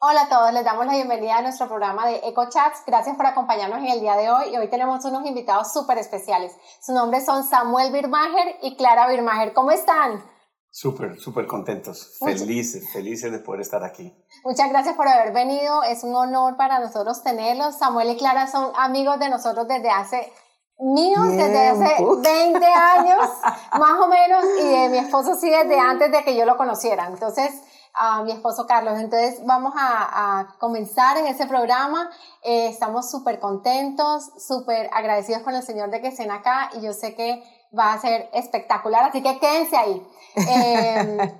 Hola 0.00 0.22
a 0.22 0.28
todos, 0.28 0.52
les 0.52 0.64
damos 0.64 0.86
la 0.86 0.92
bienvenida 0.92 1.38
a 1.38 1.42
nuestro 1.42 1.66
programa 1.66 2.06
de 2.06 2.18
EcoChats. 2.18 2.84
Gracias 2.86 3.16
por 3.16 3.26
acompañarnos 3.26 3.80
en 3.80 3.88
el 3.88 4.00
día 4.00 4.14
de 4.14 4.30
hoy 4.30 4.54
y 4.54 4.56
hoy 4.56 4.68
tenemos 4.68 5.04
unos 5.04 5.26
invitados 5.26 5.72
súper 5.72 5.98
especiales. 5.98 6.52
Sus 6.80 6.94
nombres 6.94 7.26
son 7.26 7.42
Samuel 7.42 7.90
Birmacher 7.90 8.58
y 8.62 8.76
Clara 8.76 9.08
Birmacher. 9.08 9.52
¿Cómo 9.54 9.72
están? 9.72 10.22
Súper, 10.70 11.18
súper 11.18 11.48
contentos, 11.48 12.16
felices, 12.20 12.92
felices 12.92 13.32
de 13.32 13.40
poder 13.40 13.62
estar 13.62 13.82
aquí. 13.82 14.14
Muchas 14.44 14.70
gracias 14.70 14.94
por 14.94 15.08
haber 15.08 15.32
venido, 15.32 15.82
es 15.82 16.04
un 16.04 16.14
honor 16.14 16.56
para 16.56 16.78
nosotros 16.78 17.24
tenerlos. 17.24 17.76
Samuel 17.76 18.10
y 18.10 18.16
Clara 18.16 18.46
son 18.46 18.70
amigos 18.76 19.18
de 19.18 19.30
nosotros 19.30 19.66
desde 19.66 19.90
hace 19.90 20.32
míos 20.78 21.28
desde 21.32 21.70
hace 21.70 22.04
20 22.04 22.66
años, 22.66 23.28
más 23.72 24.00
o 24.00 24.06
menos, 24.06 24.44
y 24.60 24.64
de 24.64 24.88
mi 24.90 24.98
esposo 24.98 25.34
sí 25.34 25.50
desde 25.50 25.76
antes 25.76 26.12
de 26.12 26.22
que 26.22 26.36
yo 26.36 26.44
lo 26.44 26.56
conociera. 26.56 27.08
Entonces, 27.08 27.50
a 27.94 28.22
mi 28.22 28.32
esposo 28.32 28.66
Carlos. 28.66 28.98
Entonces 28.98 29.40
vamos 29.44 29.74
a, 29.76 30.56
comenzar 30.58 31.16
en 31.16 31.26
ese 31.26 31.46
programa. 31.46 32.10
Eh, 32.42 32.68
estamos 32.68 33.10
súper 33.10 33.40
contentos, 33.40 34.30
súper 34.38 34.88
agradecidos 34.92 35.42
con 35.42 35.54
el 35.54 35.62
Señor 35.62 35.90
de 35.90 36.00
que 36.00 36.08
estén 36.08 36.30
acá 36.30 36.70
y 36.74 36.80
yo 36.80 36.92
sé 36.92 37.14
que 37.14 37.42
va 37.76 37.92
a 37.92 38.00
ser 38.00 38.30
espectacular, 38.32 39.04
así 39.04 39.22
que 39.22 39.38
quédense 39.38 39.76
ahí. 39.76 40.06
Eh, 40.36 41.34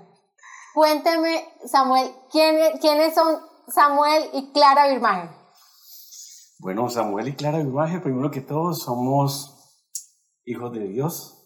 cuénteme, 0.74 1.45
Samuel, 1.66 2.12
¿quiénes 2.30 3.15
son 3.15 3.41
Samuel 3.69 4.29
y 4.33 4.51
Clara 4.52 4.88
Birmaje? 4.88 5.29
Bueno, 6.59 6.88
Samuel 6.88 7.29
y 7.29 7.37
Clara 7.37 7.59
Birmaje, 7.59 8.01
primero 8.01 8.30
que 8.33 8.41
todo, 8.41 8.74
somos 8.74 9.55
hijos 10.45 10.73
de 10.73 10.88
Dios, 10.88 11.38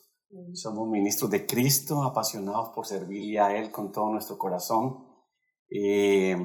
somos 0.54 0.88
ministros 0.88 1.30
de 1.30 1.46
Cristo, 1.46 2.02
apasionados 2.02 2.70
por 2.70 2.86
servirle 2.86 3.41
a 3.41 3.56
Él 3.56 3.70
con 3.70 3.92
todo 3.92 4.10
nuestro 4.10 4.38
corazón. 4.38 5.06
Eh, 5.68 6.36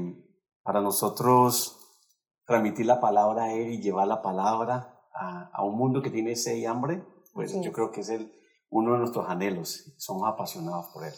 para 0.64 0.82
nosotros, 0.82 1.78
transmitir 2.46 2.86
la 2.86 3.00
palabra 3.00 3.46
a 3.46 3.54
Él 3.54 3.74
y 3.74 3.82
llevar 3.82 4.08
la 4.08 4.22
palabra 4.22 4.94
a, 5.14 5.64
un 5.64 5.78
mundo 5.78 6.02
que 6.02 6.12
tiene 6.12 6.36
sed 6.36 6.56
y 6.56 6.66
hambre, 6.66 7.04
pues 7.34 7.54
yo 7.62 7.72
creo 7.72 7.92
que 7.92 8.02
es 8.02 8.10
el, 8.10 8.32
uno 8.70 8.94
de 8.94 9.00
nuestros 9.00 9.28
anhelos. 9.30 9.94
Somos 9.98 10.28
apasionados 10.28 10.88
por 10.94 11.06
Él. 11.06 11.14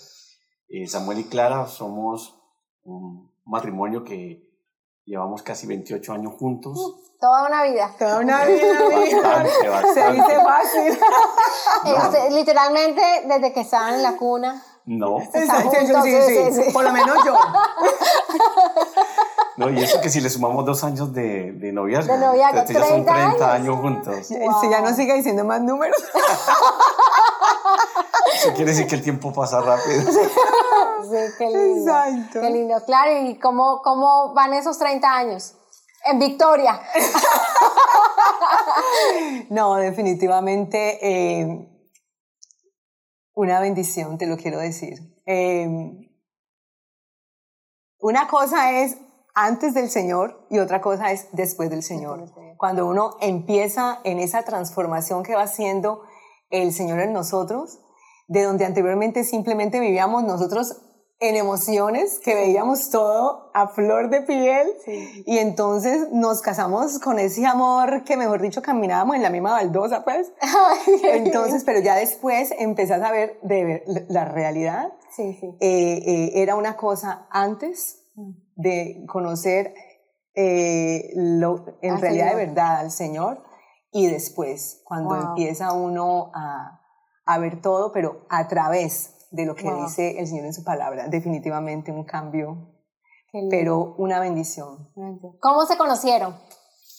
Eh, 0.69 0.87
Samuel 0.87 1.19
y 1.19 1.23
Clara 1.25 1.67
somos 1.67 2.39
un 2.83 3.31
matrimonio 3.45 4.03
que 4.03 4.48
llevamos 5.09 5.41
casi 5.41 5.65
28 5.65 6.13
años 6.13 6.33
juntos. 6.39 6.77
Uh. 6.77 7.09
Toda 7.19 7.47
una 7.47 7.63
vida. 7.63 7.93
Toda 7.99 8.19
una 8.19 8.45
vida. 8.45 8.79
Se 9.93 10.11
dice 10.13 10.35
fácil. 10.43 10.99
Este, 11.85 12.31
literalmente, 12.31 13.01
desde 13.25 13.53
que 13.53 13.61
estaban 13.61 13.95
en 13.95 14.03
la 14.03 14.17
cuna. 14.17 14.61
No. 14.85 15.19
Sí, 15.19 15.39
sí, 15.41 16.51
sí, 16.51 16.71
Por 16.73 16.83
lo 16.83 16.91
menos 16.91 17.17
yo. 17.25 17.35
No, 19.57 19.69
y 19.69 19.81
eso 19.81 20.01
que 20.01 20.09
si 20.09 20.19
le 20.19 20.29
sumamos 20.29 20.65
dos 20.65 20.83
años 20.83 21.13
de, 21.13 21.51
de 21.53 21.71
noviazgo. 21.71 22.13
De 22.13 22.19
noviazgo, 22.19 22.63
30 22.63 22.73
ya 22.73 22.87
son 22.87 23.05
30 23.05 23.53
años, 23.53 23.79
juntos. 23.79 24.27
Si 24.27 24.35
ya 24.69 24.81
no 24.81 24.93
sigue 24.93 25.13
diciendo 25.13 25.45
más 25.45 25.61
números. 25.61 25.97
Eso 28.35 28.53
quiere 28.53 28.71
decir 28.71 28.87
que 28.87 28.95
el 28.95 29.01
tiempo 29.01 29.33
pasa 29.33 29.61
rápido. 29.61 30.11
Sí, 31.03 31.33
qué 31.37 31.45
lindo. 31.45 31.91
Exacto. 31.91 32.41
Qué 32.41 32.49
lindo. 32.49 32.75
Claro, 32.85 33.27
¿y 33.27 33.39
cómo, 33.39 33.81
cómo 33.83 34.33
van 34.33 34.53
esos 34.53 34.77
30 34.77 35.07
años? 35.07 35.55
En 36.05 36.19
Victoria. 36.19 36.79
no, 39.49 39.75
definitivamente 39.75 40.99
eh, 41.01 41.67
una 43.33 43.59
bendición, 43.59 44.17
te 44.17 44.27
lo 44.27 44.37
quiero 44.37 44.59
decir. 44.59 44.97
Eh, 45.25 45.67
una 47.99 48.27
cosa 48.27 48.79
es 48.79 48.97
antes 49.35 49.73
del 49.73 49.89
Señor 49.89 50.47
y 50.49 50.59
otra 50.59 50.81
cosa 50.81 51.11
es 51.11 51.27
después 51.33 51.69
del 51.69 51.83
Señor. 51.83 52.31
Cuando 52.57 52.87
uno 52.87 53.17
empieza 53.19 53.99
en 54.03 54.19
esa 54.19 54.43
transformación 54.43 55.23
que 55.23 55.35
va 55.35 55.43
haciendo 55.43 56.03
el 56.49 56.73
Señor 56.73 56.99
en 56.99 57.13
nosotros, 57.13 57.79
de 58.27 58.43
donde 58.43 58.65
anteriormente 58.65 59.23
simplemente 59.23 59.79
vivíamos 59.79 60.23
nosotros 60.23 60.81
en 61.21 61.35
emociones, 61.35 62.19
que 62.19 62.33
veíamos 62.33 62.89
todo 62.91 63.51
a 63.53 63.67
flor 63.67 64.09
de 64.09 64.21
piel 64.21 64.69
y 65.25 65.37
entonces 65.37 66.07
nos 66.13 66.41
casamos 66.41 66.97
con 66.99 67.19
ese 67.19 67.45
amor 67.45 68.05
que 68.05 68.15
mejor 68.15 68.41
dicho 68.41 68.61
caminábamos 68.61 69.17
en 69.17 69.23
la 69.23 69.29
misma 69.29 69.51
baldosa 69.51 70.05
pues. 70.05 70.31
entonces, 71.03 71.63
pero 71.65 71.79
ya 71.81 71.95
después 71.95 72.53
empezás 72.57 73.01
a 73.01 73.11
ver 73.11 73.37
de 73.41 73.83
la 74.07 74.25
realidad. 74.25 74.93
Sí, 75.13 75.37
sí. 75.39 75.47
Eh, 75.59 76.03
eh, 76.05 76.31
era 76.35 76.55
una 76.55 76.77
cosa 76.77 77.27
antes 77.31 78.05
mm. 78.15 78.31
de 78.55 79.05
conocer 79.05 79.73
eh, 80.35 81.11
lo, 81.15 81.65
en 81.81 81.99
realidad 81.99 82.29
de 82.29 82.45
verdad 82.45 82.77
al 82.77 82.91
Señor 82.91 83.43
y 83.91 84.07
después, 84.07 84.81
cuando 84.85 85.15
empieza 85.15 85.73
uno 85.73 86.31
a, 86.33 86.79
a 87.25 87.39
ver 87.39 87.59
todo, 87.59 87.91
pero 87.91 88.25
a 88.29 88.47
través 88.47 89.18
de 89.31 89.45
lo 89.45 89.55
que 89.55 89.71
dice 89.83 90.19
el 90.19 90.27
Señor 90.27 90.45
en 90.45 90.53
su 90.53 90.63
palabra. 90.63 91.07
Definitivamente 91.07 91.91
un 91.91 92.03
cambio, 92.03 92.73
pero 93.49 93.95
una 93.97 94.19
bendición. 94.19 94.91
¿Cómo 95.39 95.65
se 95.65 95.77
conocieron? 95.77 96.35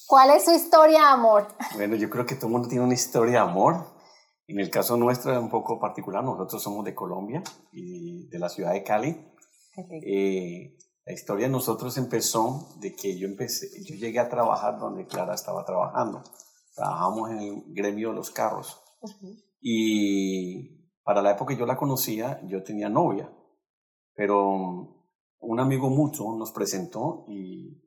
¿Cuál 0.06 0.30
es 0.30 0.44
su 0.44 0.52
historia 0.52 0.98
de 0.98 1.06
amor? 1.06 1.48
Bueno, 1.76 1.96
yo 1.96 2.10
creo 2.10 2.26
que 2.26 2.34
todo 2.34 2.46
el 2.46 2.52
mundo 2.52 2.68
tiene 2.68 2.84
una 2.84 2.94
historia 2.94 3.32
de 3.32 3.38
amor. 3.50 3.86
En 4.46 4.58
el 4.58 4.68
caso 4.68 4.96
nuestro 4.96 5.32
es 5.32 5.38
un 5.38 5.48
poco 5.48 5.78
particular. 5.78 6.24
Nosotros 6.24 6.62
somos 6.62 6.84
de 6.84 6.94
Colombia 6.94 7.42
y 7.72 8.28
de 8.28 8.38
la 8.38 8.48
ciudad 8.48 8.72
de 8.72 8.82
Cali. 8.82 9.16
Eh, 10.04 10.76
la 11.06 11.12
historia 11.12 11.46
de 11.46 11.52
nosotros 11.52 11.96
empezó 11.96 12.74
de 12.80 12.94
que 12.94 13.16
yo 13.16 13.28
empecé, 13.28 13.68
yo 13.84 13.94
llegué 13.94 14.18
a 14.18 14.28
trabajar 14.28 14.78
donde 14.78 15.06
Clara 15.06 15.34
estaba 15.34 15.64
trabajando. 15.64 16.22
Trabajamos 16.74 17.30
en 17.30 17.38
el 17.38 17.62
gremio 17.68 18.10
de 18.10 18.16
los 18.16 18.30
carros. 18.30 18.80
Y 19.60 20.79
para 21.10 21.22
la 21.22 21.32
época 21.32 21.54
que 21.54 21.58
yo 21.58 21.66
la 21.66 21.76
conocía, 21.76 22.40
yo 22.44 22.62
tenía 22.62 22.88
novia, 22.88 23.28
pero 24.14 24.94
un 25.40 25.58
amigo 25.58 25.90
mucho 25.90 26.22
nos 26.38 26.52
presentó 26.52 27.24
y, 27.26 27.82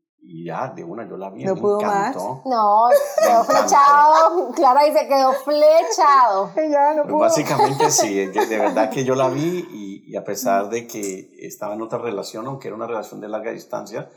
ya 0.46 0.74
de 0.76 0.84
una 0.84 1.08
yo 1.08 1.16
la 1.16 1.30
vi, 1.30 1.46
no 1.46 1.56
me 1.56 1.62
pudo 1.62 1.80
encantó. 1.80 2.42
Más. 2.44 2.46
No, 2.46 2.90
quedó 3.18 3.44
flechado, 3.46 4.52
Clara 4.54 4.84
dice 4.84 5.08
quedó 5.08 5.32
flechado. 5.32 6.52
ya 6.70 6.96
no 6.96 7.04
pues 7.04 7.16
Básicamente 7.16 7.90
sí, 7.92 8.14
de 8.26 8.58
verdad 8.60 8.90
que 8.90 9.06
yo 9.06 9.16
la 9.16 9.30
vi 9.30 10.04
y, 10.06 10.18
a 10.18 10.26
pesar 10.26 10.68
de 10.68 10.86
que 10.86 11.30
estaba 11.40 11.76
en 11.76 11.82
otra 11.82 12.00
relación, 12.00 12.46
aunque 12.48 12.68
era 12.68 12.76
una 12.76 12.88
relación 12.88 13.22
de 13.22 13.30
larga 13.30 13.52
distancia, 13.52 14.10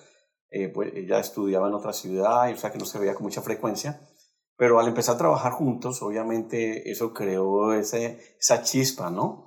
eh, 0.50 0.68
pues 0.68 0.92
ella 0.96 1.20
estudiaba 1.20 1.68
en 1.68 1.74
otra 1.74 1.92
ciudad, 1.92 2.48
y, 2.48 2.54
o 2.54 2.56
sea 2.56 2.72
que 2.72 2.78
no 2.78 2.86
se 2.86 2.98
veía 2.98 3.14
con 3.14 3.22
mucha 3.22 3.40
frecuencia, 3.40 4.00
pero 4.56 4.80
al 4.80 4.88
empezar 4.88 5.16
a 5.16 5.18
trabajar 5.18 5.52
juntos, 5.52 6.02
obviamente 6.02 6.90
eso 6.90 7.12
creó 7.12 7.74
ese, 7.74 8.18
esa 8.38 8.62
chispa, 8.62 9.10
¿no? 9.10 9.46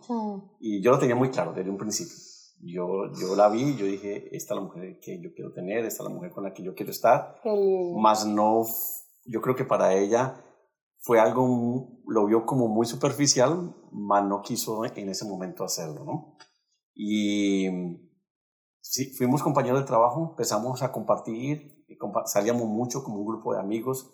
Y 0.60 0.82
yo 0.82 0.92
lo 0.92 1.00
tenía 1.00 1.16
muy 1.16 1.30
claro 1.30 1.54
desde 1.54 1.70
un 1.70 1.78
principio. 1.78 2.16
Yo, 2.62 3.12
yo 3.20 3.36
la 3.36 3.50
vi 3.50 3.76
yo 3.76 3.86
dije, 3.86 4.36
esta 4.36 4.54
es 4.54 4.60
la 4.60 4.66
mujer 4.66 5.00
que 5.02 5.20
yo 5.22 5.34
quiero 5.34 5.54
tener, 5.54 5.86
esta 5.86 6.04
es 6.04 6.10
la 6.10 6.14
mujer 6.14 6.32
con 6.32 6.44
la 6.44 6.54
que 6.54 6.64
yo 6.64 6.76
quiero 6.76 6.92
estar. 6.92 7.36
Más 7.98 8.26
no, 8.26 8.66
yo 9.26 9.42
creo 9.42 9.56
que 9.56 9.66
para 9.66 9.96
ella 9.96 10.44
fue 11.00 11.20
algo, 11.20 12.02
lo 12.06 12.26
vio 12.26 12.46
como 12.46 12.68
muy 12.68 12.86
superficial, 12.86 13.76
más 13.92 14.24
no 14.26 14.42
quiso 14.42 14.86
en 14.86 15.10
ese 15.10 15.26
momento 15.26 15.64
hacerlo, 15.64 16.04
¿no? 16.04 16.38
Y 16.94 17.68
sí, 18.82 19.14
fuimos 19.16 19.42
compañeros 19.42 19.80
de 19.80 19.88
trabajo, 19.88 20.32
empezamos 20.32 20.84
a 20.84 20.92
compartir, 20.92 21.86
salíamos 22.26 22.68
mucho 22.68 23.04
como 23.04 23.20
un 23.20 23.26
grupo 23.26 23.54
de 23.54 23.62
amigos 23.62 24.12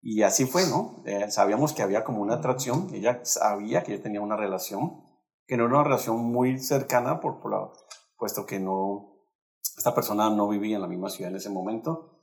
y 0.00 0.22
así 0.22 0.46
fue, 0.46 0.66
¿no? 0.66 1.02
Eh, 1.06 1.30
sabíamos 1.30 1.72
que 1.72 1.82
había 1.82 2.04
como 2.04 2.22
una 2.22 2.34
atracción, 2.34 2.88
ella 2.94 3.20
sabía 3.24 3.82
que 3.82 3.92
yo 3.92 4.02
tenía 4.02 4.20
una 4.20 4.36
relación, 4.36 5.02
que 5.46 5.56
no 5.56 5.64
era 5.64 5.74
una 5.74 5.84
relación 5.84 6.24
muy 6.24 6.58
cercana, 6.58 7.20
por, 7.20 7.40
por 7.40 7.72
puesto 8.16 8.46
que 8.46 8.60
no, 8.60 9.16
esta 9.76 9.94
persona 9.94 10.30
no 10.30 10.48
vivía 10.48 10.76
en 10.76 10.82
la 10.82 10.88
misma 10.88 11.10
ciudad 11.10 11.30
en 11.30 11.36
ese 11.36 11.50
momento. 11.50 12.14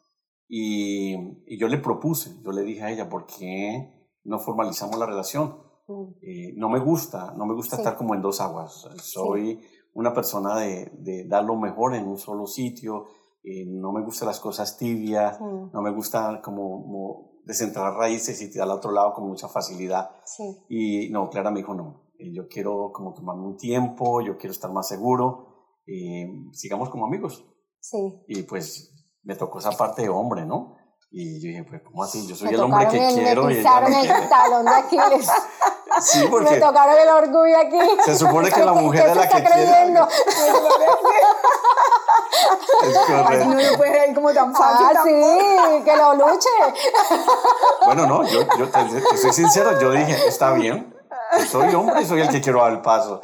Y, 0.48 1.16
y 1.48 1.58
yo 1.58 1.68
le 1.68 1.80
propuse, 1.80 2.36
yo 2.44 2.52
le 2.52 2.62
dije 2.62 2.84
a 2.84 2.92
ella, 2.92 3.10
¿por 3.10 3.26
qué 3.26 4.10
no 4.24 4.40
formalizamos 4.40 4.98
la 4.98 5.08
relación? 5.08 5.58
Mm. 5.88 6.04
Eh, 6.22 6.54
no 6.56 6.70
me 6.70 6.80
gusta, 6.80 7.34
no 7.36 7.46
me 7.46 7.56
gusta 7.56 7.78
estar 7.78 7.98
como 7.98 8.14
en 8.16 8.22
dos 8.22 8.42
aguas. 8.42 8.88
Soy 9.02 9.60
una 9.94 10.14
persona 10.14 10.58
de, 10.58 10.92
de, 11.00 11.28
dar 11.28 11.44
lo 11.44 11.56
mejor 11.56 11.96
en 11.96 12.08
un 12.08 12.18
solo 12.18 12.46
sitio, 12.46 13.06
eh, 13.44 13.66
no 13.68 13.92
me 13.92 14.04
gustan 14.04 14.28
las 14.28 14.40
cosas 14.40 14.78
tibias, 14.78 15.40
mm. 15.42 15.72
no 15.74 15.82
me 15.82 15.92
gusta 15.92 16.42
como 16.42 17.35
centrar 17.54 17.94
raíces 17.94 18.42
y 18.42 18.52
tirar 18.52 18.68
al 18.70 18.78
otro 18.78 18.92
lado 18.92 19.14
con 19.14 19.28
mucha 19.28 19.48
facilidad. 19.48 20.10
Sí. 20.26 20.66
Y 20.70 21.10
no, 21.12 21.30
Clara 21.30 21.52
me 21.52 21.60
dijo, 21.60 21.74
no, 21.74 22.12
eh, 22.18 22.32
yo 22.34 22.48
quiero 22.48 22.92
como 22.94 23.14
tomarme 23.14 23.44
un 23.44 23.58
tiempo, 23.58 24.22
yo 24.22 24.38
quiero 24.38 24.54
estar 24.54 24.72
más 24.72 24.88
seguro, 24.88 25.80
eh, 25.88 26.28
sigamos 26.52 26.90
como 26.90 27.06
amigos. 27.06 27.46
Sí. 27.80 28.24
Y 28.28 28.44
pues 28.44 28.92
me 29.24 29.36
tocó 29.36 29.60
esa 29.60 29.72
parte 29.72 30.04
de 30.04 30.10
hombre, 30.10 30.46
¿no? 30.46 30.78
Y 31.12 31.42
yo 31.42 31.48
dije, 31.48 31.64
pues, 31.64 31.82
¿cómo 31.84 32.04
así? 32.04 32.28
Yo 32.28 32.36
soy 32.36 32.50
el 32.50 32.60
hombre 32.60 32.88
que 32.90 32.98
quiero. 32.98 33.46
Me 33.46 33.56
pisaron 33.56 33.94
y 33.94 34.02
el 34.02 34.30
talón 34.30 34.66
de 34.66 34.72
Aquiles. 34.72 35.30
Sí, 36.02 36.26
porque... 36.30 36.52
Me 36.52 36.60
tocaron 36.60 36.96
el 37.00 37.08
orgullo 37.08 37.58
aquí. 37.58 37.78
Se 38.04 38.18
supone 38.18 38.52
que 38.52 38.66
la 38.66 38.74
mujer 38.74 39.08
es 39.12 39.16
la 39.16 39.30
que 39.30 39.38
no 43.46 43.72
lo 43.72 43.78
puede 43.78 44.10
ir 44.10 44.16
como 44.16 44.32
tan 44.34 44.54
fácil. 44.54 44.88
Ah, 44.96 45.02
sí, 45.04 45.84
que 45.84 45.96
lo 45.96 46.14
luche. 46.14 46.50
Bueno, 47.86 48.08
no, 48.08 48.24
yo, 48.24 48.42
yo 48.58 48.70
te, 48.70 48.84
te 49.02 49.18
soy 49.18 49.34
sincero, 49.34 49.80
yo 49.80 49.92
dije, 49.92 50.28
está 50.28 50.54
bien, 50.54 50.94
soy 51.50 51.74
hombre 51.74 52.02
y 52.02 52.06
soy 52.06 52.22
el 52.22 52.30
que 52.30 52.42
quiero 52.42 52.62
dar 52.62 52.72
el 52.74 52.82
paso. 52.82 53.22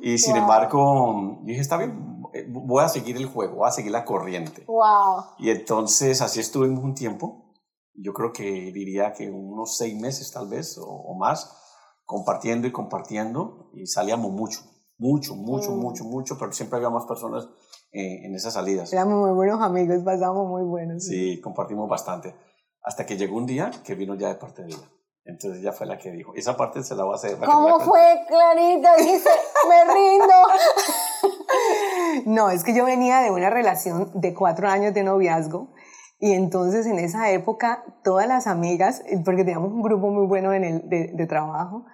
Y 0.00 0.18
sin 0.18 0.34
Wow. 0.34 0.42
embargo, 0.42 1.38
dije, 1.42 1.60
está 1.60 1.76
bien, 1.76 2.22
voy 2.48 2.82
a 2.84 2.88
seguir 2.88 3.16
el 3.16 3.26
juego, 3.26 3.56
voy 3.56 3.68
a 3.68 3.72
seguir 3.72 3.92
la 3.92 4.04
corriente. 4.04 4.64
Wow. 4.66 5.24
Y 5.38 5.50
entonces 5.50 6.20
así 6.22 6.40
estuvimos 6.40 6.82
un 6.84 6.94
tiempo, 6.94 7.52
yo 7.94 8.12
creo 8.14 8.32
que 8.32 8.42
diría 8.72 9.12
que 9.12 9.30
unos 9.30 9.76
seis 9.76 9.98
meses 9.98 10.30
tal 10.32 10.48
vez 10.48 10.78
o, 10.78 10.84
o 10.86 11.14
más, 11.14 11.58
compartiendo 12.04 12.66
y 12.66 12.72
compartiendo 12.72 13.70
y 13.74 13.86
salíamos 13.86 14.30
mucho, 14.32 14.60
mucho, 14.98 15.34
mucho, 15.34 15.72
Mm. 15.72 15.78
mucho, 15.80 16.04
mucho, 16.04 16.38
pero 16.38 16.52
siempre 16.52 16.76
había 16.76 16.90
más 16.90 17.04
personas 17.06 17.48
eh, 17.92 18.24
en 18.24 18.34
esas 18.34 18.54
salidas. 18.54 18.92
Éramos 18.92 19.20
muy 19.20 19.34
buenos 19.34 19.60
amigos, 19.60 20.02
pasamos 20.02 20.48
muy 20.48 20.62
buenos. 20.62 21.04
Sí, 21.04 21.40
compartimos 21.40 21.88
bastante. 21.88 22.34
Hasta 22.82 23.04
que 23.04 23.16
llegó 23.16 23.36
un 23.36 23.46
día 23.46 23.70
que 23.84 23.94
vino 23.94 24.14
ya 24.14 24.28
de 24.28 24.34
parte 24.36 24.62
de 24.62 24.68
ella. 24.68 24.90
Entonces 25.24 25.60
ella 25.60 25.72
fue 25.72 25.86
la 25.86 25.98
que 25.98 26.10
dijo, 26.10 26.32
esa 26.34 26.56
parte 26.56 26.82
se 26.82 26.96
la 26.96 27.04
voy 27.04 27.12
a 27.12 27.16
hacer. 27.16 27.36
¿Cómo 27.38 27.78
fue, 27.80 28.00
Clarita? 28.26 28.96
Dice, 28.96 29.30
me 29.68 29.94
rindo. 29.94 30.34
No, 32.26 32.50
es 32.50 32.64
que 32.64 32.74
yo 32.74 32.84
venía 32.84 33.20
de 33.20 33.30
una 33.30 33.48
relación 33.48 34.10
de 34.14 34.34
cuatro 34.34 34.68
años 34.68 34.92
de 34.94 35.02
noviazgo 35.02 35.72
y 36.18 36.32
entonces 36.32 36.86
en 36.86 36.98
esa 36.98 37.30
época 37.30 37.84
todas 38.04 38.26
las 38.26 38.46
amigas, 38.46 39.02
porque 39.24 39.44
teníamos 39.44 39.72
un 39.72 39.82
grupo 39.82 40.08
muy 40.08 40.26
bueno 40.26 40.52
en 40.52 40.64
el, 40.64 40.88
de, 40.88 41.10
de 41.12 41.26
trabajo, 41.26 41.84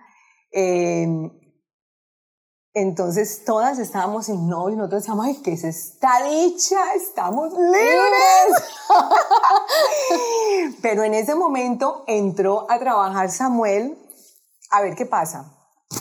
eh, 0.52 1.06
entonces 2.80 3.44
todas 3.44 3.78
estábamos 3.78 4.26
sin 4.26 4.48
novio 4.48 4.74
y 4.74 4.76
nosotros 4.76 5.02
decíamos, 5.02 5.26
ay, 5.26 5.40
¿qué 5.42 5.52
es 5.52 5.64
esta 5.64 6.22
dicha? 6.24 6.76
Estamos 6.94 7.52
libres. 7.52 8.78
Pero 10.82 11.02
en 11.02 11.14
ese 11.14 11.34
momento 11.34 12.04
entró 12.06 12.70
a 12.70 12.78
trabajar 12.78 13.30
Samuel. 13.30 13.98
A 14.70 14.82
ver 14.82 14.94
qué 14.94 15.06
pasa. 15.06 15.54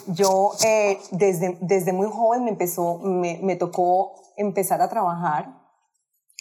Yo 0.08 0.52
eh, 0.66 1.00
desde, 1.12 1.58
desde 1.62 1.94
muy 1.94 2.08
joven 2.08 2.44
me, 2.44 2.52
empezó, 2.52 2.98
me, 3.00 3.40
me 3.42 3.56
tocó 3.56 4.14
empezar 4.36 4.82
a 4.82 4.90
trabajar. 4.90 5.54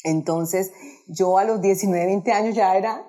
Entonces 0.05 0.73
yo 1.06 1.38
a 1.38 1.44
los 1.44 1.61
19, 1.61 2.06
20 2.06 2.33
años 2.33 2.55
ya 2.55 2.77
era 2.77 3.05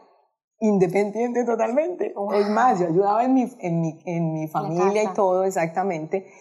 independiente 0.59 1.43
totalmente. 1.43 2.13
Es 2.33 2.49
más, 2.49 2.79
yo 2.79 2.87
ayudaba 2.87 3.23
en 3.23 3.33
mi, 3.33 3.55
en 3.59 3.81
mi, 3.81 3.99
en 4.05 4.33
mi 4.33 4.47
familia 4.47 5.03
y 5.03 5.13
todo 5.13 5.43
exactamente. 5.43 6.31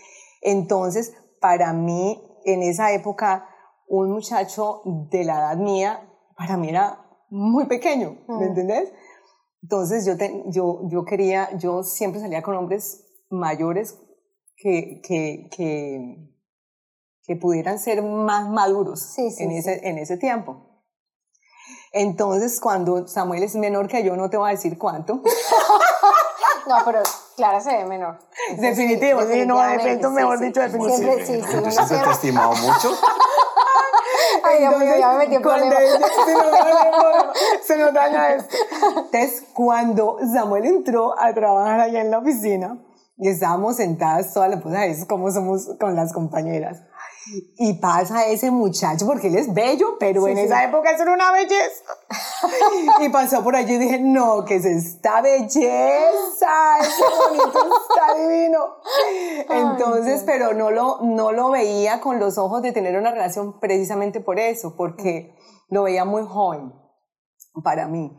Entonces, 0.48 1.12
para 1.40 1.72
mí, 1.72 2.22
en 2.44 2.62
esa 2.62 2.92
época, 2.92 3.48
un 3.88 4.12
muchacho 4.12 4.80
de 5.10 5.24
la 5.24 5.38
edad 5.40 5.56
mía, 5.56 6.08
para 6.36 6.56
mí 6.56 6.68
era 6.68 7.04
muy 7.30 7.66
pequeño, 7.66 8.16
¿me 8.28 8.34
Mm. 8.36 8.42
entendés? 8.42 8.92
Entonces 9.62 10.06
yo, 10.06 10.16
te- 10.16 10.44
yo, 10.46 10.82
yo 10.88 11.04
quería, 11.04 11.50
yo 11.58 11.82
siempre 11.82 12.20
salía 12.20 12.42
con 12.42 12.54
hombres 12.56 13.04
mayores 13.28 13.98
que, 14.56 15.00
que, 15.02 15.48
que, 15.50 16.30
que 17.24 17.34
pudieran 17.36 17.80
ser 17.80 18.02
más 18.04 18.48
maduros 18.48 19.00
Sí, 19.14 19.30
sí, 19.32 19.42
en, 19.42 19.50
sí. 19.50 19.56
Ese, 19.58 19.88
en 19.88 19.98
ese 19.98 20.16
tiempo. 20.16 20.84
Entonces, 21.92 22.60
cuando 22.60 23.08
Samuel 23.08 23.42
es 23.42 23.56
menor 23.56 23.88
que 23.88 24.04
yo, 24.04 24.14
no 24.16 24.30
te 24.30 24.36
voy 24.36 24.48
a 24.50 24.52
decir 24.52 24.78
cuánto. 24.78 25.22
No, 26.68 26.74
pero 26.84 27.00
Clara 27.36 27.60
se 27.60 27.76
ve 27.76 27.84
menor. 27.84 28.18
Entonces, 28.48 28.76
Definitivo, 28.76 29.20
sí, 29.20 29.44
no, 29.46 29.60
de 29.60 29.68
definitivamente, 29.72 29.98
pronto, 29.98 30.08
sí, 30.08 30.14
mejor 30.14 30.38
sí. 30.38 30.44
dicho, 30.46 30.60
definitivo. 30.60 30.96
Siempre, 30.96 31.26
sí, 31.26 31.32
sí. 31.42 31.70
Siempre 31.70 31.98
te 31.98 32.10
estimado 32.10 32.52
mucho. 32.54 32.90
Ay, 34.42 34.60
Dios 34.60 34.78
mío, 34.78 34.92
ya 34.98 35.08
me 35.12 35.18
metí 35.18 35.34
en 35.34 35.42
problemas. 35.42 35.78
ella- 35.80 36.06
se, 36.24 36.32
nos 36.34 36.50
daña, 36.52 37.32
se 37.62 37.76
nos 37.76 37.92
daña 37.94 38.34
esto. 38.34 38.56
Entonces, 38.96 39.44
cuando 39.52 40.18
Samuel 40.32 40.64
entró 40.66 41.18
a 41.18 41.32
trabajar 41.34 41.80
allá 41.80 42.00
en 42.00 42.10
la 42.10 42.18
oficina 42.18 42.78
y 43.18 43.28
estábamos 43.28 43.76
sentadas 43.76 44.32
todas 44.32 44.50
las 44.50 44.62
cosas, 44.62 44.84
es 44.84 45.04
como 45.06 45.30
somos 45.30 45.68
con 45.80 45.94
las 45.96 46.12
compañeras. 46.12 46.82
Y 47.56 47.74
pasa 47.74 48.26
ese 48.26 48.50
muchacho, 48.50 49.04
porque 49.06 49.28
él 49.28 49.36
es 49.36 49.52
bello, 49.52 49.96
pero 49.98 50.24
Sí, 50.24 50.30
en 50.30 50.36
sí. 50.36 50.42
esa 50.44 50.64
época 50.64 50.90
eso 50.92 51.02
era 51.02 51.12
una 51.12 51.32
belleza. 51.32 51.84
y 53.00 53.08
pasó 53.08 53.42
por 53.42 53.56
allí 53.56 53.74
y 53.74 53.78
dije, 53.78 53.98
no, 54.00 54.44
que 54.44 54.56
es 54.56 54.64
esta 54.64 55.20
belleza, 55.22 56.78
ese 56.80 57.02
bonito 57.28 57.58
está 57.58 58.14
divino. 58.14 58.76
Entonces, 59.48 60.22
pero 60.24 60.52
no 60.54 60.70
lo, 60.70 61.00
no 61.02 61.32
lo 61.32 61.50
veía 61.50 62.00
con 62.00 62.20
los 62.20 62.38
ojos 62.38 62.62
de 62.62 62.72
tener 62.72 62.96
una 62.96 63.10
relación 63.10 63.58
precisamente 63.58 64.20
por 64.20 64.38
eso, 64.38 64.76
porque 64.76 65.34
lo 65.68 65.82
veía 65.82 66.04
muy 66.04 66.22
joven 66.24 66.72
para 67.64 67.88
mí. 67.88 68.16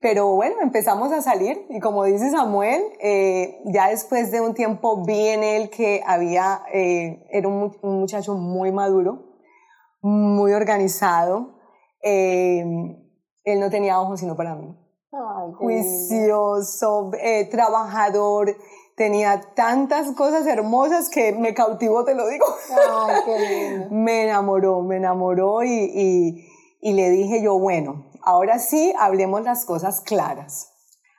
Pero 0.00 0.34
bueno, 0.34 0.56
empezamos 0.62 1.10
a 1.12 1.22
salir 1.22 1.66
y 1.70 1.80
como 1.80 2.04
dice 2.04 2.30
Samuel, 2.30 2.82
eh, 3.00 3.60
ya 3.64 3.88
después 3.88 4.30
de 4.30 4.40
un 4.40 4.54
tiempo 4.54 5.02
vi 5.04 5.28
en 5.28 5.42
él 5.42 5.70
que 5.70 6.02
había, 6.06 6.62
eh, 6.72 7.24
era 7.30 7.48
un, 7.48 7.58
mu- 7.60 7.72
un 7.82 8.00
muchacho 8.00 8.34
muy 8.34 8.72
maduro, 8.72 9.24
muy 10.02 10.52
organizado. 10.52 11.54
eh, 12.02 12.64
él 13.44 13.60
no 13.60 13.70
tenía 13.70 14.00
ojos 14.00 14.20
sino 14.20 14.36
para 14.36 14.54
mí. 14.54 14.76
Ay. 15.12 15.52
Juicioso, 15.54 17.10
trabajador, 17.50 18.56
tenía 18.96 19.40
tantas 19.54 20.10
cosas 20.12 20.46
hermosas 20.46 21.08
que 21.08 21.32
me 21.32 21.54
cautivó, 21.54 22.04
te 22.04 22.14
lo 22.14 22.28
digo. 22.28 22.44
Ay, 22.70 23.14
qué 23.24 23.38
lindo. 23.38 23.86
Me 23.90 24.24
enamoró, 24.24 24.82
me 24.82 24.96
enamoró 24.96 25.62
y, 25.62 25.68
y, 25.70 26.46
y 26.80 26.92
le 26.92 27.10
dije 27.10 27.42
yo, 27.42 27.58
bueno, 27.58 28.06
ahora 28.26 28.58
sí 28.58 28.92
hablemos 28.98 29.42
las 29.42 29.64
cosas 29.64 30.02
claras. 30.02 30.72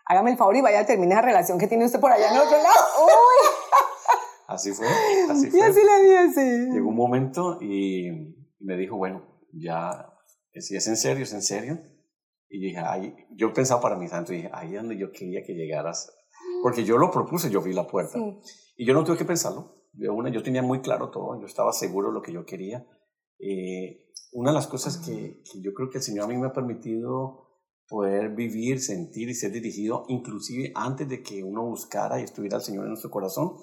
Hágame 0.06 0.32
el 0.32 0.38
favor 0.38 0.56
y 0.56 0.62
vaya 0.62 0.82
a 0.82 0.86
terminar 0.86 1.24
la 1.24 1.30
relación 1.32 1.58
que 1.58 1.68
tiene 1.68 1.86
usted 1.86 2.00
por 2.00 2.12
allá 2.12 2.30
en 2.30 2.36
el 2.36 2.42
otro 2.42 2.58
lado. 2.58 2.68
Así 4.48 4.72
fue, 4.72 4.88
así 5.30 5.48
Y 5.48 5.52
fue. 5.52 5.62
así 5.62 5.80
le 5.84 6.04
dije, 6.04 6.34
sí. 6.34 6.72
Llegó 6.72 6.88
un 6.88 6.96
momento 6.96 7.58
y 7.62 8.34
me 8.60 8.78
dijo, 8.78 8.96
bueno, 8.96 9.42
ya, 9.52 10.14
si 10.54 10.78
es 10.78 10.88
en 10.88 10.96
serio, 10.96 11.24
es 11.26 11.34
en 11.34 11.42
serio. 11.42 11.80
Y 12.48 12.62
dije, 12.62 12.78
ay, 12.80 13.14
yo 13.32 13.52
pensaba 13.52 13.82
para 13.82 13.98
mi 13.98 14.08
santo, 14.08 14.32
y 14.32 14.38
dije, 14.38 14.50
ahí 14.54 14.70
es 14.74 14.82
donde 14.82 14.98
yo 14.98 15.12
quería 15.12 15.44
que 15.44 15.54
llegaras. 15.54 16.10
Porque 16.64 16.86
yo 16.86 16.98
lo 16.98 17.12
propuse, 17.12 17.50
yo 17.50 17.62
vi 17.62 17.74
la 17.74 17.86
puerta. 17.88 18.18
Sí. 18.18 18.40
Y 18.78 18.88
yo 18.88 18.94
no 18.94 19.04
tuve 19.04 19.18
que 19.18 19.26
pensarlo. 19.26 19.84
De 19.92 20.10
una, 20.10 20.30
yo 20.32 20.42
tenía 20.42 20.62
muy 20.62 20.80
claro 20.80 21.10
todo, 21.10 21.38
yo 21.42 21.46
estaba 21.46 21.74
seguro 21.74 22.08
de 22.08 22.14
lo 22.14 22.22
que 22.22 22.32
yo 22.32 22.46
quería. 22.46 22.86
Eh, 23.40 24.06
una 24.34 24.52
de 24.52 24.56
las 24.56 24.68
cosas 24.68 24.98
que, 24.98 25.42
que 25.44 25.62
yo 25.62 25.74
creo 25.74 25.90
que 25.90 25.98
el 26.00 26.04
Señor 26.04 26.26
a 26.26 26.28
mí 26.28 26.38
me 26.38 26.48
ha 26.48 26.54
permitido 26.54 27.46
poder 27.88 28.36
vivir, 28.36 28.82
sentir 28.82 29.30
y 29.30 29.34
ser 29.34 29.52
dirigido, 29.52 30.04
inclusive 30.10 30.72
antes 30.76 31.08
de 31.08 31.24
que 31.24 31.44
uno 31.44 31.66
buscara 31.66 32.20
y 32.20 32.24
estuviera 32.24 32.58
el 32.58 32.64
Señor 32.64 32.84
en 32.84 32.90
nuestro 32.90 33.10
corazón, 33.10 33.54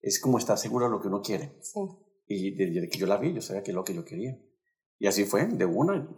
es 0.00 0.20
como 0.20 0.38
estar 0.38 0.58
seguro 0.58 0.86
de 0.86 0.90
lo 0.90 1.00
que 1.00 1.08
uno 1.08 1.22
quiere. 1.22 1.58
Sí. 1.62 1.80
Y 2.26 2.54
desde 2.56 2.88
que 2.88 2.98
yo 2.98 3.06
la 3.06 3.16
vi, 3.18 3.32
yo 3.32 3.40
sabía 3.40 3.62
que 3.62 3.70
es 3.70 3.74
lo 3.74 3.84
que 3.84 3.94
yo 3.94 4.04
quería. 4.04 4.36
Y 4.98 5.06
así 5.06 5.24
fue, 5.24 5.46
de 5.46 5.64
una. 5.64 6.08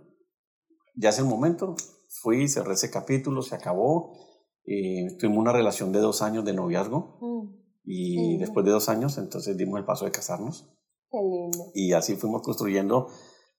Ya 0.97 1.11
es 1.11 1.19
el 1.19 1.27
momento. 1.27 1.77
Fui, 2.09 2.49
cerré 2.49 2.73
ese 2.75 2.91
capítulo, 2.91 3.43
se 3.43 3.55
acabó. 3.55 4.17
Eh, 4.65 5.17
tuvimos 5.19 5.39
una 5.39 5.53
relación 5.53 5.93
de 5.93 6.01
dos 6.01 6.23
años 6.23 6.45
de 6.45 6.55
noviazgo. 6.55 7.19
Mm, 7.21 7.61
Y 7.85 8.37
Mm. 8.37 8.41
después 8.41 8.65
de 8.67 8.73
dos 8.73 8.89
años, 8.89 9.17
entonces 9.19 9.57
dimos 9.57 9.79
el 9.79 9.85
paso 9.87 10.05
de 10.05 10.11
casarnos. 10.13 10.69
Qué 11.11 11.19
lindo. 11.19 11.71
Y 11.75 11.93
así 11.93 12.17
fuimos 12.17 12.43
construyendo 12.43 13.09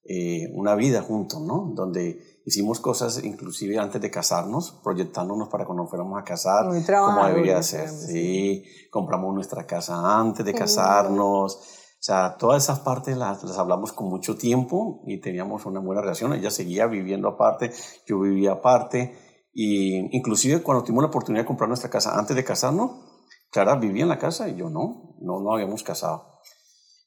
eh, 0.03 0.51
una 0.55 0.75
vida 0.75 1.01
juntos, 1.01 1.41
¿no? 1.41 1.71
Donde 1.75 2.41
hicimos 2.45 2.79
cosas, 2.79 3.23
inclusive 3.23 3.77
antes 3.77 4.01
de 4.01 4.09
casarnos, 4.09 4.79
proyectándonos 4.83 5.49
para 5.49 5.65
cuando 5.65 5.83
nos 5.83 5.89
fuéramos 5.89 6.19
a 6.19 6.23
casar, 6.23 6.65
como 6.65 7.25
debería 7.27 7.61
ser. 7.61 7.89
Sí, 7.89 8.63
compramos 8.89 9.33
nuestra 9.35 9.67
casa 9.67 10.19
antes 10.19 10.45
de 10.45 10.53
Qué 10.53 10.59
lindo. 10.59 10.65
casarnos. 10.65 11.55
O 11.55 12.03
sea, 12.03 12.35
todas 12.39 12.63
esas 12.63 12.79
partes 12.79 13.15
las, 13.15 13.43
las 13.43 13.59
hablamos 13.59 13.93
con 13.93 14.07
mucho 14.07 14.35
tiempo 14.35 15.03
y 15.05 15.21
teníamos 15.21 15.67
una 15.67 15.79
buena 15.79 16.01
relación. 16.01 16.33
Ella 16.33 16.49
seguía 16.49 16.87
viviendo 16.87 17.27
aparte, 17.27 17.71
yo 18.07 18.19
vivía 18.19 18.53
aparte. 18.53 19.15
Y 19.53 20.15
inclusive 20.17 20.63
cuando 20.63 20.83
tuvimos 20.83 21.03
la 21.03 21.09
oportunidad 21.09 21.43
de 21.43 21.47
comprar 21.47 21.67
nuestra 21.67 21.91
casa 21.91 22.17
antes 22.17 22.35
de 22.35 22.43
casarnos, 22.43 22.91
Clara 23.51 23.75
vivía 23.75 24.01
en 24.03 24.09
la 24.09 24.17
casa 24.17 24.49
y 24.49 24.55
yo 24.55 24.69
no, 24.69 25.15
no, 25.19 25.41
no 25.41 25.53
habíamos 25.53 25.83
casado. 25.83 26.30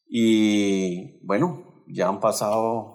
Y 0.07 1.25
bueno, 1.27 1.83
ya 1.89 2.09
han 2.09 2.21
pasado 2.21 2.93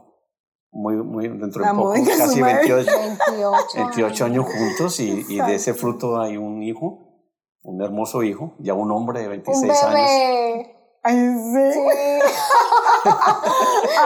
muy, 0.71 0.95
muy 0.97 1.27
dentro 1.27 1.63
de 1.63 1.69
poco, 1.71 1.93
casi 1.93 2.35
suma 2.35 2.47
de- 2.49 2.53
28, 2.55 2.91
28. 3.27 3.67
28 3.75 4.25
años 4.25 4.45
juntos 4.45 4.99
y, 4.99 5.25
y 5.27 5.37
de 5.41 5.55
ese 5.55 5.73
fruto 5.73 6.19
hay 6.19 6.37
un 6.37 6.61
hijo, 6.63 7.23
un 7.63 7.81
hermoso 7.81 8.23
hijo, 8.23 8.55
ya 8.59 8.73
un 8.73 8.91
hombre 8.91 9.21
de 9.21 9.27
26 9.29 9.63
Un 9.63 9.71
años. 9.71 9.93
bebé. 9.93 10.75
Ay, 11.01 11.15
sí. 11.15 11.73
Sí. 11.73 11.79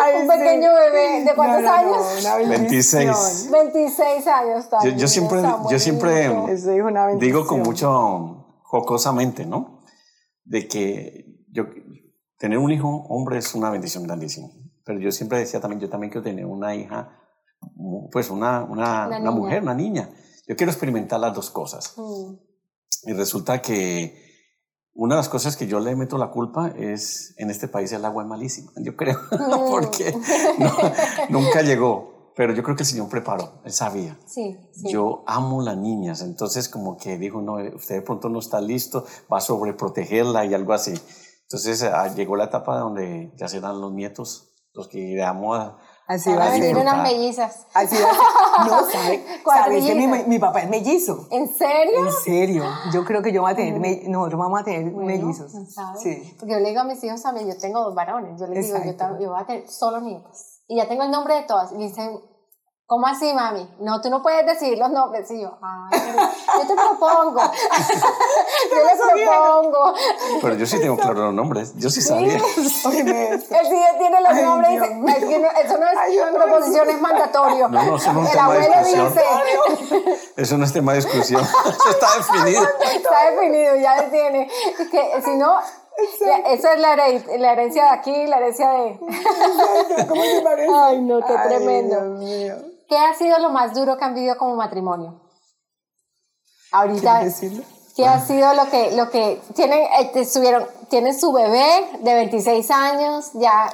Ay, 0.03 0.13
un 0.15 0.21
sí. 0.21 0.27
pequeño 0.37 0.69
bebé. 0.73 1.23
¿De 1.25 1.35
cuántos 1.35 1.61
No, 1.63 1.67
no, 1.69 1.83
no, 1.83 1.95
años? 1.95 2.19
una 2.21 2.35
bendición. 2.35 3.05
26. 3.05 3.51
26 3.51 4.27
años 4.27 4.63
Yo, 4.65 4.69
también. 4.69 4.97
yo 4.99 5.07
siempre, 5.07 5.41
yo 5.69 5.79
siempre 5.79 6.29
una 6.29 7.07
bendición. 7.07 7.19
digo 7.19 7.47
con 7.47 7.61
mucho 7.61 8.59
jocosamente, 8.61 9.45
¿no? 9.45 9.79
De 10.45 10.67
que 10.67 11.25
yo, 11.51 11.65
tener 12.37 12.57
un 12.57 12.71
hijo 12.71 12.89
hombre 13.09 13.37
es 13.37 13.55
una 13.55 13.69
bendición 13.69 14.03
grandísima. 14.03 14.49
pero 14.85 14.99
yo 14.99 15.11
siempre 15.11 15.39
decía 15.39 15.61
también, 15.61 15.79
yo 15.79 15.89
también 15.89 16.11
quiero 16.11 16.23
tener 16.23 16.45
una 16.45 16.75
hija, 16.75 17.17
pues 18.11 18.29
una, 18.29 18.63
una, 18.63 19.07
una, 19.07 19.31
mujer, 19.31 19.61
una 19.61 19.73
niña. 19.73 20.09
Yo 20.47 20.55
quiero 20.55 20.71
experimentar 20.71 21.19
las 21.19 21.33
dos 21.33 21.49
cosas. 21.49 21.93
Mm. 21.97 22.35
Y 23.05 23.13
resulta 23.13 23.61
que 23.61 24.33
una 24.95 25.15
de 25.15 25.19
las 25.19 25.29
cosas 25.29 25.57
que 25.57 25.67
yo 25.67 25.79
le 25.79 25.95
meto 25.95 26.17
la 26.17 26.29
culpa 26.29 26.67
es, 26.77 27.33
en 27.37 27.49
este 27.49 27.67
país 27.67 27.91
el 27.91 28.05
agua 28.05 28.23
es 28.23 28.29
malísima, 28.29 28.71
yo 28.77 28.95
creo, 28.95 29.17
porque 29.69 30.15
nunca 31.29 31.61
llegó. 31.61 32.13
Pero 32.35 32.55
yo 32.55 32.63
creo 32.63 32.75
que 32.75 32.81
el 32.81 32.89
Señor 32.89 33.09
preparó, 33.09 33.61
Él 33.63 33.71
sabía. 33.71 34.17
Sí, 34.25 34.57
Yo 34.91 35.23
amo 35.27 35.61
las 35.61 35.77
niñas, 35.77 36.21
entonces 36.21 36.67
como 36.67 36.97
que 36.97 37.19
dijo, 37.19 37.43
no, 37.43 37.57
usted 37.75 37.97
de 37.97 38.01
pronto 38.01 38.27
no 38.27 38.39
está 38.39 38.59
listo, 38.59 39.05
va 39.31 39.37
a 39.37 39.41
sobreprotegerla 39.41 40.43
y 40.45 40.55
algo 40.55 40.73
así. 40.73 40.93
Entonces 41.53 41.83
ah, 41.83 42.07
llegó 42.15 42.35
la 42.35 42.45
etapa 42.45 42.79
donde 42.79 43.31
ya 43.35 43.47
serán 43.47 43.79
los 43.79 43.93
nietos 43.93 44.49
los 44.73 44.87
que 44.87 44.97
iremos 44.97 45.59
a, 45.59 45.77
Así 46.07 46.33
va 46.33 46.45
a 46.45 46.57
ser. 46.57 46.75
unas 46.75 47.03
mellizas. 47.03 47.67
Así 47.75 47.95
va 47.95 48.09
a 48.09 48.13
ser. 48.13 48.71
No, 48.71 48.91
¿sabe? 48.91 49.25
¿Sabes 49.45 49.85
que 49.85 49.93
mi, 49.93 50.07
mi, 50.07 50.39
papá 50.39 50.61
es 50.61 50.69
mellizo? 50.69 51.27
¿En 51.29 51.47
serio? 51.47 52.07
En 52.07 52.11
serio. 52.11 52.63
Yo 52.91 53.05
creo 53.05 53.21
que 53.21 53.31
yo 53.31 53.41
voy 53.41 53.51
a 53.51 53.55
tener, 53.55 53.79
me, 53.79 54.01
nosotros 54.07 54.39
vamos 54.39 54.61
a 54.61 54.63
tener 54.63 54.91
mellizos. 54.91 55.51
¿sabes? 55.69 56.01
Sí. 56.01 56.35
Porque 56.39 56.53
yo 56.53 56.59
le 56.59 56.69
digo 56.69 56.81
a 56.81 56.85
mis 56.85 57.03
hijos 57.03 57.21
también, 57.21 57.47
yo 57.47 57.55
tengo 57.55 57.81
dos 57.81 57.93
varones, 57.93 58.39
yo 58.39 58.47
les 58.47 58.65
digo, 58.65 58.79
yo, 58.79 59.19
yo, 59.19 59.29
voy 59.29 59.39
a 59.39 59.45
tener 59.45 59.69
solo 59.69 60.01
nietos. 60.01 60.61
Y 60.67 60.77
ya 60.77 60.87
tengo 60.87 61.03
el 61.03 61.11
nombre 61.11 61.35
de 61.35 61.43
todas. 61.43 61.71
Y 61.71 61.77
dicen, 61.77 62.19
¿Cómo 62.85 63.07
así, 63.07 63.33
mami? 63.33 63.65
No, 63.79 64.01
tú 64.01 64.09
no 64.09 64.21
puedes 64.21 64.45
decir 64.45 64.77
los 64.77 64.91
nombres. 64.91 65.31
Y 65.31 65.41
yo, 65.41 65.57
ay, 65.61 65.99
yo 66.59 66.67
te 66.67 66.75
propongo. 66.75 67.41
yo 68.71 68.83
les 68.83 69.25
propongo. 69.25 69.93
Pero 70.41 70.55
yo 70.55 70.65
sí 70.65 70.79
tengo 70.81 70.97
claro 70.97 71.25
los 71.25 71.33
nombres. 71.33 71.73
Yo 71.77 71.89
sí 71.89 72.01
sabía. 72.01 72.37
¿Sí? 72.39 72.55
Él 72.57 73.41
sí 73.41 73.49
tiene 73.97 74.21
los 74.21 74.35
nombres. 74.35 74.81
eso 75.63 75.77
no 75.77 75.87
es 75.87 76.33
proposición, 76.33 76.89
es 76.89 77.01
mandatorio. 77.01 77.69
No, 77.69 77.83
no, 77.83 77.95
eso 77.95 78.11
no 78.11 78.23
es 78.23 78.29
El 78.29 78.35
tema 78.35 78.53
de 78.53 78.67
discusión. 78.67 79.13
Dice, 79.13 80.33
eso 80.35 80.57
no 80.57 80.65
es 80.65 80.73
tema 80.73 80.91
de 80.91 80.97
discusión. 80.97 81.41
Eso 81.63 81.89
está 81.89 82.07
definido. 82.17 82.63
Está 82.63 83.31
definido, 83.31 83.75
ya 83.77 84.03
lo 84.03 84.09
tiene. 84.09 84.49
Que, 84.91 85.21
si 85.23 85.37
no, 85.37 85.57
esa 86.47 86.73
es 86.73 86.79
la, 86.79 86.95
la, 86.95 87.51
herencia 87.53 87.83
de 87.85 87.89
aquí, 87.89 88.27
la 88.27 88.37
herencia 88.37 88.69
de... 88.71 88.99
¿Cómo 90.07 90.21
te 90.21 90.41
parece? 90.41 90.73
Ay, 90.73 91.01
no, 91.01 91.19
qué 91.19 91.33
Ay, 91.37 91.47
tremendo. 91.47 91.95
Dios 91.95 92.19
mío. 92.19 92.72
¿Qué 92.93 92.99
ha 92.99 93.15
sido 93.15 93.39
lo 93.39 93.49
más 93.49 93.73
duro 93.73 93.97
que 93.97 94.05
han 94.05 94.13
vivido 94.13 94.37
como 94.37 94.55
matrimonio? 94.55 95.19
Ahorita. 96.71 97.23
¿Qué 97.95 98.05
ha 98.05 98.19
sido 98.23 98.53
lo 98.53 98.69
que, 98.69 98.95
lo 98.95 99.09
que 99.09 99.41
tienen, 99.55 99.79
eh, 99.79 100.11
estuvieron, 100.13 100.67
tienen 100.91 101.19
su 101.19 101.33
bebé 101.33 101.89
de 102.01 102.13
26 102.13 102.69
años, 102.69 103.31
ya 103.33 103.73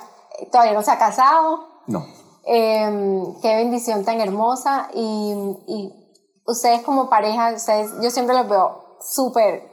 todavía 0.53 0.71
no 0.71 0.83
se 0.83 0.91
ha 0.91 0.97
casado? 0.97 1.67
No. 1.87 2.05
Em, 2.45 3.41
qué 3.41 3.57
bendición 3.57 4.05
tan 4.05 4.21
hermosa. 4.21 4.87
Y, 4.93 5.33
y, 5.67 5.93
ustedes 6.45 6.81
como 6.83 7.09
pareja, 7.09 7.51
ustedes, 7.53 7.91
yo 8.01 8.11
siempre 8.11 8.37
los 8.37 8.47
veo 8.47 8.99
súper 9.01 9.69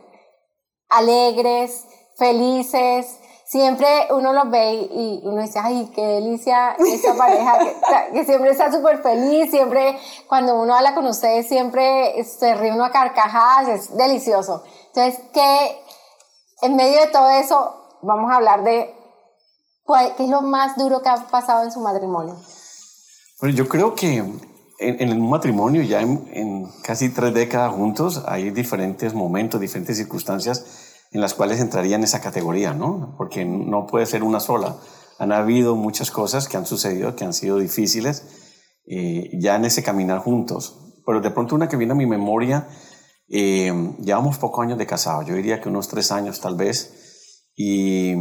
alegres, 0.89 1.87
felices, 2.17 3.21
siempre 3.47 4.09
uno 4.11 4.33
los 4.33 4.51
ve 4.51 4.89
y 4.91 5.21
uno 5.23 5.41
dice, 5.41 5.61
ay, 5.63 5.91
qué 5.95 6.05
delicia 6.05 6.73
esa 6.79 7.15
pareja, 7.17 7.59
que, 8.13 8.25
siempre 8.25 8.51
está 8.51 8.71
súper 8.73 9.03
feliz, 9.03 9.51
siempre 9.51 9.97
cuando 10.29 10.61
uno 10.61 10.75
habla 10.75 10.95
con 10.95 11.07
ustedes, 11.07 11.49
siempre 11.49 12.23
se 12.25 12.55
ríe 12.55 12.73
uno 12.73 12.85
a 12.85 12.91
carcajadas, 12.91 13.69
es 13.69 13.97
delicioso. 13.97 14.65
Entonces, 14.89 15.21
que 15.33 15.83
en 16.63 16.77
medio 16.77 17.01
de 17.01 17.07
todo 17.07 17.31
eso, 17.31 17.99
vamos 18.03 18.31
a 18.31 18.37
hablar 18.37 18.65
de 18.65 18.95
qué 20.17 20.25
es 20.25 20.29
lo 20.29 20.43
más 20.43 20.77
duro 20.77 21.01
que 21.01 21.09
ha 21.09 21.17
pasado 21.29 21.63
en 21.63 21.71
su 21.71 21.81
matrimonio. 21.81 22.37
Bueno, 23.41 23.55
yo 23.55 23.69
creo 23.69 23.95
que 23.95 24.17
en, 24.17 24.41
en 24.79 25.13
un 25.13 25.31
matrimonio, 25.31 25.83
ya 25.83 26.01
en, 26.01 26.29
en 26.33 26.67
casi 26.83 27.11
tres 27.11 27.33
décadas 27.33 27.73
juntos, 27.73 28.25
hay 28.27 28.51
diferentes 28.51 29.15
momentos, 29.15 29.61
diferentes 29.61 29.97
circunstancias 29.97 30.86
en 31.13 31.21
las 31.21 31.35
cuales 31.35 31.61
entraría 31.61 31.97
en 31.97 32.05
esa 32.05 32.21
categoría, 32.21 32.75
¿no? 32.75 33.15
Porque 33.17 33.45
no 33.45 33.87
puede 33.87 34.07
ser 34.07 34.23
una 34.23 34.41
sola. 34.41 34.77
Han 35.19 35.33
habido 35.33 35.77
muchas 35.77 36.11
cosas 36.11 36.49
que 36.49 36.57
han 36.57 36.67
sucedido, 36.67 37.17
que 37.17 37.25
han 37.25 37.33
sido 37.33 37.59
difíciles, 37.59 38.25
eh, 38.87 39.31
ya 39.41 39.57
en 39.57 39.65
ese 39.65 39.83
caminar 39.83 40.19
juntos. 40.19 40.79
Pero 41.07 41.21
de 41.21 41.31
pronto 41.31 41.55
una 41.55 41.69
que 41.69 41.77
viene 41.77 41.93
a 41.93 41.97
mi 41.97 42.07
memoria, 42.07 42.69
eh, 43.29 43.73
llevamos 44.01 44.39
pocos 44.39 44.65
años 44.65 44.79
de 44.79 44.87
casado, 44.87 45.23
yo 45.23 45.35
diría 45.35 45.61
que 45.61 45.69
unos 45.69 45.89
tres 45.89 46.13
años 46.13 46.41
tal 46.41 46.55
vez, 46.55 47.45
y 47.57 48.13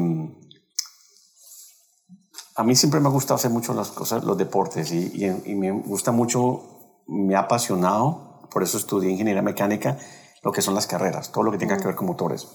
a 2.55 2.63
mí 2.63 2.75
siempre 2.75 2.99
me 2.99 3.07
ha 3.07 3.11
gustado 3.11 3.35
hacer 3.35 3.51
mucho 3.51 3.73
las 3.73 3.89
cosas, 3.89 4.23
los 4.23 4.37
deportes, 4.37 4.91
y, 4.91 5.11
y 5.23 5.55
me 5.55 5.71
gusta 5.71 6.11
mucho, 6.11 7.03
me 7.07 7.35
ha 7.35 7.41
apasionado, 7.41 8.47
por 8.49 8.63
eso 8.63 8.77
estudié 8.77 9.11
ingeniería 9.11 9.41
mecánica, 9.41 9.97
lo 10.41 10.51
que 10.51 10.61
son 10.61 10.75
las 10.75 10.87
carreras, 10.87 11.31
todo 11.31 11.43
lo 11.43 11.51
que 11.51 11.57
tenga 11.57 11.77
que 11.77 11.85
ver 11.85 11.95
con 11.95 12.07
motores. 12.07 12.47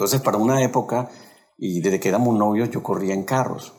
Entonces, 0.00 0.22
para 0.22 0.38
una 0.38 0.62
época, 0.62 1.10
y 1.58 1.82
desde 1.82 2.00
que 2.00 2.08
éramos 2.08 2.34
novios, 2.34 2.70
yo 2.70 2.82
corría 2.82 3.12
en 3.12 3.22
carros. 3.22 3.74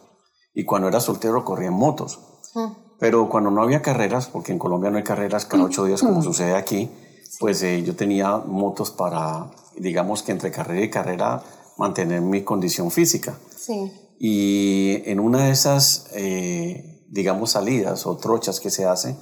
Y 0.53 0.65
cuando 0.65 0.87
era 0.87 0.99
soltero, 0.99 1.43
corría 1.43 1.69
en 1.69 1.73
motos. 1.73 2.19
Ah. 2.55 2.75
Pero 2.99 3.27
cuando 3.27 3.49
no 3.49 3.63
había 3.63 3.81
carreras, 3.81 4.27
porque 4.27 4.51
en 4.51 4.59
Colombia 4.59 4.91
no 4.91 4.97
hay 4.97 5.03
carreras 5.03 5.47
cada 5.47 5.63
ocho 5.63 5.83
días 5.85 6.01
como 6.01 6.21
sucede 6.21 6.53
aquí, 6.53 6.91
pues 7.39 7.63
eh, 7.63 7.81
yo 7.81 7.95
tenía 7.95 8.37
motos 8.37 8.91
para, 8.91 9.49
digamos 9.77 10.21
que 10.21 10.31
entre 10.31 10.51
carrera 10.51 10.85
y 10.85 10.91
carrera, 10.91 11.41
mantener 11.79 12.21
mi 12.21 12.43
condición 12.43 12.91
física. 12.91 13.35
Sí. 13.57 13.91
Y 14.19 15.01
en 15.09 15.19
una 15.19 15.45
de 15.45 15.49
esas, 15.49 16.05
eh, 16.13 17.03
digamos, 17.09 17.49
salidas 17.49 18.05
o 18.05 18.15
trochas 18.17 18.59
que 18.59 18.69
se 18.69 18.85
hace, 18.85 19.15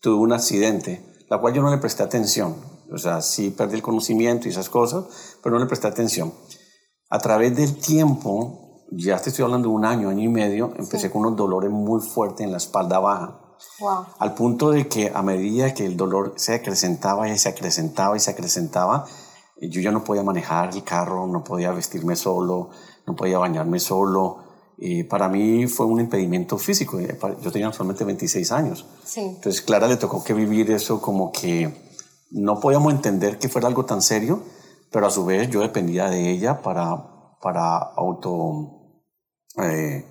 tuve 0.00 0.14
un 0.14 0.32
accidente, 0.32 1.04
la 1.28 1.38
cual 1.38 1.52
yo 1.52 1.60
no 1.60 1.70
le 1.70 1.76
presté 1.76 2.02
atención. 2.02 2.56
O 2.90 2.98
sea, 2.98 3.20
sí 3.20 3.50
perdí 3.50 3.74
el 3.74 3.82
conocimiento 3.82 4.46
y 4.46 4.52
esas 4.52 4.68
cosas, 4.68 5.04
pero 5.42 5.54
no 5.54 5.60
le 5.60 5.66
presté 5.66 5.88
atención. 5.88 6.32
A 7.08 7.18
través 7.18 7.56
del 7.56 7.76
tiempo, 7.76 8.84
ya 8.90 9.18
te 9.18 9.30
estoy 9.30 9.44
hablando 9.44 9.68
de 9.68 9.74
un 9.74 9.84
año, 9.84 10.08
año 10.08 10.22
y 10.22 10.28
medio, 10.28 10.72
empecé 10.76 11.10
con 11.10 11.22
unos 11.22 11.36
dolores 11.36 11.70
muy 11.70 12.00
fuertes 12.00 12.44
en 12.44 12.50
la 12.50 12.58
espalda 12.58 12.98
baja. 12.98 13.40
Wow. 13.80 14.06
Al 14.18 14.34
punto 14.34 14.70
de 14.70 14.88
que 14.88 15.12
a 15.14 15.22
medida 15.22 15.72
que 15.72 15.86
el 15.86 15.96
dolor 15.96 16.34
se 16.36 16.54
acrecentaba 16.54 17.28
y 17.28 17.38
se 17.38 17.48
acrecentaba 17.48 18.16
y 18.16 18.20
se 18.20 18.30
acrecentaba, 18.30 19.06
yo 19.60 19.80
ya 19.80 19.90
no 19.90 20.04
podía 20.04 20.22
manejar 20.22 20.74
el 20.74 20.84
carro, 20.84 21.26
no 21.26 21.42
podía 21.42 21.72
vestirme 21.72 22.16
solo, 22.16 22.70
no 23.06 23.16
podía 23.16 23.38
bañarme 23.38 23.78
solo. 23.78 24.44
Y 24.76 25.04
para 25.04 25.28
mí 25.28 25.66
fue 25.68 25.86
un 25.86 26.00
impedimento 26.00 26.58
físico. 26.58 26.98
Yo 27.00 27.50
tenía 27.50 27.72
solamente 27.72 28.04
26 28.04 28.52
años. 28.52 28.84
Sí. 29.04 29.20
Entonces, 29.20 29.62
Clara 29.62 29.88
le 29.88 29.96
tocó 29.96 30.22
que 30.22 30.34
vivir 30.34 30.70
eso 30.70 31.00
como 31.00 31.32
que 31.32 31.72
no 32.30 32.60
podíamos 32.60 32.92
entender 32.92 33.38
que 33.38 33.48
fuera 33.48 33.68
algo 33.68 33.86
tan 33.86 34.02
serio, 34.02 34.42
pero 34.90 35.06
a 35.06 35.10
su 35.10 35.24
vez 35.24 35.50
yo 35.50 35.60
dependía 35.60 36.08
de 36.08 36.30
ella 36.30 36.62
para, 36.62 37.36
para 37.40 37.76
auto, 37.78 39.02
eh, 39.62 40.04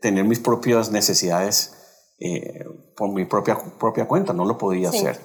tener 0.00 0.24
mis 0.24 0.40
propias 0.40 0.90
necesidades 0.90 1.74
eh, 2.18 2.64
por 2.96 3.12
mi 3.12 3.24
propia, 3.24 3.58
propia 3.78 4.06
cuenta, 4.08 4.32
no 4.32 4.44
lo 4.44 4.58
podía 4.58 4.90
hacer. 4.90 5.20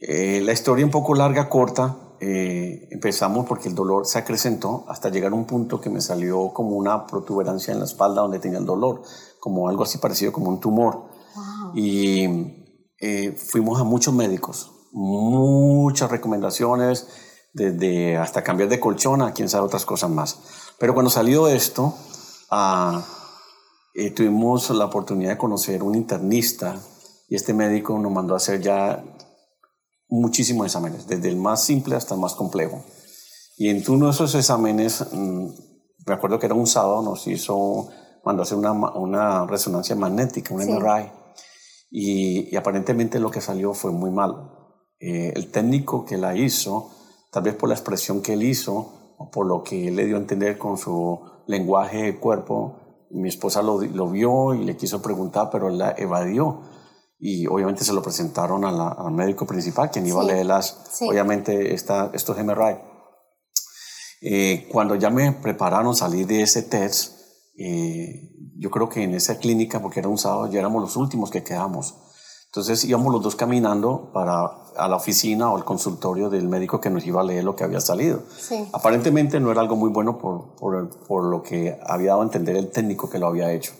Eh, 0.00 0.40
la 0.42 0.52
historia 0.52 0.84
un 0.84 0.90
poco 0.90 1.14
larga, 1.14 1.48
corta, 1.48 1.98
empezamos 2.20 3.46
porque 3.46 3.68
el 3.68 3.74
dolor 3.74 4.06
se 4.06 4.18
acrecentó 4.18 4.86
hasta 4.88 5.10
llegar 5.10 5.32
a 5.32 5.34
un 5.34 5.44
punto 5.44 5.78
que 5.78 5.90
me 5.90 6.00
salió 6.00 6.54
como 6.54 6.70
una 6.70 7.06
protuberancia 7.06 7.72
en 7.72 7.80
la 7.80 7.84
espalda 7.84 8.22
donde 8.22 8.38
tenía 8.38 8.58
el 8.58 8.64
dolor, 8.64 9.02
como 9.40 9.68
algo 9.68 9.82
así 9.82 9.98
parecido 9.98 10.32
como 10.32 10.48
un 10.48 10.58
tumor. 10.58 11.10
Y 11.74 12.26
fuimos 13.36 13.78
a 13.78 13.84
muchos 13.84 14.14
médicos, 14.14 14.72
muchas 14.92 16.10
recomendaciones, 16.10 17.08
desde 17.54 18.16
hasta 18.16 18.42
cambiar 18.42 18.68
de 18.68 18.80
colchón 18.80 19.22
a 19.22 19.32
quién 19.32 19.48
sabe 19.48 19.64
otras 19.64 19.86
cosas 19.86 20.10
más. 20.10 20.38
Pero 20.78 20.92
cuando 20.92 21.08
salió 21.08 21.48
esto, 21.48 21.94
ah, 22.50 23.02
eh, 23.94 24.10
tuvimos 24.10 24.68
la 24.70 24.86
oportunidad 24.86 25.30
de 25.30 25.38
conocer 25.38 25.82
un 25.82 25.94
internista 25.94 26.76
y 27.28 27.36
este 27.36 27.54
médico 27.54 27.96
nos 27.98 28.12
mandó 28.12 28.34
a 28.34 28.38
hacer 28.38 28.60
ya 28.60 29.02
muchísimos 30.08 30.66
exámenes, 30.66 31.06
desde 31.06 31.28
el 31.28 31.36
más 31.36 31.64
simple 31.64 31.96
hasta 31.96 32.14
el 32.14 32.20
más 32.20 32.34
complejo. 32.34 32.84
Y 33.56 33.68
en 33.68 33.82
uno 33.88 34.06
de 34.06 34.12
esos 34.12 34.34
exámenes, 34.34 35.06
mm, 35.12 35.48
me 36.06 36.14
acuerdo 36.14 36.38
que 36.40 36.46
era 36.46 36.56
un 36.56 36.66
sábado, 36.66 37.02
nos 37.02 37.26
hizo, 37.28 37.88
mandó 38.24 38.42
a 38.42 38.44
hacer 38.44 38.58
una, 38.58 38.72
una 38.72 39.46
resonancia 39.46 39.94
magnética, 39.94 40.52
un 40.52 40.62
MRI, 40.62 41.10
y, 41.90 42.52
y 42.52 42.56
aparentemente 42.56 43.20
lo 43.20 43.30
que 43.30 43.40
salió 43.40 43.74
fue 43.74 43.92
muy 43.92 44.10
malo. 44.10 44.64
Eh, 44.98 45.32
el 45.36 45.50
técnico 45.50 46.04
que 46.04 46.18
la 46.18 46.36
hizo, 46.36 46.90
tal 47.34 47.42
vez 47.42 47.56
por 47.56 47.68
la 47.68 47.74
expresión 47.74 48.22
que 48.22 48.34
él 48.34 48.44
hizo 48.44 49.14
o 49.18 49.28
por 49.28 49.44
lo 49.44 49.64
que 49.64 49.88
él 49.88 49.96
le 49.96 50.06
dio 50.06 50.14
a 50.14 50.20
entender 50.20 50.56
con 50.56 50.78
su 50.78 51.20
lenguaje 51.48 52.04
de 52.04 52.20
cuerpo, 52.20 53.06
mi 53.10 53.28
esposa 53.28 53.60
lo, 53.60 53.80
lo 53.80 54.08
vio 54.08 54.54
y 54.54 54.64
le 54.64 54.76
quiso 54.76 55.02
preguntar, 55.02 55.48
pero 55.50 55.68
él 55.68 55.78
la 55.78 55.96
evadió. 55.98 56.62
Y 57.18 57.48
obviamente 57.48 57.82
se 57.82 57.92
lo 57.92 58.02
presentaron 58.02 58.64
al 58.64 59.10
médico 59.10 59.46
principal, 59.46 59.90
quien 59.90 60.06
iba 60.06 60.20
a 60.20 60.24
leer 60.24 60.46
las, 60.46 61.00
obviamente, 61.00 61.74
esta, 61.74 62.10
estos 62.14 62.38
MRI. 62.38 62.76
Eh, 64.20 64.68
cuando 64.70 64.94
ya 64.94 65.10
me 65.10 65.32
prepararon 65.32 65.96
salir 65.96 66.28
de 66.28 66.42
ese 66.42 66.62
test, 66.62 67.18
eh, 67.58 68.30
yo 68.56 68.70
creo 68.70 68.88
que 68.88 69.02
en 69.02 69.14
esa 69.14 69.38
clínica, 69.38 69.82
porque 69.82 70.00
era 70.00 70.08
un 70.08 70.18
sábado, 70.18 70.48
ya 70.50 70.60
éramos 70.60 70.80
los 70.80 70.96
últimos 70.96 71.32
que 71.32 71.42
quedamos. 71.42 71.96
Entonces 72.54 72.84
íbamos 72.84 73.12
los 73.12 73.20
dos 73.20 73.34
caminando 73.34 74.10
para 74.12 74.64
a 74.76 74.86
la 74.86 74.94
oficina 74.94 75.50
o 75.50 75.56
al 75.56 75.64
consultorio 75.64 76.30
del 76.30 76.48
médico 76.48 76.80
que 76.80 76.88
nos 76.88 77.04
iba 77.04 77.20
a 77.20 77.24
leer 77.24 77.42
lo 77.42 77.56
que 77.56 77.64
había 77.64 77.80
salido. 77.80 78.22
Sí. 78.36 78.68
Aparentemente 78.72 79.40
no 79.40 79.50
era 79.50 79.60
algo 79.60 79.74
muy 79.74 79.90
bueno 79.90 80.18
por, 80.18 80.54
por, 80.54 80.88
por, 81.06 81.24
lo 81.24 81.42
que 81.42 81.78
había 81.84 82.10
dado 82.10 82.22
a 82.22 82.24
entender 82.24 82.54
el 82.56 82.70
técnico 82.70 83.10
que 83.10 83.18
lo 83.18 83.26
había 83.26 83.52
hecho. 83.52 83.72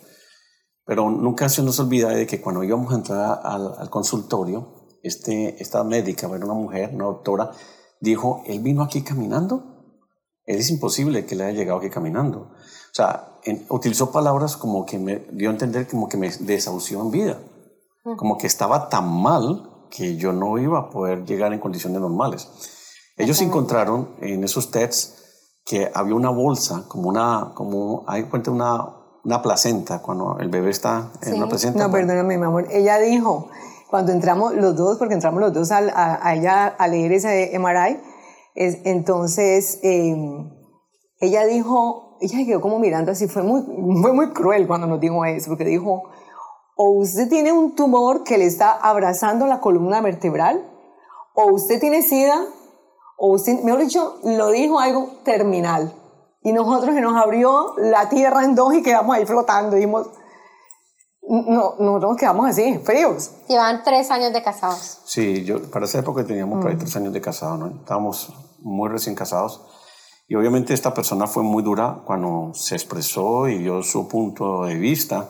Pero 0.84 1.08
nunca 1.08 1.48
se 1.48 1.62
nos 1.62 1.78
olvida 1.78 2.08
de 2.08 2.26
que 2.26 2.40
cuando 2.40 2.64
íbamos 2.64 2.92
a 2.92 2.96
entrar 2.96 3.40
al, 3.44 3.74
al 3.78 3.90
consultorio, 3.90 4.88
este, 5.02 5.62
esta 5.62 5.84
médica, 5.84 6.26
era 6.26 6.44
una 6.44 6.54
mujer, 6.54 6.90
una 6.92 7.04
doctora, 7.04 7.52
dijo, 8.00 8.42
él 8.46 8.60
vino 8.60 8.82
aquí 8.82 9.02
caminando. 9.02 10.02
Él 10.46 10.58
es 10.58 10.68
imposible 10.70 11.24
que 11.24 11.36
le 11.36 11.44
haya 11.44 11.58
llegado 11.58 11.78
aquí 11.78 11.90
caminando. 11.90 12.40
O 12.40 12.94
sea, 12.94 13.38
utilizó 13.68 14.10
palabras 14.10 14.56
como 14.56 14.84
que 14.84 14.98
me 14.98 15.26
dio 15.32 15.48
a 15.48 15.52
entender 15.52 15.86
como 15.88 16.08
que 16.08 16.16
me 16.16 16.30
desahució 16.30 17.00
en 17.00 17.10
vida 17.10 17.38
como 18.16 18.38
que 18.38 18.46
estaba 18.46 18.88
tan 18.88 19.08
mal 19.08 19.70
que 19.90 20.16
yo 20.16 20.32
no 20.32 20.58
iba 20.58 20.78
a 20.78 20.90
poder 20.90 21.24
llegar 21.24 21.52
en 21.52 21.60
condiciones 21.60 22.00
normales. 22.00 22.48
Ellos 23.16 23.40
encontraron 23.40 24.10
en 24.20 24.42
esos 24.42 24.70
tests 24.70 25.22
que 25.64 25.90
había 25.94 26.14
una 26.14 26.30
bolsa, 26.30 26.84
como 26.88 27.08
una, 27.08 27.52
como, 27.54 28.04
hay 28.06 28.24
cuenta 28.24 28.50
una, 28.50 28.84
una 29.24 29.40
placenta, 29.40 30.02
cuando 30.02 30.36
el 30.38 30.48
bebé 30.48 30.70
está 30.70 31.10
en 31.22 31.34
una 31.34 31.48
placenta. 31.48 31.86
No, 31.86 31.92
perdóname, 31.92 32.36
mi 32.36 32.44
amor. 32.44 32.66
Ella 32.70 32.98
dijo, 32.98 33.48
cuando 33.88 34.12
entramos 34.12 34.54
los 34.54 34.76
dos, 34.76 34.98
porque 34.98 35.14
entramos 35.14 35.40
los 35.40 35.52
dos 35.52 35.70
a, 35.70 35.78
a, 35.78 36.34
ella 36.34 36.66
a 36.66 36.88
leer 36.88 37.12
ese 37.12 37.56
MRI, 37.58 38.00
es, 38.54 38.78
entonces 38.84 39.78
em, 39.82 40.50
ella 41.20 41.46
dijo, 41.46 42.18
ella 42.20 42.44
quedó 42.44 42.60
como 42.60 42.78
mirando 42.78 43.12
así, 43.12 43.28
fue 43.28 43.42
muy, 43.42 43.62
fue 44.02 44.12
muy 44.12 44.30
cruel 44.30 44.66
cuando 44.66 44.86
nos 44.86 45.00
dijo 45.00 45.24
eso, 45.24 45.48
porque 45.48 45.64
dijo, 45.64 46.02
o 46.76 46.90
usted 46.90 47.28
tiene 47.28 47.52
un 47.52 47.74
tumor 47.74 48.24
que 48.24 48.38
le 48.38 48.46
está 48.46 48.72
abrazando 48.72 49.46
la 49.46 49.60
columna 49.60 50.00
vertebral, 50.00 50.64
o 51.34 51.52
usted 51.52 51.80
tiene 51.80 52.02
sida, 52.02 52.44
o 53.16 53.32
usted, 53.32 53.60
mejor 53.62 53.80
dicho, 53.80 54.18
lo 54.24 54.50
dijo 54.50 54.80
algo 54.80 55.08
terminal. 55.24 55.94
Y 56.42 56.52
nosotros 56.52 56.94
que 56.94 57.00
nos 57.00 57.16
abrió 57.16 57.74
la 57.78 58.08
tierra 58.08 58.44
en 58.44 58.54
dos 58.54 58.74
y 58.74 58.82
quedamos 58.82 59.16
ahí 59.16 59.24
flotando, 59.24 59.76
dijimos, 59.76 60.08
no, 61.26 61.76
nosotros 61.78 62.16
quedamos 62.18 62.50
así, 62.50 62.78
fríos. 62.84 63.30
Llevan 63.48 63.82
tres 63.82 64.10
años 64.10 64.32
de 64.32 64.42
casados. 64.42 65.00
Sí, 65.06 65.42
yo 65.44 65.62
para 65.70 65.86
esa 65.86 66.00
época 66.00 66.24
teníamos 66.24 66.60
por 66.60 66.70
ahí 66.70 66.76
mm. 66.76 66.80
tres 66.80 66.96
años 66.96 67.12
de 67.14 67.20
casados, 67.20 67.58
¿no? 67.58 67.68
Estábamos 67.68 68.32
muy 68.60 68.90
recién 68.90 69.14
casados. 69.14 69.64
Y 70.28 70.34
obviamente 70.34 70.74
esta 70.74 70.92
persona 70.92 71.26
fue 71.26 71.42
muy 71.42 71.62
dura 71.62 72.02
cuando 72.04 72.52
se 72.54 72.74
expresó 72.74 73.48
y 73.48 73.58
dio 73.58 73.82
su 73.82 74.06
punto 74.08 74.64
de 74.64 74.74
vista 74.74 75.28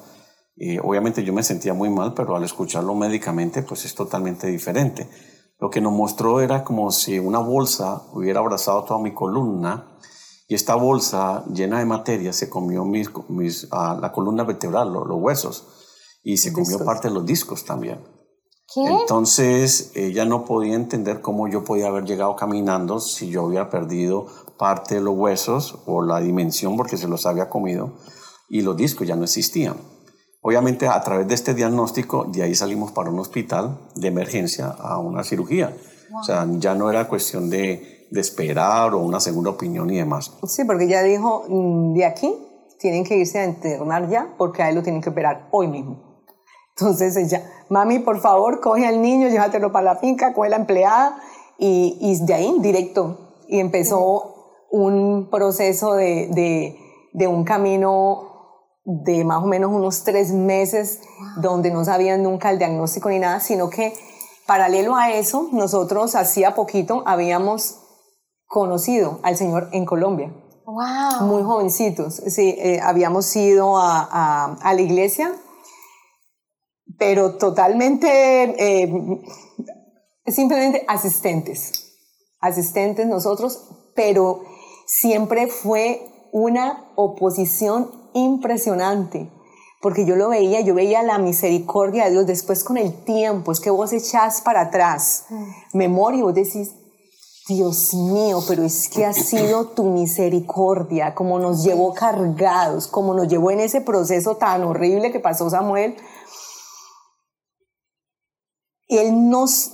obviamente 0.83 1.25
yo 1.25 1.33
me 1.33 1.43
sentía 1.43 1.75
muy 1.75 1.91
mal, 1.91 2.15
pero 2.15 2.37
al 2.37 2.45
escucharlo 2.45 2.95
médicamente, 2.95 3.63
pues 3.63 3.85
es 3.85 3.95
totalmente 3.95 4.47
diferente. 4.47 5.09
Lo 5.59 5.71
que 5.71 5.81
nos 5.81 5.93
mostró 5.93 6.41
era 6.41 6.65
como 6.65 6.91
si 6.91 7.19
una 7.19 7.39
bolsa 7.39 8.03
hubiera 8.13 8.41
abrazado 8.41 8.85
toda 8.85 9.01
mi 9.01 9.15
columna 9.15 9.99
y 10.47 10.55
esta 10.55 10.75
bolsa 10.75 11.45
llena 11.47 11.79
de 11.79 11.87
materia 11.87 12.33
se 12.33 12.51
comió 12.51 12.85
mis, 12.85 13.09
mis, 13.29 13.69
la 13.71 14.13
columna 14.13 14.45
vertebral, 14.45 14.93
los, 14.93 15.07
huesos, 15.09 15.67
y 16.23 16.37
se 16.37 16.53
comió 16.53 16.85
parte 16.85 17.09
de 17.09 17.15
los 17.15 17.25
discos 17.25 17.65
también. 17.65 18.01
¿Qué? 18.73 18.83
Entonces 18.83 19.93
ella 19.95 20.25
no 20.25 20.45
podía 20.45 20.75
entender 20.75 21.21
cómo 21.21 21.49
yo 21.49 21.65
podía 21.65 21.89
haber 21.89 22.05
llegado 22.05 22.35
caminando 22.37 22.99
si 23.01 23.29
yo 23.29 23.47
había 23.47 23.71
perdido 23.71 24.27
parte 24.59 24.97
de 24.97 25.01
los 25.01 25.17
huesos 25.17 25.79
o 25.87 26.03
la 26.03 26.21
dimensión 26.21 26.77
porque 26.77 26.97
se 26.97 27.09
los 27.09 27.27
había 27.27 27.49
comido 27.49 27.95
y 28.49 28.63
los 28.63 28.77
discos 28.77 29.07
ya 29.07 29.17
no 29.17 29.25
existían. 29.25 29.77
Obviamente 30.47 30.87
a 30.87 31.01
través 31.01 31.27
de 31.27 31.35
este 31.35 31.55
diagnóstico, 31.55 32.27
de 32.27 32.43
ahí 32.43 32.55
salimos 32.55 32.93
para 32.93 33.09
un 33.09 33.19
hospital 33.19 33.79
de 33.95 34.09
emergencia 34.09 34.67
a 34.67 34.99
una 34.99 35.25
cirugía. 35.25 35.75
O 36.15 36.23
sea, 36.23 36.47
ya 36.59 36.75
no 36.75 36.91
era 36.91 37.09
cuestión 37.09 37.49
de, 37.49 38.07
de, 38.11 38.21
esperar 38.21 38.93
o 38.93 38.99
una 38.99 39.21
segunda 39.21 39.49
opinión 39.49 39.89
y 39.89 39.97
demás. 39.97 40.37
Sí, 40.47 40.65
porque 40.67 40.87
ya 40.87 41.03
dijo, 41.03 41.47
mm, 41.49 41.95
de 41.95 42.05
aquí 42.05 42.31
tienen 42.79 43.05
que 43.05 43.17
irse 43.17 43.39
a 43.39 43.47
internar 43.47 44.11
ya 44.11 44.35
porque 44.37 44.63
a 44.63 44.69
él 44.69 44.75
lo 44.75 44.83
tienen 44.83 45.01
que 45.01 45.09
operar 45.09 45.49
hoy 45.51 45.67
mismo. 45.67 46.27
Entonces 46.77 47.17
ella, 47.17 47.43
mami, 47.71 48.01
por 48.01 48.21
favor, 48.21 48.61
coge 48.61 48.87
al 48.87 49.01
niño, 49.01 49.29
llévatelo 49.29 49.73
para 49.73 49.95
la 49.95 49.97
finca, 49.97 50.35
coge 50.35 50.51
la 50.51 50.57
empleada 50.57 51.23
y, 51.59 51.97
y 52.03 52.23
de 52.23 52.35
ahí 52.35 52.55
directo. 52.61 53.33
Y 53.49 53.61
empezó 53.61 54.67
un 54.71 55.31
proceso 55.31 55.95
de, 55.95 56.29
de, 56.35 56.77
de 57.15 57.27
un 57.29 57.45
camino 57.45 58.34
de 58.85 59.25
más 59.25 59.43
o 59.43 59.47
menos 59.47 59.73
unos 59.73 60.05
tres 60.05 60.33
meses 60.33 61.01
donde 61.41 61.71
no 61.71 61.85
sabían 61.85 62.23
nunca 62.23 62.51
el 62.51 62.59
diagnóstico 62.59 63.09
ni 63.09 63.19
nada, 63.19 63.41
sino 63.41 63.71
que 63.71 63.95
paralelo 64.47 64.95
a 64.95 65.11
eso, 65.13 65.49
nosotros 65.53 66.15
hacía 66.15 66.55
poquito 66.55 67.03
habíamos 67.07 67.81
conocido 68.47 69.21
al 69.23 69.37
Señor 69.37 69.69
en 69.73 69.87
Colombia. 69.87 70.33
Wow. 70.67 71.27
Muy 71.27 71.43
jovencitos, 71.43 72.23
sí, 72.27 72.55
eh, 72.59 72.81
habíamos 72.83 73.35
ido 73.37 73.77
a, 73.77 74.55
a, 74.55 74.75
la 74.75 74.81
iglesia, 74.81 75.31
pero 76.99 77.37
totalmente, 77.37 78.07
eh, 78.59 79.23
simplemente 80.27 80.85
asistentes, 80.89 81.93
asistentes 82.41 83.07
nosotros, 83.07 83.93
pero 83.95 84.41
siempre 84.87 85.49
fue 85.49 86.29
una 86.33 86.93
oposición 86.97 88.04
impresionante, 88.15 89.31
porque 89.83 90.07
yo 90.07 90.17
lo 90.17 90.31
veía, 90.31 90.63
yo 90.63 90.75
veía 90.75 91.03
la 91.03 91.19
misericordia 91.19 92.07
de 92.07 92.13
Dios 92.13 92.27
después 92.27 92.65
con 92.65 92.79
el 92.79 93.05
tiempo, 93.05 93.53
es 93.53 93.61
que 93.61 93.71
vos 93.71 93.93
echás 93.93 94.41
para 94.41 94.63
atrás, 94.63 95.27
mm. 95.29 95.77
memoria, 95.77 96.25
vos 96.25 96.35
decís, 96.35 96.73
Dios 97.47 97.93
mío, 97.93 98.43
pero 98.49 98.63
es 98.63 98.89
que 98.89 99.05
ha 99.05 99.13
sido 99.13 99.67
tu 99.67 99.85
misericordia, 99.85 101.15
como 101.15 101.39
nos 101.39 101.63
llevó 101.63 101.93
cargados, 101.93 102.87
como 102.87 103.13
nos 103.13 103.29
llevó 103.29 103.51
en 103.51 103.61
ese 103.61 103.83
proceso 103.83 104.37
tan 104.37 104.63
horrible 104.65 105.13
que 105.13 105.21
pasó 105.21 105.51
Samuel. 105.51 105.95
Y 108.87 108.97
Él 108.97 109.29
nos, 109.29 109.73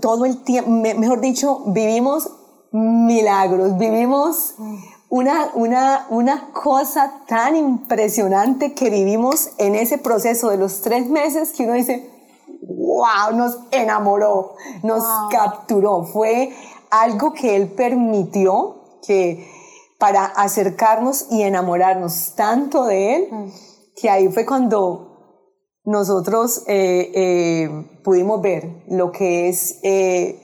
todo 0.00 0.24
el 0.24 0.42
tiempo, 0.42 0.70
mejor 0.70 1.20
dicho, 1.20 1.64
vivimos 1.66 2.30
milagros, 2.72 3.76
vivimos 3.76 4.54
mm 4.56 4.91
una, 5.12 5.50
una, 5.52 6.06
una 6.08 6.52
cosa 6.54 7.20
tan 7.26 7.54
impresionante 7.54 8.72
que 8.72 8.88
vivimos 8.88 9.50
en 9.58 9.74
ese 9.74 9.98
proceso 9.98 10.48
de 10.48 10.56
los 10.56 10.80
tres 10.80 11.06
meses 11.06 11.52
que 11.52 11.64
uno 11.64 11.74
dice, 11.74 12.10
wow, 12.62 13.36
nos 13.36 13.58
enamoró, 13.72 14.54
nos 14.82 15.04
capturó. 15.30 16.04
Fue 16.04 16.56
algo 16.90 17.34
que 17.34 17.56
él 17.56 17.72
permitió 17.72 19.00
que 19.06 19.46
para 19.98 20.24
acercarnos 20.24 21.26
y 21.30 21.42
enamorarnos 21.42 22.32
tanto 22.34 22.86
de 22.86 23.14
él, 23.16 23.28
mm. 23.30 23.52
que 24.00 24.08
ahí 24.08 24.28
fue 24.28 24.46
cuando 24.46 25.10
nosotros 25.84 26.64
eh, 26.66 27.12
eh, 27.14 28.00
pudimos 28.02 28.40
ver 28.40 28.82
lo 28.88 29.12
que 29.12 29.50
es, 29.50 29.78
eh, 29.82 30.40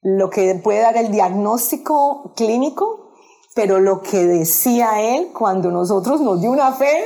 lo 0.00 0.30
que 0.30 0.54
puede 0.54 0.80
dar 0.80 0.96
el 0.96 1.12
diagnóstico 1.12 2.32
clínico 2.34 3.07
pero 3.58 3.80
lo 3.80 4.02
que 4.02 4.24
decía 4.24 5.00
él 5.00 5.30
cuando 5.32 5.72
nosotros 5.72 6.20
nos 6.20 6.40
dio 6.40 6.52
una 6.52 6.70
fe 6.70 7.04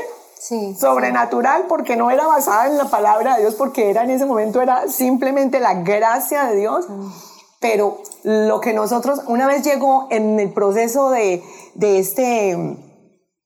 sobrenatural, 0.79 1.65
porque 1.67 1.97
no 1.97 2.11
era 2.11 2.27
basada 2.27 2.67
en 2.67 2.77
la 2.77 2.91
palabra 2.91 3.37
de 3.37 3.41
Dios, 3.41 3.55
porque 3.55 3.89
era 3.89 4.05
en 4.05 4.11
ese 4.11 4.27
momento 4.27 4.61
era 4.61 4.87
simplemente 4.87 5.61
la 5.61 5.73
gracia 5.83 6.45
de 6.45 6.57
Dios. 6.57 6.91
Mm. 6.91 7.11
Pero 7.59 8.03
lo 8.25 8.61
que 8.61 8.75
nosotros, 8.75 9.23
una 9.29 9.47
vez 9.47 9.63
llegó 9.63 10.09
en 10.11 10.39
el 10.39 10.53
proceso 10.53 11.09
de, 11.09 11.43
de 11.73 11.99
este, 11.99 12.77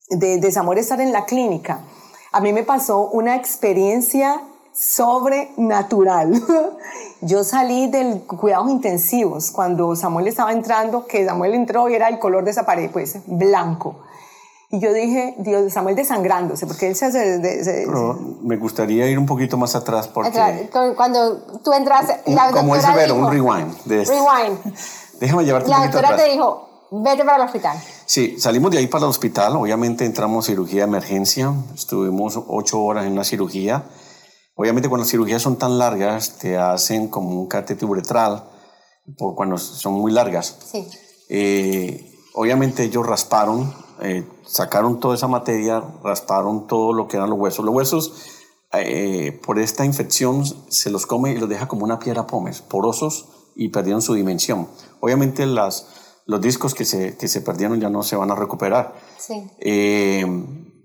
de 0.08 0.38
desamor 0.38 0.76
estar 0.76 1.00
en 1.00 1.12
la 1.12 1.26
clínica, 1.26 1.84
a 2.32 2.40
mí 2.40 2.52
me 2.52 2.64
pasó 2.64 3.08
una 3.10 3.36
experiencia 3.36 4.40
sobrenatural. 4.78 6.42
Yo 7.22 7.44
salí 7.44 7.88
del 7.88 8.22
cuidados 8.22 8.70
intensivos 8.70 9.50
cuando 9.50 9.96
Samuel 9.96 10.28
estaba 10.28 10.52
entrando, 10.52 11.06
que 11.06 11.24
Samuel 11.24 11.54
entró 11.54 11.88
y 11.88 11.94
era 11.94 12.08
el 12.08 12.18
color 12.18 12.44
de 12.44 12.50
esa 12.50 12.66
pared, 12.66 12.90
pues 12.90 13.18
blanco. 13.26 13.96
Y 14.68 14.80
yo 14.80 14.92
dije, 14.92 15.36
Dios, 15.38 15.72
Samuel 15.72 15.94
desangrándose, 15.94 16.66
porque 16.66 16.88
él 16.88 16.96
se 16.96 17.06
hace... 17.06 17.40
me 18.42 18.56
gustaría 18.56 19.08
ir 19.08 19.16
un 19.16 19.24
poquito 19.24 19.56
más 19.56 19.76
atrás 19.76 20.08
porque... 20.08 20.68
Cuando 20.96 21.38
tú 21.62 21.72
entras... 21.72 22.12
La 22.26 22.50
como 22.50 22.74
ese 22.74 22.92
ver, 22.92 23.12
un 23.12 23.30
rewind. 23.30 23.76
De 23.84 24.04
Rewind. 24.04 24.74
Déjame 25.20 25.44
llevarte 25.44 25.70
la 25.70 25.76
un 25.76 25.82
poquito 25.84 25.98
atrás. 26.00 26.20
te 26.20 26.30
dijo, 26.30 26.68
vete 26.90 27.24
para 27.24 27.36
el 27.36 27.42
hospital. 27.44 27.80
Sí, 28.04 28.40
salimos 28.40 28.72
de 28.72 28.78
ahí 28.78 28.88
para 28.88 29.04
el 29.04 29.10
hospital. 29.10 29.54
Obviamente 29.54 30.04
entramos 30.04 30.46
cirugía 30.46 30.82
de 30.82 30.88
emergencia. 30.88 31.54
Estuvimos 31.72 32.38
ocho 32.48 32.82
horas 32.82 33.06
en 33.06 33.12
una 33.12 33.24
cirugía 33.24 33.84
Obviamente 34.56 34.88
cuando 34.88 35.02
las 35.02 35.10
cirugías 35.10 35.42
son 35.42 35.56
tan 35.56 35.78
largas, 35.78 36.38
te 36.38 36.56
hacen 36.56 37.08
como 37.08 37.40
un 37.40 37.46
catéter 37.46 37.88
uretral, 37.88 38.44
por 39.18 39.34
cuando 39.34 39.58
son 39.58 39.92
muy 39.92 40.10
largas. 40.10 40.56
Sí. 40.72 40.88
Eh, 41.28 42.12
obviamente 42.34 42.84
ellos 42.84 43.06
rasparon 43.06 43.86
eh, 44.02 44.26
sacaron 44.46 45.00
toda 45.00 45.14
esa 45.14 45.26
materia, 45.26 45.82
rasparon 46.02 46.66
todo 46.66 46.92
lo 46.92 47.08
que 47.08 47.16
eran 47.16 47.30
los 47.30 47.38
huesos. 47.38 47.64
Los 47.64 47.74
huesos, 47.74 48.12
eh, 48.72 49.40
por 49.44 49.58
esta 49.58 49.84
infección, 49.84 50.44
se 50.68 50.90
los 50.90 51.06
come 51.06 51.32
y 51.32 51.38
los 51.38 51.48
deja 51.48 51.66
como 51.66 51.84
una 51.84 51.98
piedra 51.98 52.26
pómez, 52.26 52.60
porosos 52.60 53.28
y 53.54 53.68
perdieron 53.68 54.02
su 54.02 54.14
dimensión. 54.14 54.68
Obviamente 55.00 55.46
las, 55.46 55.88
los 56.26 56.40
discos 56.40 56.74
que 56.74 56.84
se, 56.84 57.16
que 57.16 57.28
se 57.28 57.40
perdieron 57.40 57.80
ya 57.80 57.88
no 57.88 58.02
se 58.02 58.16
van 58.16 58.30
a 58.30 58.34
recuperar. 58.34 58.94
Sí. 59.18 59.50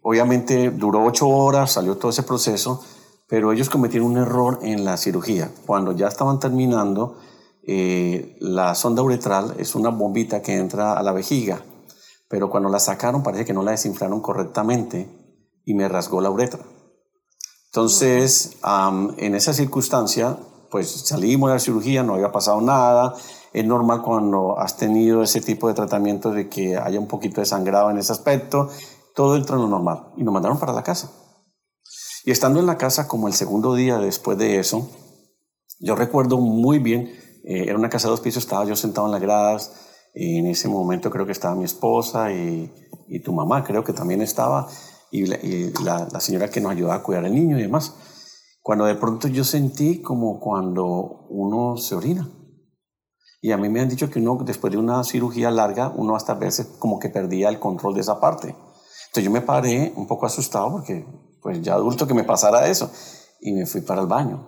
Obviamente 0.03 0.71
duró 0.71 1.05
ocho 1.05 1.27
horas, 1.27 1.73
salió 1.73 1.97
todo 1.97 2.09
ese 2.09 2.23
proceso, 2.23 2.83
pero 3.31 3.53
ellos 3.53 3.69
cometieron 3.69 4.11
un 4.11 4.17
error 4.17 4.59
en 4.61 4.83
la 4.83 4.97
cirugía. 4.97 5.49
Cuando 5.65 5.93
ya 5.93 6.09
estaban 6.09 6.41
terminando, 6.41 7.15
eh, 7.65 8.35
la 8.41 8.75
sonda 8.75 9.03
uretral 9.03 9.55
es 9.57 9.73
una 9.73 9.87
bombita 9.87 10.41
que 10.41 10.57
entra 10.57 10.97
a 10.97 11.01
la 11.01 11.13
vejiga, 11.13 11.63
pero 12.27 12.49
cuando 12.49 12.67
la 12.67 12.81
sacaron 12.81 13.23
parece 13.23 13.45
que 13.45 13.53
no 13.53 13.63
la 13.63 13.71
desinflaron 13.71 14.19
correctamente 14.19 15.07
y 15.63 15.73
me 15.75 15.87
rasgó 15.87 16.19
la 16.19 16.29
uretra. 16.29 16.59
Entonces, 17.67 18.57
en 19.17 19.33
esa 19.33 19.53
circunstancia, 19.53 20.35
pues 20.69 20.91
salimos 20.91 21.51
de 21.51 21.53
la 21.53 21.59
cirugía, 21.59 22.03
no 22.03 22.15
había 22.15 22.33
pasado 22.33 22.59
nada. 22.59 23.15
Es 23.53 23.63
normal 23.63 24.01
cuando 24.01 24.59
has 24.59 24.75
tenido 24.75 25.23
ese 25.23 25.39
tipo 25.39 25.69
de 25.69 25.73
tratamiento 25.73 26.31
de 26.31 26.49
que 26.49 26.75
haya 26.75 26.99
un 26.99 27.07
poquito 27.07 27.39
de 27.39 27.45
sangrado 27.45 27.91
en 27.91 27.97
ese 27.97 28.11
aspecto. 28.11 28.67
Todo 29.15 29.37
entra 29.37 29.55
en 29.55 29.61
lo 29.61 29.67
normal. 29.69 30.11
Y 30.17 30.23
nos 30.25 30.33
mandaron 30.33 30.59
para 30.59 30.73
la 30.73 30.83
casa. 30.83 31.20
Y 32.23 32.31
estando 32.31 32.59
en 32.59 32.65
la 32.65 32.77
casa 32.77 33.07
como 33.07 33.27
el 33.27 33.33
segundo 33.33 33.73
día 33.73 33.97
después 33.97 34.37
de 34.37 34.59
eso, 34.59 34.89
yo 35.79 35.95
recuerdo 35.95 36.37
muy 36.37 36.79
bien, 36.79 37.07
eh, 37.43 37.65
era 37.65 37.77
una 37.77 37.89
casa 37.89 38.07
de 38.07 38.11
dos 38.11 38.21
pisos, 38.21 38.43
estaba 38.43 38.65
yo 38.65 38.75
sentado 38.75 39.07
en 39.07 39.13
las 39.13 39.21
gradas, 39.21 39.71
y 40.13 40.37
en 40.39 40.47
ese 40.47 40.67
momento 40.67 41.09
creo 41.09 41.25
que 41.25 41.31
estaba 41.31 41.55
mi 41.55 41.63
esposa 41.63 42.31
y, 42.31 42.71
y 43.07 43.21
tu 43.21 43.33
mamá, 43.33 43.63
creo 43.63 43.83
que 43.83 43.93
también 43.93 44.21
estaba, 44.21 44.67
y, 45.11 45.25
la, 45.25 46.07
la, 46.11 46.19
señora 46.19 46.49
que 46.49 46.61
nos 46.61 46.71
ayudaba 46.71 46.95
a 46.95 47.03
cuidar 47.03 47.25
al 47.25 47.33
niño 47.33 47.57
y 47.59 47.63
demás. 47.63 47.93
Cuando 48.61 48.85
de 48.85 48.95
pronto 48.95 49.27
yo 49.27 49.43
sentí 49.43 50.01
como 50.01 50.39
cuando 50.39 51.27
uno 51.29 51.77
se 51.77 51.95
orina. 51.95 52.29
Y 53.41 53.51
a 53.51 53.57
mí 53.57 53.69
me 53.69 53.81
han 53.81 53.89
dicho 53.89 54.09
que 54.09 54.19
uno, 54.19 54.37
después 54.45 54.71
de 54.71 54.77
una 54.77 55.03
cirugía 55.03 55.49
larga, 55.49 55.91
uno 55.95 56.15
hasta 56.15 56.35
veces 56.35 56.67
como 56.79 56.99
que 56.99 57.09
perdía 57.09 57.49
el 57.49 57.59
control 57.59 57.95
de 57.95 58.01
esa 58.01 58.19
parte. 58.19 58.49
Entonces 58.49 59.23
yo 59.23 59.31
me 59.31 59.41
paré 59.41 59.91
un 59.95 60.07
poco 60.07 60.27
asustado 60.27 60.71
porque 60.71 61.05
pues 61.41 61.61
ya 61.61 61.73
adulto 61.73 62.07
que 62.07 62.13
me 62.13 62.23
pasara 62.23 62.67
eso. 62.67 62.91
Y 63.39 63.53
me 63.53 63.65
fui 63.65 63.81
para 63.81 64.01
el 64.01 64.07
baño. 64.07 64.47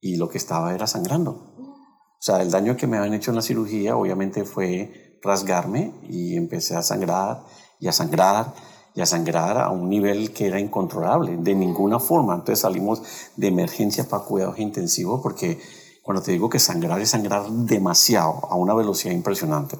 Y 0.00 0.16
lo 0.16 0.28
que 0.28 0.38
estaba 0.38 0.74
era 0.74 0.86
sangrando. 0.86 1.30
O 1.30 2.22
sea, 2.22 2.42
el 2.42 2.50
daño 2.50 2.76
que 2.76 2.86
me 2.86 2.98
habían 2.98 3.14
hecho 3.14 3.30
en 3.30 3.36
la 3.36 3.42
cirugía 3.42 3.96
obviamente 3.96 4.44
fue 4.44 5.18
rasgarme 5.22 5.94
y 6.08 6.36
empecé 6.36 6.76
a 6.76 6.82
sangrar 6.82 7.42
y 7.80 7.88
a 7.88 7.92
sangrar 7.92 8.54
y 8.94 9.02
a 9.02 9.06
sangrar 9.06 9.58
a 9.58 9.70
un 9.70 9.90
nivel 9.90 10.32
que 10.32 10.46
era 10.46 10.58
incontrolable, 10.58 11.36
de 11.36 11.54
ninguna 11.54 12.00
forma. 12.00 12.34
Entonces 12.34 12.60
salimos 12.60 13.02
de 13.36 13.48
emergencia 13.48 14.08
para 14.08 14.24
cuidados 14.24 14.58
intensivos 14.58 15.20
porque 15.22 15.60
cuando 16.02 16.22
te 16.22 16.32
digo 16.32 16.48
que 16.48 16.58
sangrar 16.58 17.00
es 17.00 17.10
sangrar 17.10 17.50
demasiado, 17.50 18.40
a 18.48 18.54
una 18.54 18.74
velocidad 18.74 19.12
impresionante. 19.12 19.78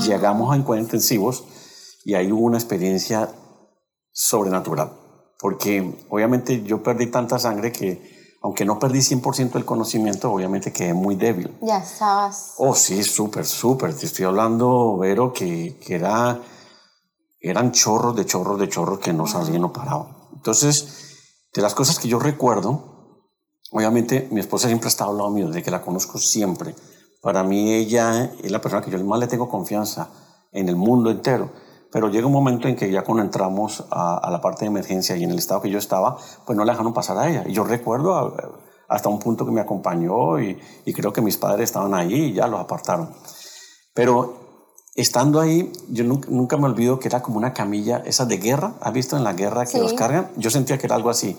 Llegamos 0.00 0.52
a 0.52 0.64
cuidados 0.64 0.86
intensivos 0.86 1.44
y 2.04 2.14
ahí 2.14 2.32
hubo 2.32 2.46
una 2.46 2.56
experiencia 2.56 3.30
sobrenatural, 4.10 4.90
porque 5.38 6.06
obviamente 6.08 6.62
yo 6.62 6.82
perdí 6.82 7.06
tanta 7.06 7.38
sangre 7.38 7.72
que 7.72 8.16
aunque 8.42 8.64
no 8.64 8.78
perdí 8.78 9.00
100% 9.00 9.56
el 9.56 9.64
conocimiento, 9.64 10.30
obviamente 10.30 10.72
quedé 10.72 10.94
muy 10.94 11.16
débil. 11.16 11.56
Ya 11.62 11.78
estabas. 11.78 12.54
Oh, 12.58 12.74
sí, 12.74 13.02
súper, 13.02 13.44
súper. 13.44 13.92
Te 13.92 14.06
estoy 14.06 14.24
hablando, 14.24 14.98
Vero, 14.98 15.32
que, 15.32 15.78
que 15.84 15.96
era 15.96 16.40
eran 17.40 17.72
chorros 17.72 18.16
de 18.16 18.26
chorros 18.26 18.58
de 18.58 18.68
chorros 18.68 18.98
que 18.98 19.12
no 19.12 19.26
salían 19.26 19.62
no 19.62 19.72
paraban. 19.72 20.08
Entonces, 20.34 21.48
de 21.54 21.62
las 21.62 21.74
cosas 21.74 21.98
que 21.98 22.08
yo 22.08 22.18
recuerdo, 22.18 23.22
obviamente 23.70 24.28
mi 24.30 24.40
esposa 24.40 24.66
siempre 24.68 24.88
ha 24.88 24.90
estado 24.90 25.10
al 25.10 25.18
lado 25.18 25.30
mío, 25.30 25.46
desde 25.48 25.62
que 25.62 25.70
la 25.70 25.82
conozco 25.82 26.18
siempre. 26.18 26.74
Para 27.22 27.42
mí 27.42 27.72
ella 27.72 28.32
es 28.42 28.50
la 28.50 28.60
persona 28.60 28.82
que 28.82 28.90
yo 28.90 29.02
más 29.04 29.20
le 29.20 29.26
tengo 29.26 29.48
confianza 29.48 30.08
en 30.52 30.68
el 30.68 30.76
mundo 30.76 31.10
entero. 31.10 31.50
Pero 31.92 32.08
llega 32.08 32.26
un 32.26 32.32
momento 32.32 32.68
en 32.68 32.76
que 32.76 32.90
ya 32.90 33.02
cuando 33.02 33.22
entramos 33.22 33.84
a, 33.90 34.28
la 34.30 34.40
parte 34.40 34.64
de 34.64 34.68
emergencia 34.68 35.16
y 35.16 35.24
en 35.24 35.30
el 35.30 35.38
estado 35.38 35.62
que 35.62 35.70
yo 35.70 35.78
estaba, 35.78 36.16
pues 36.44 36.56
no 36.56 36.64
la 36.64 36.72
dejaron 36.72 36.92
pasar 36.92 37.18
a 37.18 37.28
ella. 37.28 37.44
Y 37.46 37.52
yo 37.52 37.64
recuerdo 37.64 38.36
hasta 38.88 39.08
un 39.08 39.18
punto 39.18 39.44
que 39.46 39.52
me 39.52 39.60
acompañó 39.60 40.40
y, 40.40 40.58
y 40.84 40.92
creo 40.92 41.12
que 41.12 41.20
mis 41.20 41.36
padres 41.36 41.64
estaban 41.64 41.94
ahí 41.94 42.14
y 42.14 42.32
ya 42.32 42.46
los 42.48 42.60
apartaron. 42.60 43.10
Pero 43.94 44.46
estando 44.96 45.40
ahí, 45.40 45.72
yo 45.88 46.04
nunca, 46.04 46.56
me 46.56 46.66
olvido 46.66 46.98
que 46.98 47.08
era 47.08 47.22
como 47.22 47.36
una 47.36 47.52
camilla, 47.52 48.02
esa 48.04 48.24
de 48.24 48.38
guerra, 48.38 48.74
¿has 48.80 48.92
visto 48.92 49.16
en 49.16 49.24
la 49.24 49.34
guerra 49.34 49.66
que 49.66 49.78
los 49.78 49.92
cargan? 49.92 50.30
Yo 50.36 50.50
sentía 50.50 50.78
que 50.78 50.86
era 50.86 50.96
algo 50.96 51.10
así, 51.10 51.36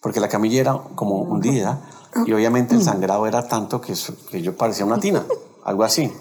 porque 0.00 0.20
la 0.20 0.28
camilla 0.28 0.60
era 0.60 0.78
como 0.94 1.22
hundida 1.22 1.80
y 2.26 2.32
obviamente 2.32 2.74
el 2.74 2.82
sangrado 2.82 3.26
era 3.26 3.48
tanto 3.48 3.80
que, 3.80 3.94
que 4.30 4.42
yo 4.42 4.56
parecía 4.56 4.84
una 4.84 5.00
tina, 5.00 5.24
algo 5.64 5.84
así. 5.84 6.12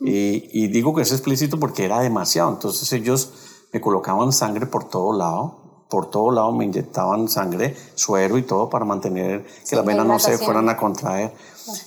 Y, 0.00 0.48
y, 0.52 0.68
digo 0.68 0.94
que 0.94 1.02
es 1.02 1.10
explícito 1.10 1.58
porque 1.58 1.84
era 1.84 2.00
demasiado, 2.00 2.50
entonces 2.50 2.92
ellos 2.92 3.32
me 3.72 3.80
colocaban 3.80 4.32
sangre 4.32 4.66
por 4.66 4.88
todo 4.88 5.12
lado, 5.12 5.86
por 5.90 6.08
todo 6.08 6.30
lado 6.30 6.52
me 6.52 6.64
inyectaban 6.64 7.28
sangre, 7.28 7.76
suero 7.96 8.38
y 8.38 8.42
todo 8.42 8.70
para 8.70 8.84
mantener 8.84 9.44
que 9.68 9.74
las 9.74 9.84
venas 9.84 10.06
no 10.06 10.18
se 10.20 10.38
fueran 10.38 10.68
a 10.68 10.76
contraer. 10.76 11.32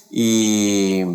Y 0.10 1.06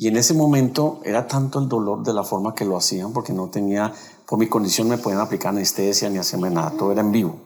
y 0.00 0.06
en 0.06 0.16
ese 0.16 0.32
momento 0.32 1.00
era 1.04 1.26
tanto 1.26 1.58
el 1.58 1.68
dolor 1.68 2.04
de 2.04 2.12
la 2.12 2.22
forma 2.22 2.54
que 2.54 2.64
lo 2.64 2.76
hacían, 2.76 3.12
porque 3.12 3.32
no 3.32 3.50
tenía, 3.50 3.92
por 4.28 4.38
mi 4.38 4.48
condición 4.48 4.88
me 4.88 4.96
podían 4.96 5.20
aplicar 5.20 5.50
anestesia 5.50 6.08
ni 6.08 6.18
hacerme 6.18 6.50
nada, 6.50 6.70
todo 6.78 6.92
era 6.92 7.00
en 7.00 7.10
vivo. 7.10 7.40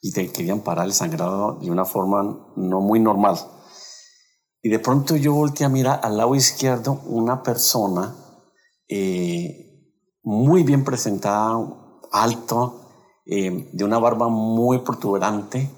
Y 0.00 0.12
te 0.12 0.30
querían 0.30 0.60
parar 0.60 0.86
el 0.86 0.92
sangrado 0.92 1.58
de 1.60 1.68
una 1.68 1.84
forma 1.84 2.52
no 2.54 2.80
muy 2.80 3.00
normal. 3.00 3.40
Y 4.62 4.68
de 4.68 4.78
pronto 4.78 5.16
yo 5.16 5.34
volteé 5.34 5.66
a 5.66 5.70
mirar 5.70 6.00
al 6.02 6.16
lado 6.16 6.34
izquierdo 6.34 7.00
una 7.06 7.42
persona 7.42 8.14
eh, 8.88 9.70
muy 10.22 10.62
bien 10.62 10.84
presentada, 10.84 11.56
alto, 12.12 12.80
eh, 13.26 13.70
de 13.72 13.84
una 13.84 13.98
barba 13.98 14.28
muy 14.28 14.80
protuberante. 14.80 15.70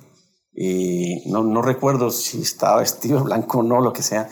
Eh, 0.54 1.22
no, 1.26 1.62
recuerdo 1.62 2.10
si 2.10 2.42
estaba 2.42 2.80
vestido 2.80 3.18
de 3.18 3.24
blanco 3.24 3.58
o 3.58 3.62
no, 3.62 3.80
lo 3.80 3.92
que 3.92 4.02
sea 4.02 4.28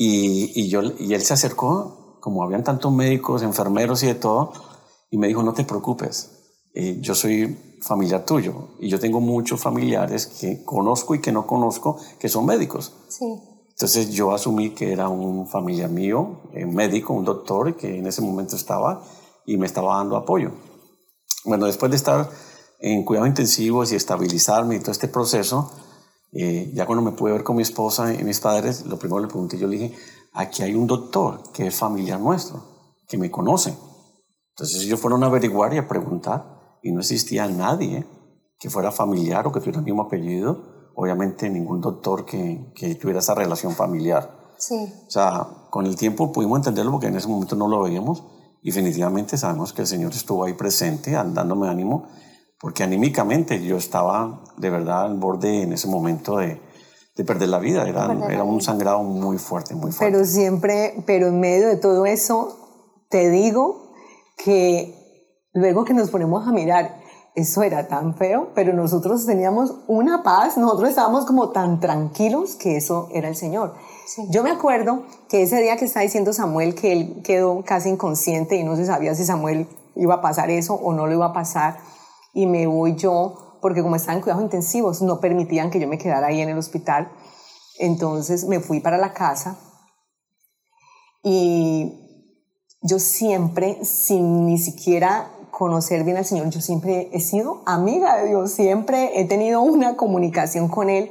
y, 0.00 0.52
y, 0.54 0.68
yo, 0.68 0.80
y 0.98 1.12
él 1.14 1.22
se 1.22 1.34
acercó, 1.34 2.18
como 2.20 2.44
habían 2.44 2.62
tantos 2.62 2.92
médicos, 2.92 3.42
enfermeros 3.42 4.02
y 4.04 4.06
de 4.06 4.14
todo, 4.14 4.52
y 5.10 5.18
me 5.18 5.26
dijo, 5.26 5.42
no 5.42 5.54
te 5.54 5.64
preocupes, 5.64 6.38
eh, 6.72 6.98
yo 7.00 7.16
soy 7.16 7.58
familiar 7.82 8.24
tuyo 8.24 8.76
y 8.78 8.88
yo 8.88 9.00
tengo 9.00 9.20
muchos 9.20 9.60
familiares 9.60 10.26
que 10.26 10.64
conozco 10.64 11.16
y 11.16 11.20
que 11.20 11.32
no 11.32 11.46
conozco 11.46 11.98
que 12.20 12.28
son 12.28 12.46
médicos. 12.46 12.92
Sí. 13.08 13.24
Entonces 13.78 14.10
yo 14.10 14.34
asumí 14.34 14.70
que 14.70 14.92
era 14.92 15.08
un 15.08 15.46
familiar 15.46 15.88
mío, 15.88 16.40
un 16.52 16.58
eh, 16.58 16.66
médico, 16.66 17.12
un 17.12 17.24
doctor 17.24 17.76
que 17.76 17.96
en 17.96 18.08
ese 18.08 18.20
momento 18.22 18.56
estaba 18.56 19.04
y 19.46 19.56
me 19.56 19.66
estaba 19.66 19.98
dando 19.98 20.16
apoyo. 20.16 20.50
Bueno, 21.44 21.66
después 21.66 21.88
de 21.92 21.96
estar 21.96 22.28
en 22.80 23.04
cuidados 23.04 23.28
intensivos 23.28 23.92
y 23.92 23.94
estabilizarme 23.94 24.74
y 24.74 24.80
todo 24.80 24.90
este 24.90 25.06
proceso, 25.06 25.72
eh, 26.32 26.72
ya 26.74 26.86
cuando 26.86 27.08
me 27.08 27.16
pude 27.16 27.30
ver 27.30 27.44
con 27.44 27.54
mi 27.54 27.62
esposa 27.62 28.12
y 28.12 28.24
mis 28.24 28.40
padres, 28.40 28.84
lo 28.84 28.98
primero 28.98 29.20
le 29.20 29.28
pregunté, 29.28 29.56
yo 29.58 29.68
le 29.68 29.78
dije, 29.78 29.96
aquí 30.32 30.64
hay 30.64 30.74
un 30.74 30.88
doctor 30.88 31.52
que 31.52 31.68
es 31.68 31.76
familiar 31.76 32.18
nuestro, 32.18 32.60
que 33.06 33.16
me 33.16 33.30
conoce. 33.30 33.76
Entonces 34.56 34.82
ellos 34.82 34.98
fueron 34.98 35.22
a 35.22 35.28
averiguar 35.28 35.72
y 35.72 35.78
a 35.78 35.86
preguntar 35.86 36.78
y 36.82 36.90
no 36.90 36.98
existía 36.98 37.46
nadie 37.46 38.04
que 38.58 38.70
fuera 38.70 38.90
familiar 38.90 39.46
o 39.46 39.52
que 39.52 39.60
tuviera 39.60 39.78
el 39.78 39.84
mismo 39.84 40.02
apellido, 40.02 40.77
obviamente 41.00 41.48
ningún 41.48 41.80
doctor 41.80 42.24
que, 42.24 42.72
que 42.74 42.96
tuviera 42.96 43.20
esa 43.20 43.34
relación 43.34 43.72
familiar. 43.72 44.52
Sí. 44.58 44.92
O 45.06 45.10
sea, 45.10 45.46
con 45.70 45.86
el 45.86 45.94
tiempo 45.94 46.32
pudimos 46.32 46.58
entenderlo 46.58 46.90
porque 46.90 47.06
en 47.06 47.14
ese 47.14 47.28
momento 47.28 47.54
no 47.54 47.68
lo 47.68 47.80
veíamos 47.82 48.24
y 48.62 48.70
definitivamente 48.70 49.38
sabemos 49.38 49.72
que 49.72 49.82
el 49.82 49.86
Señor 49.86 50.10
estuvo 50.12 50.44
ahí 50.44 50.54
presente, 50.54 51.12
dándome 51.12 51.68
ánimo 51.68 52.08
porque 52.60 52.82
anímicamente 52.82 53.62
yo 53.62 53.76
estaba 53.76 54.42
de 54.56 54.70
verdad 54.70 55.04
al 55.04 55.18
borde 55.18 55.62
en 55.62 55.72
ese 55.72 55.86
momento 55.86 56.38
de, 56.38 56.60
de 57.14 57.24
perder 57.24 57.50
la 57.50 57.60
vida. 57.60 57.88
Era, 57.88 58.12
era 58.28 58.42
un 58.42 58.60
sangrado 58.60 59.04
muy 59.04 59.38
fuerte, 59.38 59.76
muy 59.76 59.92
fuerte. 59.92 60.12
Pero 60.12 60.24
siempre, 60.26 61.04
pero 61.06 61.28
en 61.28 61.38
medio 61.38 61.68
de 61.68 61.76
todo 61.76 62.06
eso, 62.06 63.04
te 63.08 63.30
digo 63.30 63.92
que 64.36 64.98
luego 65.52 65.84
que 65.84 65.94
nos 65.94 66.10
ponemos 66.10 66.48
a 66.48 66.50
mirar, 66.50 66.97
eso 67.38 67.62
era 67.62 67.86
tan 67.86 68.16
feo, 68.16 68.50
pero 68.54 68.72
nosotros 68.72 69.24
teníamos 69.24 69.74
una 69.86 70.22
paz, 70.22 70.56
nosotros 70.58 70.90
estábamos 70.90 71.24
como 71.24 71.50
tan 71.50 71.78
tranquilos 71.78 72.56
que 72.56 72.76
eso 72.76 73.08
era 73.12 73.28
el 73.28 73.36
Señor. 73.36 73.74
Yo 74.30 74.42
me 74.42 74.50
acuerdo 74.50 75.04
que 75.28 75.42
ese 75.42 75.62
día 75.62 75.76
que 75.76 75.84
está 75.84 76.00
diciendo 76.00 76.32
Samuel 76.32 76.74
que 76.74 76.92
él 76.92 77.22
quedó 77.22 77.62
casi 77.64 77.90
inconsciente 77.90 78.56
y 78.56 78.64
no 78.64 78.74
se 78.74 78.86
sabía 78.86 79.14
si 79.14 79.24
Samuel 79.24 79.68
iba 79.94 80.14
a 80.14 80.20
pasar 80.20 80.50
eso 80.50 80.74
o 80.74 80.92
no 80.92 81.06
lo 81.06 81.12
iba 81.12 81.26
a 81.26 81.32
pasar, 81.32 81.78
y 82.34 82.46
me 82.46 82.66
voy 82.66 82.96
yo, 82.96 83.58
porque 83.62 83.82
como 83.82 83.96
estaba 83.96 84.14
en 84.14 84.22
cuidados 84.22 84.42
intensivos, 84.42 85.00
no 85.02 85.20
permitían 85.20 85.70
que 85.70 85.80
yo 85.80 85.88
me 85.88 85.98
quedara 85.98 86.28
ahí 86.28 86.40
en 86.40 86.48
el 86.48 86.58
hospital. 86.58 87.10
Entonces 87.78 88.44
me 88.44 88.60
fui 88.60 88.80
para 88.80 88.98
la 88.98 89.12
casa 89.12 89.58
y 91.22 92.26
yo 92.82 92.98
siempre, 92.98 93.84
sin 93.84 94.46
ni 94.46 94.58
siquiera 94.58 95.30
conocer 95.58 96.04
bien 96.04 96.16
al 96.16 96.24
Señor. 96.24 96.48
Yo 96.50 96.60
siempre 96.60 97.10
he 97.12 97.20
sido 97.20 97.62
amiga 97.66 98.16
de 98.16 98.28
Dios, 98.28 98.52
siempre 98.52 99.20
he 99.20 99.24
tenido 99.24 99.60
una 99.60 99.96
comunicación 99.96 100.68
con 100.68 100.88
Él. 100.88 101.10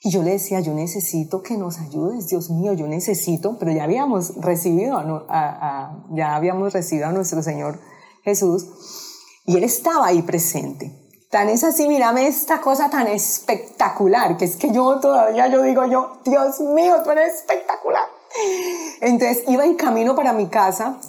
Y 0.00 0.10
yo 0.10 0.22
le 0.22 0.32
decía, 0.32 0.60
yo 0.60 0.72
necesito 0.72 1.42
que 1.42 1.56
nos 1.56 1.80
ayudes, 1.80 2.28
Dios 2.28 2.48
mío, 2.48 2.74
yo 2.74 2.86
necesito, 2.86 3.58
pero 3.58 3.72
ya 3.72 3.82
habíamos 3.82 4.36
recibido 4.36 4.96
a, 5.28 6.04
ya 6.10 6.36
habíamos 6.36 6.72
recibido 6.72 7.08
a 7.08 7.12
nuestro 7.12 7.42
Señor 7.42 7.80
Jesús 8.22 8.68
y 9.46 9.56
Él 9.56 9.64
estaba 9.64 10.06
ahí 10.06 10.22
presente. 10.22 11.02
Tan 11.30 11.48
es 11.48 11.64
así, 11.64 11.88
mírame 11.88 12.28
esta 12.28 12.60
cosa 12.60 12.88
tan 12.88 13.08
espectacular, 13.08 14.36
que 14.36 14.44
es 14.44 14.56
que 14.56 14.70
yo 14.70 15.00
todavía 15.00 15.48
yo 15.48 15.62
digo 15.62 15.84
yo, 15.86 16.20
Dios 16.24 16.60
mío, 16.60 16.98
tú 17.02 17.10
eres 17.10 17.34
espectacular. 17.34 18.04
Entonces 19.00 19.42
iba 19.48 19.64
en 19.64 19.74
camino 19.74 20.14
para 20.14 20.32
mi 20.32 20.46
casa, 20.46 21.00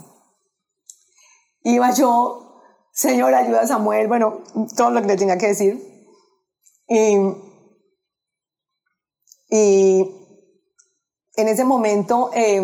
iba 1.61 1.91
yo, 1.91 2.46
Señor, 2.97 3.31
ayuda 3.35 3.61
a 3.61 3.67
Samuel, 3.67 4.07
bueno, 4.07 4.39
todo 4.75 4.89
lo 4.89 5.01
que 5.01 5.07
le 5.07 5.17
tenía 5.17 5.37
que 5.37 5.49
decir. 5.49 5.79
Y, 6.87 7.13
en 11.35 11.47
ese 11.47 11.63
momento, 11.63 12.31
eh, 12.33 12.59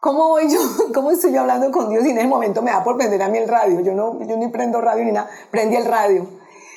¿cómo 0.00 0.30
voy 0.30 0.52
yo? 0.52 0.58
¿Cómo 0.94 1.12
estoy 1.12 1.34
yo 1.34 1.42
hablando 1.42 1.70
con 1.70 1.88
Dios 1.88 2.04
y 2.04 2.10
en 2.10 2.18
ese 2.18 2.26
momento 2.26 2.62
me 2.62 2.72
da 2.72 2.82
por 2.82 2.96
prender 2.96 3.22
a 3.22 3.28
mí 3.28 3.38
el 3.38 3.46
radio? 3.46 3.78
Yo 3.78 3.94
no, 3.94 4.20
yo 4.26 4.36
ni 4.36 4.48
prendo 4.48 4.80
radio 4.80 5.04
ni 5.04 5.12
nada, 5.12 5.30
prendí 5.52 5.76
el 5.76 5.84
radio. 5.84 6.28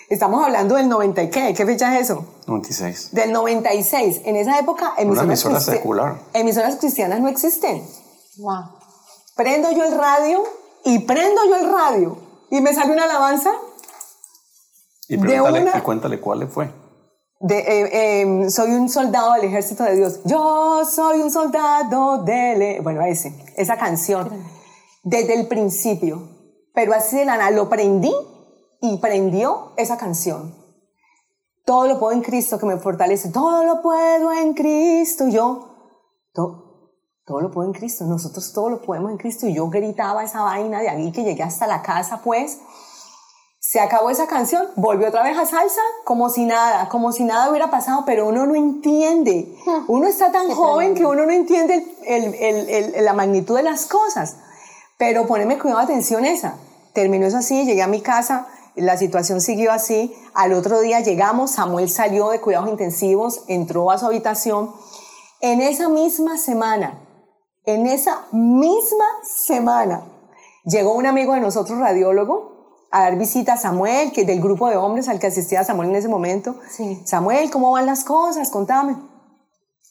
Estamos 0.08 0.46
hablando 0.46 0.76
del 0.76 0.88
90 0.88 1.24
y 1.24 1.30
qué, 1.32 1.56
¿qué 1.56 1.66
fecha 1.66 1.98
es 1.98 2.12
eso? 2.12 2.28
96. 2.46 3.12
Del 3.12 3.32
96. 3.32 4.22
En 4.26 4.36
esa 4.36 4.60
época 4.60 4.94
emisoras, 4.98 5.24
Una 5.24 5.24
emisora 5.24 5.60
secular. 5.60 6.20
emisoras 6.34 6.76
cristianas 6.76 7.20
no 7.22 7.28
existen. 7.28 7.84
Wow. 8.38 8.66
Prendo 9.36 9.72
yo 9.72 9.84
el 9.86 9.98
radio 9.98 10.44
y 10.86 11.00
prendo 11.00 11.46
yo 11.46 11.56
el 11.56 11.72
radio 11.72 12.18
y 12.50 12.62
me 12.62 12.74
sale 12.74 12.94
una 12.94 13.04
alabanza. 13.06 13.52
Y 15.08 15.18
pregúntale, 15.18 15.84
cuéntale 15.84 16.20
cuál 16.20 16.40
le 16.40 16.48
fue. 16.48 16.72
De, 17.42 17.58
eh, 17.58 18.22
em, 18.22 18.50
soy 18.50 18.72
un 18.72 18.90
soldado 18.90 19.34
del 19.34 19.46
ejército 19.46 19.84
de 19.84 19.96
Dios. 19.96 20.20
Yo 20.26 20.84
soy 20.86 21.22
un 21.22 21.32
soldado 21.32 22.24
del... 22.24 22.62
E-, 22.62 22.80
bueno, 22.82 23.02
ese, 23.04 23.34
esa 23.56 23.78
canción. 23.78 24.30
Desde 25.04 25.40
el 25.40 25.48
principio. 25.48 26.28
Pero 26.74 26.94
así 26.94 27.18
de 27.18 27.26
la 27.26 27.50
lo 27.52 27.70
prendí 27.70 28.14
y 28.82 28.98
prendió 28.98 29.74
esa 29.78 29.98
canción. 29.98 30.56
Todo 31.66 31.88
lo 31.88 32.00
puedo 32.00 32.14
en 32.14 32.22
Cristo 32.22 32.60
que 32.60 32.66
me 32.66 32.78
fortalece. 32.78 33.30
Todo 33.30 33.64
lo 33.64 33.82
puedo 33.82 34.32
en 34.34 34.54
Cristo. 34.54 35.28
Yo, 35.30 35.70
todo, 36.34 36.69
todo 37.30 37.42
lo 37.42 37.52
puedo 37.52 37.68
en 37.68 37.74
Cristo. 37.74 38.06
Nosotros 38.06 38.52
todo 38.54 38.72
lo 38.72 38.82
podemos 38.82 39.12
en 39.12 39.18
Cristo. 39.18 39.46
Y 39.46 39.54
yo 39.54 39.70
gritaba 39.70 40.24
esa 40.24 40.42
vaina 40.42 40.82
de 40.82 40.90
ahí 40.90 41.12
que 41.12 41.24
llegué 41.24 41.44
hasta 41.44 41.68
la 41.68 41.84
casa, 41.84 42.22
pues. 42.24 42.58
Se 43.60 43.80
acabó 43.80 44.10
esa 44.10 44.26
canción, 44.26 44.66
volvió 44.76 45.10
otra 45.10 45.22
vez 45.22 45.38
a 45.38 45.46
salsa, 45.46 45.82
como 46.04 46.30
si 46.30 46.46
nada, 46.46 46.90
como 46.90 47.12
si 47.12 47.24
nada 47.24 47.52
hubiera 47.52 47.70
pasado, 47.70 48.04
pero 48.04 48.28
uno 48.28 48.48
no 48.48 48.56
entiende. 48.56 49.56
Uno 49.88 50.08
está 50.08 50.32
tan 50.32 50.50
joven 50.50 50.96
que 50.96 51.06
uno 51.06 51.28
no 51.28 51.32
entiende 51.32 51.86
el, 52.04 52.34
el, 52.34 53.06
la 53.06 53.14
magnitud 53.14 53.56
de 53.56 53.64
las 53.64 53.86
cosas. 53.86 54.38
Pero 54.98 55.28
poneme 55.28 55.60
cuidado, 55.60 55.82
atención 55.82 56.26
esa. 56.26 56.56
Terminó 56.94 57.28
eso 57.28 57.38
así, 57.38 57.64
llegué 57.64 57.84
a 57.84 57.88
mi 57.88 58.02
casa, 58.02 58.48
la 58.76 58.98
situación 58.98 59.40
siguió 59.40 59.72
así. 59.72 60.16
Al 60.34 60.54
otro 60.54 60.80
día 60.80 61.02
llegamos, 61.02 61.52
Samuel 61.52 61.90
salió 61.92 62.30
de 62.30 62.42
cuidados 62.42 62.70
intensivos, 62.70 63.44
entró 63.48 63.92
a 63.92 64.00
su 64.00 64.08
habitación. 64.08 64.72
En 65.42 65.62
esa 65.62 65.90
misma 65.90 66.38
semana, 66.38 67.00
en 67.74 67.88
esa 67.88 68.28
misma 68.32 69.06
semana, 69.24 70.04
llegó 70.66 70.94
un 70.94 71.06
amigo 71.06 71.34
de 71.34 71.42
nosotros, 71.42 71.80
radiólogo, 71.80 72.88
a 72.92 73.02
dar 73.02 73.18
visita 73.18 73.54
a 73.54 73.58
Samuel, 73.58 74.12
que 74.12 74.22
es 74.22 74.28
del 74.28 74.42
grupo 74.42 74.70
de 74.70 74.78
hombres 74.78 75.08
al 75.10 75.20
que 75.20 75.28
asistía 75.28 75.64
Samuel 75.64 75.90
en 75.90 75.96
ese 75.96 76.08
momento. 76.08 76.56
Samuel, 77.06 77.52
¿cómo 77.52 77.72
van 77.72 77.86
las 77.86 78.04
cosas? 78.04 78.50
Contame. 78.50 78.96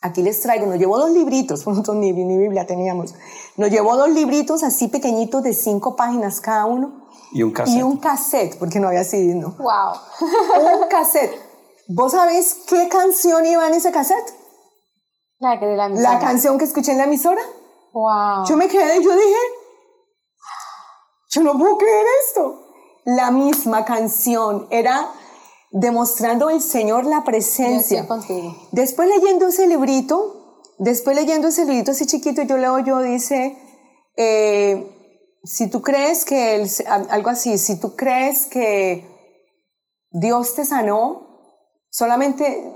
Aquí 0.01 0.23
les 0.23 0.41
traigo, 0.41 0.67
nos 0.67 0.79
llevó 0.79 0.99
dos 0.99 1.11
libritos, 1.11 1.67
nosotros 1.67 1.97
ni, 1.97 2.13
ni 2.13 2.37
Biblia 2.37 2.67
teníamos. 2.67 3.15
Nos 3.57 3.71
llevó 3.71 3.97
dos 3.97 4.11
libritos 4.11 4.63
así 4.63 4.89
pequeñitos 4.89 5.43
de 5.43 5.53
cinco 5.53 5.97
páginas 5.97 6.41
cada 6.41 6.67
uno 6.67 7.09
y 7.33 7.43
un 7.43 7.53
cassette. 7.53 7.79
Y 7.79 7.83
un 7.83 7.97
cassette, 7.99 8.59
porque 8.59 8.81
no 8.81 8.89
había 8.89 9.05
CD, 9.05 9.35
¿no? 9.35 9.55
¡Wow! 9.59 10.81
un 10.83 10.89
cassette. 10.89 11.35
¿Vos 11.89 12.13
sabés 12.13 12.59
qué 12.67 12.89
canción 12.89 13.45
iba 13.47 13.67
en 13.67 13.75
ese 13.75 13.91
cassette? 13.91 14.35
La 15.39 15.57
de 15.57 15.77
la 15.77 15.87
emisora. 15.87 16.15
La 16.15 16.19
canción 16.19 16.59
que 16.59 16.65
escuché 16.65 16.93
en 16.93 16.99
la 16.99 17.05
emisora. 17.05 17.41
¡Wow! 17.93 18.47
Yo 18.49 18.57
me 18.57 18.69
quedé 18.69 18.99
y 18.99 19.05
yo 19.05 19.13
dije, 19.13 19.37
yo 21.31 21.43
no 21.43 21.59
puedo 21.59 21.77
creer 21.77 22.07
esto. 22.27 22.65
La 23.05 23.31
misma 23.31 23.85
canción 23.85 24.67
era 24.71 25.11
demostrando 25.71 26.51
el 26.51 26.61
Señor 26.61 27.05
la 27.05 27.25
presencia. 27.25 28.07
Después 28.73 29.09
leyendo 29.09 29.49
ese 29.49 29.67
librito, 29.67 30.63
después 30.79 31.17
leyendo 31.17 31.49
ese 31.49 31.65
librito 31.65 31.93
así 31.93 32.07
chiquito, 32.07 32.43
yo 32.43 32.57
leo, 32.57 32.79
yo 32.81 33.01
dice, 33.01 33.57
eh, 34.17 34.95
si 35.45 35.71
tú 35.71 35.83
crees 35.83 36.25
que, 36.25 36.67
algo 37.11 37.31
así, 37.31 37.59
si 37.59 37.79
tú 37.81 37.97
crees 37.97 38.47
que 38.47 39.07
Dios 40.11 40.55
te 40.55 40.65
sanó, 40.65 41.29
solamente 41.91 42.75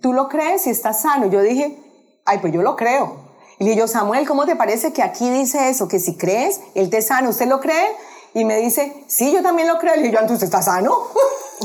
tú 0.00 0.12
lo 0.12 0.28
crees 0.28 0.66
y 0.66 0.70
estás 0.70 1.02
sano. 1.02 1.26
Yo 1.26 1.42
dije, 1.42 1.78
ay, 2.24 2.38
pues 2.38 2.52
yo 2.52 2.62
lo 2.62 2.76
creo. 2.76 3.25
Y 3.58 3.64
le 3.64 3.70
digo, 3.70 3.88
Samuel, 3.88 4.26
¿cómo 4.26 4.44
te 4.44 4.56
parece 4.56 4.92
que 4.92 5.02
aquí 5.02 5.30
dice 5.30 5.70
eso? 5.70 5.88
Que 5.88 5.98
si 5.98 6.16
crees, 6.16 6.60
Él 6.74 6.90
te 6.90 7.00
sana. 7.00 7.28
¿Usted 7.28 7.48
lo 7.48 7.60
cree? 7.60 7.86
Y 8.34 8.44
me 8.44 8.56
dice, 8.58 9.04
sí, 9.06 9.32
yo 9.32 9.42
también 9.42 9.66
lo 9.66 9.78
creo. 9.78 9.94
Y 9.96 10.10
yo, 10.10 10.18
entonces 10.18 10.44
estás 10.44 10.66
sano. 10.66 10.94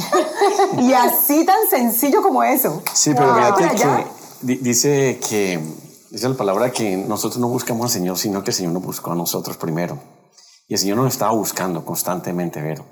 y 0.77 0.93
así 0.93 1.45
tan 1.45 1.69
sencillo 1.69 2.21
como 2.21 2.43
eso. 2.43 2.81
Sí, 2.93 3.11
pero 3.13 3.35
fíjate 3.35 3.75
que 3.75 4.21
dice 4.41 5.19
que, 5.27 5.59
dice 6.09 6.29
la 6.29 6.35
palabra 6.35 6.71
que 6.71 6.95
nosotros 6.95 7.39
no 7.39 7.49
buscamos 7.49 7.83
al 7.85 7.89
Señor, 7.89 8.17
sino 8.17 8.43
que 8.43 8.51
el 8.51 8.55
Señor 8.55 8.71
nos 8.71 8.83
buscó 8.83 9.11
a 9.11 9.15
nosotros 9.15 9.57
primero. 9.57 9.99
Y 10.67 10.75
el 10.75 10.79
Señor 10.79 10.97
nos 10.97 11.11
estaba 11.11 11.33
buscando 11.33 11.83
constantemente, 11.83 12.61
Vero. 12.61 12.85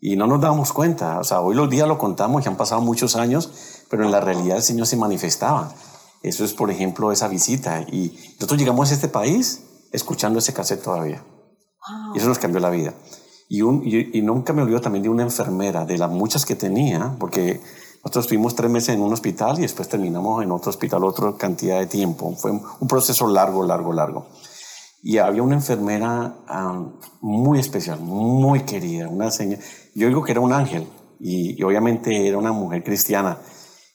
Y 0.00 0.14
no 0.14 0.28
nos 0.28 0.40
damos 0.40 0.72
cuenta. 0.72 1.18
O 1.18 1.24
sea, 1.24 1.40
hoy 1.40 1.56
los 1.56 1.68
días 1.68 1.88
lo 1.88 1.98
contamos, 1.98 2.44
ya 2.44 2.50
han 2.50 2.56
pasado 2.56 2.80
muchos 2.80 3.16
años, 3.16 3.50
pero 3.90 4.04
en 4.04 4.12
la 4.12 4.20
realidad 4.20 4.58
el 4.58 4.62
Señor 4.62 4.86
se 4.86 4.96
manifestaba. 4.96 5.74
Eso 6.28 6.44
es, 6.44 6.54
por 6.54 6.70
ejemplo, 6.70 7.12
esa 7.12 7.28
visita. 7.28 7.82
Y 7.82 8.18
nosotros 8.34 8.58
llegamos 8.58 8.90
a 8.90 8.94
este 8.94 9.08
país 9.08 9.62
escuchando 9.92 10.38
ese 10.38 10.52
cassette 10.52 10.82
todavía. 10.82 11.24
Y 12.14 12.18
eso 12.18 12.28
nos 12.28 12.38
cambió 12.38 12.60
la 12.60 12.70
vida. 12.70 12.94
Y, 13.48 13.62
un, 13.62 13.82
y, 13.84 14.20
nunca 14.22 14.52
me 14.52 14.62
olvido 14.62 14.80
también 14.80 15.04
de 15.04 15.08
una 15.08 15.22
enfermera, 15.22 15.84
de 15.84 15.98
las 15.98 16.10
muchas 16.10 16.44
que 16.44 16.56
tenía, 16.56 17.14
porque 17.20 17.60
nosotros 18.02 18.24
estuvimos 18.24 18.56
tres 18.56 18.70
meses 18.70 18.96
en 18.96 19.02
un 19.02 19.12
hospital 19.12 19.58
y 19.58 19.62
después 19.62 19.88
terminamos 19.88 20.42
en 20.42 20.50
otro 20.50 20.70
hospital 20.70 21.04
otra 21.04 21.36
cantidad 21.36 21.78
de 21.78 21.86
tiempo. 21.86 22.34
Fue 22.36 22.50
un 22.50 22.88
proceso 22.88 23.28
largo, 23.28 23.64
largo, 23.64 23.92
largo. 23.92 24.26
Y 25.02 25.18
había 25.18 25.42
una 25.44 25.54
enfermera 25.54 26.34
muy 27.20 27.60
especial, 27.60 28.00
muy 28.00 28.62
querida, 28.62 29.08
una 29.08 29.30
señora. 29.30 29.62
Yo 29.94 30.08
digo 30.08 30.24
que 30.24 30.32
era 30.32 30.40
un 30.40 30.52
ángel 30.52 30.88
y, 31.20 31.62
obviamente 31.62 32.26
era 32.26 32.38
una 32.38 32.50
mujer 32.50 32.82
cristiana. 32.82 33.38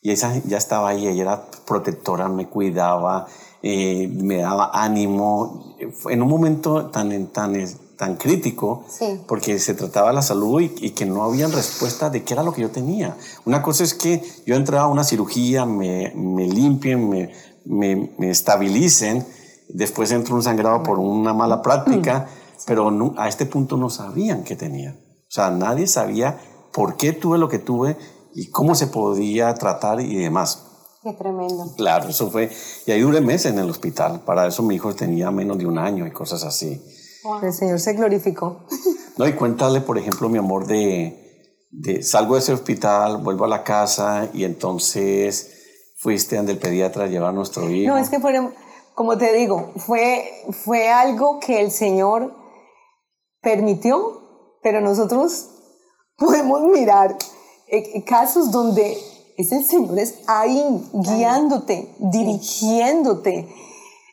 Y 0.01 0.11
esa 0.11 0.41
ya 0.45 0.57
estaba 0.57 0.89
ahí, 0.89 1.07
ella 1.07 1.21
era 1.21 1.45
protectora, 1.65 2.27
me 2.27 2.47
cuidaba, 2.49 3.27
eh, 3.61 4.07
me 4.07 4.37
daba 4.37 4.71
ánimo. 4.73 5.75
En 6.09 6.21
un 6.21 6.27
momento 6.27 6.87
tan, 6.87 7.27
tan, 7.27 7.53
tan 7.97 8.15
crítico, 8.15 8.83
porque 9.27 9.59
se 9.59 9.75
trataba 9.75 10.07
de 10.09 10.15
la 10.15 10.23
salud 10.23 10.59
y, 10.59 10.89
que 10.89 11.05
no 11.05 11.23
había 11.23 11.47
respuesta 11.47 12.09
de 12.09 12.23
qué 12.23 12.33
era 12.33 12.41
lo 12.41 12.51
que 12.51 12.61
yo 12.61 12.71
tenía. 12.71 13.15
Una 13.45 13.61
cosa 13.61 13.83
es 13.83 13.93
que 13.93 14.23
yo 14.47 14.55
entraba 14.55 14.85
a 14.85 14.87
una 14.87 15.03
cirugía, 15.03 15.65
me, 15.65 16.11
me 16.15 16.47
limpien, 16.47 17.07
me, 17.07 17.31
me, 17.65 18.11
me 18.17 18.31
estabilicen, 18.31 19.23
después 19.69 20.11
entró 20.11 20.33
un 20.33 20.41
sangrado 20.41 20.81
por 20.81 20.97
una 20.97 21.35
mala 21.35 21.61
práctica, 21.61 22.27
pero 22.65 23.13
a 23.17 23.27
este 23.27 23.45
punto 23.45 23.77
no 23.77 23.91
sabían 23.91 24.43
qué 24.43 24.55
tenía. 24.55 24.95
O 24.95 25.33
sea, 25.33 25.51
nadie 25.51 25.85
sabía 25.85 26.39
por 26.73 26.97
qué 26.97 27.13
tuve 27.13 27.37
lo 27.37 27.49
que 27.49 27.59
tuve 27.59 27.97
y 28.33 28.49
cómo 28.49 28.75
se 28.75 28.87
podía 28.87 29.53
tratar 29.53 30.01
y 30.01 30.15
demás. 30.15 30.67
Qué 31.03 31.13
tremendo. 31.13 31.73
Claro, 31.77 32.09
eso 32.09 32.29
fue. 32.29 32.51
Y 32.85 32.91
ahí 32.91 33.01
duré 33.01 33.21
meses 33.21 33.51
en 33.51 33.59
el 33.59 33.69
hospital. 33.69 34.21
Para 34.21 34.47
eso 34.47 34.61
mi 34.61 34.75
hijo 34.75 34.93
tenía 34.93 35.31
menos 35.31 35.57
de 35.57 35.65
un 35.65 35.77
año 35.77 36.05
y 36.05 36.11
cosas 36.11 36.43
así. 36.43 36.81
El 37.41 37.53
Señor 37.53 37.79
se 37.79 37.93
glorificó. 37.93 38.65
No, 39.17 39.27
y 39.27 39.33
cuéntale, 39.33 39.81
por 39.81 39.97
ejemplo, 39.97 40.29
mi 40.29 40.37
amor, 40.37 40.65
de, 40.65 41.67
de 41.69 42.01
salgo 42.01 42.35
de 42.35 42.39
ese 42.39 42.53
hospital, 42.53 43.17
vuelvo 43.17 43.45
a 43.45 43.47
la 43.47 43.63
casa 43.63 44.29
y 44.33 44.45
entonces 44.45 45.93
fuiste 45.97 46.37
ante 46.37 46.53
el 46.53 46.57
pediatra 46.57 47.03
a 47.03 47.07
llevar 47.07 47.29
a 47.29 47.33
nuestro 47.33 47.69
hijo. 47.69 47.93
No, 47.93 47.97
es 47.97 48.09
que 48.09 48.19
fueron 48.19 48.53
como 48.93 49.17
te 49.17 49.33
digo, 49.33 49.71
fue, 49.77 50.29
fue 50.63 50.89
algo 50.89 51.39
que 51.39 51.61
el 51.61 51.71
Señor 51.71 52.35
permitió, 53.41 54.57
pero 54.61 54.81
nosotros 54.81 55.49
podemos 56.17 56.61
mirar 56.63 57.17
eh, 57.71 58.03
casos 58.03 58.51
donde 58.51 58.97
es 59.37 59.51
el 59.51 59.65
Señor 59.65 59.97
es 59.97 60.19
ahí 60.27 60.63
guiándote, 60.93 61.89
dirigiéndote. 61.99 63.47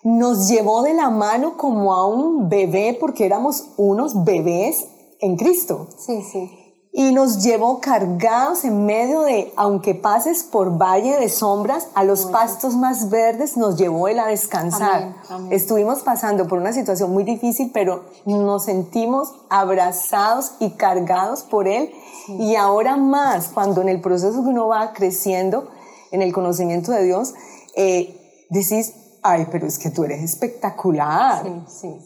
nos 0.04 0.48
llevó 0.48 0.82
de 0.82 0.94
la 0.94 1.10
mano 1.10 1.56
como 1.56 1.92
a 1.92 2.06
un 2.06 2.48
bebé, 2.48 2.96
porque 2.98 3.26
éramos 3.26 3.70
unos 3.76 4.24
bebés 4.24 4.86
en 5.20 5.36
Cristo. 5.36 5.88
Sí, 5.98 6.22
sí. 6.22 6.50
Y 6.92 7.12
nos 7.12 7.44
llevó 7.44 7.80
cargados 7.80 8.64
en 8.64 8.86
medio 8.86 9.22
de, 9.22 9.52
aunque 9.56 9.94
pases 9.94 10.42
por 10.42 10.78
valle 10.80 11.16
de 11.18 11.28
sombras, 11.28 11.88
a 11.94 12.02
los 12.02 12.26
pastos 12.26 12.74
más 12.76 13.10
verdes 13.10 13.56
nos 13.56 13.76
llevó 13.76 14.08
él 14.08 14.18
a 14.18 14.26
descansar. 14.26 15.14
Estuvimos 15.50 16.00
pasando 16.00 16.48
por 16.48 16.58
una 16.58 16.72
situación 16.72 17.12
muy 17.12 17.24
difícil, 17.24 17.70
pero 17.72 18.04
nos 18.24 18.64
sentimos 18.64 19.34
abrazados 19.48 20.52
y 20.58 20.70
cargados 20.70 21.42
por 21.42 21.68
él. 21.68 21.92
Y 22.28 22.56
ahora 22.56 22.96
más, 22.96 23.48
cuando 23.48 23.80
en 23.80 23.88
el 23.88 24.00
proceso 24.00 24.42
que 24.42 24.48
uno 24.48 24.68
va 24.68 24.92
creciendo 24.92 25.68
en 26.10 26.22
el 26.22 26.32
conocimiento 26.32 26.92
de 26.92 27.04
Dios, 27.04 27.34
eh, 27.76 28.46
decís, 28.50 28.94
ay, 29.22 29.46
pero 29.50 29.66
es 29.66 29.78
que 29.78 29.90
tú 29.90 30.04
eres 30.04 30.22
espectacular. 30.22 31.44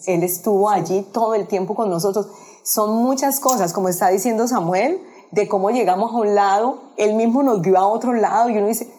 Él 0.06 0.22
estuvo 0.22 0.68
allí 0.68 1.06
todo 1.12 1.34
el 1.34 1.46
tiempo 1.46 1.74
con 1.74 1.90
nosotros. 1.90 2.28
Son 2.62 3.02
muchas 3.02 3.40
cosas, 3.40 3.72
como 3.72 3.88
está 3.88 4.08
diciendo 4.08 4.46
Samuel, 4.46 5.00
de 5.32 5.48
cómo 5.48 5.70
llegamos 5.70 6.12
a 6.12 6.16
un 6.16 6.34
lado, 6.34 6.92
él 6.96 7.14
mismo 7.14 7.42
nos 7.42 7.62
dio 7.62 7.76
a 7.78 7.86
otro 7.86 8.12
lado 8.12 8.50
y 8.50 8.58
uno 8.58 8.66
dice, 8.66 8.92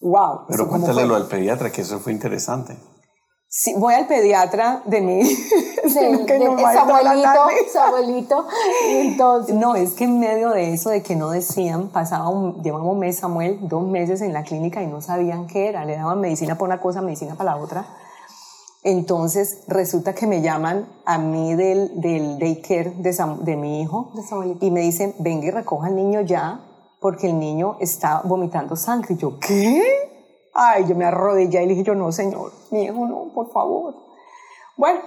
wow. 0.00 0.46
Pero 0.48 0.68
cuéntale 0.68 1.06
lo 1.06 1.14
del 1.14 1.26
pediatra, 1.26 1.72
que 1.72 1.80
eso 1.80 1.98
fue 1.98 2.12
interesante. 2.12 2.76
Sí, 3.50 3.74
voy 3.78 3.94
al 3.94 4.06
pediatra 4.06 4.82
de 4.84 5.00
mi... 5.00 5.24
Sí, 5.88 6.00
de, 6.00 6.44
abuelito, 6.44 7.30
su 7.72 7.78
abuelito. 7.78 8.46
entonces... 8.88 9.54
No, 9.54 9.74
es 9.74 9.94
que 9.94 10.04
en 10.04 10.18
medio 10.18 10.50
de 10.50 10.74
eso, 10.74 10.90
de 10.90 11.02
que 11.02 11.16
no 11.16 11.30
decían, 11.30 11.88
pasaba 11.88 12.28
un, 12.28 12.60
un 12.62 12.98
mes, 12.98 13.16
Samuel, 13.16 13.58
dos 13.62 13.84
meses 13.84 14.20
en 14.20 14.34
la 14.34 14.42
clínica 14.42 14.82
y 14.82 14.86
no 14.86 15.00
sabían 15.00 15.46
qué 15.46 15.68
era. 15.68 15.86
Le 15.86 15.96
daban 15.96 16.20
medicina 16.20 16.56
para 16.56 16.66
una 16.66 16.80
cosa, 16.82 17.00
medicina 17.00 17.36
para 17.36 17.52
la 17.52 17.56
otra. 17.56 17.86
Entonces 18.82 19.64
resulta 19.66 20.14
que 20.14 20.26
me 20.26 20.40
llaman 20.40 20.88
a 21.04 21.18
mí 21.18 21.54
del, 21.54 22.00
del 22.00 22.38
daycare 22.38 22.92
de, 22.98 23.16
de 23.42 23.56
mi 23.56 23.82
hijo 23.82 24.12
y 24.60 24.70
me 24.70 24.80
dicen, 24.80 25.14
venga 25.18 25.46
y 25.46 25.50
recoja 25.50 25.88
al 25.88 25.96
niño 25.96 26.20
ya 26.20 26.60
porque 27.00 27.28
el 27.28 27.38
niño 27.38 27.76
está 27.80 28.22
vomitando 28.24 28.76
sangre. 28.76 29.14
Y 29.14 29.16
yo, 29.16 29.38
¿qué? 29.38 29.82
Ay, 30.54 30.86
yo 30.88 30.94
me 30.94 31.04
arrodillé 31.04 31.62
y 31.62 31.66
le 31.66 31.72
dije 31.74 31.84
yo, 31.84 31.94
no, 31.94 32.12
señor, 32.12 32.52
mi 32.70 32.84
hijo 32.84 33.06
no, 33.06 33.32
por 33.34 33.50
favor. 33.52 33.94
Bueno, 34.76 35.00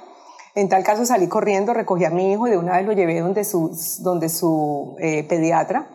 en 0.54 0.68
tal 0.68 0.84
caso 0.84 1.06
salí 1.06 1.28
corriendo, 1.28 1.74
recogí 1.74 2.04
a 2.04 2.10
mi 2.10 2.34
hijo 2.34 2.48
y 2.48 2.52
de 2.52 2.58
una 2.58 2.78
vez 2.78 2.86
lo 2.86 2.92
llevé 2.92 3.20
donde 3.22 3.46
su, 3.46 3.72
donde 4.00 4.28
su 4.28 4.96
eh, 5.00 5.24
pediatra. 5.24 5.88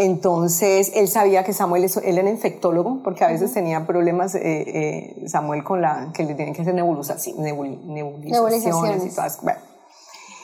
Entonces, 0.00 0.92
él 0.94 1.08
sabía 1.08 1.42
que 1.42 1.52
Samuel 1.52 1.90
él 2.04 2.18
era 2.18 2.30
infectólogo, 2.30 3.02
porque 3.02 3.24
a 3.24 3.26
veces 3.26 3.52
tenía 3.52 3.84
problemas 3.84 4.36
eh, 4.36 4.40
eh, 4.44 5.28
Samuel 5.28 5.64
con 5.64 5.82
la, 5.82 6.12
que 6.14 6.22
le 6.22 6.36
tenían 6.36 6.54
que 6.54 6.62
hacer 6.62 6.72
nebulizaciones, 6.72 7.42
nebulizaciones 7.42 9.04
y 9.04 9.10
todas. 9.12 9.42
Bueno, 9.42 9.58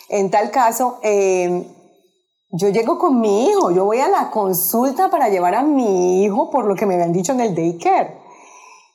en 0.09 0.29
tal 0.29 0.51
caso, 0.51 0.99
yo 2.51 2.69
llego 2.69 2.99
con 2.99 3.21
mi 3.21 3.47
hijo, 3.47 3.71
yo 3.71 3.85
voy 3.85 4.01
a 4.01 4.09
la 4.09 4.31
consulta 4.31 5.09
para 5.09 5.29
llevar 5.29 5.55
a 5.55 5.63
mi 5.63 6.25
hijo 6.25 6.51
por 6.51 6.65
lo 6.65 6.75
que 6.75 6.85
me 6.85 6.95
habían 6.95 7.13
dicho 7.13 7.31
en 7.31 7.41
el 7.41 7.55
daycare. 7.55 8.19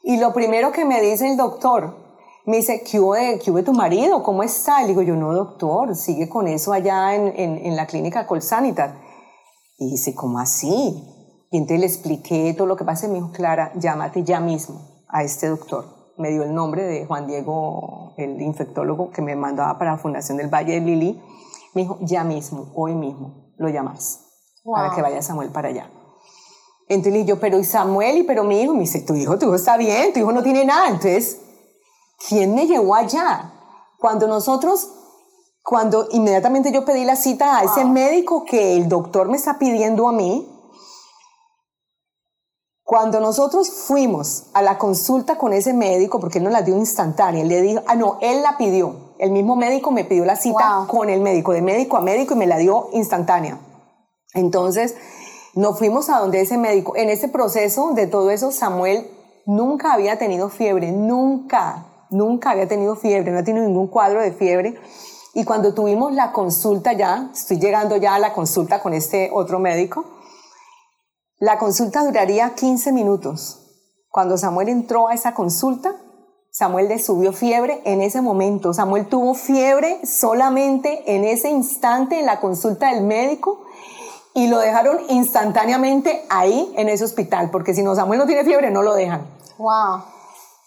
Y 0.04 0.18
lo 0.18 0.34
primero 0.34 0.74
que 0.74 0.84
me 0.84 1.02
dice 1.02 1.26
el 1.26 1.38
doctor, 1.38 1.96
me 2.46 2.58
dice, 2.58 2.84
¿qué 2.84 3.00
hubo 3.00 3.14
de, 3.14 3.64
tu 3.64 3.74
marido? 3.74 4.24
¿Cómo 4.24 4.44
está? 4.44 4.80
Y 4.80 4.82
le 4.84 4.88
digo, 4.90 5.04
yo 5.04 5.16
no, 5.16 5.34
doctor, 5.34 5.96
sigue 5.96 6.28
con 6.28 6.50
eso 6.50 6.74
allá 6.74 7.16
en, 7.16 7.34
en, 7.38 7.76
la 7.78 7.86
clínica 7.86 8.28
Colsanitas. 8.28 8.92
Y 9.80 9.92
dice, 9.92 10.14
¿cómo 10.14 10.40
así? 10.40 11.04
Y 11.52 11.58
entonces 11.58 11.80
le 11.80 11.86
expliqué 11.88 12.54
todo 12.54 12.68
lo 12.68 12.76
que 12.76 12.84
pasa 12.86 13.08
y 13.08 13.10
me 13.10 13.16
dijo, 13.16 13.32
Clara, 13.32 13.72
llámate 13.76 14.24
ya 14.24 14.40
mismo 14.40 15.06
a 15.08 15.24
este 15.24 15.48
doctor. 15.48 15.86
Me 16.18 16.30
dio 16.30 16.44
el 16.44 16.54
nombre 16.54 16.84
de 16.84 17.06
Juan 17.06 17.28
Diego, 17.28 18.14
el 18.18 18.42
infectólogo 18.42 19.10
que 19.10 19.22
me 19.22 19.36
mandaba 19.36 19.80
para 19.80 19.94
la 19.94 19.98
Fundación 19.98 20.38
del 20.38 20.50
Valle 20.50 20.74
de 20.74 20.82
Lili. 20.82 21.22
Me 21.74 21.84
dijo, 21.84 21.98
ya 22.02 22.24
mismo, 22.24 22.72
hoy 22.76 22.94
mismo 22.94 23.54
lo 23.58 23.70
llamas 23.70 24.26
para 24.66 24.94
que 24.94 25.02
vaya 25.02 25.22
Samuel 25.22 25.50
para 25.50 25.70
allá. 25.70 25.90
Entonces 26.88 27.26
yo, 27.26 27.40
pero 27.40 27.60
¿y 27.60 27.64
Samuel? 27.64 28.18
¿Y 28.18 28.24
pero 28.24 28.44
mi 28.44 28.62
hijo? 28.62 28.74
Me 28.74 28.82
dice, 28.82 29.02
tu 29.02 29.16
hijo, 29.16 29.38
tu 29.38 29.46
hijo 29.46 29.56
está 29.56 29.78
bien, 29.78 30.12
tu 30.12 30.20
hijo 30.20 30.32
no 30.32 30.44
tiene 30.44 30.66
nada. 30.66 30.88
Entonces, 30.88 31.40
¿quién 32.28 32.54
me 32.56 32.68
llevó 32.68 32.96
allá? 32.96 33.54
Cuando 34.00 34.28
nosotros, 34.28 34.88
cuando 35.70 36.08
inmediatamente 36.10 36.72
yo 36.72 36.84
pedí 36.84 37.06
la 37.06 37.16
cita 37.16 37.60
a 37.60 37.64
ese 37.64 37.86
médico 37.86 38.44
que 38.44 38.76
el 38.76 38.90
doctor 38.90 39.30
me 39.30 39.38
está 39.38 39.60
pidiendo 39.60 40.10
a 40.10 40.12
mí, 40.12 40.50
cuando 42.82 43.20
nosotros 43.20 43.70
fuimos 43.70 44.46
a 44.56 44.64
la 44.64 44.80
consulta 44.80 45.38
con 45.38 45.54
ese 45.54 45.74
médico, 45.74 46.20
porque 46.20 46.40
él 46.40 46.46
nos 46.46 46.54
la 46.54 46.64
dio 46.64 46.76
instantánea, 46.76 47.44
él 47.44 47.50
le 47.50 47.62
dijo, 47.62 47.84
ah, 47.86 47.94
no, 47.94 48.18
él 48.20 48.42
la 48.42 48.58
pidió. 48.58 49.14
El 49.20 49.30
mismo 49.30 49.56
médico 49.56 49.92
me 49.92 50.06
pidió 50.06 50.26
la 50.26 50.38
cita 50.38 50.86
con 50.88 51.08
el 51.08 51.22
médico, 51.22 51.54
de 51.54 51.62
médico 51.62 51.98
a 51.98 52.02
médico, 52.02 52.34
y 52.34 52.38
me 52.38 52.48
la 52.48 52.58
dio 52.58 52.90
instantánea. 52.94 53.60
Entonces, 54.34 54.96
nos 55.54 55.78
fuimos 55.78 56.10
a 56.10 56.18
donde 56.18 56.42
ese 56.42 56.58
médico. 56.58 56.96
En 56.96 57.12
ese 57.12 57.28
proceso 57.28 57.92
de 57.94 58.08
todo 58.08 58.32
eso, 58.32 58.52
Samuel 58.52 59.08
nunca 59.46 59.94
había 59.94 60.18
tenido 60.18 60.50
fiebre, 60.50 60.92
nunca, 60.92 62.08
nunca 62.10 62.50
había 62.50 62.68
tenido 62.68 62.96
fiebre, 62.96 63.32
no 63.32 63.38
ha 63.38 63.44
tenido 63.44 63.68
ningún 63.68 63.86
cuadro 63.86 64.20
de 64.20 64.32
fiebre. 64.32 64.80
Y 65.40 65.46
cuando 65.46 65.74
tuvimos 65.74 66.12
la 66.12 66.34
consulta 66.34 66.92
ya, 66.92 67.30
estoy 67.34 67.60
llegando 67.62 67.96
ya 67.96 68.16
a 68.16 68.20
la 68.20 68.34
consulta 68.34 68.82
con 68.82 68.94
este 68.94 69.30
otro 69.32 69.58
médico, 69.58 70.04
la 71.38 71.58
consulta 71.58 72.04
duraría 72.04 72.56
15 72.56 72.92
minutos. 72.92 73.58
Cuando 74.10 74.38
Samuel 74.38 74.68
entró 74.68 75.08
a 75.08 75.14
esa 75.14 75.34
consulta, 75.34 75.96
Samuel 76.52 76.90
le 76.90 77.00
subió 77.00 77.32
fiebre 77.32 77.82
en 77.86 78.02
ese 78.02 78.20
momento. 78.20 78.74
Samuel 78.74 79.08
tuvo 79.08 79.34
fiebre 79.34 80.06
solamente 80.06 81.16
en 81.16 81.24
ese 81.24 81.50
instante 81.50 82.20
en 82.20 82.26
la 82.26 82.42
consulta 82.42 82.94
del 82.94 83.06
médico 83.06 83.64
y 84.34 84.50
lo 84.50 84.60
dejaron 84.60 84.98
instantáneamente 85.08 86.26
ahí 86.30 86.74
en 86.76 86.90
ese 86.90 87.06
hospital, 87.06 87.50
porque 87.50 87.74
si 87.74 87.82
no 87.82 87.96
Samuel 87.96 88.20
no 88.20 88.26
tiene 88.26 88.44
fiebre 88.44 88.72
no 88.72 88.82
lo 88.82 88.94
dejan. 88.94 89.26
Wow. 89.58 90.02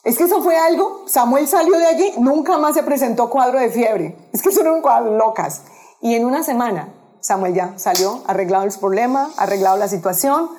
Es 0.05 0.19
que 0.19 0.25
eso 0.25 0.43
fue 0.43 0.57
algo, 0.57 1.05
Samuel 1.07 1.47
salió 1.47 1.77
de 1.79 1.87
allí, 1.87 2.13
nunca 2.19 2.59
más 2.59 2.75
se 2.75 2.83
presentó 2.83 3.31
cuadro 3.31 3.61
de 3.61 3.71
fiebre. 3.71 4.29
Es 4.33 4.43
que 4.43 4.51
son 4.51 4.67
un 4.67 4.83
cuadro 4.83 5.17
locas. 5.17 5.63
Y 6.01 6.15
en 6.15 6.25
una 6.25 6.43
semana 6.43 6.93
Samuel 7.21 7.55
ya 7.55 7.75
salió, 7.79 8.23
arreglado 8.27 8.65
el 8.65 8.73
problema, 8.79 9.31
arreglado 9.37 9.77
la 9.77 9.89
situación 9.89 10.51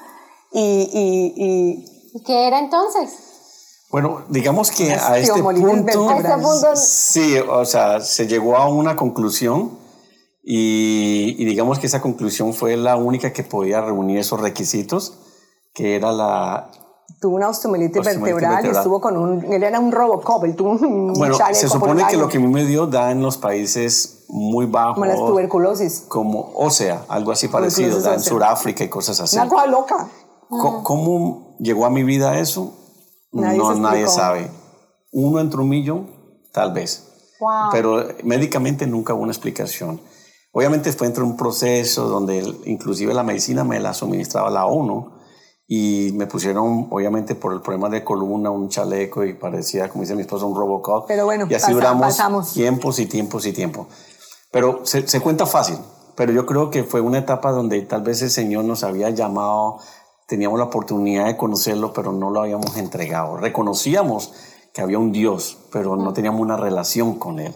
y... 0.52 0.90
y, 0.94 1.90
¿Y 2.16 2.24
qué 2.24 2.48
era 2.48 2.60
entonces? 2.60 3.10
Bueno, 3.90 4.24
digamos 4.30 4.72
que 4.72 4.92
a 4.94 5.18
este, 5.18 5.42
punto, 5.42 6.76
sí, 6.76 7.38
o 7.38 7.66
sea, 7.66 8.00
se 8.02 8.28
llegó 8.28 8.56
a 8.56 8.68
una 8.68 8.96
conclusión 8.96 9.78
y, 10.44 11.46
digamos 11.46 11.80
que 11.80 11.88
esa 11.88 12.02
conclusión 12.02 12.54
fue 12.54 12.76
la 12.76 12.98
única 12.98 13.32
que 13.34 13.44
podía 13.44 13.82
reunir 13.82 14.18
esos 14.18 14.40
requisitos, 14.40 15.20
que 15.74 15.96
era 15.96 16.12
la... 16.12 16.72
Tuvo 17.24 17.38
una 17.38 17.48
osteomielitis 17.48 18.04
vertebral, 18.04 18.66
y 18.66 18.70
estuvo 18.70 19.00
con 19.00 19.16
un... 19.16 19.46
Él 19.46 19.64
era 19.64 19.80
un 19.80 19.94
Robocop, 19.94 20.44
él 20.44 20.58
tuvo 20.58 20.72
un 20.72 21.14
Bueno, 21.14 21.38
se 21.54 21.70
supone 21.70 22.06
que 22.06 22.18
lo 22.18 22.28
que 22.28 22.36
a 22.36 22.42
mí 22.42 22.50
me 22.50 22.66
dio 22.66 22.86
da 22.86 23.12
en 23.12 23.22
los 23.22 23.38
países 23.38 24.26
muy 24.28 24.66
bajos. 24.66 24.96
Como 24.96 25.06
la 25.06 25.16
tuberculosis. 25.16 26.04
Como 26.10 26.52
ósea, 26.54 27.06
algo 27.08 27.32
así 27.32 27.48
parecido, 27.48 28.02
da 28.02 28.16
en 28.16 28.20
Sudáfrica 28.20 28.84
y 28.84 28.90
cosas 28.90 29.22
así. 29.22 29.38
Una 29.38 29.48
cosa 29.48 29.68
loca. 29.68 30.10
¿Cómo 30.50 31.56
llegó 31.60 31.86
a 31.86 31.90
mi 31.90 32.04
vida 32.04 32.38
eso? 32.38 32.74
Nadie 33.32 33.58
no, 33.58 33.74
nadie 33.76 34.10
sabe. 34.10 34.52
Uno 35.14 35.40
entre 35.40 35.62
un 35.62 35.70
millón, 35.70 36.10
tal 36.52 36.74
vez. 36.74 37.08
Pero 37.72 38.04
médicamente 38.26 38.86
nunca 38.86 39.14
hubo 39.14 39.24
una 39.24 39.32
explicación. 39.32 40.02
Obviamente 40.52 40.90
después 40.90 41.10
entró 41.10 41.26
un 41.26 41.38
proceso 41.38 42.10
donde 42.10 42.54
inclusive 42.66 43.14
la 43.14 43.24
medicina 43.24 43.64
me 43.64 43.80
la 43.80 43.94
suministraba 43.94 44.50
la 44.50 44.66
ONU 44.66 45.23
y 45.76 46.12
me 46.12 46.28
pusieron, 46.28 46.88
obviamente 46.92 47.34
por 47.34 47.52
el 47.52 47.60
problema 47.62 47.90
de 47.90 48.04
columna, 48.04 48.52
un 48.52 48.70
chaleco 48.70 49.26
y 49.26 49.34
parecía, 49.34 49.90
como 49.90 50.04
dice 50.04 50.14
mi 50.14 50.22
esposa, 50.22 50.46
un 50.46 50.56
Robocop. 50.56 51.08
Pero 51.08 51.26
bueno, 51.26 51.48
y 51.50 51.54
así 51.56 51.74
duramos 51.74 52.16
tiempos 52.54 53.00
y 53.00 53.08
tiempos 53.08 53.48
y 53.48 53.54
tiempos. 53.54 53.88
Pero 54.52 54.82
se, 54.84 55.08
se 55.08 55.20
cuenta 55.20 55.48
fácil, 55.48 55.80
pero 56.16 56.32
yo 56.32 56.46
creo 56.46 56.70
que 56.70 56.84
fue 56.84 57.02
una 57.02 57.18
etapa 57.18 57.52
donde 57.52 57.82
tal 57.82 58.04
vez 58.04 58.22
el 58.22 58.30
Señor 58.30 58.66
nos 58.66 58.84
había 58.84 59.10
llamado 59.10 59.80
teníamos 60.28 60.60
la 60.60 60.66
oportunidad 60.66 61.26
de 61.26 61.38
conocerlo, 61.38 61.92
pero 61.92 62.12
no 62.12 62.30
lo 62.30 62.42
habíamos 62.42 62.78
entregado. 62.78 63.38
Reconocíamos 63.38 64.32
que 64.76 64.82
había 64.82 65.00
un 65.00 65.12
Dios, 65.12 65.58
pero 65.72 65.96
no 65.96 66.14
teníamos 66.14 66.42
una 66.42 66.56
relación 66.56 67.18
con 67.18 67.40
Él. 67.40 67.56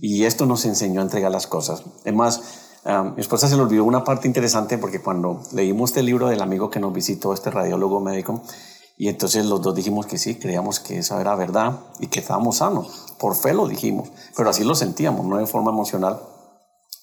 Y 0.00 0.24
esto 0.24 0.46
nos 0.46 0.64
enseñó 0.64 1.00
a 1.00 1.04
entregar 1.04 1.30
las 1.30 1.46
cosas. 1.46 1.84
Es 2.06 2.14
más, 2.14 2.69
mi 2.84 3.20
esposa 3.20 3.48
se 3.48 3.56
le 3.56 3.62
olvidó 3.62 3.84
una 3.84 4.04
parte 4.04 4.26
interesante 4.26 4.78
porque 4.78 5.00
cuando 5.00 5.42
leímos 5.52 5.90
este 5.90 6.02
libro 6.02 6.28
del 6.28 6.40
amigo 6.40 6.70
que 6.70 6.80
nos 6.80 6.92
visitó, 6.92 7.34
este 7.34 7.50
radiólogo 7.50 8.00
médico, 8.00 8.42
y 8.96 9.08
entonces 9.08 9.46
los 9.46 9.62
dos 9.62 9.74
dijimos 9.74 10.06
que 10.06 10.18
sí, 10.18 10.34
creíamos 10.34 10.80
que 10.80 10.98
esa 10.98 11.20
era 11.20 11.34
verdad 11.34 11.80
y 12.00 12.08
que 12.08 12.20
estábamos 12.20 12.58
sanos. 12.58 13.14
Por 13.18 13.34
fe 13.34 13.54
lo 13.54 13.66
dijimos, 13.66 14.10
pero 14.36 14.50
así 14.50 14.64
lo 14.64 14.74
sentíamos, 14.74 15.26
no 15.26 15.38
de 15.38 15.46
forma 15.46 15.70
emocional. 15.70 16.20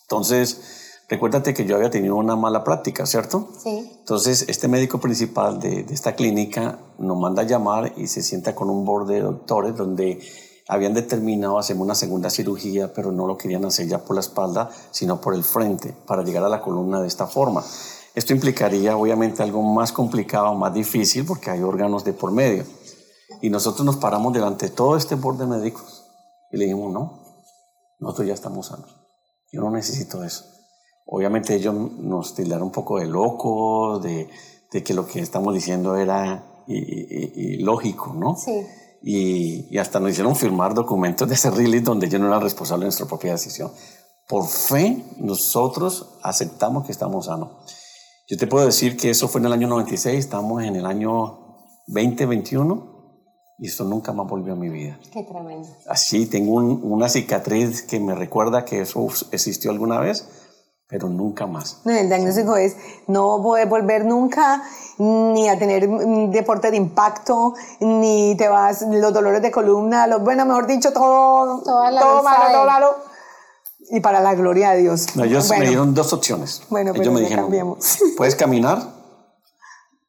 Entonces, 0.04 1.02
recuérdate 1.10 1.54
que 1.54 1.66
yo 1.66 1.76
había 1.76 1.90
tenido 1.90 2.16
una 2.16 2.36
mala 2.36 2.64
práctica, 2.64 3.06
¿cierto? 3.06 3.50
Sí 3.64 3.92
Entonces, 4.00 4.46
este 4.48 4.68
médico 4.68 5.00
principal 5.00 5.60
de, 5.60 5.84
de, 5.84 5.94
esta 5.94 6.14
clínica 6.14 6.80
nos 7.00 7.18
manda 7.18 7.42
a 7.42 7.46
llamar 7.46 7.94
y 7.98 8.08
se 8.08 8.22
sienta 8.22 8.54
con 8.54 8.70
un 8.70 8.86
board 8.86 9.08
de 9.08 9.22
doctores 9.22 9.76
donde 9.76 10.20
habían 10.68 10.94
determinado 10.94 11.58
hacer 11.58 11.78
una 11.78 11.96
segunda 11.96 12.30
cirugía, 12.30 12.94
pero 12.94 13.12
no 13.12 13.26
lo 13.26 13.38
querían 13.38 13.66
hacer 13.66 13.88
ya 13.88 14.00
por 14.00 14.16
la 14.16 14.22
espalda, 14.22 14.70
sino 14.92 15.22
por 15.22 15.34
el 15.34 15.44
frente, 15.44 15.94
para 16.06 16.24
llegar 16.24 16.44
a 16.44 16.50
la 16.50 16.62
columna 16.62 17.02
de 17.02 17.08
esta 17.08 17.28
forma. 17.28 17.64
Esto 18.16 18.34
implicaría 18.34 18.98
obviamente 18.98 19.44
algo 19.44 19.62
más 19.62 19.92
complicado, 19.92 20.54
más 20.56 20.74
difícil, 20.74 21.26
porque 21.26 21.52
hay 21.52 21.62
órganos 21.62 22.04
de 22.04 22.14
por 22.14 22.32
medio. 22.32 22.66
Y 23.42 23.50
nosotros 23.50 23.86
nos 23.86 23.98
paramos 23.98 24.34
delante 24.34 24.70
de 24.70 24.76
todo 24.76 24.98
este 24.98 25.16
board 25.16 25.38
de 25.38 25.46
médicos 25.46 26.06
y 26.52 26.58
le 26.58 26.66
dijimos, 26.66 26.92
no, 26.92 27.24
nosotros 28.00 28.28
ya 28.28 28.34
estamos 28.34 28.68
sanos. 28.68 28.96
Yo 29.52 29.62
no 29.62 29.72
necesito 29.72 30.24
eso. 30.24 30.46
Obviamente 31.06 31.56
ellos 31.56 31.74
nos 31.76 32.34
tildaron 32.34 32.68
un 32.68 32.72
poco 32.72 33.00
de 33.00 33.06
locos, 33.06 34.02
de, 34.04 34.30
de 34.72 34.84
que 34.84 34.94
lo 34.94 35.06
que 35.06 35.22
estamos 35.22 35.54
diciendo 35.54 35.96
era 35.96 36.44
ilógico, 36.68 38.14
¿no? 38.14 38.36
Sí. 38.36 38.66
Y, 39.10 39.74
y, 39.74 39.78
hasta 39.78 40.02
nos 40.02 40.12
hicieron 40.12 40.36
firmar 40.36 40.74
documentos 40.74 41.30
de 41.30 41.36
ese 41.36 41.50
release 41.50 41.86
donde 41.86 42.10
yo 42.10 42.20
no 42.20 42.28
era 42.28 42.42
responsable 42.42 42.82
de 42.82 42.88
nuestra 42.88 43.06
propia 43.06 43.32
decisión. 43.32 43.72
Por 44.28 44.46
fe, 44.46 45.02
nosotros 45.18 46.18
aceptamos 46.24 46.86
que 46.86 46.92
estamos 46.92 47.28
sanos. 47.28 47.52
Yo 48.28 48.38
te 48.38 48.48
puedo 48.48 48.66
decir 48.66 48.98
que 48.98 49.10
eso 49.10 49.30
fue 49.30 49.40
en 49.40 49.46
el 49.46 49.54
año 49.54 49.70
96, 49.70 50.20
estamos 50.20 50.62
en 50.62 50.76
el 50.76 50.86
año 50.86 51.40
2021 51.88 52.98
y 53.60 53.68
esto 53.68 53.86
nunca 53.86 54.12
más 54.12 54.28
volvió 54.28 54.52
a 54.52 54.56
mi 54.58 54.68
vida. 54.68 55.00
Qué 55.14 55.24
tremendo. 55.24 55.70
Así, 55.88 56.26
tengo 56.26 56.56
un, 56.56 56.82
una 56.84 57.08
cicatriz 57.08 57.84
que 57.84 58.02
me 58.02 58.14
recuerda 58.14 58.66
que 58.66 58.82
eso 58.82 59.08
existió 59.32 59.72
alguna 59.72 60.02
vez, 60.02 60.28
pero 60.90 61.10
nunca 61.10 61.46
más. 61.48 61.82
El 61.86 62.08
diagnóstico 62.08 62.56
es 62.56 62.76
no 63.08 63.42
poder 63.42 63.68
volver 63.68 64.06
nunca 64.06 64.64
ni 64.98 65.50
a 65.50 65.60
tener 65.60 65.88
deporte 66.30 66.72
de 66.72 66.78
impacto, 66.78 67.54
ni 67.82 68.36
te 68.38 68.48
vas, 68.48 68.84
los 68.90 69.14
dolores 69.14 69.42
de 69.42 69.52
columna, 69.52 70.08
los, 70.08 70.24
bueno, 70.24 70.46
mejor 70.46 70.66
dicho, 70.66 70.94
todo, 70.94 71.62
Toda 71.62 71.92
la 71.92 72.02
todo 72.02 72.24
malo, 72.24 72.52
todo 72.52 72.66
malo. 72.66 72.96
Y 73.90 74.00
para 74.00 74.20
la 74.22 74.34
gloria 74.36 74.72
de 74.72 74.82
Dios. 74.82 75.16
No, 75.16 75.24
ellos 75.24 75.48
Bueno, 75.48 75.64
me 75.64 75.70
dieron 75.70 75.94
dos 75.94 76.12
opciones. 76.12 76.64
Bueno, 76.70 76.92
pero 76.92 77.04
ellos 77.04 77.14
me 77.14 77.22
ya 77.22 77.26
dijeron, 77.26 77.46
cambiamos. 77.46 78.00
puedes 78.18 78.36
caminar, 78.36 78.82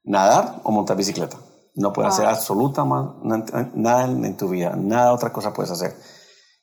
nadar 0.04 0.60
o 0.64 0.70
montar 0.70 0.96
bicicleta. 0.96 1.38
No 1.74 1.92
puedes 1.92 2.12
hacer 2.12 2.26
absolutamente 2.26 3.52
nada 3.74 4.04
en, 4.04 4.24
en 4.24 4.36
tu 4.36 4.48
vida, 4.48 4.74
nada 4.76 5.12
otra 5.12 5.32
cosa 5.32 5.52
puedes 5.52 5.70
hacer. 5.70 5.94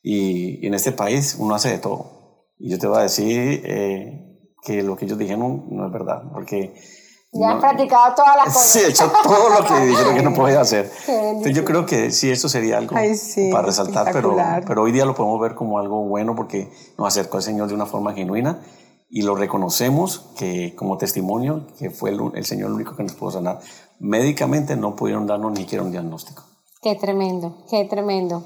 Y, 0.02 0.64
y 0.64 0.68
en 0.68 0.74
este 0.74 0.92
país 0.92 1.38
uno 1.40 1.56
hace 1.56 1.70
de 1.70 1.78
todo. 1.78 2.25
Y 2.58 2.70
yo 2.72 2.80
te 2.80 2.88
voy 2.88 3.00
a 3.00 3.02
decir 3.02 3.62
eh, 3.66 4.40
que 4.64 4.82
lo 4.84 4.96
que 4.96 5.06
ellos 5.06 5.18
dijeron 5.18 5.66
no 5.70 5.86
es 5.88 5.92
verdad, 5.92 6.24
porque... 6.34 6.74
Ya 7.38 7.54
no- 7.56 7.60
practicado 7.60 8.16
todas 8.16 8.38
las 8.38 8.46
cosas. 8.46 8.62
Sí, 8.66 8.80
he 8.80 8.88
hecho 8.90 9.12
todo 9.24 9.50
lo 9.50 9.66
que 9.68 9.86
dijeron 9.88 10.16
que 10.16 10.24
no 10.24 10.34
podía 10.34 10.62
hacer. 10.62 10.90
Entonces 11.08 11.54
yo 11.54 11.66
creo 11.66 11.86
que 11.86 12.12
sí, 12.12 12.32
eso 12.32 12.48
sería 12.48 12.78
algo 12.78 12.96
Ay, 12.96 13.16
sí, 13.16 13.50
para 13.52 13.66
resaltar, 13.68 14.10
pero, 14.14 14.38
pero 14.66 14.84
hoy 14.84 14.94
día 14.94 15.04
lo 15.06 15.16
podemos 15.16 15.42
ver 15.42 15.54
como 15.54 15.78
algo 15.80 16.06
bueno 16.06 16.34
porque 16.34 16.70
nos 16.98 17.10
acercó 17.10 17.36
al 17.38 17.44
Señor 17.44 17.68
de 17.68 17.74
una 17.74 17.86
forma 17.86 18.14
genuina 18.14 18.62
y 19.10 19.24
lo 19.24 19.36
reconocemos 19.36 20.32
que 20.38 20.76
como 20.76 20.98
testimonio 20.98 21.68
que 21.78 21.90
fue 21.90 22.12
el, 22.12 22.20
el 22.36 22.46
Señor 22.46 22.70
el 22.70 22.76
único 22.76 22.96
que 22.96 23.04
nos 23.04 23.14
pudo 23.14 23.32
sanar. 23.32 23.60
Médicamente 24.00 24.78
no 24.78 24.96
pudieron 24.96 25.28
darnos 25.28 25.52
ni 25.52 25.58
siquiera 25.64 25.84
un 25.84 25.92
diagnóstico. 25.92 26.44
Qué 26.82 26.96
tremendo, 26.96 27.66
qué 27.70 27.84
tremendo. 27.84 28.46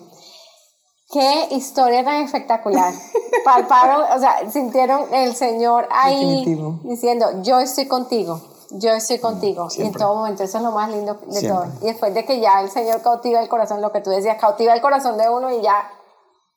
Qué 1.11 1.47
historia 1.51 2.03
tan 2.03 2.23
espectacular. 2.23 2.93
Palparon, 3.45 4.03
o 4.15 4.19
sea, 4.19 4.49
sintieron 4.51 5.11
el 5.13 5.35
Señor 5.35 5.87
ahí 5.91 6.19
Definitivo. 6.19 6.79
diciendo, 6.83 7.41
yo 7.41 7.59
estoy 7.59 7.87
contigo, 7.87 8.41
yo 8.71 8.91
estoy 8.91 9.17
contigo. 9.19 9.69
Y 9.75 9.81
en 9.81 9.91
todo 9.93 10.15
momento, 10.15 10.43
eso 10.43 10.57
es 10.57 10.63
lo 10.63 10.71
más 10.71 10.91
lindo 10.91 11.15
de 11.25 11.39
Siempre. 11.39 11.49
todo. 11.49 11.65
Y 11.81 11.85
después 11.87 12.13
de 12.13 12.25
que 12.25 12.39
ya 12.39 12.61
el 12.61 12.69
Señor 12.69 13.01
cautiva 13.01 13.39
el 13.39 13.49
corazón, 13.49 13.81
lo 13.81 13.91
que 13.91 14.01
tú 14.01 14.11
decías, 14.11 14.37
cautiva 14.39 14.73
el 14.73 14.81
corazón 14.81 15.17
de 15.17 15.27
uno 15.29 15.51
y 15.51 15.61
ya 15.63 15.89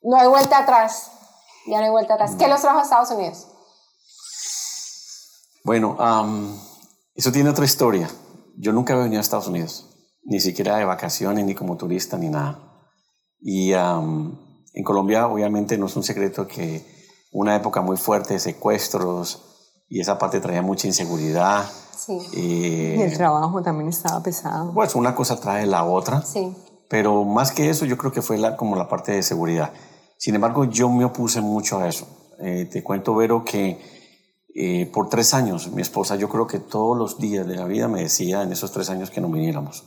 no 0.03 0.17
hay 0.17 0.27
vuelta 0.27 0.59
atrás. 0.59 1.11
Ya 1.65 1.79
no 1.79 1.85
hay 1.85 1.91
vuelta 1.91 2.13
atrás. 2.15 2.35
¿Qué 2.37 2.47
los 2.47 2.61
trajo 2.61 2.79
a 2.79 2.83
Estados 2.83 3.09
Unidos? 3.09 3.47
Bueno, 5.63 5.95
am, 5.97 6.59
eso 7.15 7.31
tiene 7.31 7.49
otra 7.49 7.65
historia. 7.65 8.09
Yo 8.57 8.73
nunca 8.73 8.93
había 8.93 9.05
venido 9.05 9.19
a 9.19 9.23
Estados 9.23 9.47
Unidos, 9.47 9.87
ni 10.23 10.39
siquiera 10.41 10.75
de 10.77 10.85
vacaciones, 10.85 11.45
ni 11.45 11.55
como 11.55 11.77
turista, 11.77 12.17
ni 12.17 12.27
nada. 12.29 12.72
Y 13.43 13.73
am, 13.73 14.39
en 14.73 14.83
Colombia, 14.83 15.27
obviamente, 15.27 15.77
no 15.77 15.87
es 15.87 15.95
un 15.95 16.03
secreto 16.03 16.47
que 16.47 16.85
una 17.31 17.55
época 17.55 17.81
muy 17.81 17.97
fuerte 17.97 18.35
de 18.35 18.39
secuestros 18.39 19.41
y 19.89 19.99
esa 19.99 20.17
parte 20.17 20.39
traía 20.39 20.61
mucha 20.61 20.87
inseguridad. 20.87 21.65
Sí, 21.95 22.17
Eh, 22.33 22.95
Y 22.97 23.01
el 23.01 23.17
trabajo 23.17 23.61
también 23.61 23.89
estaba 23.89 24.21
pesado. 24.23 24.73
pues 24.73 24.95
una 24.95 25.13
cosa 25.15 25.39
trae 25.39 25.65
la 25.65 25.83
otra. 25.83 26.21
sí. 26.21 26.55
Pero 26.89 27.23
más 27.23 27.51
que 27.51 27.71
eso, 27.71 27.85
yo 27.85 27.97
creo 27.97 28.11
que 28.11 28.21
fue 28.21 28.37
la, 28.37 28.55
como 28.55 28.75
la 28.75 28.87
parte 28.87 29.13
de 29.13 29.23
seguridad. 29.23 29.73
Sin 30.17 30.35
embargo, 30.35 30.65
yo 30.65 30.89
me 30.89 31.05
opuse 31.05 31.41
mucho 31.41 31.79
a 31.79 31.87
eso. 31.87 32.05
Eh, 32.39 32.69
te 32.71 32.83
cuento, 32.83 33.15
Vero, 33.15 33.43
que 33.43 33.81
eh, 34.53 34.91
por 34.93 35.09
tres 35.09 35.33
años, 35.33 35.69
mi 35.71 35.81
esposa, 35.81 36.17
yo 36.17 36.29
creo 36.29 36.45
que 36.45 36.59
todos 36.59 36.95
los 36.95 37.17
días 37.17 37.47
de 37.47 37.55
la 37.55 37.65
vida 37.65 37.87
me 37.87 38.03
decía 38.03 38.43
en 38.43 38.51
esos 38.51 38.71
tres 38.71 38.91
años 38.91 39.09
que 39.09 39.21
no 39.21 39.29
viniéramos. 39.29 39.85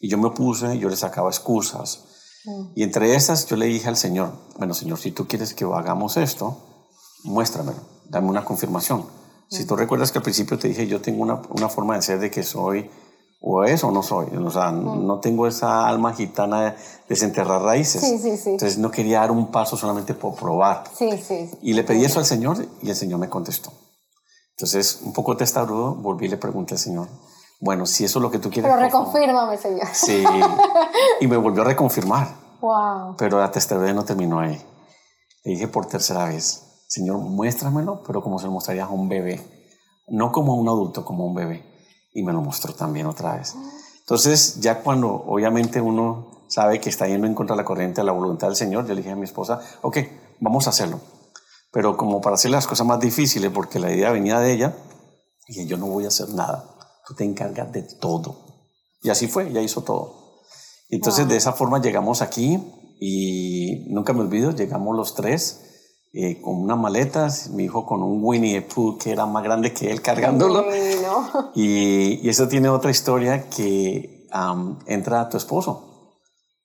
Y 0.00 0.08
yo 0.08 0.18
me 0.18 0.26
opuse, 0.28 0.76
yo 0.78 0.88
le 0.88 0.96
sacaba 0.96 1.28
excusas. 1.30 2.04
Y 2.74 2.82
entre 2.82 3.14
esas, 3.14 3.46
yo 3.46 3.56
le 3.56 3.66
dije 3.66 3.88
al 3.88 3.96
Señor, 3.96 4.32
bueno, 4.56 4.74
Señor, 4.74 4.98
si 4.98 5.10
tú 5.12 5.26
quieres 5.26 5.54
que 5.54 5.64
hagamos 5.64 6.16
esto, 6.16 6.56
muéstramelo, 7.24 7.80
dame 8.08 8.28
una 8.28 8.44
confirmación. 8.44 9.04
Si 9.50 9.64
tú 9.64 9.76
recuerdas 9.76 10.12
que 10.12 10.18
al 10.18 10.24
principio 10.24 10.58
te 10.58 10.68
dije, 10.68 10.86
yo 10.86 11.00
tengo 11.00 11.22
una, 11.22 11.42
una 11.50 11.68
forma 11.68 11.96
de 11.96 12.02
ser 12.02 12.20
de 12.20 12.30
que 12.30 12.42
soy 12.42 12.90
o 13.40 13.64
es 13.64 13.84
o 13.84 13.90
no 13.90 14.02
soy. 14.02 14.26
O 14.36 14.50
sea, 14.50 14.72
no 14.72 15.20
tengo 15.20 15.46
esa 15.46 15.88
alma 15.88 16.12
gitana 16.12 16.62
de 16.62 16.74
desenterrar 17.08 17.62
raíces. 17.62 18.02
Sí, 18.02 18.18
sí, 18.18 18.36
sí. 18.36 18.50
Entonces 18.50 18.78
no 18.78 18.90
quería 18.90 19.20
dar 19.20 19.30
un 19.30 19.50
paso 19.50 19.76
solamente 19.76 20.14
por 20.14 20.34
probar. 20.34 20.84
Sí, 20.96 21.10
sí. 21.26 21.50
Y 21.62 21.72
le 21.72 21.84
pedí 21.84 22.04
eso 22.04 22.18
al 22.18 22.26
Señor 22.26 22.66
y 22.82 22.90
el 22.90 22.96
Señor 22.96 23.20
me 23.20 23.28
contestó. 23.28 23.72
Entonces, 24.56 25.00
un 25.04 25.12
poco 25.12 25.36
testarudo, 25.36 25.94
volví 25.94 26.26
y 26.26 26.30
le 26.30 26.36
pregunté 26.36 26.74
al 26.74 26.80
Señor, 26.80 27.08
bueno, 27.60 27.86
si 27.86 28.04
eso 28.04 28.18
es 28.18 28.22
lo 28.22 28.30
que 28.30 28.38
tú 28.38 28.50
quieres. 28.50 28.70
Pero 28.70 28.82
por 28.82 28.90
favor". 28.90 29.08
reconfírmame, 29.08 29.56
Señor. 29.56 29.88
Sí. 29.92 30.24
Y 31.20 31.26
me 31.26 31.36
volvió 31.36 31.62
a 31.62 31.64
reconfirmar. 31.64 32.28
Wow. 32.60 33.16
Pero 33.16 33.38
la 33.40 33.50
testarudez 33.50 33.94
no 33.94 34.04
terminó 34.04 34.40
ahí. 34.40 34.60
Le 35.44 35.52
dije 35.52 35.68
por 35.68 35.86
tercera 35.86 36.26
vez, 36.26 36.84
Señor, 36.88 37.18
muéstramelo, 37.18 38.02
pero 38.06 38.22
como 38.22 38.38
se 38.38 38.46
lo 38.46 38.52
mostrarías 38.52 38.88
a 38.88 38.92
un 38.92 39.08
bebé. 39.08 39.40
No 40.08 40.32
como 40.32 40.52
a 40.52 40.56
un 40.56 40.68
adulto, 40.68 41.04
como 41.04 41.24
a 41.24 41.26
un 41.26 41.34
bebé. 41.34 41.64
Y 42.14 42.22
me 42.22 42.32
lo 42.32 42.40
mostró 42.40 42.72
también 42.72 43.06
otra 43.06 43.36
vez. 43.36 43.54
Entonces, 44.00 44.60
ya 44.60 44.82
cuando 44.82 45.08
obviamente 45.26 45.80
uno 45.80 46.44
sabe 46.48 46.80
que 46.80 46.88
está 46.88 47.06
yendo 47.06 47.26
en 47.26 47.34
contra 47.34 47.54
de 47.54 47.62
la 47.62 47.66
corriente 47.66 48.00
de 48.00 48.06
la 48.06 48.12
voluntad 48.12 48.46
del 48.46 48.56
Señor, 48.56 48.86
yo 48.86 48.94
le 48.94 49.02
dije 49.02 49.12
a 49.12 49.16
mi 49.16 49.24
esposa, 49.24 49.60
ok, 49.82 49.98
vamos 50.40 50.66
a 50.66 50.70
hacerlo. 50.70 51.00
Pero 51.72 51.96
como 51.96 52.20
para 52.20 52.34
hacer 52.34 52.50
las 52.50 52.66
cosas 52.66 52.86
más 52.86 53.00
difíciles, 53.00 53.50
porque 53.52 53.78
la 53.78 53.92
idea 53.92 54.10
venía 54.10 54.40
de 54.40 54.52
ella, 54.52 54.74
dije, 55.46 55.66
yo 55.66 55.76
no 55.76 55.86
voy 55.86 56.04
a 56.06 56.08
hacer 56.08 56.30
nada. 56.30 56.64
Tú 57.08 57.14
te 57.14 57.24
encargas 57.24 57.72
de 57.72 57.82
todo. 57.82 58.36
Y 59.00 59.08
así 59.08 59.28
fue, 59.28 59.48
ella 59.48 59.62
hizo 59.62 59.82
todo. 59.82 60.42
Entonces, 60.90 61.26
de 61.26 61.38
esa 61.38 61.54
forma 61.54 61.80
llegamos 61.80 62.20
aquí 62.20 62.62
y 63.00 63.86
nunca 63.88 64.12
me 64.12 64.20
olvido, 64.20 64.50
llegamos 64.50 64.94
los 64.94 65.14
tres 65.14 65.64
eh, 66.12 66.40
con 66.42 66.56
unas 66.56 66.78
maletas, 66.78 67.48
mi 67.50 67.64
hijo 67.64 67.86
con 67.86 68.02
un 68.02 68.20
Winnie 68.22 68.60
the 68.60 68.62
Pooh 68.62 68.98
que 68.98 69.12
era 69.12 69.24
más 69.24 69.42
grande 69.42 69.72
que 69.72 69.90
él 69.90 70.02
cargándolo. 70.02 70.70
Divino. 70.70 71.50
Y, 71.54 72.26
y 72.26 72.28
eso 72.28 72.46
tiene 72.46 72.68
otra 72.68 72.90
historia 72.90 73.48
que 73.48 74.26
am, 74.30 74.78
entra 74.86 75.28
tu 75.30 75.38
esposo. 75.38 76.16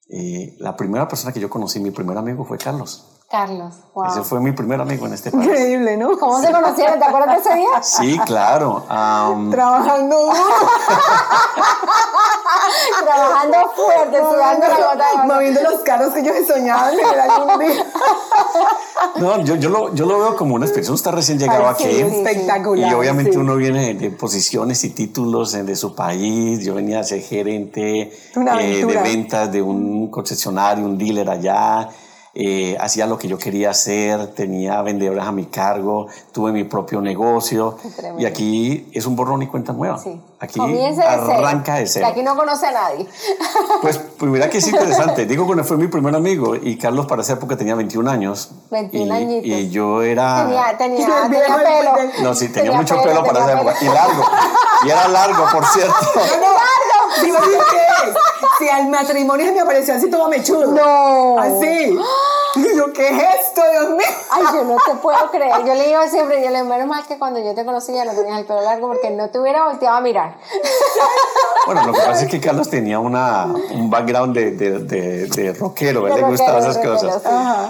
Eh, 0.09 0.57
la 0.59 0.75
primera 0.75 1.07
persona 1.07 1.31
que 1.31 1.39
yo 1.39 1.49
conocí, 1.49 1.79
mi 1.79 1.91
primer 1.91 2.17
amigo 2.17 2.43
fue 2.43 2.57
Carlos. 2.57 3.12
Carlos, 3.33 3.73
wow. 3.95 4.11
Ese 4.11 4.21
fue 4.21 4.39
mi 4.39 4.51
primer 4.51 4.79
amigo 4.79 5.07
en 5.07 5.13
este 5.13 5.31
país. 5.31 5.43
Increíble, 5.43 5.97
¿no? 5.97 6.19
¿Cómo 6.19 6.39
se 6.39 6.51
conocieron? 6.51 6.99
¿Te 6.99 7.05
acuerdas 7.05 7.43
de 7.43 7.49
ese 7.49 7.55
día? 7.55 7.81
Sí, 7.81 8.19
claro. 8.27 8.83
Trabajando. 9.49 10.31
Trabajando 13.03 13.57
fuerte, 13.75 14.17
sudando 14.19 14.67
la 14.67 14.75
gota 14.75 15.25
moviendo 15.25 15.63
los 15.63 15.81
carros 15.81 16.13
que 16.13 16.23
yo 16.23 16.31
soñaba 16.47 16.91
en 16.93 16.99
el 16.99 17.19
algún 17.19 17.59
día. 17.59 17.85
no, 19.15 19.41
yo, 19.41 19.55
yo, 19.55 19.69
lo, 19.69 19.95
yo 19.95 20.05
lo 20.05 20.19
veo 20.19 20.35
como 20.35 20.53
una 20.53 20.65
experiencia. 20.65 20.91
Uno 20.91 20.97
está 20.97 21.09
recién 21.09 21.39
llegado 21.39 21.67
Ay, 21.67 21.75
sí, 21.79 21.85
aquí. 21.85 22.01
espectacular. 22.01 22.91
Y 22.91 22.93
obviamente 22.93 23.31
sí. 23.31 23.37
uno 23.39 23.55
viene 23.55 23.95
de 23.95 24.11
posiciones 24.11 24.83
y 24.83 24.91
títulos 24.91 25.53
de 25.53 25.75
su 25.75 25.95
país. 25.95 26.63
Yo 26.63 26.75
venía 26.75 26.99
a 26.99 27.03
ser 27.03 27.21
gerente 27.21 28.15
Una 28.35 28.61
eh, 28.61 28.85
de 28.85 28.97
ventas 28.97 29.51
de 29.51 29.63
un 29.63 30.11
concesionario, 30.11 30.85
un 30.85 30.99
dealer 30.99 31.27
allá. 31.31 31.89
Eh, 32.35 32.75
hacía 32.79 33.05
lo 33.05 33.19
que 33.19 33.27
yo 33.27 33.37
quería 33.37 33.69
hacer, 33.69 34.33
tenía 34.33 34.81
vendedores 34.81 35.23
a 35.23 35.31
mi 35.31 35.45
cargo, 35.45 36.07
tuve 36.31 36.51
mi 36.51 36.63
propio 36.63 36.99
negocio 36.99 37.77
y 38.17 38.25
aquí 38.25 38.89
es 38.91 39.05
un 39.05 39.15
borrón 39.15 39.43
y 39.43 39.47
cuenta 39.47 39.71
nueva. 39.71 39.99
Sí. 39.99 40.19
Aquí 40.39 40.59
arranca 40.59 41.75
de 41.75 41.87
cero. 41.87 42.07
Aquí 42.07 42.23
no 42.23 42.35
conoce 42.35 42.67
a 42.67 42.71
nadie. 42.71 43.07
Pues, 43.81 43.97
pues 43.97 44.31
mira 44.31 44.49
que 44.49 44.59
es 44.59 44.67
interesante. 44.67 45.25
Digo 45.25 45.45
que 45.53 45.61
fue 45.63 45.75
mi 45.75 45.87
primer 45.87 46.15
amigo 46.15 46.55
y 46.55 46.77
Carlos 46.77 47.05
para 47.05 47.21
esa 47.21 47.33
época 47.33 47.57
tenía 47.57 47.75
21 47.75 48.09
años. 48.09 48.51
21 48.71 49.13
añitos. 49.13 49.45
Y 49.45 49.69
yo 49.69 50.01
era... 50.01 50.45
Tenía, 50.45 50.77
tenía, 50.77 51.07
tenía 51.29 51.57
pelo. 51.57 52.23
No, 52.23 52.33
sí, 52.33 52.47
tenía, 52.47 52.71
mucho 52.71 53.01
pelo, 53.01 53.23
para 53.25 53.39
esa 53.39 53.53
época. 53.53 53.75
Y 53.81 53.85
largo. 53.85 54.23
Y 54.85 54.89
era 54.89 55.07
largo, 55.09 55.45
por 55.51 55.65
cierto. 55.65 55.93
¡Largo! 56.15 57.23
Digo, 57.23 57.37
¿qué 57.71 58.13
Si 58.59 58.69
al 58.69 58.89
matrimonio 58.89 59.53
me 59.53 59.59
apareció 59.59 59.95
así 59.95 60.09
todo 60.09 60.29
mechudo. 60.29 60.71
No. 60.71 61.39
Así. 61.39 61.97
Y 62.55 62.77
yo, 62.77 62.93
¿qué 62.93 63.07
es 63.07 63.17
esto, 63.47 63.61
Dios 63.71 63.89
mío? 63.89 64.05
Ay, 64.29 64.43
yo 64.53 64.63
no 64.63 64.75
te 64.85 64.93
puedo 65.01 65.17
creer. 65.31 65.65
Yo 65.65 65.73
le 65.73 65.89
iba 65.89 66.07
siempre, 66.07 66.35
yo 66.43 66.51
le 66.51 66.57
digo, 66.57 66.69
menos 66.69 66.87
mal 66.87 67.03
que 67.07 67.17
cuando 67.17 67.39
yo 67.39 67.55
te 67.55 67.65
conocí 67.65 67.93
ya 67.93 68.05
no 68.05 68.13
tenías 68.13 68.39
el 68.39 68.45
pelo 68.45 68.61
largo 68.61 68.89
porque 68.89 69.09
no 69.09 69.29
te 69.29 69.39
hubiera 69.39 69.65
volteado 69.65 69.97
a 69.97 70.01
mirar. 70.01 70.37
Bueno, 71.65 71.85
lo 71.85 71.93
que 71.93 71.99
pasa 72.01 72.25
es 72.25 72.29
que 72.29 72.41
Carlos 72.41 72.69
tenía 72.69 72.99
una, 72.99 73.45
un 73.45 73.89
background 73.89 74.35
de, 74.35 74.51
de, 74.51 75.27
de, 75.27 75.53
rockero, 75.53 76.05
él 76.09 76.15
le 76.15 76.23
gustaban 76.23 76.61
esas 76.61 76.77
cosas. 76.77 77.21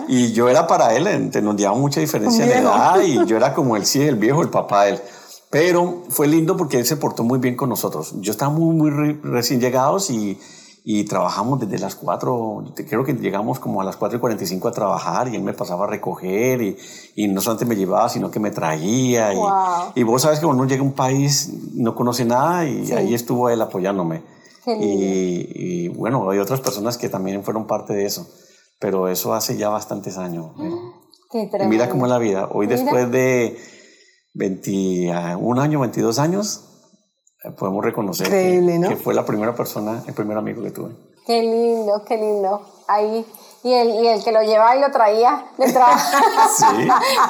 Y 0.07 0.33
yo 0.33 0.49
era 0.49 0.65
para 0.65 0.95
él, 0.95 1.31
nos 1.43 1.55
llevaba 1.55 1.77
mucha 1.77 1.99
diferencia 1.99 2.43
de 2.43 2.55
edad 2.55 2.99
y 3.01 3.23
yo 3.27 3.37
era 3.37 3.53
como 3.53 3.75
el 3.75 3.85
sí, 3.85 4.01
el 4.01 4.15
viejo, 4.15 4.41
el 4.41 4.49
papá 4.49 4.85
de 4.85 4.93
él. 4.93 5.01
Pero 5.51 6.05
fue 6.09 6.25
lindo 6.25 6.57
porque 6.57 6.79
él 6.79 6.87
se 6.87 6.97
portó 6.97 7.23
muy 7.23 7.37
bien 7.37 7.55
con 7.55 7.69
nosotros. 7.69 8.15
Yo 8.19 8.31
estaba 8.31 8.51
muy, 8.51 8.73
muy 8.73 9.19
recién 9.21 9.61
llegados 9.61 10.09
y 10.09 10.39
y 10.85 11.05
trabajamos 11.05 11.61
desde 11.61 11.79
las 11.79 11.95
4, 11.95 12.73
creo 12.89 13.05
que 13.05 13.13
llegamos 13.13 13.59
como 13.59 13.79
a 13.79 13.85
las 13.85 13.95
4 13.95 14.17
y 14.17 14.19
45 14.19 14.67
a 14.67 14.71
trabajar 14.73 15.29
y 15.29 15.35
él 15.35 15.41
me 15.41 15.53
pasaba 15.53 15.85
a 15.85 15.87
recoger 15.87 16.61
y, 16.61 16.77
y 17.15 17.29
no 17.29 17.39
solamente 17.39 17.65
me 17.65 17.77
llevaba, 17.77 18.09
sino 18.09 18.29
que 18.29 18.41
me 18.41 18.51
traía. 18.51 19.33
Y, 19.33 19.37
y, 19.95 20.03
vos 20.03 20.21
sabes 20.21 20.39
que 20.39 20.45
cuando 20.45 20.63
uno 20.63 20.69
llega 20.69 20.81
a 20.81 20.85
un 20.85 20.93
país 20.93 21.53
no 21.73 21.95
conoce 21.95 22.25
nada 22.25 22.65
y 22.65 22.91
ahí 22.91 23.13
estuvo 23.13 23.49
él 23.49 23.61
apoyándome. 23.61 24.23
Y, 24.65 25.85
y, 25.85 25.87
bueno, 25.89 26.29
hay 26.29 26.39
otras 26.39 26.59
personas 26.59 26.97
que 26.97 27.07
también 27.09 27.43
fueron 27.43 27.65
parte 27.65 27.93
de 27.93 28.05
eso, 28.05 28.27
pero 28.79 29.07
eso 29.07 29.33
hace 29.33 29.55
ya 29.57 29.69
bastantes 29.69 30.17
años. 30.17 30.51
Qué 31.31 31.49
mira 31.67 31.89
cómo 31.89 32.05
es 32.05 32.11
la 32.11 32.19
vida. 32.19 32.49
Hoy 32.51 32.67
después 32.67 33.09
de 33.09 33.57
21 34.33 35.61
años, 35.61 35.81
22 35.81 36.19
años, 36.19 36.72
podemos 37.51 37.83
reconocer 37.83 38.29
que, 38.29 38.97
fue 39.01 39.13
la 39.13 39.25
primera 39.25 39.53
persona, 39.53 40.03
el 40.07 40.13
primer 40.13 40.37
amigo 40.37 40.63
que 40.63 40.71
tuve. 40.71 40.91
Qué 41.25 41.41
lindo, 41.41 42.03
qué 42.05 42.17
lindo. 42.17 42.61
Ahí. 42.87 43.25
Y 43.63 43.73
el, 43.73 43.89
y 43.91 44.07
el 44.07 44.21
que 44.21 44.33
lo 44.33 44.41
llevaba 44.41 44.75
y 44.75 44.81
lo 44.81 44.91
traía 44.91 45.45
detrás. 45.57 46.11
sí. 46.57 46.65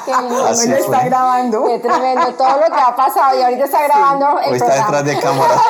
qué 0.04 0.12
lindo. 0.20 0.44
Así 0.46 0.72
está 0.72 1.04
grabando. 1.04 1.64
Qué 1.66 1.78
tremendo. 1.78 2.26
Todo 2.34 2.56
lo 2.58 2.66
que 2.66 2.80
ha 2.80 2.96
pasado 2.96 3.38
y 3.38 3.42
ahorita 3.42 3.64
está 3.64 3.82
grabando. 3.84 4.26
Sí. 4.42 4.50
Hoy 4.50 4.56
está 4.56 4.74
detrás 4.74 5.04
de 5.04 5.20
cámara. 5.20 5.54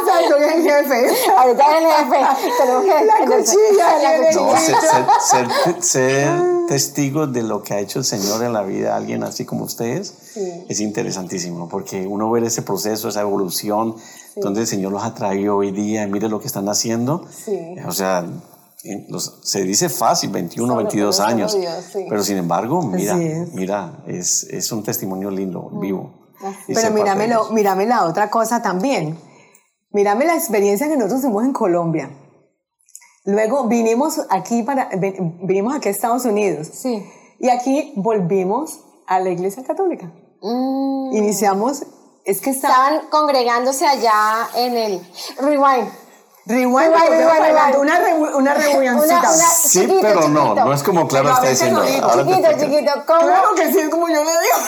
Exacto, 0.00 0.36
el 0.36 0.62
jefe. 0.62 1.30
Ahorita 1.36 1.78
el 1.78 1.86
jefe. 1.86 2.26
Tenemos 2.58 2.84
que. 2.84 3.04
La 3.04 3.36
cuchilla. 3.36 3.98
La 3.98 4.26
cuchilla. 4.26 4.42
No, 4.42 4.56
ser, 5.20 5.48
ser, 5.50 5.82
ser 5.82 6.53
testigos 6.66 7.32
de 7.32 7.42
lo 7.42 7.62
que 7.62 7.74
ha 7.74 7.80
hecho 7.80 7.98
el 7.98 8.04
Señor 8.04 8.42
en 8.42 8.52
la 8.52 8.62
vida 8.62 8.88
de 8.88 8.94
alguien 8.94 9.22
así 9.22 9.44
como 9.44 9.64
ustedes 9.64 10.14
es 10.68 10.80
interesantísimo, 10.80 11.68
porque 11.68 12.06
uno 12.06 12.30
ve 12.30 12.44
ese 12.46 12.62
proceso, 12.62 13.08
esa 13.08 13.20
evolución, 13.20 13.96
donde 14.36 14.62
el 14.62 14.66
Señor 14.66 14.92
los 14.92 15.04
ha 15.04 15.14
traído 15.14 15.56
hoy 15.56 15.70
día 15.70 16.02
y 16.02 16.10
mire 16.10 16.28
lo 16.28 16.40
que 16.40 16.46
están 16.46 16.68
haciendo. 16.68 17.26
O 17.86 17.92
sea, 17.92 18.24
se 19.42 19.62
dice 19.62 19.88
fácil, 19.88 20.30
21, 20.30 20.76
22 20.76 21.20
años, 21.20 21.56
pero 22.08 22.22
sin 22.22 22.36
embargo, 22.36 22.82
mira, 22.82 23.16
mira, 23.52 24.02
es, 24.06 24.44
es, 24.44 24.70
un 24.72 24.82
testimonio 24.82 25.30
lindo, 25.30 25.70
mm. 25.70 25.80
vivo. 25.80 26.24
Pero 26.66 26.90
míramelo, 26.90 27.50
mírame 27.50 27.86
la 27.86 28.04
otra 28.04 28.28
cosa 28.28 28.60
también. 28.60 29.16
Mírame 29.90 30.26
la 30.26 30.34
experiencia 30.34 30.88
que 30.88 30.96
nosotros 30.96 31.22
tuvimos 31.22 31.44
en 31.44 31.52
Colombia. 31.52 32.10
Luego 33.24 33.68
vinimos 33.68 34.20
aquí 34.28 34.62
para 34.62 34.90
vinimos 35.42 35.74
aquí 35.74 35.88
a 35.88 35.90
Estados 35.92 36.24
Unidos. 36.24 36.68
Sí. 36.72 37.04
Y 37.38 37.48
aquí 37.48 37.92
volvimos 37.96 38.80
a 39.06 39.20
la 39.20 39.30
Iglesia 39.30 39.64
Católica. 39.64 40.12
Mm. 40.42 41.16
Iniciamos 41.16 41.84
es 42.24 42.40
que 42.40 42.50
estaban 42.50 43.08
congregándose 43.10 43.86
allá 43.86 44.48
en 44.56 44.76
el 44.76 45.00
Rewind. 45.38 45.88
Rewind, 46.46 46.92
rewind, 46.94 47.76
una, 47.78 48.36
una 48.36 48.54
reunioncita. 48.54 49.32
sí, 49.32 49.98
pero 50.02 50.28
no, 50.28 50.54
no 50.54 50.72
es 50.74 50.82
como 50.82 51.08
claro 51.08 51.30
está 51.30 51.48
diciendo. 51.48 51.82
Chiquito, 51.82 52.48
chiquito, 52.58 52.92
¿cómo? 53.06 53.20
Claro 53.20 53.54
que 53.56 53.72
sí, 53.72 53.80
es 53.80 53.88
como 53.88 54.08
yo 54.08 54.22
le 54.22 54.30
digo. 54.30 54.58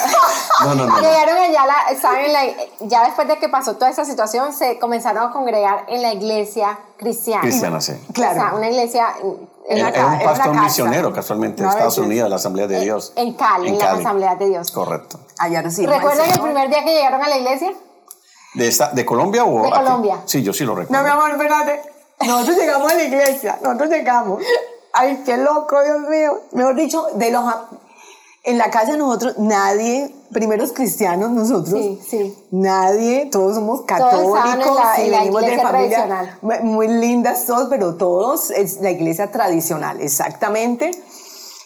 No, 0.64 0.74
no, 0.74 0.86
no. 0.86 0.98
Llegaron 0.98 1.36
allá, 1.36 1.66
la, 1.66 2.00
¿saben? 2.00 2.32
La, 2.32 2.40
ya 2.80 3.04
después 3.04 3.28
de 3.28 3.36
que 3.36 3.50
pasó 3.50 3.74
toda 3.74 3.90
esa 3.90 4.06
situación, 4.06 4.54
se 4.54 4.78
comenzaron 4.78 5.28
a 5.28 5.32
congregar 5.32 5.84
en 5.88 6.00
la 6.00 6.14
iglesia 6.14 6.78
cristiana. 6.96 7.42
Cristiana, 7.42 7.80
sí. 7.82 7.92
Claro. 8.14 8.40
O 8.40 8.42
sea, 8.42 8.54
una 8.54 8.70
iglesia 8.70 9.08
en 9.68 9.82
la, 9.82 9.88
un 9.88 10.24
pastor 10.24 10.54
misionero, 10.58 11.12
casualmente, 11.12 11.62
de 11.62 11.68
Estados 11.68 11.98
Unidos, 11.98 12.30
la 12.30 12.36
Asamblea 12.36 12.66
de 12.66 12.80
Dios. 12.80 13.12
En 13.16 13.34
Cali, 13.34 13.68
en, 13.68 13.78
la 13.78 13.92
Asamblea 13.92 14.34
de 14.36 14.48
Dios. 14.48 14.70
Correcto. 14.70 15.20
Allá 15.38 15.68
sí. 15.68 15.84
¿Recuerdan 15.84 16.30
el 16.30 16.40
primer 16.40 16.70
día 16.70 16.84
que 16.84 16.94
llegaron 16.94 17.22
a 17.22 17.28
la 17.28 17.36
iglesia? 17.36 17.74
¿De, 18.56 18.68
esta, 18.68 18.90
¿De 18.90 19.04
Colombia 19.04 19.44
o 19.44 19.62
De 19.62 19.70
Colombia. 19.70 20.22
Sí, 20.24 20.42
yo 20.42 20.52
sí 20.52 20.64
lo 20.64 20.74
recuerdo. 20.74 21.02
No, 21.02 21.08
mi 21.08 21.12
amor, 21.12 21.30
espérate. 21.30 21.82
Nosotros 22.26 22.56
llegamos 22.56 22.90
a 22.90 22.94
la 22.94 23.04
iglesia, 23.04 23.58
nosotros 23.62 23.90
llegamos. 23.90 24.42
Ay, 24.92 25.22
qué 25.26 25.36
loco, 25.36 25.82
Dios 25.82 26.00
mío. 26.08 26.40
Mejor 26.52 26.74
dicho, 26.74 27.06
de 27.14 27.30
los 27.30 27.44
en 28.46 28.58
la 28.58 28.70
casa 28.70 28.96
nosotros, 28.96 29.38
nadie, 29.38 30.14
primeros 30.32 30.72
cristianos 30.72 31.32
nosotros, 31.32 31.80
sí, 31.80 32.00
sí. 32.08 32.38
nadie, 32.52 33.26
todos 33.26 33.56
somos 33.56 33.82
católicos 33.82 34.38
todos 34.62 34.98
y 35.04 35.10
venimos 35.10 35.42
de 35.42 35.58
familia 35.58 36.38
muy 36.62 36.86
lindas 36.86 37.44
todos, 37.44 37.68
pero 37.68 37.96
todos 37.96 38.52
es 38.52 38.80
la 38.80 38.92
iglesia 38.92 39.32
tradicional, 39.32 40.00
exactamente. 40.00 40.92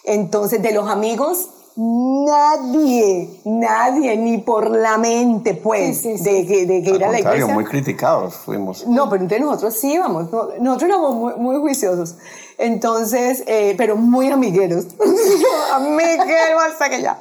Entonces, 0.05 0.59
de 0.63 0.71
los 0.71 0.89
amigos, 0.89 1.49
nadie, 1.75 3.41
nadie, 3.45 4.17
ni 4.17 4.39
por 4.39 4.69
la 4.69 4.97
mente, 4.97 5.53
pues, 5.53 6.03
de 6.03 6.45
que, 6.45 6.65
de 6.65 6.83
que 6.83 6.89
ir 6.91 7.03
a 7.03 7.11
la 7.11 7.19
iglesia. 7.19 7.53
muy 7.53 7.63
criticados 7.63 8.35
fuimos. 8.35 8.85
No, 8.87 9.09
pero 9.09 9.23
entonces 9.23 9.45
nosotros 9.45 9.73
sí 9.75 9.93
íbamos, 9.93 10.31
nosotros 10.31 10.89
éramos 10.89 11.15
muy, 11.15 11.33
muy 11.35 11.57
juiciosos. 11.59 12.17
Entonces, 12.57 13.43
eh, 13.47 13.73
pero 13.77 13.95
muy 13.95 14.29
amigueros. 14.29 14.87
amigueros 15.73 16.63
hasta 16.71 16.89
que 16.89 17.01
ya. 17.01 17.19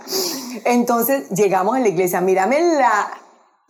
Entonces, 0.65 1.31
llegamos 1.31 1.77
a 1.77 1.81
la 1.81 1.89
iglesia, 1.89 2.21
mírame 2.21 2.61
la 2.61 3.11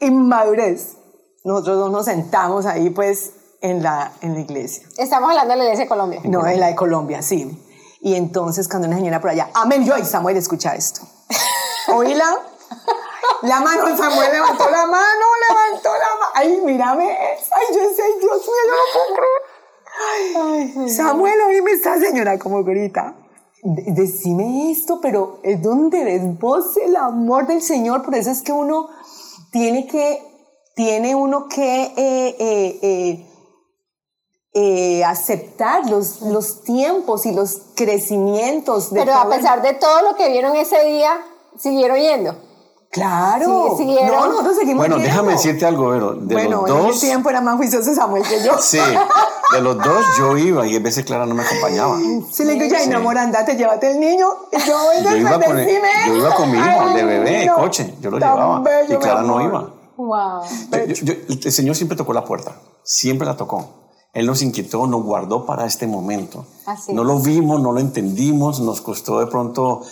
inmadurez. 0.00 0.96
Nosotros 1.44 1.78
dos 1.78 1.92
nos 1.92 2.06
sentamos 2.06 2.66
ahí, 2.66 2.90
pues, 2.90 3.32
en 3.60 3.82
la, 3.82 4.12
en 4.22 4.34
la 4.34 4.40
iglesia. 4.40 4.86
Estamos 4.98 5.30
hablando 5.30 5.52
de 5.52 5.58
la 5.58 5.64
iglesia 5.64 5.84
de 5.84 5.88
Colombia. 5.88 6.20
No, 6.24 6.46
en 6.46 6.58
la 6.58 6.68
de 6.68 6.74
Colombia, 6.74 7.22
sí. 7.22 7.56
Y 8.00 8.14
entonces 8.14 8.68
cuando 8.68 8.88
una 8.88 8.96
señora 8.96 9.20
por 9.20 9.30
allá, 9.30 9.50
amén, 9.54 9.84
yo 9.84 9.96
y 9.96 10.04
Samuel 10.04 10.36
escucha 10.36 10.74
esto. 10.74 11.02
Oíla. 11.88 12.38
La 13.42 13.60
mano, 13.60 13.96
Samuel 13.96 14.32
levantó 14.32 14.70
la 14.70 14.86
mano, 14.86 15.24
levantó 15.48 15.88
la 15.92 16.16
mano. 16.18 16.32
Ay, 16.34 16.60
mírame. 16.64 17.10
Ay, 17.10 17.66
yo 17.74 17.80
sé, 17.94 18.02
Dios 18.20 18.36
mío, 18.36 18.62
yo 18.66 18.72
no 18.72 18.92
puedo 18.92 19.14
creer. 19.16 19.40
Ay, 20.78 20.90
Samuel, 20.90 21.40
oíme 21.48 21.72
esta 21.72 21.98
señora 21.98 22.38
como 22.38 22.62
grita. 22.64 23.14
Decime 23.62 24.70
esto, 24.70 25.00
pero 25.02 25.40
es 25.42 25.62
donde 25.62 26.04
desboce 26.04 26.84
el 26.84 26.96
amor 26.96 27.46
del 27.46 27.60
Señor. 27.60 28.02
Por 28.02 28.14
eso 28.14 28.30
es 28.30 28.42
que 28.42 28.52
uno 28.52 28.88
tiene 29.52 29.86
que, 29.86 30.22
tiene 30.74 31.14
uno 31.14 31.46
que 31.48 31.82
eh, 31.82 32.36
eh, 32.38 32.78
eh, 32.82 33.29
eh, 34.52 35.04
aceptar 35.04 35.88
los, 35.88 36.22
los 36.22 36.62
tiempos 36.62 37.24
y 37.26 37.32
los 37.32 37.58
crecimientos. 37.76 38.90
De 38.90 39.00
Pero 39.00 39.14
a 39.14 39.28
pesar 39.28 39.62
de 39.62 39.74
todo 39.74 40.02
lo 40.02 40.16
que 40.16 40.28
vieron 40.30 40.56
ese 40.56 40.84
día, 40.84 41.12
siguieron 41.58 41.98
yendo. 41.98 42.34
Claro. 42.90 43.76
Sí, 43.78 43.84
no, 43.84 44.26
nosotros 44.26 44.56
seguimos 44.56 44.78
Bueno, 44.78 45.00
déjame 45.00 45.32
decirte 45.32 45.64
algo, 45.64 45.90
Vero. 45.90 46.14
De 46.14 46.34
bueno, 46.34 46.62
los 46.62 46.68
dos, 46.68 46.80
en 46.80 46.90
ese 46.90 47.06
tiempo 47.06 47.30
era 47.30 47.40
más 47.40 47.56
juicioso 47.56 47.94
Samuel 47.94 48.24
que 48.24 48.42
yo. 48.42 48.58
Sí, 48.58 48.80
de 49.52 49.60
los 49.60 49.78
dos 49.78 50.04
yo 50.18 50.36
iba 50.36 50.66
y 50.66 50.74
a 50.74 50.80
veces 50.80 51.04
Clara 51.04 51.24
no 51.24 51.36
me 51.36 51.44
acompañaba. 51.44 51.96
Sí, 52.32 52.44
le 52.44 52.54
digo, 52.54 52.66
ya, 52.66 52.84
mi 52.88 52.94
amor, 52.94 53.16
andate, 53.16 53.54
llévate 53.54 53.92
el 53.92 54.00
niño. 54.00 54.26
Y 54.50 54.58
yo, 54.66 54.76
yo, 55.04 55.16
iba 55.16 55.40
con, 55.40 55.56
yo 55.56 56.16
iba 56.16 56.34
con 56.34 56.50
mi 56.50 56.58
hijo 56.58 56.94
de 56.94 57.04
bebé, 57.04 57.30
de 57.30 57.52
coche, 57.52 57.94
yo 58.00 58.10
lo 58.10 58.18
llevaba. 58.18 58.64
y 58.88 58.96
Clara 58.96 59.22
no 59.22 59.40
iba. 59.40 59.70
Wow. 59.96 60.42
el 60.72 61.52
Señor 61.52 61.76
siempre 61.76 61.96
tocó 61.96 62.12
la 62.12 62.24
puerta, 62.24 62.56
siempre 62.82 63.24
la 63.24 63.36
tocó. 63.36 63.89
Él 64.12 64.26
nos 64.26 64.42
inquietó, 64.42 64.86
nos 64.86 65.02
guardó 65.02 65.46
para 65.46 65.66
este 65.66 65.86
momento. 65.86 66.46
no 66.88 67.04
lo 67.04 67.20
vimos, 67.20 67.60
no 67.60 67.72
lo 67.72 67.80
entendimos, 67.80 68.60
nos 68.60 68.80
costó 68.80 69.20
de 69.20 69.26
pronto 69.26 69.82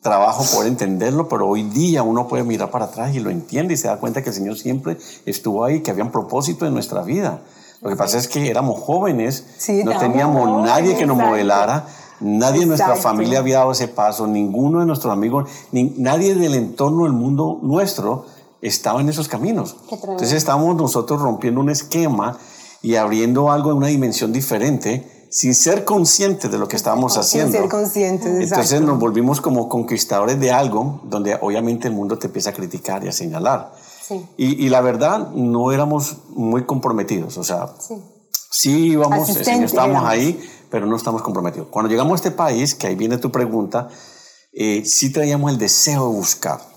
trabajo 0.00 0.44
poder 0.52 0.68
entenderlo, 0.68 1.28
pero 1.28 1.48
hoy 1.48 1.62
día 1.62 2.02
uno 2.02 2.26
puede 2.26 2.42
mirar 2.42 2.70
para 2.70 2.86
atrás 2.86 3.14
y 3.14 3.20
lo 3.20 3.30
entiende 3.30 3.74
y 3.74 3.76
se 3.76 3.88
da 3.88 3.98
cuenta 3.98 4.22
que 4.22 4.30
el 4.30 4.34
Señor 4.34 4.58
siempre 4.58 4.98
estuvo 5.26 5.64
ahí, 5.64 5.80
que 5.80 5.90
había 5.90 6.04
un 6.04 6.10
propósito 6.10 6.66
en 6.66 6.74
nuestra 6.74 7.02
vida. 7.02 7.42
Lo 7.80 7.90
que 7.90 7.96
pasa 7.96 8.18
es 8.18 8.28
que 8.28 8.48
éramos 8.48 8.80
jóvenes, 8.80 9.44
no 9.84 9.98
teníamos 9.98 10.64
nadie 10.64 10.96
que 10.96 11.06
nos 11.06 11.16
modelara 11.16 11.86
Nadie 12.22 12.62
en 12.62 12.68
nuestra 12.68 12.94
familia 12.94 13.40
había 13.40 13.58
dado 13.58 13.72
ese 13.72 13.88
paso, 13.88 14.26
ninguno 14.26 14.78
de 14.78 14.86
nuestros 14.86 15.12
amigos, 15.12 15.50
ni, 15.72 15.92
nadie 15.96 16.34
del 16.36 16.54
entorno 16.54 17.02
del 17.04 17.12
mundo 17.12 17.58
nuestro 17.62 18.26
estaba 18.60 19.00
en 19.00 19.08
esos 19.08 19.26
caminos. 19.26 19.76
Entonces 19.90 20.32
estábamos 20.32 20.76
nosotros 20.76 21.20
rompiendo 21.20 21.60
un 21.60 21.68
esquema 21.68 22.38
y 22.82 22.96
abriendo 22.96 23.50
algo 23.50 23.70
en 23.70 23.78
una 23.78 23.86
dimensión 23.86 24.32
diferente 24.32 25.26
sin 25.30 25.54
ser 25.54 25.86
conscientes 25.86 26.50
de 26.50 26.58
lo 26.58 26.68
que 26.68 26.76
estábamos 26.76 27.16
haciendo. 27.16 27.52
Sin 27.52 27.62
ser 27.62 27.70
conscientes. 27.70 28.50
Entonces 28.50 28.82
nos 28.82 28.98
volvimos 28.98 29.40
como 29.40 29.68
conquistadores 29.68 30.38
de 30.38 30.52
algo 30.52 31.00
donde 31.04 31.38
obviamente 31.40 31.88
el 31.88 31.94
mundo 31.94 32.18
te 32.18 32.26
empieza 32.26 32.50
a 32.50 32.52
criticar 32.52 33.02
y 33.02 33.08
a 33.08 33.12
señalar. 33.12 33.72
Sí. 34.06 34.26
Y, 34.36 34.66
y, 34.66 34.68
la 34.68 34.82
verdad, 34.82 35.30
no 35.30 35.72
éramos 35.72 36.18
muy 36.30 36.64
comprometidos. 36.64 37.38
O 37.38 37.44
sea, 37.44 37.68
sí, 37.78 37.94
sí 38.50 38.88
íbamos, 38.88 39.30
estábamos 39.30 40.04
ahí, 40.04 40.38
pero 40.68 40.86
no 40.86 40.96
estamos 40.96 41.22
comprometidos. 41.22 41.68
Cuando 41.68 41.88
llegamos 41.88 42.12
a 42.12 42.16
este 42.16 42.30
país, 42.32 42.74
que 42.74 42.88
ahí 42.88 42.94
viene 42.94 43.16
tu 43.16 43.30
pregunta, 43.30 43.88
eh, 44.52 44.82
sí 44.84 45.12
traíamos 45.12 45.50
el 45.50 45.56
deseo 45.56 46.10
de 46.10 46.14
buscar. 46.14 46.71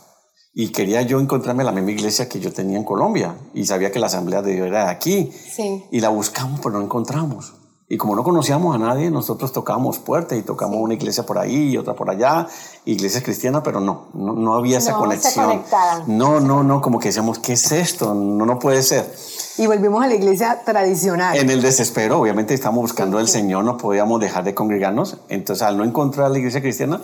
Y 0.58 0.70
quería 0.70 1.01
yo 1.01 1.20
encontrarme 1.20 1.66
la 1.66 1.74
misma 1.74 1.91
iglesia 1.91 2.30
que 2.30 2.39
yo 2.39 2.53
tenía 2.53 2.78
en 2.78 2.86
Colombia. 2.86 3.36
Y 3.53 3.66
sabía 3.66 3.91
que 3.91 3.99
la 3.99 4.08
Asamblea 4.08 4.41
de 4.41 4.53
Dios 4.53 4.68
era 4.68 4.86
de 4.86 4.91
aquí. 4.91 5.30
Sí. 5.32 5.84
Y 5.91 5.99
la 5.99 6.08
buscamos, 6.08 6.62
pero 6.62 6.80
no 6.80 6.82
encontramos. 6.82 7.53
Y 7.89 7.97
como 7.97 8.16
no 8.16 8.24
conocíamos 8.24 8.74
a 8.74 8.80
nadie, 8.80 9.12
nosotros 9.12 9.51
tocábamos 9.51 9.99
puertas 9.99 10.39
y 10.39 10.41
tocamos 10.41 10.78
una 10.78 10.93
iglesia 10.95 11.24
por 11.24 11.38
ahí 11.38 11.72
y 11.72 11.78
otra 11.78 11.93
por 11.93 12.10
allá, 12.10 12.47
iglesias 12.86 13.22
cristianas, 13.22 13.62
pero 13.64 13.80
no, 13.80 14.08
no, 14.14 14.56
había 14.56 14.80
esa 14.80 14.93
conexión. 14.93 15.62
no, 16.08 16.39
no, 16.39 16.64
no, 16.64 16.82
como 16.82 16.99
que 16.99 17.10
decíamos, 17.10 17.38
¿qué 17.38 17.53
es 17.53 17.72
esto? 17.72 18.16
No, 18.16 18.45
no 18.45 18.58
puede 18.58 18.82
ser. 18.82 19.14
Y 19.58 19.68
volvimos 19.68 20.03
a 20.03 20.08
la 20.08 20.16
iglesia 20.16 20.64
tradicional. 20.66 21.38
En 21.38 21.49
el 21.51 21.62
desespero, 21.62 22.20
obviamente 22.20 22.56
estamos 22.56 22.82
buscando 22.82 23.20
al 23.20 23.28
Señor, 23.28 23.64
no 23.66 23.78
podíamos 23.78 24.20
dejar 24.20 24.45
de 24.45 24.56
congregarnos. 24.56 25.18
Entonces, 25.30 25.62
al 25.62 25.78
no 25.78 25.84
encontrar 25.84 26.32
la 26.32 26.39
iglesia 26.39 26.62
cristiana, 26.62 27.01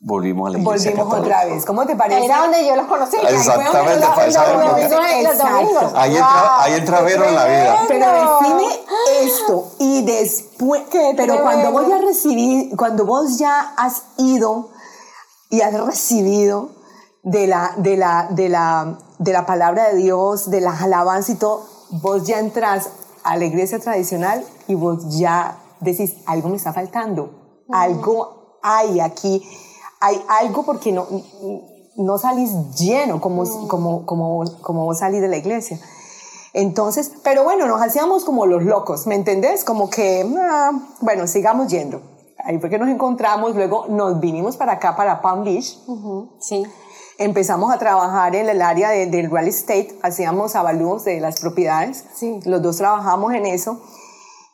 volvimos 0.00 0.48
a 0.48 0.52
la 0.52 0.58
iglesia 0.58 0.92
Volvimos 0.92 1.18
otra 1.18 1.44
vez. 1.44 1.64
¿Cómo 1.64 1.86
te 1.86 1.96
parece? 1.96 2.24
Era 2.24 2.42
donde 2.42 2.66
yo 2.66 2.76
los 2.76 2.86
conocí. 2.86 3.16
Exactamente, 3.16 4.06
Ahí 5.94 6.16
entra, 6.16 6.62
ahí 6.62 6.74
entra 6.74 7.00
Vero 7.02 7.24
en 7.24 7.34
la 7.34 7.44
vida. 7.46 7.78
Pero 7.88 8.06
define 8.06 8.66
esto 9.22 9.72
y 9.78 10.02
después, 10.04 10.82
pero 11.16 11.42
cuando 11.42 11.72
vos 11.72 11.88
ya 11.88 11.98
recibí, 11.98 12.70
cuando 12.76 13.04
vos 13.04 13.38
ya 13.38 13.74
has 13.76 14.02
ido 14.16 14.70
y 15.50 15.62
has 15.62 15.74
recibido 15.74 16.70
de 17.22 17.46
la, 17.46 17.72
de 17.76 17.96
la, 17.96 18.28
de 18.30 18.48
la, 18.48 18.98
de 19.18 19.32
la 19.32 19.46
palabra 19.46 19.88
de 19.88 19.96
Dios, 19.96 20.50
de 20.50 20.60
las 20.60 20.82
alabanzas 20.82 21.30
y 21.30 21.38
todo, 21.38 21.66
vos 21.90 22.26
ya 22.26 22.38
entras 22.38 22.90
a 23.24 23.36
la 23.36 23.44
iglesia 23.44 23.78
tradicional 23.78 24.44
y 24.66 24.74
vos 24.74 25.18
ya 25.18 25.58
decís, 25.80 26.14
algo 26.26 26.48
me 26.48 26.56
está 26.56 26.72
faltando, 26.72 27.64
algo 27.70 28.58
hay 28.62 29.00
aquí 29.00 29.42
hay 30.00 30.22
algo 30.28 30.64
porque 30.64 30.92
no, 30.92 31.06
no 31.96 32.18
salís 32.18 32.50
lleno 32.76 33.20
como, 33.20 33.44
como, 33.68 34.06
como, 34.06 34.44
como 34.60 34.84
vos 34.84 34.98
salís 34.98 35.20
de 35.20 35.28
la 35.28 35.36
iglesia. 35.36 35.80
Entonces, 36.54 37.12
pero 37.22 37.44
bueno, 37.44 37.66
nos 37.66 37.82
hacíamos 37.82 38.24
como 38.24 38.46
los 38.46 38.62
locos, 38.62 39.06
¿me 39.06 39.14
entendés? 39.14 39.64
Como 39.64 39.90
que, 39.90 40.26
ah, 40.40 40.72
bueno, 41.00 41.26
sigamos 41.26 41.68
yendo. 41.68 42.00
Ahí 42.44 42.58
fue 42.58 42.70
que 42.70 42.78
nos 42.78 42.88
encontramos, 42.88 43.54
luego 43.54 43.86
nos 43.88 44.20
vinimos 44.20 44.56
para 44.56 44.72
acá, 44.74 44.96
para 44.96 45.20
Palm 45.20 45.44
Beach. 45.44 45.78
Sí. 46.40 46.64
Empezamos 47.18 47.72
a 47.72 47.78
trabajar 47.78 48.36
en 48.36 48.48
el 48.48 48.62
área 48.62 48.90
de, 48.90 49.06
del 49.06 49.30
real 49.30 49.48
estate, 49.48 49.98
hacíamos 50.02 50.54
avalúos 50.54 51.04
de 51.04 51.20
las 51.20 51.40
propiedades. 51.40 52.04
Sí. 52.14 52.40
Los 52.44 52.62
dos 52.62 52.76
trabajamos 52.76 53.34
en 53.34 53.44
eso. 53.44 53.80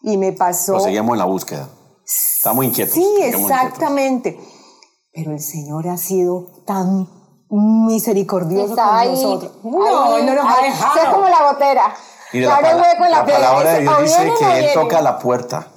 Y 0.02 0.16
me 0.16 0.32
pasó... 0.32 0.72
Lo 0.74 0.80
seguíamos 0.80 1.12
en 1.12 1.18
la 1.18 1.24
búsqueda. 1.26 1.68
Estamos 2.04 2.64
inquietos. 2.64 2.94
Sí, 2.94 3.06
exactamente. 3.22 4.38
Pero 5.14 5.32
el 5.32 5.40
Señor 5.40 5.88
ha 5.88 5.96
sido 5.96 6.46
tan 6.66 7.08
misericordioso 7.48 8.74
con 8.74 9.12
nosotros. 9.12 9.52
No, 9.62 10.18
no 10.18 10.34
nos 10.34 10.44
ha 10.44 10.62
dejado. 10.62 11.00
Es 11.02 11.08
como 11.08 11.28
la 11.28 11.52
gotera. 11.52 11.94
Mira, 12.32 12.60
la, 12.60 12.76
hueco 12.76 13.04
en 13.04 13.10
la, 13.12 13.18
la 13.18 13.24
palabra 13.24 13.72
de 13.74 13.80
Dios 13.82 14.02
dice 14.02 14.32
que 14.38 14.58
Él 14.58 14.66
toca 14.74 15.00
la 15.00 15.20
puerta. 15.20 15.68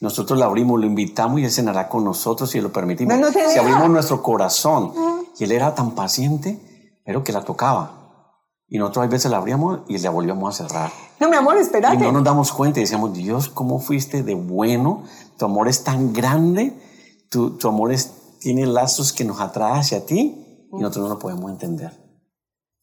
Nosotros 0.00 0.38
la 0.38 0.46
abrimos, 0.46 0.80
lo 0.80 0.86
invitamos 0.86 1.40
y 1.40 1.44
Él 1.44 1.50
cenará 1.50 1.88
con 1.88 2.04
nosotros 2.04 2.50
si 2.50 2.60
lo 2.60 2.72
permitimos. 2.72 3.14
si 3.52 3.58
abrimos 3.58 3.90
nuestro 3.90 4.22
corazón. 4.22 4.94
Y 5.38 5.44
Él 5.44 5.52
era 5.52 5.74
tan 5.74 5.90
paciente, 5.90 6.58
pero 7.04 7.22
que 7.22 7.32
la 7.32 7.42
tocaba. 7.42 8.24
Y 8.68 8.78
nosotros 8.78 9.04
a 9.04 9.08
veces 9.08 9.30
la 9.30 9.36
abríamos 9.36 9.80
y 9.86 9.98
la 9.98 10.10
volvíamos 10.10 10.60
a 10.60 10.66
cerrar. 10.66 10.90
No, 11.20 11.28
mi 11.28 11.36
amor, 11.36 11.58
espérate. 11.58 11.96
Y 11.96 11.98
no 11.98 12.12
nos 12.12 12.24
damos 12.24 12.52
cuenta 12.52 12.80
y 12.80 12.84
decíamos, 12.84 13.12
Dios, 13.12 13.48
¿cómo 13.48 13.80
fuiste 13.80 14.22
de 14.22 14.34
bueno? 14.34 15.04
Tu 15.36 15.44
amor 15.44 15.68
es 15.68 15.84
tan 15.84 16.12
grande, 16.12 16.72
tu, 17.30 17.56
tu 17.56 17.68
amor 17.68 17.92
es 17.92 18.12
tiene 18.40 18.66
lazos 18.66 19.12
que 19.12 19.24
nos 19.24 19.40
atrae 19.40 19.80
hacia 19.80 20.06
ti 20.06 20.66
y 20.72 20.76
nosotros 20.76 21.04
no 21.04 21.14
lo 21.14 21.18
podemos 21.18 21.50
entender. 21.50 22.08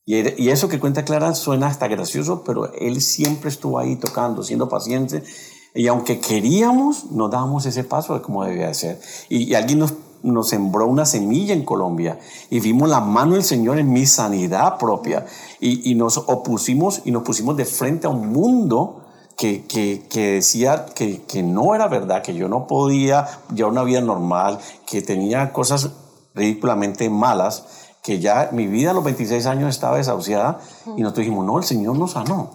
Y, 0.08 0.49
eso 0.49 0.70
que 0.70 0.80
cuenta 0.80 1.03
Clara 1.03 1.34
suena 1.34 1.68
hasta 1.68 1.88
gracioso, 1.88 2.43
pero 2.45 2.72
él 2.74 3.01
siempre 3.01 3.49
estuvo 3.49 3.80
ahí 3.80 3.95
tocando, 3.95 4.43
siendo 4.43 4.70
paciente. 4.70 5.24
Y 5.74 5.88
aunque 5.88 6.20
queríamos, 6.20 7.12
no 7.12 7.28
dábamos 7.28 7.66
ese 7.66 7.84
paso 7.84 8.14
de 8.14 8.22
como 8.22 8.45
debía 8.45 8.72
ser. 8.76 8.99
Y, 9.30 9.56
alguien 9.56 9.80
nos, 9.80 9.95
nos 10.22 10.47
sembró 10.47 10.88
una 10.88 11.06
semilla 11.06 11.56
en 11.56 11.66
Colombia 11.66 12.20
y 12.51 12.60
vimos 12.60 12.88
la 12.88 12.99
mano 12.99 13.34
del 13.34 13.43
Señor 13.43 13.80
en 13.80 13.91
mi 13.91 14.06
sanidad 14.06 14.78
propia. 14.78 15.26
Y, 15.60 15.89
y 15.89 15.95
nos 15.95 16.18
opusimos 16.18 17.01
y 17.03 17.12
nos 17.12 17.24
pusimos 17.24 17.58
de 17.58 17.66
frente 17.66 18.06
a 18.06 18.12
un 18.12 18.32
mundo 18.32 19.05
que, 19.38 19.65
que, 19.65 20.05
que 20.09 20.33
decía 20.33 20.86
que, 20.95 21.23
que, 21.23 21.43
no 21.43 21.75
era 21.75 21.88
verdad, 21.88 22.21
que 22.21 22.33
yo 22.33 22.47
no 22.47 22.67
podía 22.67 23.27
llevar 23.53 23.71
una 23.71 23.83
vida 23.83 24.01
normal, 24.01 24.59
que 24.88 25.01
tenía 25.01 25.51
cosas 25.51 25.89
ridículamente 26.33 27.09
malas, 27.09 27.65
que 28.01 28.19
ya 28.19 28.49
mi 28.51 28.67
vida 28.67 28.91
a 28.91 28.93
los 28.93 29.03
26 29.03 29.45
años 29.47 29.69
estaba 29.69 29.97
desahuciada 29.97 30.59
y 30.95 31.01
nosotros 31.01 31.25
dijimos, 31.25 31.45
no, 31.45 31.57
el 31.57 31.63
Señor 31.63 31.97
nos 31.97 32.11
sanó. 32.11 32.51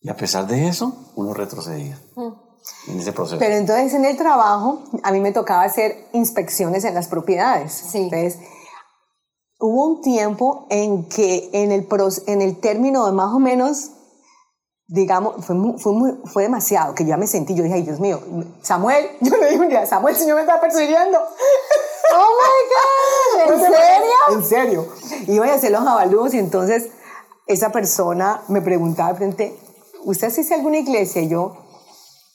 Y 0.00 0.08
a 0.08 0.16
pesar 0.16 0.46
de 0.46 0.68
eso, 0.68 0.94
uno 1.14 1.34
retrocedía. 1.34 1.98
En 2.88 2.98
ese 2.98 3.12
proceso. 3.12 3.38
Pero 3.38 3.54
entonces 3.54 3.94
en 3.94 4.04
el 4.04 4.16
trabajo 4.16 4.82
a 5.02 5.12
mí 5.12 5.20
me 5.20 5.32
tocaba 5.32 5.62
hacer 5.62 6.08
inspecciones 6.12 6.84
en 6.84 6.94
las 6.94 7.08
propiedades. 7.08 7.72
Sí. 7.72 7.98
Entonces, 7.98 8.38
hubo 9.58 9.86
un 9.86 10.00
tiempo 10.02 10.66
en 10.70 11.08
que 11.08 11.50
en 11.52 11.72
el, 11.72 11.86
en 12.26 12.42
el 12.42 12.60
término 12.60 13.06
de 13.06 13.12
más 13.12 13.32
o 13.32 13.38
menos 13.38 13.90
digamos, 14.90 15.46
fue, 15.46 15.56
fue, 15.78 15.92
fue 16.24 16.42
demasiado, 16.42 16.94
que 16.96 17.04
ya 17.04 17.16
me 17.16 17.28
sentí, 17.28 17.54
yo 17.54 17.62
dije, 17.62 17.76
ay 17.76 17.82
Dios 17.82 18.00
mío, 18.00 18.20
Samuel, 18.60 19.06
yo 19.20 19.36
le 19.36 19.50
dije 19.50 19.60
un 19.60 19.68
día, 19.68 19.86
Samuel, 19.86 20.14
el 20.14 20.20
Señor 20.20 20.36
me 20.36 20.42
está 20.42 20.60
persiguiendo. 20.60 21.18
Oh 22.12 23.46
my 23.46 23.52
God, 23.52 23.52
¿en 23.52 23.60
serio? 23.72 24.12
En 24.30 24.44
serio. 24.44 24.88
Iba 25.28 25.46
a 25.46 25.54
hacer 25.54 25.70
los 25.70 25.86
avalúos 25.86 26.34
y 26.34 26.38
entonces 26.38 26.88
esa 27.46 27.70
persona 27.70 28.42
me 28.48 28.62
preguntaba 28.62 29.10
de 29.10 29.14
frente, 29.14 29.56
¿usted 30.02 30.26
asiste 30.26 30.54
a 30.54 30.56
alguna 30.56 30.78
iglesia? 30.78 31.22
Y 31.22 31.28
yo, 31.28 31.56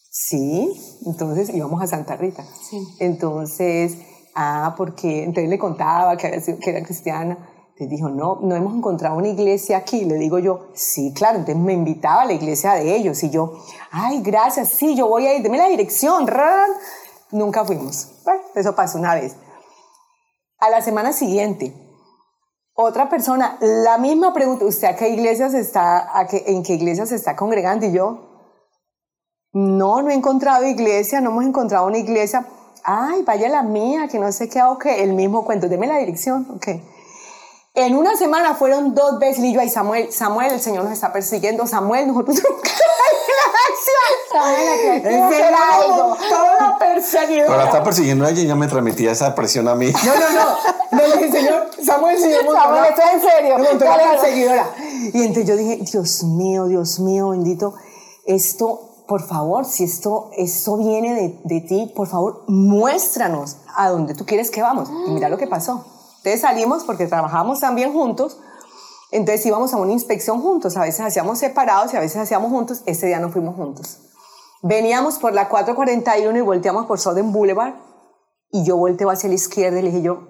sí. 0.10 0.72
Entonces 1.06 1.50
íbamos 1.50 1.84
a 1.84 1.88
Santa 1.88 2.16
Rita. 2.16 2.46
Sí. 2.70 2.88
Entonces, 3.00 3.98
ah, 4.34 4.76
porque, 4.78 5.24
entonces 5.24 5.50
le 5.50 5.60
contaba 5.60 6.16
que 6.16 6.28
era, 6.28 6.42
que 6.42 6.70
era 6.70 6.82
cristiana. 6.82 7.38
Te 7.78 7.88
dijo, 7.88 8.08
no, 8.08 8.40
no 8.42 8.56
hemos 8.56 8.74
encontrado 8.74 9.18
una 9.18 9.28
iglesia 9.28 9.78
aquí. 9.78 10.06
Le 10.06 10.16
digo 10.16 10.40
yo, 10.40 10.68
sí, 10.74 11.14
claro. 11.14 11.40
Entonces 11.40 11.62
me 11.62 11.74
invitaba 11.74 12.22
a 12.22 12.26
la 12.26 12.34
iglesia 12.34 12.74
de 12.74 12.96
ellos 12.96 13.22
y 13.24 13.30
yo, 13.30 13.54
ay, 13.92 14.22
gracias, 14.22 14.70
sí, 14.70 14.96
yo 14.96 15.08
voy 15.08 15.28
a 15.28 15.36
ir, 15.36 15.44
deme 15.44 15.58
la 15.58 15.68
dirección. 15.68 16.26
Nunca 17.32 17.66
fuimos. 17.66 18.22
Bueno, 18.24 18.42
eso 18.56 18.74
pasó 18.76 18.98
una 18.98 19.16
vez. 19.16 19.36
A 20.60 20.70
la 20.70 20.82
semana 20.82 21.12
siguiente, 21.12 21.74
otra 22.74 23.10
persona, 23.10 23.58
la 23.60 23.98
misma 23.98 24.34
pregunta, 24.34 24.64
¿usted 24.64 24.88
a 24.88 24.96
qué 24.96 25.10
iglesias 25.10 25.54
está, 25.54 26.18
a 26.18 26.28
qué, 26.28 26.46
en 26.48 26.64
qué 26.64 26.76
iglesias 26.76 27.10
se 27.10 27.16
está 27.16 27.36
congregando? 27.36 27.86
Y 27.86 27.92
yo, 27.92 28.52
no, 29.52 30.02
no 30.02 30.10
he 30.10 30.14
encontrado 30.14 30.66
iglesia, 30.66 31.20
no 31.20 31.32
hemos 31.32 31.44
encontrado 31.44 31.88
una 31.88 31.98
iglesia. 31.98 32.48
Ay, 32.86 33.24
vaya 33.24 33.50
la 33.50 33.64
mía, 33.64 34.08
que 34.08 34.18
no 34.18 34.32
sé 34.32 34.48
qué, 34.48 34.64
ok, 34.64 34.86
el 34.86 35.12
mismo 35.14 35.44
cuento, 35.44 35.68
deme 35.68 35.88
la 35.88 35.98
dirección, 35.98 36.48
ok. 36.56 36.68
En 37.76 37.96
una 37.98 38.16
semana 38.16 38.56
fueron 38.56 38.96
dos 38.96 39.20
veces 39.20 39.44
y 39.44 39.54
yo, 39.54 39.60
ay 39.60 39.70
Samuel, 39.70 40.12
Samuel, 40.12 40.54
el 40.54 40.62
Señor 40.62 40.86
nos 40.86 40.94
está 40.94 41.12
persiguiendo, 41.12 41.68
Samuel, 41.68 42.08
nosotros 42.08 42.42
Samuel, 44.32 45.54
algo. 45.54 46.16
Todo 46.16 46.80
perseguidor. 46.80 47.48
Pero 47.48 47.58
la 47.58 47.66
está 47.66 47.84
persiguiendo 47.84 48.26
a 48.26 48.32
y 48.32 48.48
ya 48.48 48.56
me 48.56 48.68
transmitía 48.68 49.12
esa 49.12 49.36
presión 49.36 49.68
a 49.68 49.76
mí. 49.76 49.92
No, 49.92 50.14
no, 50.16 50.30
no. 50.32 50.98
Le 50.98 51.06
dije, 51.06 51.32
Señor, 51.32 51.70
Samuel, 51.84 52.18
Señor, 52.18 52.46
Samuel, 52.52 52.86
está 52.86 53.12
en 53.12 53.22
serio. 53.22 53.58
la 53.58 54.12
perseguidora. 54.12 54.70
Y 55.14 55.22
entonces 55.22 55.46
yo 55.46 55.56
dije, 55.58 55.80
Dios 55.92 56.24
mío, 56.24 56.68
Dios 56.68 57.00
mío, 57.00 57.30
bendito, 57.30 57.76
esto, 58.26 59.04
por 59.08 59.22
favor, 59.26 59.66
si 59.66 59.84
esto, 59.84 60.30
esto 60.38 60.78
viene 60.78 61.14
de, 61.14 61.40
de 61.44 61.62
ti, 61.62 61.92
por 61.96 62.08
favor, 62.08 62.44
muéstranos 62.48 63.58
a 63.76 63.90
dónde 63.90 64.16
tú 64.16 64.26
quieres 64.26 64.50
que 64.50 64.62
vamos. 64.62 64.90
Y 65.08 65.12
mira 65.12 65.30
lo 65.30 65.38
que 65.38 65.48
pasó. 65.48 65.86
Entonces 66.26 66.42
salimos 66.42 66.84
porque 66.86 67.06
trabajábamos 67.06 67.60
también 67.60 67.94
juntos, 67.94 68.40
entonces 69.12 69.46
íbamos 69.46 69.76
a 69.76 69.78
una 69.78 69.92
inspección 69.92 70.42
juntos, 70.42 70.76
a 70.76 70.82
veces 70.82 71.02
hacíamos 71.02 71.38
separados 71.38 71.94
y 71.94 71.98
a 71.98 72.00
veces 72.00 72.18
hacíamos 72.18 72.50
juntos, 72.50 72.82
ese 72.88 73.06
día 73.06 73.20
no 73.20 73.30
fuimos 73.30 73.56
juntos. 73.56 74.00
Veníamos 74.64 75.20
por 75.20 75.34
la 75.36 75.50
441 75.50 76.36
y 76.36 76.42
volteamos 76.42 76.88
por 76.88 77.00
Southern 77.00 77.32
Boulevard 77.32 77.76
y 78.50 78.66
yo 78.66 78.76
volteo 78.76 79.12
hacia 79.12 79.30
la 79.30 79.36
izquierda 79.36 79.78
y 79.78 79.84
le 79.84 79.92
dije 79.92 80.02
yo, 80.02 80.28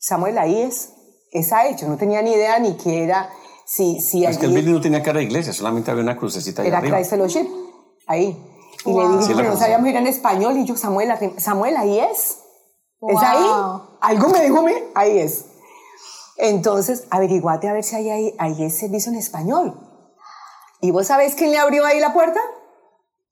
Samuel, 0.00 0.36
ahí 0.38 0.62
es, 0.62 0.94
esa 1.30 1.68
hecho, 1.68 1.86
no 1.86 1.96
tenía 1.96 2.22
ni 2.22 2.32
idea 2.32 2.58
ni 2.58 2.76
qué 2.76 3.04
era, 3.04 3.30
si, 3.64 4.00
si 4.00 4.24
Es 4.24 4.38
que 4.38 4.46
el 4.46 4.52
building 4.52 4.72
no 4.72 4.80
tenía 4.80 5.02
cara 5.04 5.20
de 5.20 5.26
iglesia, 5.26 5.52
solamente 5.52 5.92
había 5.92 6.02
una 6.02 6.16
crucecita 6.16 6.62
ahí 6.62 6.68
era 6.68 6.78
arriba. 6.78 6.96
Christ 6.96 7.10
Fellowship, 7.10 7.48
ahí. 8.08 8.36
Y 8.84 8.90
Wow. 8.90 9.00
le 9.02 9.08
dije 9.18 9.22
Sí, 9.32 9.34
que 9.36 9.42
no 9.44 9.56
sabíamos 9.56 9.88
ir 9.88 9.94
en 9.94 10.08
español 10.08 10.56
y 10.58 10.64
yo, 10.64 10.76
Samuel, 10.76 11.12
Samuel, 11.38 11.76
ahí 11.76 12.00
es. 12.00 12.38
¿Es 13.02 13.22
ahí? 13.22 13.46
Algo 14.00 14.28
me 14.28 14.40
dijo, 14.42 14.62
"Me- 14.62 14.84
ahí 14.94 15.18
es. 15.18 15.44
Entonces, 16.38 17.04
averiguate 17.10 17.68
a 17.68 17.72
ver 17.72 17.82
si 17.84 17.96
hay 17.96 18.10
ahí, 18.10 18.36
ahí 18.38 18.64
es 18.64 18.78
servicio 18.78 19.10
en 19.12 19.18
español. 19.18 19.74
¿Y 20.80 20.90
vos 20.90 21.06
sabés 21.06 21.34
quién 21.34 21.50
le 21.50 21.58
abrió 21.58 21.84
ahí 21.86 21.98
la 22.00 22.12
puerta? 22.12 22.40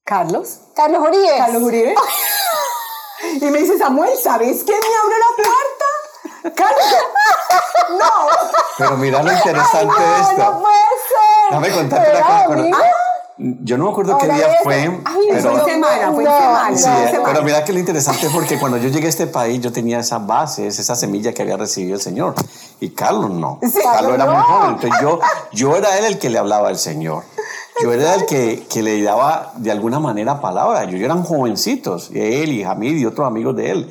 Carlos. 0.04 0.60
Carlos 0.74 1.02
Uribe. 1.06 1.36
Carlos 1.36 1.62
Uribe. 1.62 1.94
y 3.40 3.44
me 3.46 3.58
dice, 3.58 3.76
Samuel, 3.78 4.16
¿sabes 4.22 4.62
quién 4.64 4.78
me 4.80 4.96
abrió 5.02 5.18
la 5.18 5.36
puerta? 5.36 6.56
Carlos. 6.62 6.94
no. 8.00 8.28
Pero 8.78 8.96
mira 8.96 9.22
lo 9.22 9.32
interesante 9.32 9.94
Ay, 9.98 10.04
de 10.04 10.18
no, 10.22 10.30
esto. 10.30 10.52
no 10.52 10.60
puede 10.60 10.74
ser. 11.08 11.52
¿Pero 12.04 12.12
una 12.12 12.26
cosa. 12.26 12.44
con-? 12.46 13.13
Yo 13.36 13.76
no 13.76 13.86
me 13.86 13.90
acuerdo 13.90 14.16
qué 14.18 14.26
día 14.26 14.46
fue, 14.62 14.74
Ay, 15.04 15.26
pero, 15.28 15.50
fue 15.58 15.64
semana, 15.72 16.12
fue 16.12 16.22
no, 16.22 16.38
semana. 16.38 16.70
no. 16.70 16.76
Sí, 16.76 16.82
semana. 16.84 17.22
pero 17.24 17.42
mira 17.42 17.64
que 17.64 17.72
lo 17.72 17.80
interesante 17.80 18.26
es 18.28 18.32
porque 18.32 18.60
cuando 18.60 18.78
yo 18.78 18.88
llegué 18.90 19.06
a 19.06 19.08
este 19.08 19.26
país 19.26 19.60
yo 19.60 19.72
tenía 19.72 19.98
esas 19.98 20.24
bases, 20.24 20.78
esa 20.78 20.94
semilla 20.94 21.32
que 21.32 21.42
había 21.42 21.56
recibido 21.56 21.96
el 21.96 22.00
Señor. 22.00 22.34
Y 22.78 22.90
Carlos 22.90 23.30
no. 23.30 23.58
Sí, 23.60 23.72
Carlos 23.82 23.92
Carlos 23.92 24.14
era 24.14 24.26
muy 24.26 24.36
no. 24.36 24.42
joven. 24.44 24.70
Entonces 24.74 25.00
yo, 25.02 25.20
yo 25.52 25.76
era 25.76 25.98
él 25.98 26.04
el 26.04 26.18
que 26.20 26.30
le 26.30 26.38
hablaba 26.38 26.68
al 26.68 26.78
Señor. 26.78 27.24
Yo 27.82 27.92
era 27.92 28.14
el 28.14 28.24
que, 28.26 28.66
que 28.70 28.82
le 28.84 29.02
daba 29.02 29.52
de 29.56 29.72
alguna 29.72 29.98
manera 29.98 30.40
palabra. 30.40 30.84
Yo, 30.84 30.96
yo 30.96 31.04
eran 31.04 31.24
jovencitos, 31.24 32.10
él 32.14 32.52
y 32.52 32.62
Hamid 32.62 32.96
y 32.98 33.04
otros 33.04 33.26
amigos 33.26 33.56
de 33.56 33.70
él. 33.72 33.90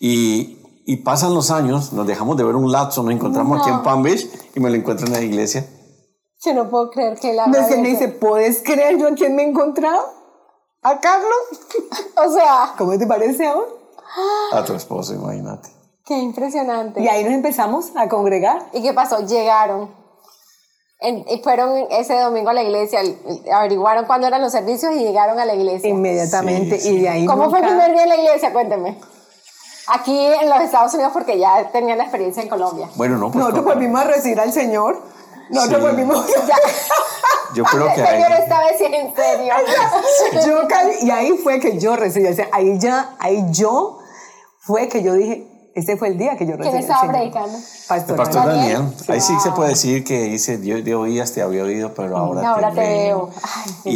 Y, 0.00 0.58
y 0.86 0.96
pasan 0.96 1.32
los 1.34 1.52
años, 1.52 1.92
nos 1.92 2.04
dejamos 2.04 2.36
de 2.36 2.42
ver 2.42 2.56
un 2.56 2.72
lapso, 2.72 3.04
nos 3.04 3.12
encontramos 3.12 3.60
aquí 3.60 3.70
en 3.70 3.76
No. 3.76 3.82
Palm 3.84 4.02
Beach 4.02 4.26
y 4.56 4.58
me 4.58 4.70
lo 4.70 4.74
encuentro 4.76 5.06
en 5.06 5.12
la 5.12 5.20
iglesia. 5.20 5.64
Yo 6.44 6.54
no 6.54 6.68
puedo 6.68 6.90
creer 6.90 7.18
que 7.18 7.32
la 7.32 7.46
Me 7.46 7.58
habrá 7.58 7.68
dice, 7.68 7.80
me 7.80 7.88
dice, 7.88 8.08
¿puedes 8.08 8.62
creer 8.62 8.98
yo 8.98 9.08
a 9.08 9.12
quién 9.14 9.36
me 9.36 9.42
he 9.42 9.48
encontrado? 9.48 10.04
¿A 10.82 10.98
Carlos? 11.00 11.30
O 12.16 12.30
sea, 12.32 12.74
¿Cómo 12.76 12.98
te 12.98 13.06
parece 13.06 13.46
ahora? 13.46 13.68
A 14.52 14.64
tu 14.64 14.74
esposo, 14.74 15.14
imagínate. 15.14 15.68
qué 16.04 16.18
impresionante. 16.18 17.00
Y 17.00 17.08
ahí 17.08 17.24
nos 17.24 17.32
empezamos 17.32 17.92
a 17.96 18.08
congregar. 18.08 18.66
¿Y 18.72 18.82
qué 18.82 18.92
pasó? 18.92 19.20
Llegaron. 19.20 19.94
En- 21.00 21.24
y 21.28 21.40
fueron 21.42 21.86
ese 21.90 22.18
domingo 22.18 22.50
a 22.50 22.52
la 22.52 22.62
iglesia, 22.62 23.00
averiguaron 23.54 24.04
cuándo 24.06 24.26
eran 24.26 24.40
los 24.42 24.52
servicios 24.52 24.92
y 24.94 24.98
llegaron 25.00 25.38
a 25.40 25.44
la 25.44 25.54
iglesia. 25.54 25.88
Inmediatamente. 25.88 26.78
Sí, 26.78 26.88
sí. 26.88 26.94
Y 26.96 27.00
de 27.02 27.08
ahí 27.08 27.26
¿Cómo 27.26 27.48
fue 27.50 27.58
el 27.60 27.64
nunca- 27.64 27.76
primer 27.84 27.92
día 27.92 28.02
en 28.02 28.08
la 28.08 28.16
iglesia? 28.16 28.52
Cuénteme. 28.52 28.98
Aquí 29.88 30.26
en 30.26 30.48
los 30.48 30.60
Estados 30.60 30.94
Unidos, 30.94 31.12
porque 31.12 31.38
ya 31.38 31.70
tenían 31.72 31.98
la 31.98 32.04
experiencia 32.04 32.42
en 32.42 32.48
Colombia. 32.48 32.88
Bueno, 32.96 33.16
no, 33.18 33.26
pues 33.32 33.36
Nosotros 33.36 33.64
volvimos 33.64 34.00
a 34.00 34.04
recibir 34.04 34.38
al 34.40 34.52
Señor. 34.52 35.00
Nosotros 35.52 35.80
Sí. 35.82 35.86
volvimos... 35.88 36.26
yo 37.54 37.64
creo 37.64 37.88
que 37.88 37.94
Señor, 38.06 38.32
ahí, 38.32 38.42
esta 38.42 38.60
vez 38.60 38.72
sí 38.78 38.84
en 38.86 39.14
serio. 39.14 39.54
yo 40.46 40.62
y 41.02 41.10
ahí 41.10 41.32
fue 41.42 41.60
que 41.60 41.78
yo 41.78 41.96
recibí 41.96 42.26
al 42.26 42.34
Señor. 42.34 42.50
Ahí 42.52 42.78
ya, 42.78 43.14
ahí 43.18 43.44
yo 43.50 43.98
fue 44.60 44.88
que 44.88 45.02
yo 45.02 45.14
dije, 45.14 45.46
este 45.74 45.96
fue 45.96 46.08
el 46.08 46.18
día 46.18 46.36
que 46.36 46.46
yo 46.46 46.56
recibí 46.56 46.78
¿Quién 46.78 46.90
estaba 46.90 47.12
predicando? 47.12 47.58
Pastor, 47.88 48.10
el 48.10 48.16
pastor 48.16 48.46
Daniel. 48.46 48.72
Daniel, 48.78 48.94
ahí 49.08 49.20
sí 49.20 49.34
se 49.42 49.50
puede 49.52 49.70
decir 49.70 50.04
que 50.04 50.22
dice, 50.24 50.58
Dios 50.58 50.84
de 50.84 50.94
oídas 50.94 51.32
te 51.32 51.42
había 51.42 51.62
oído, 51.64 51.92
pero 51.94 52.16
ahora, 52.16 52.48
Ahora 52.50 52.70
te 52.70 52.80
veo. 52.80 53.26
veo. 53.26 53.30
Ay, 53.84 53.92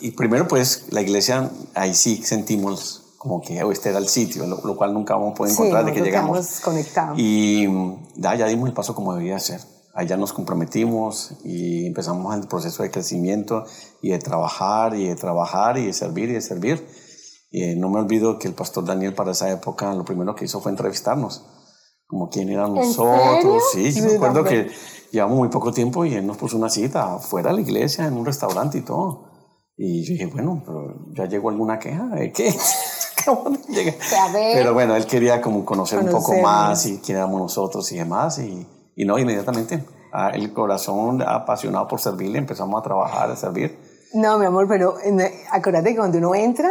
Y, 0.00 0.06
y 0.08 0.10
primero 0.12 0.46
pues 0.48 0.86
la 0.90 1.00
iglesia, 1.02 1.50
ahí 1.74 1.94
sí 1.94 2.22
sentimos 2.24 3.02
como 3.18 3.40
que 3.42 3.60
oh, 3.64 3.72
este 3.72 3.88
era 3.90 3.98
el 3.98 4.08
sitio, 4.08 4.46
lo, 4.46 4.60
lo 4.64 4.76
cual 4.76 4.94
nunca 4.94 5.14
vamos 5.14 5.32
a 5.32 5.34
poder 5.34 5.52
Sí, 5.52 5.58
encontrar 5.60 5.84
de 5.84 5.92
que 5.92 6.00
llegamos. 6.00 6.60
conectados. 6.60 7.18
Y 7.18 7.66
mm, 7.68 7.96
ya, 8.16 8.34
ya 8.36 8.46
dimos 8.46 8.68
el 8.68 8.74
paso 8.74 8.94
como 8.94 9.14
debía 9.14 9.38
ser. 9.40 9.60
Allá 9.96 10.18
nos 10.18 10.34
comprometimos 10.34 11.32
y 11.42 11.86
empezamos 11.86 12.36
el 12.36 12.46
proceso 12.46 12.82
de 12.82 12.90
crecimiento 12.90 13.64
y 14.02 14.10
de 14.10 14.18
trabajar 14.18 14.94
y 14.94 15.08
de 15.08 15.16
trabajar 15.16 15.78
y 15.78 15.86
de 15.86 15.94
servir 15.94 16.28
y 16.28 16.34
de 16.34 16.42
servir. 16.42 16.86
Y 17.50 17.62
eh, 17.62 17.76
no 17.76 17.88
me 17.88 18.00
olvido 18.00 18.38
que 18.38 18.46
el 18.46 18.52
pastor 18.52 18.84
Daniel 18.84 19.14
para 19.14 19.30
esa 19.30 19.50
época 19.50 19.94
lo 19.94 20.04
primero 20.04 20.34
que 20.34 20.44
hizo 20.44 20.60
fue 20.60 20.70
entrevistarnos, 20.70 21.46
como 22.06 22.28
quién 22.28 22.50
eran 22.50 22.76
¿En 22.76 22.86
nosotros. 22.86 23.62
Sí, 23.72 23.90
yo 23.94 24.04
me 24.04 24.16
acuerdo 24.16 24.44
que 24.44 24.68
llevamos 25.12 25.38
muy 25.38 25.48
poco 25.48 25.72
tiempo 25.72 26.04
y 26.04 26.12
él 26.12 26.26
nos 26.26 26.36
puso 26.36 26.58
una 26.58 26.68
cita 26.68 27.18
fuera 27.18 27.48
de 27.48 27.56
la 27.56 27.62
iglesia, 27.62 28.06
en 28.06 28.18
un 28.18 28.26
restaurante 28.26 28.76
y 28.76 28.82
todo. 28.82 29.30
Y 29.78 30.04
yo 30.04 30.12
dije, 30.12 30.26
bueno, 30.26 30.62
pero 30.66 31.06
ya 31.14 31.24
llegó 31.24 31.48
alguna 31.48 31.78
queja 31.78 32.04
de 32.08 32.32
qué. 32.32 32.54
Pero 34.54 34.72
bueno, 34.72 34.94
él 34.94 35.04
quería 35.04 35.42
como 35.42 35.64
conocer 35.64 35.98
un 35.98 36.10
poco 36.12 36.32
más 36.40 36.86
y 36.86 36.98
quién 36.98 37.18
éramos 37.18 37.40
nosotros 37.40 37.90
y 37.90 37.96
demás. 37.96 38.38
Y, 38.38 38.64
y 38.96 39.04
no, 39.04 39.18
inmediatamente, 39.18 39.84
el 40.32 40.52
corazón 40.52 41.22
apasionado 41.22 41.86
por 41.86 42.00
servirle, 42.00 42.38
empezamos 42.38 42.80
a 42.80 42.82
trabajar, 42.82 43.30
a 43.30 43.36
servir. 43.36 43.78
No, 44.14 44.38
mi 44.38 44.46
amor, 44.46 44.66
pero 44.66 44.94
acuérdate 45.52 45.90
que 45.90 45.96
cuando 45.96 46.18
uno 46.18 46.34
entra, 46.34 46.70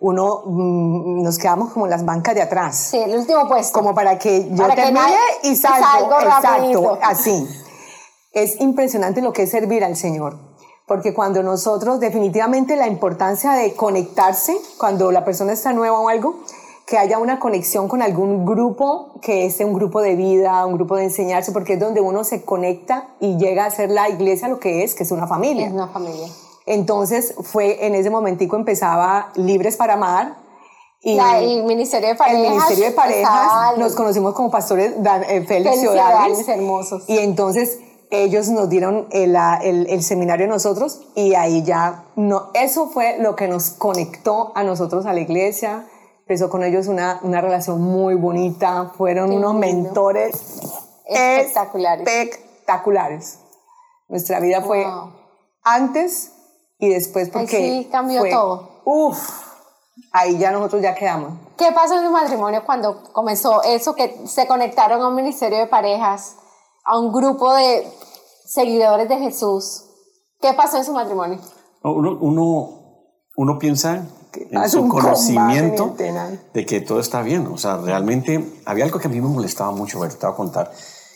uno 0.00 0.42
mm, 0.46 1.22
nos 1.22 1.38
quedamos 1.38 1.72
como 1.72 1.86
en 1.86 1.90
las 1.90 2.04
bancas 2.04 2.34
de 2.34 2.42
atrás. 2.42 2.76
Sí, 2.90 2.96
el 2.98 3.16
último 3.18 3.46
puesto. 3.48 3.72
Como 3.78 3.94
para 3.94 4.18
que 4.18 4.48
yo 4.50 4.56
Para 4.56 4.74
que 4.74 4.82
termine 4.82 5.00
nadie- 5.00 5.16
y 5.42 5.48
y 5.50 5.56
salgo. 5.56 5.86
salgo 6.10 6.20
Exacto, 6.20 6.98
así. 7.02 7.46
Es 8.32 8.60
impresionante 8.60 9.20
lo 9.22 9.32
que 9.32 9.42
es 9.44 9.50
servir 9.50 9.84
al 9.84 9.96
Señor. 9.96 10.38
Porque 10.86 11.12
cuando 11.12 11.42
nosotros, 11.42 11.98
definitivamente 12.00 12.76
la 12.76 12.86
importancia 12.86 13.52
de 13.52 13.74
conectarse, 13.74 14.56
cuando 14.78 15.10
la 15.10 15.24
persona 15.24 15.52
está 15.52 15.72
nueva 15.72 15.98
o 15.98 16.08
algo, 16.08 16.36
que 16.86 16.98
haya 16.98 17.18
una 17.18 17.40
conexión 17.40 17.88
con 17.88 18.00
algún 18.00 18.44
grupo, 18.46 19.18
que 19.20 19.44
esté 19.44 19.64
un 19.64 19.72
grupo 19.74 20.00
de 20.00 20.14
vida, 20.14 20.64
un 20.66 20.74
grupo 20.74 20.94
de 20.96 21.04
enseñarse, 21.04 21.50
porque 21.50 21.72
es 21.72 21.80
donde 21.80 22.00
uno 22.00 22.22
se 22.22 22.44
conecta 22.44 23.08
y 23.18 23.36
llega 23.38 23.64
a 23.64 23.70
ser 23.72 23.90
la 23.90 24.08
iglesia 24.08 24.46
lo 24.46 24.60
que 24.60 24.84
es, 24.84 24.94
que 24.94 25.02
es 25.02 25.10
una 25.10 25.26
familia. 25.26 25.66
Es 25.66 25.72
una 25.72 25.88
familia. 25.88 26.28
Entonces 26.64 27.34
fue 27.42 27.86
en 27.86 27.94
ese 27.96 28.10
momentico 28.10 28.56
empezaba 28.56 29.30
Libres 29.34 29.76
para 29.76 29.94
Amar 29.94 30.36
y 31.00 31.14
La- 31.16 31.38
el 31.40 31.64
Ministerio 31.64 32.08
de 32.10 32.14
Parejas. 32.14 32.42
el 32.44 32.50
Ministerio 32.50 32.84
de 32.86 32.90
Parejas 32.92 33.78
nos 33.78 33.94
conocimos 33.94 34.34
como 34.34 34.50
pastores 34.50 34.92
eh, 35.28 35.44
Félix 35.46 35.82
y 35.82 35.86
Odalis. 35.88 36.48
Hermosos. 36.48 37.04
y 37.08 37.18
entonces 37.18 37.80
ellos 38.10 38.48
nos 38.48 38.68
dieron 38.68 39.06
el- 39.10 39.36
el 39.88 40.02
seminario 40.04 40.46
a 40.46 40.48
nosotros 40.48 41.00
y 41.16 41.34
ahí 41.34 41.62
ya 41.64 42.04
no 42.14 42.50
eso 42.54 42.88
fue 42.90 43.18
lo 43.18 43.34
que 43.36 43.48
nos 43.48 43.70
conectó 43.70 44.52
a 44.54 44.62
nosotros 44.62 45.06
a 45.06 45.12
la 45.12 45.20
iglesia 45.20 45.84
empezó 46.26 46.50
con 46.50 46.64
ellos 46.64 46.88
una, 46.88 47.20
una 47.22 47.40
relación 47.40 47.80
muy 47.80 48.16
bonita 48.16 48.90
fueron 48.96 49.30
Qué 49.30 49.36
unos 49.36 49.54
lindo. 49.54 49.66
mentores 49.84 50.60
Espectaculares. 51.04 52.06
espectaculares 52.08 53.38
nuestra 54.08 54.40
vida 54.40 54.60
fue 54.60 54.84
Wow. 54.84 55.12
antes 55.62 56.32
y 56.78 56.88
después 56.88 57.28
porque 57.30 57.46
sí 57.56 57.88
cambió 57.90 58.20
fue- 58.20 58.30
todo. 58.30 58.82
Uf, 58.84 59.18
ahí 60.12 60.36
ya 60.38 60.50
nosotros 60.50 60.82
ya 60.82 60.94
quedamos. 60.94 61.32
¿Qué 61.56 61.72
pasó 61.72 61.96
en 61.98 62.04
su 62.06 62.10
matrimonio 62.10 62.62
cuando 62.66 63.02
comenzó 63.12 63.62
eso 63.62 63.94
que 63.94 64.26
se 64.26 64.46
conectaron 64.46 65.00
a 65.02 65.08
un 65.08 65.14
ministerio 65.14 65.58
de 65.58 65.66
parejas, 65.66 66.36
a 66.84 66.98
un 66.98 67.12
grupo 67.12 67.52
de 67.54 67.86
seguidores 68.44 69.08
de 69.08 69.16
Jesús? 69.18 69.84
¿Qué 70.40 70.52
pasó 70.54 70.76
en 70.76 70.84
su 70.84 70.92
matrimonio? 70.92 71.38
No, 71.82 71.92
Uno, 71.94 72.18
uno, 72.20 72.68
uno 73.36 73.58
piensa 73.58 74.06
en 74.50 74.70
su 74.70 74.88
conocimiento 74.88 75.94
de 76.52 76.66
que 76.66 76.80
todo 76.80 77.00
está 77.00 77.22
bien. 77.22 77.46
O 77.46 77.58
sea, 77.58 77.78
realmente 77.78 78.60
había 78.64 78.84
algo 78.84 78.98
que 78.98 79.08
a 79.08 79.10
mí 79.10 79.20
me 79.20 79.28
molestaba 79.28 79.72
mucho, 79.72 80.00
ver, 80.00 80.14
te 80.14 80.26
voy 80.26 80.32
a 80.32 80.36
contar. 80.36 80.72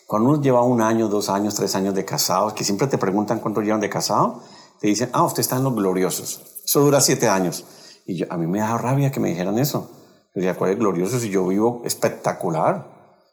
Cuando 0.06 0.30
uno 0.30 0.42
lleva 0.42 0.62
un 0.62 0.80
año, 0.80 1.08
dos 1.08 1.28
años, 1.28 1.54
tres 1.54 1.74
años 1.74 1.94
de 1.94 2.04
casados, 2.04 2.52
que 2.54 2.64
siempre 2.64 2.86
te 2.88 2.98
preguntan 2.98 3.38
cuánto 3.38 3.60
llevan 3.60 3.80
de 3.80 3.88
casado, 3.88 4.42
te 4.80 4.88
dicen, 4.88 5.10
ah, 5.12 5.24
usted 5.24 5.40
está 5.40 5.56
en 5.56 5.64
los 5.64 5.74
gloriosos. 5.74 6.62
Eso 6.64 6.80
dura 6.80 7.00
siete 7.00 7.28
años. 7.28 7.64
Y 8.06 8.16
yo, 8.16 8.26
a 8.30 8.36
mí 8.36 8.46
me 8.46 8.58
da 8.58 8.76
rabia 8.76 9.12
que 9.12 9.20
me 9.20 9.28
dijeran 9.28 9.58
eso. 9.58 9.90
Yo 10.34 10.40
decía, 10.40 10.56
¿cuál 10.56 10.72
es 10.72 10.78
glorioso 10.78 11.18
si 11.18 11.28
yo 11.28 11.46
vivo 11.46 11.82
espectacular? 11.84 12.86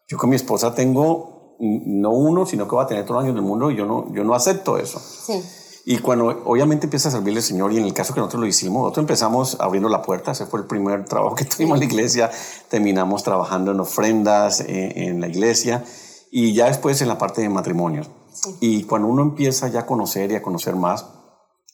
Yo 0.08 0.18
con 0.18 0.30
mi 0.30 0.36
esposa 0.36 0.74
tengo 0.76 1.56
no 1.60 2.12
uno, 2.12 2.46
sino 2.46 2.68
que 2.68 2.76
va 2.76 2.84
a 2.84 2.88
tener 2.88 3.04
todos 3.04 3.16
los 3.16 3.24
años 3.24 3.36
del 3.36 3.44
mundo 3.44 3.72
y 3.72 3.76
yo 3.76 3.86
no, 3.86 4.14
yo 4.14 4.24
no 4.24 4.34
acepto 4.34 4.78
eso. 4.78 5.00
Sí. 5.00 5.42
Y 5.90 6.00
cuando 6.00 6.42
obviamente 6.44 6.88
empieza 6.88 7.08
a 7.08 7.14
servirle 7.14 7.40
al 7.40 7.46
Señor, 7.46 7.72
y 7.72 7.78
en 7.78 7.86
el 7.86 7.94
caso 7.94 8.14
que 8.14 8.20
nosotros 8.20 8.42
lo 8.42 8.48
hicimos, 8.48 8.82
nosotros 8.82 9.04
empezamos 9.04 9.56
abriendo 9.58 9.88
la 9.88 10.02
puerta, 10.02 10.34
ese 10.34 10.46
fue 10.46 10.60
el 10.60 10.66
primer 10.66 11.06
trabajo 11.06 11.34
que 11.34 11.46
tuvimos 11.46 11.76
en 11.76 11.80
la 11.80 11.86
iglesia, 11.86 12.30
terminamos 12.68 13.24
trabajando 13.24 13.72
en 13.72 13.80
ofrendas 13.80 14.60
eh, 14.60 15.08
en 15.08 15.22
la 15.22 15.30
iglesia 15.30 15.86
y 16.30 16.54
ya 16.54 16.66
después 16.66 17.02
en 17.02 17.08
la 17.08 17.18
parte 17.18 17.42
de 17.42 17.48
matrimonios. 17.48 18.10
Y 18.60 18.84
cuando 18.84 19.08
uno 19.08 19.22
empieza 19.22 19.70
ya 19.70 19.80
a 19.80 19.86
conocer 19.86 20.30
y 20.30 20.36
a 20.36 20.42
conocer 20.42 20.76
más, 20.76 21.06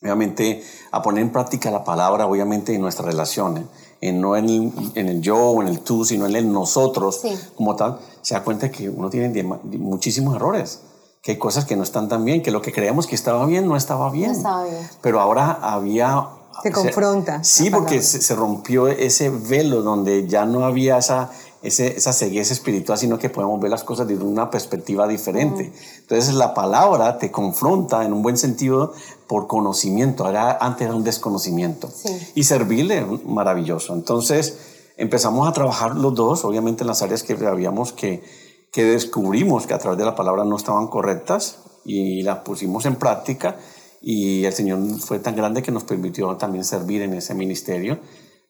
obviamente 0.03 0.63
a 0.91 1.01
poner 1.01 1.23
en 1.23 1.31
práctica 1.31 1.71
la 1.71 1.83
palabra, 1.83 2.27
obviamente 2.27 2.75
en 2.75 2.81
nuestra 2.81 3.07
relación, 3.07 3.57
¿eh? 3.57 3.65
en, 3.99 4.21
no 4.21 4.37
en 4.37 4.47
el, 4.47 4.73
en 4.93 5.07
el 5.07 5.21
yo 5.21 5.37
o 5.37 5.61
en 5.63 5.69
el 5.69 5.79
tú, 5.79 6.05
sino 6.05 6.27
en 6.27 6.35
el 6.35 6.53
nosotros 6.53 7.19
Sí. 7.19 7.35
como 7.55 7.75
tal, 7.75 7.97
se 8.21 8.35
da 8.35 8.43
cuenta 8.43 8.69
que 8.69 8.91
uno 8.91 9.09
tiene 9.09 9.41
muchísimos 9.41 10.35
errores, 10.35 10.81
que 11.23 11.31
hay 11.31 11.37
cosas 11.37 11.63
que 11.63 11.77
no 11.77 11.83
están 11.83 12.09
tan 12.09 12.25
bien, 12.25 12.43
que 12.43 12.51
lo 12.51 12.61
que 12.61 12.73
creíamos 12.73 13.07
que 13.07 13.15
estaba 13.15 13.45
bien 13.45 13.65
no 13.65 13.77
estaba 13.77 14.11
bien. 14.11 14.33
No 14.33 14.37
estaba 14.37 14.63
bien. 14.65 14.89
Pero 15.01 15.21
ahora 15.21 15.53
había 15.61 16.27
Se 16.61 16.71
confronta. 16.71 17.41
sí, 17.45 17.69
porque 17.69 18.01
se, 18.01 18.21
se, 18.21 18.35
rompió 18.35 18.89
ese 18.89 19.29
velo 19.29 19.81
donde 19.83 20.27
ya 20.27 20.43
no 20.45 20.65
había 20.65 20.97
esa, 20.97 21.31
ese, 21.61 21.95
esa 21.95 22.11
cegueza 22.11 22.51
espiritual, 22.51 22.97
sino 22.97 23.17
que 23.17 23.29
podemos 23.29 23.57
ver 23.61 23.71
las 23.71 23.85
cosas 23.85 24.05
desde 24.05 24.21
una 24.21 24.51
perspectiva 24.51 25.07
diferente. 25.07 25.71
Entonces 25.99 26.35
la 26.35 26.53
palabra 26.53 27.17
te 27.17 27.31
confronta 27.31 28.03
en 28.03 28.11
un 28.11 28.21
buen 28.21 28.37
sentido 28.37 28.91
por 29.25 29.47
conocimiento. 29.47 30.25
Ahora, 30.25 30.57
antes 30.59 30.87
era 30.87 30.93
un 30.93 31.05
desconocimiento. 31.05 31.89
Y 32.35 32.43
servirle, 32.43 33.05
maravilloso. 33.25 33.93
Entonces 33.93 34.57
empezamos 34.97 35.47
a 35.47 35.53
trabajar 35.53 35.95
los 35.95 36.13
dos, 36.13 36.43
obviamente 36.43 36.83
en 36.83 36.87
las 36.87 37.01
áreas 37.01 37.23
que 37.23 37.33
habíamos 37.47 37.93
que, 37.93 38.42
que 38.73 38.83
descubrimos 38.83 39.67
que 39.67 39.75
a 39.75 39.77
través 39.77 39.99
de 39.99 40.05
la 40.05 40.15
palabra 40.15 40.43
no 40.43 40.57
estaban 40.57 40.87
correctas 40.87 41.59
y 41.85 42.23
las 42.23 42.39
pusimos 42.39 42.85
en 42.85 42.95
práctica 42.95 43.57
y 44.01 44.43
el 44.43 44.51
Señor 44.51 44.79
fue 44.99 45.19
tan 45.19 45.35
grande 45.35 45.61
que 45.61 45.71
nos 45.71 45.83
permitió 45.83 46.35
también 46.37 46.65
servir 46.65 47.03
en 47.03 47.13
ese 47.13 47.35
ministerio 47.35 47.99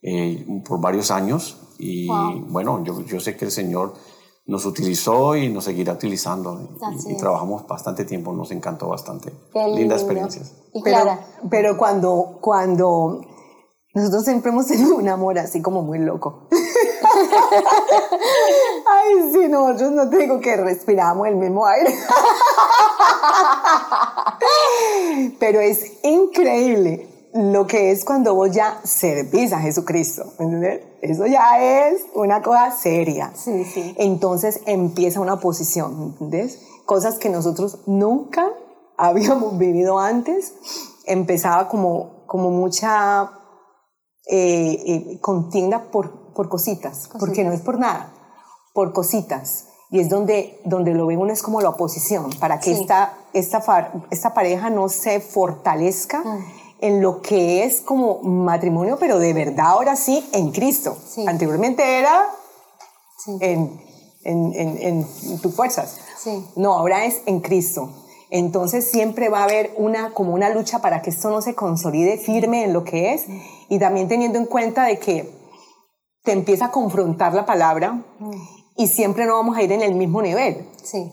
eh, 0.01 0.45
por 0.65 0.80
varios 0.80 1.11
años 1.11 1.59
y 1.78 2.07
bueno, 2.47 2.84
yo, 2.86 3.01
yo, 3.01 3.19
sé 3.19 3.36
que 3.36 3.45
el 3.45 3.51
Señor 3.51 3.93
nos 4.45 4.65
utilizó 4.65 5.36
y 5.36 5.49
nos 5.49 5.65
seguirá 5.65 5.93
utilizando 5.93 6.78
y, 7.07 7.17
trabajamos 7.17 7.67
bastante 7.67 8.05
tiempo, 8.05 8.34
nos 8.34 8.51
encantó 8.51 8.88
bastante. 8.88 9.34
Linda 9.76 9.95
experiencia. 9.95 10.43
Pero, 10.84 11.17
pero 11.49 11.78
cuando, 11.78 12.39
cuando 12.41 13.21
nosotros 13.93 14.24
siempre 14.24 14.51
hemos 14.51 14.67
tenido 14.67 14.95
un 14.95 15.09
amor 15.09 15.38
así 15.38 15.61
como 15.61 15.82
muy 15.82 15.99
loco. 15.99 16.47
Ay, 18.86 19.32
sí, 19.32 19.47
nosotros 19.47 19.91
no 19.91 20.09
tengo 20.09 20.39
que 20.39 20.55
respiramos 20.57 21.28
el 21.28 21.36
mismo 21.36 21.66
aire. 21.66 21.93
Pero 25.39 25.59
es 25.59 26.03
increíble 26.03 27.09
lo 27.34 27.66
que 27.66 27.91
es 27.91 28.05
cuando 28.05 28.36
vos 28.36 28.51
ya 28.51 28.80
servís 28.84 29.53
a 29.53 29.59
Jesucristo, 29.59 30.34
¿entendés? 30.39 30.82
Eso 31.01 31.26
ya 31.26 31.88
es 31.88 32.01
una 32.14 32.41
cosa 32.41 32.72
seria. 32.72 33.34
Sí, 33.36 33.66
sí. 33.66 33.95
Entonces 33.97 34.61
empieza 34.66 35.20
una 35.20 35.34
oposición, 35.34 36.14
¿entendés? 36.14 36.59
Cosas 36.86 37.18
que 37.18 37.30
nosotros 37.30 37.80
nunca 37.88 38.51
habíamos 38.97 39.57
vivido 39.57 39.99
antes. 39.99 40.53
Empezaba 41.05 41.68
como, 41.68 42.26
como 42.28 42.51
mucha 42.51 43.32
eh, 44.28 44.84
eh, 44.86 45.20
contienda 45.20 45.91
por, 45.91 46.22
por 46.34 46.49
cositas, 46.49 47.09
porque 47.19 47.43
no 47.43 47.51
es 47.51 47.61
por 47.61 47.79
nada, 47.79 48.13
por 48.73 48.93
cositas. 48.93 49.65
Y 49.89 49.99
es 49.99 50.09
donde, 50.09 50.59
donde 50.65 50.93
lo 50.93 51.05
ven 51.05 51.19
uno 51.19 51.31
es 51.31 51.43
como 51.43 51.61
la 51.61 51.69
oposición, 51.69 52.31
para 52.39 52.59
que 52.59 52.71
esta, 52.71 53.13
esta, 53.34 53.91
esta 54.09 54.34
pareja 54.34 54.69
no 54.71 54.89
se 54.89 55.19
fortalezca 55.19 56.23
mm. 56.23 56.45
en 56.81 57.01
lo 57.01 57.21
que 57.21 57.63
es 57.63 57.81
como 57.81 58.19
matrimonio, 58.21 58.97
pero 58.99 59.19
de 59.19 59.34
verdad 59.34 59.67
ahora 59.67 59.95
sí 59.95 60.27
en 60.34 60.51
Cristo. 60.51 60.97
Anteriormente 61.27 61.99
era 61.99 62.25
en, 63.39 63.79
en, 64.23 64.53
en, 64.55 64.77
en, 64.79 65.39
tus 65.41 65.53
fuerzas. 65.53 65.99
No, 66.55 66.73
ahora 66.73 67.05
es 67.05 67.21
en 67.27 67.39
Cristo. 67.41 67.89
Entonces 68.31 68.89
siempre 68.89 69.29
va 69.29 69.41
a 69.41 69.43
haber 69.43 69.75
una, 69.77 70.11
como 70.11 70.34
una 70.34 70.49
lucha 70.49 70.79
para 70.79 71.03
que 71.03 71.11
esto 71.11 71.29
no 71.29 71.43
se 71.43 71.53
consolide 71.53 72.17
firme 72.17 72.63
en 72.63 72.73
lo 72.73 72.84
que 72.84 73.13
es 73.13 73.25
y 73.69 73.77
también 73.77 74.07
teniendo 74.07 74.39
en 74.39 74.47
cuenta 74.47 74.86
de 74.86 74.97
que 74.97 75.42
te 76.24 76.32
empieza 76.32 76.65
a 76.65 76.71
confrontar 76.71 77.34
la 77.34 77.45
palabra 77.45 78.01
y 78.76 78.88
siempre 78.88 79.26
no 79.26 79.36
vamos 79.36 79.57
a 79.57 79.61
ir 79.61 79.71
en 79.71 79.82
el 79.82 79.95
mismo 79.95 80.21
nivel. 80.21 80.67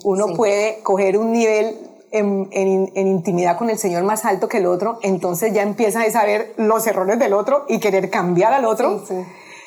Uno 0.05 0.29
puede 0.35 0.81
coger 0.83 1.19
un 1.19 1.33
nivel 1.33 1.79
en, 2.13 2.49
en, 2.53 3.07
intimidad 3.07 3.57
con 3.57 3.71
el 3.71 3.79
Señor 3.79 4.03
más 4.05 4.25
alto 4.25 4.49
que 4.49 4.59
el 4.59 4.67
otro, 4.67 4.99
entonces 5.03 5.53
ya 5.53 5.63
empieza 5.63 6.03
a 6.03 6.11
saber 6.11 6.55
los 6.57 6.87
errores 6.87 7.19
del 7.19 7.35
otro 7.35 7.65
y 7.69 7.79
querer 7.79 8.11
cambiar 8.11 8.53
al 8.53 8.65
otro. 8.65 9.05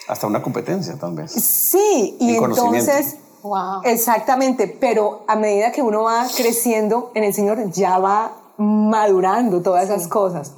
Hasta 0.08 0.28
una 0.28 0.42
competencia, 0.42 0.98
tal 0.98 1.16
vez. 1.16 1.32
Sí, 1.32 2.18
y 2.20 2.36
entonces 2.36 3.18
Exactamente, 3.84 4.68
pero 4.68 5.24
a 5.28 5.36
medida 5.36 5.72
que 5.72 5.82
uno 5.82 6.04
va 6.04 6.26
creciendo 6.36 7.12
en 7.14 7.26
el 7.26 7.34
Señor, 7.34 7.72
ya 7.72 7.98
va 8.00 8.54
madurando 8.58 9.62
todas 9.62 9.86
esas 9.86 10.08
cosas. 10.08 10.54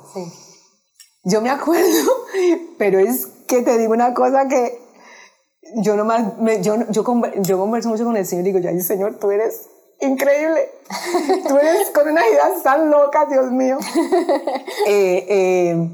Yo 1.24 1.42
me 1.42 1.50
acuerdo, 1.50 2.12
pero 2.78 3.00
es 3.00 3.28
que 3.48 3.62
te 3.62 3.78
digo 3.78 3.94
una 3.94 4.14
cosa 4.14 4.48
que 4.48 4.80
yo 5.84 5.96
nomás, 5.96 6.38
me, 6.38 6.62
yo, 6.62 6.76
yo, 6.90 7.04
yo 7.42 7.58
converso 7.58 7.90
mucho 7.90 8.06
con 8.06 8.18
el 8.18 8.26
Señor 8.26 8.48
y 8.48 8.52
digo, 8.52 8.60
ya, 8.60 8.78
Señor, 8.82 9.18
tú 9.20 9.32
eres 9.32 9.68
increíble. 10.02 10.70
Tú 11.48 11.58
eres 11.58 11.90
con 11.92 12.08
unas 12.10 12.26
ideas 12.26 12.64
tan 12.64 12.90
locas, 12.90 13.30
Dios 13.30 13.52
mío. 13.52 13.78
eh, 14.88 15.26
eh, 15.28 15.90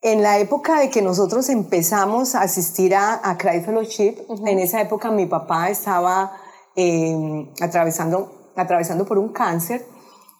en 0.00 0.22
la 0.22 0.38
época 0.38 0.78
de 0.80 0.90
que 0.90 1.02
nosotros 1.02 1.48
empezamos 1.48 2.34
a 2.34 2.42
asistir 2.42 2.94
a, 2.94 3.20
a 3.28 3.36
Cry 3.36 3.60
Fellowship, 3.62 4.16
en 4.46 4.58
esa 4.58 4.80
época 4.80 5.10
mi 5.10 5.26
papá 5.26 5.70
estaba 5.70 6.32
em, 6.76 7.52
atravesando, 7.60 8.52
atravesando 8.54 9.04
por 9.04 9.18
un 9.18 9.32
cáncer 9.32 9.84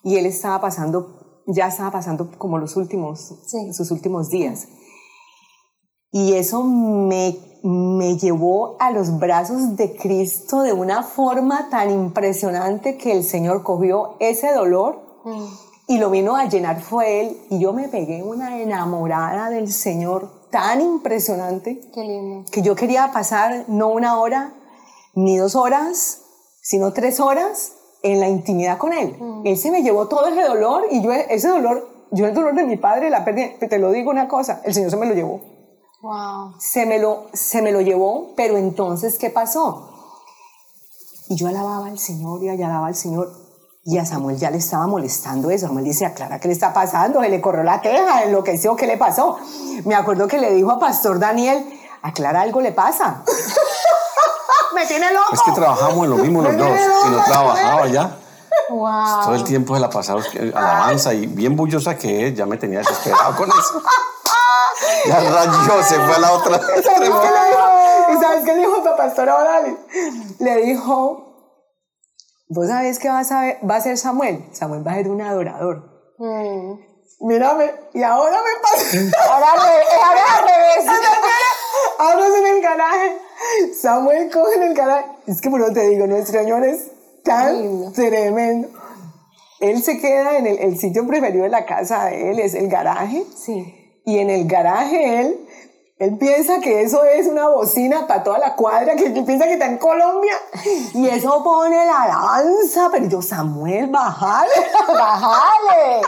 y 0.05 0.16
él 0.16 0.26
estaba 0.26 0.61
pasando, 0.61 1.43
ya 1.47 1.66
estaba 1.68 1.91
pasando 1.91 2.30
como 2.39 2.59
los 2.59 2.76
últimos, 2.76 3.34
sus 3.72 3.91
últimos 3.91 4.30
días. 4.30 4.68
Y 6.11 6.34
eso 6.34 6.62
me, 6.64 7.36
me 7.62 8.16
llevó 8.16 8.76
a 8.80 8.90
los 8.90 9.18
brazos 9.18 9.76
de 9.76 9.94
Cristo 9.96 10.62
de 10.62 10.72
una 10.72 11.02
forma 11.02 11.68
tan 11.70 11.90
impresionante 11.90 12.96
que 12.96 13.12
el 13.12 13.24
Señor 13.24 13.62
cogió 13.62 14.16
ese 14.20 14.52
dolor. 14.52 15.22
Mm 15.24 15.68
y 15.88 15.96
lo 15.96 16.11
vino 16.11 16.36
a 16.36 16.44
llenar 16.44 16.82
fue 16.82 17.22
él 17.22 17.36
y 17.48 17.59
yo 17.59 17.72
me 17.72 17.88
pegué 17.88 18.22
una 18.22 18.61
enamorada 18.61 19.48
del 19.48 19.72
Señor 19.72 20.30
tan 20.50 20.82
impresionante 20.82 21.80
que 22.52 22.62
yo 22.62 22.76
quería 22.76 23.11
pasar 23.11 23.64
no 23.68 23.88
una 23.88 24.20
hora 24.20 24.52
ni 25.14 25.38
dos 25.38 25.56
horas, 25.56 26.20
sino 26.61 26.92
tres 26.92 27.20
horas 27.20 27.72
en 28.02 28.20
la 28.20 28.28
intimidad 28.28 28.76
con 28.76 28.92
él. 28.92 29.16
Mm. 29.18 29.46
Él 29.46 29.56
se 29.56 29.70
me 29.70 29.82
llevó 29.82 30.09
todo 30.09 30.26
ese 30.26 30.42
dolor 30.42 30.84
y 30.90 31.02
yo 31.02 31.11
ese 31.11 31.48
dolor, 31.48 31.88
yo 32.12 32.26
el 32.26 32.34
dolor 32.34 32.54
de 32.54 32.64
mi 32.64 32.76
padre 32.76 33.09
la 33.09 33.24
perdí, 33.24 33.54
te 33.59 33.78
lo 33.78 33.90
digo 33.90 34.11
una 34.11 34.28
cosa, 34.28 34.61
el 34.64 34.74
Señor 34.74 34.90
se 34.90 34.96
me 34.98 35.06
lo 35.06 35.14
llevó. 35.14 35.40
Wow. 36.01 36.55
Se 36.59 36.86
me 36.86 36.99
lo, 36.99 37.26
se 37.32 37.61
me 37.61 37.72
lo 37.72 37.80
llevó, 37.80 38.32
pero 38.36 38.57
entonces, 38.57 39.18
¿qué 39.18 39.30
pasó? 39.30 39.90
Y 41.28 41.36
yo 41.36 41.49
alababa 41.49 41.86
al 41.86 41.99
Señor 41.99 42.42
y 42.42 42.49
alababa 42.49 42.86
al 42.86 42.94
Señor 42.94 43.32
y 43.84 43.96
a 43.99 44.05
Samuel 44.05 44.36
ya 44.36 44.51
le 44.51 44.59
estaba 44.59 44.86
molestando 44.86 45.51
eso. 45.51 45.66
Samuel 45.66 45.84
dice, 45.84 46.05
aclara, 46.05 46.38
¿qué 46.38 46.49
le 46.49 46.55
está 46.55 46.72
pasando? 46.72 47.22
Se 47.22 47.30
le 47.30 47.40
corrió 47.40 47.62
la 47.62 47.80
teja, 47.80 48.22
enloqueció, 48.22 48.76
¿qué 48.76 48.86
le 48.86 48.96
pasó? 48.96 49.38
Me 49.84 49.94
acuerdo 49.94 50.28
que 50.28 50.38
le 50.38 50.53
dijo 50.53 50.70
a 50.70 50.78
Pastor 50.78 51.18
Daniel, 51.18 51.66
aclara, 52.03 52.42
algo 52.42 52.61
le 52.61 52.72
pasa. 52.72 53.22
me 54.74 54.86
tiene 54.86 55.12
loco. 55.12 55.32
Es 55.32 55.42
que 55.42 55.53
trabajamos 55.53 56.05
en 56.05 56.11
lo 56.11 56.16
mismo 56.18 56.42
los 56.42 56.57
dos. 56.57 56.78
y 57.07 57.11
no 57.11 57.24
trabajaba 57.24 57.86
ya. 57.88 58.18
Wow. 58.68 59.24
Todo 59.24 59.34
el 59.34 59.44
tiempo 59.44 59.74
se 59.74 59.80
la 59.80 59.88
pasaba 59.88 60.22
alabanza 60.55 61.14
y 61.14 61.26
bien 61.26 61.57
bullosa 61.57 61.96
que 61.96 62.28
es, 62.28 62.34
ya 62.34 62.44
me 62.44 62.59
tenía 62.59 62.80
desesperado 62.80 63.36
con 63.36 63.49
eso. 63.49 63.82
Ya 65.07 65.20
rayó, 65.20 65.83
se 65.83 65.95
fue 65.95 66.14
a 66.14 66.18
la 66.18 66.33
otra. 66.33 66.57
¿Y 66.57 66.83
sabes 66.83 67.01
qué 67.01 67.01
le 67.01 67.07
dijo? 67.07 68.12
¿Y 68.12 68.20
sabes 68.20 68.45
qué 68.45 68.53
le 68.55 68.59
dijo 68.59 68.89
a 68.89 68.97
Pastor 68.97 69.29
ahora? 69.29 69.62
Le 70.39 70.57
dijo, 70.57 71.29
¿Vos 72.51 72.66
sabés 72.66 72.99
qué 72.99 73.09
va 73.09 73.20
a, 73.20 73.66
va 73.66 73.76
a 73.76 73.81
ser 73.81 73.99
Samuel? 73.99 74.43
Samuel 74.53 74.87
va 74.87 74.93
a 74.93 74.95
ser 74.95 75.09
un 75.11 75.20
adorador. 75.20 75.85
Mm. 76.18 76.81
Mírame, 77.20 77.74
y 77.93 78.03
ahora 78.03 78.39
me 78.39 78.62
pasa. 78.62 79.18
ahora, 79.31 79.47
ahora 79.53 80.22
al 80.39 80.45
revés. 80.45 81.01
ahora 81.99 82.26
es 82.26 82.35
en 82.35 82.47
el 82.47 82.62
garaje. 82.62 83.18
Samuel 83.79 84.31
coge 84.33 84.55
en 84.55 84.62
el 84.62 84.74
garaje. 84.74 85.11
Es 85.26 85.41
que 85.43 85.51
por 85.51 85.61
eso 85.61 85.72
te 85.72 85.89
digo, 85.89 86.07
nuestro 86.07 86.41
Señor 86.41 86.64
es 86.64 86.91
tan 87.22 87.93
tremendo. 87.93 88.68
Él 89.61 89.83
se 89.83 89.99
queda 89.99 90.39
en 90.39 90.47
el, 90.47 90.59
el, 90.59 90.79
sitio 90.79 91.07
preferido 91.07 91.43
de 91.43 91.51
la 91.51 91.66
casa 91.66 92.07
de 92.07 92.31
él, 92.31 92.39
es 92.39 92.55
el 92.55 92.68
garaje. 92.68 93.26
Sí. 93.37 93.78
Y 94.09 94.20
en 94.20 94.30
el 94.30 94.46
garaje 94.46 95.20
él 95.20 95.48
él 95.98 96.16
piensa 96.16 96.61
que 96.61 96.82
eso 96.82 97.02
es 97.04 97.26
una 97.26 97.48
bocina 97.48 98.06
para 98.06 98.22
toda 98.22 98.38
la 98.38 98.54
cuadra, 98.54 98.94
que 98.94 99.06
él 99.06 99.24
piensa 99.24 99.46
que 99.46 99.54
está 99.54 99.66
en 99.66 99.78
Colombia. 99.78 100.32
Y 100.94 101.09
eso 101.09 101.42
pone 101.42 101.84
la 101.84 102.06
danza. 102.06 102.88
Pero 102.92 103.09
yo, 103.09 103.20
Samuel, 103.20 103.88
bájale, 103.88 104.52
bájale. 104.88 106.02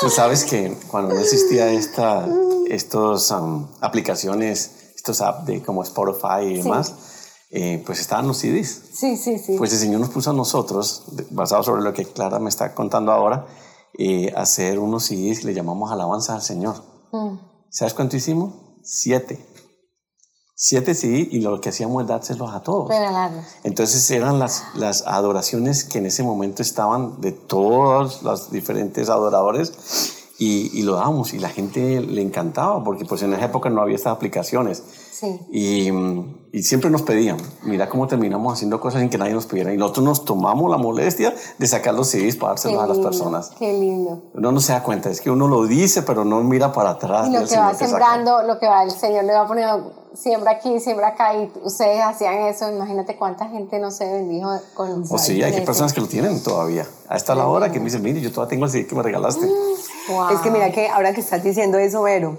Tú 0.00 0.08
sabes 0.08 0.44
que 0.44 0.76
cuando 0.88 1.12
no 1.12 1.20
existía 1.20 1.72
esta, 1.72 2.24
estos 2.68 3.32
um, 3.32 3.66
aplicaciones, 3.80 4.92
estos 4.94 5.20
apps 5.20 5.44
de 5.44 5.60
como 5.60 5.82
Spotify 5.82 6.44
y 6.44 6.62
demás, 6.62 6.94
eh, 7.50 7.82
pues 7.84 8.00
estaban 8.00 8.28
los 8.28 8.38
CDs. 8.38 8.80
Sí, 8.94 9.16
sí, 9.16 9.40
sí. 9.40 9.56
Pues 9.58 9.72
el 9.72 9.80
Señor 9.80 10.00
nos 10.00 10.10
puso 10.10 10.30
a 10.30 10.34
nosotros, 10.34 11.02
basado 11.30 11.64
sobre 11.64 11.82
lo 11.82 11.92
que 11.92 12.04
Clara 12.04 12.38
me 12.38 12.48
está 12.48 12.74
contando 12.76 13.10
ahora, 13.10 13.44
eh, 13.98 14.32
hacer 14.36 14.78
unos 14.78 15.04
CDs, 15.04 15.44
le 15.44 15.54
llamamos 15.54 15.92
alabanza 15.92 16.34
al 16.34 16.42
Señor. 16.42 16.76
Mm. 17.12 17.36
¿Sabes 17.70 17.94
cuánto 17.94 18.16
hicimos? 18.16 18.54
Siete. 18.82 19.46
Siete 20.54 20.94
sí, 20.94 21.28
y 21.32 21.40
lo 21.40 21.60
que 21.60 21.70
hacíamos 21.70 22.02
es 22.02 22.08
dárselos 22.08 22.52
a 22.52 22.62
todos. 22.62 22.88
Entonces 23.64 24.08
eran 24.12 24.38
las, 24.38 24.62
las 24.74 25.06
adoraciones 25.06 25.84
que 25.84 25.98
en 25.98 26.06
ese 26.06 26.22
momento 26.22 26.62
estaban 26.62 27.20
de 27.20 27.32
todos 27.32 28.22
los 28.22 28.50
diferentes 28.50 29.08
adoradores 29.08 29.72
y, 30.38 30.82
lo 30.82 30.96
damos 30.96 31.34
y 31.34 31.38
la 31.38 31.48
gente 31.48 32.00
le 32.00 32.20
encantaba 32.20 32.82
porque 32.82 33.04
pues 33.04 33.22
en 33.22 33.32
esa 33.32 33.44
época 33.44 33.70
no 33.70 33.80
había 33.80 33.96
estas 33.96 34.12
aplicaciones. 34.12 34.82
Sí. 35.12 35.38
Y, 35.50 35.90
y, 36.52 36.62
siempre 36.62 36.88
nos 36.88 37.02
pedían, 37.02 37.36
mira 37.64 37.90
cómo 37.90 38.06
terminamos 38.06 38.54
haciendo 38.54 38.80
cosas 38.80 39.02
sin 39.02 39.10
que 39.10 39.18
nadie 39.18 39.34
nos 39.34 39.44
pidiera. 39.44 39.74
Y 39.74 39.76
nosotros 39.76 40.04
nos 40.04 40.24
tomamos 40.24 40.70
la 40.70 40.78
molestia 40.78 41.34
de 41.58 41.66
sacar 41.66 41.94
los 41.94 42.08
CDs 42.08 42.36
para 42.36 42.52
dárselos 42.52 42.82
a 42.82 42.86
las 42.86 42.98
personas. 42.98 43.50
Qué 43.58 43.74
lindo. 43.74 44.22
Uno 44.32 44.52
no 44.52 44.60
se 44.60 44.72
da 44.72 44.82
cuenta, 44.82 45.10
es 45.10 45.20
que 45.20 45.30
uno 45.30 45.48
lo 45.48 45.66
dice, 45.66 46.02
pero 46.02 46.24
no 46.24 46.40
mira 46.42 46.72
para 46.72 46.90
atrás. 46.90 47.28
Y 47.28 47.32
lo 47.32 47.46
que 47.46 47.56
va 47.58 47.74
sembrando, 47.74 48.42
lo 48.42 48.58
que 48.58 48.66
va 48.66 48.84
el 48.84 48.90
Señor 48.90 49.24
le 49.24 49.34
va 49.34 49.46
poniendo 49.46 50.02
siembra 50.14 50.52
aquí, 50.52 50.80
siembra 50.80 51.08
acá, 51.08 51.34
y 51.34 51.50
ustedes 51.62 52.00
hacían 52.02 52.34
eso, 52.42 52.70
imagínate 52.70 53.16
cuánta 53.16 53.48
gente 53.48 53.78
no 53.78 53.90
se 53.90 54.10
bendijo 54.10 54.48
con 54.74 55.04
O 55.08 55.18
sí, 55.18 55.42
hay 55.42 55.64
personas 55.64 55.92
que 55.92 56.00
lo 56.00 56.08
tienen 56.08 56.42
todavía. 56.42 56.86
Hasta 57.08 57.34
la 57.34 57.46
hora 57.46 57.70
que 57.70 57.78
me 57.78 57.86
dicen, 57.86 58.02
mire, 58.02 58.20
yo 58.20 58.30
todavía 58.30 58.50
tengo 58.50 58.64
el 58.64 58.70
CD 58.70 58.86
que 58.86 58.94
me 58.94 59.02
regalaste. 59.02 59.46
Es 59.46 60.40
que 60.40 60.50
mira 60.50 60.70
que 60.72 60.88
ahora 60.88 61.12
que 61.12 61.20
estás 61.20 61.42
diciendo 61.42 61.78
eso, 61.78 62.02
Vero, 62.02 62.38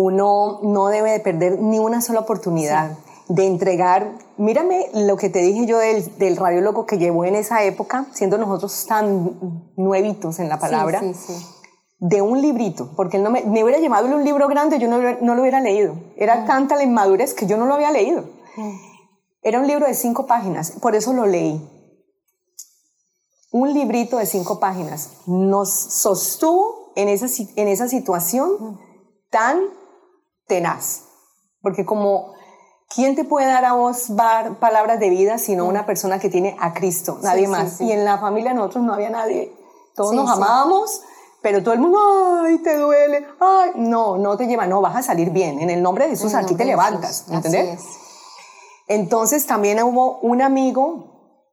uno 0.00 0.60
no 0.62 0.88
debe 0.88 1.12
de 1.12 1.20
perder 1.20 1.60
ni 1.60 1.78
una 1.78 2.00
sola 2.00 2.20
oportunidad. 2.20 2.96
de 3.28 3.46
entregar, 3.46 4.10
mírame 4.38 4.88
lo 4.92 5.16
que 5.16 5.30
te 5.30 5.38
dije 5.38 5.64
yo 5.64 5.78
del, 5.78 6.64
loco 6.64 6.84
que 6.84 6.98
llevó 6.98 7.24
en 7.24 7.36
esa 7.36 7.62
época, 7.62 8.06
siendo 8.12 8.38
nosotros 8.38 8.86
tan 8.88 9.38
nuevitos 9.76 10.40
en 10.40 10.48
la 10.48 10.58
palabra, 10.58 10.98
sí, 10.98 11.14
sí, 11.14 11.34
sí 11.34 11.60
de 12.00 12.22
un 12.22 12.40
librito, 12.40 12.90
porque 12.96 13.18
él 13.18 13.22
no 13.22 13.30
me, 13.30 13.42
me 13.42 13.62
hubiera 13.62 13.78
llamado 13.78 14.06
un 14.06 14.24
libro 14.24 14.48
grande, 14.48 14.78
yo 14.78 14.88
no, 14.88 14.98
no 15.20 15.34
lo 15.34 15.42
hubiera 15.42 15.60
leído. 15.60 15.96
Era 16.16 16.40
mm. 16.40 16.46
tanta 16.46 16.76
la 16.76 16.82
inmadurez 16.82 17.34
que 17.34 17.46
yo 17.46 17.58
no 17.58 17.66
lo 17.66 17.74
había 17.74 17.90
leído. 17.90 18.22
Mm. 18.56 18.76
Era 19.42 19.60
un 19.60 19.66
libro 19.66 19.86
de 19.86 19.94
cinco 19.94 20.26
páginas, 20.26 20.72
por 20.72 20.94
eso 20.94 21.12
lo 21.12 21.26
leí. 21.26 21.60
Un 23.52 23.74
librito 23.74 24.16
de 24.16 24.26
cinco 24.26 24.58
páginas 24.60 25.10
nos 25.26 25.70
sostuvo 25.70 26.92
en 26.96 27.08
esa, 27.08 27.26
en 27.56 27.68
esa 27.68 27.86
situación 27.86 28.50
mm. 28.58 28.78
tan 29.28 29.60
tenaz. 30.50 31.04
Porque 31.62 31.86
como, 31.86 32.34
¿quién 32.94 33.14
te 33.14 33.24
puede 33.24 33.46
dar 33.46 33.64
a 33.64 33.72
vos 33.72 34.08
palabras 34.60 35.00
de 35.00 35.08
vida 35.08 35.38
sino 35.38 35.64
una 35.64 35.86
persona 35.86 36.18
que 36.18 36.28
tiene 36.28 36.56
a 36.60 36.74
Cristo? 36.74 37.18
Nadie 37.22 37.48
más. 37.48 37.80
Y 37.80 37.92
en 37.92 38.04
la 38.04 38.18
familia 38.18 38.52
nosotros 38.52 38.84
no 38.84 38.92
había 38.92 39.08
nadie. 39.10 39.54
Todos 39.94 40.12
nos 40.14 40.28
amábamos 40.28 41.02
pero 41.42 41.62
todo 41.62 41.72
el 41.72 41.80
mundo, 41.80 41.98
ay, 42.44 42.58
te 42.58 42.76
duele, 42.76 43.26
ay, 43.40 43.70
no, 43.76 44.18
no 44.18 44.36
te 44.36 44.46
lleva, 44.46 44.66
no, 44.66 44.82
vas 44.82 44.96
a 44.96 45.02
salir 45.02 45.30
bien. 45.30 45.60
En 45.60 45.70
el 45.70 45.82
nombre 45.82 46.04
de 46.04 46.10
Jesús, 46.10 46.34
aquí 46.34 46.54
te 46.54 46.64
levantas, 46.64 47.26
¿entendés? 47.30 47.80
Entonces 48.88 49.46
también 49.46 49.82
hubo 49.82 50.18
un 50.18 50.42
amigo, 50.42 51.46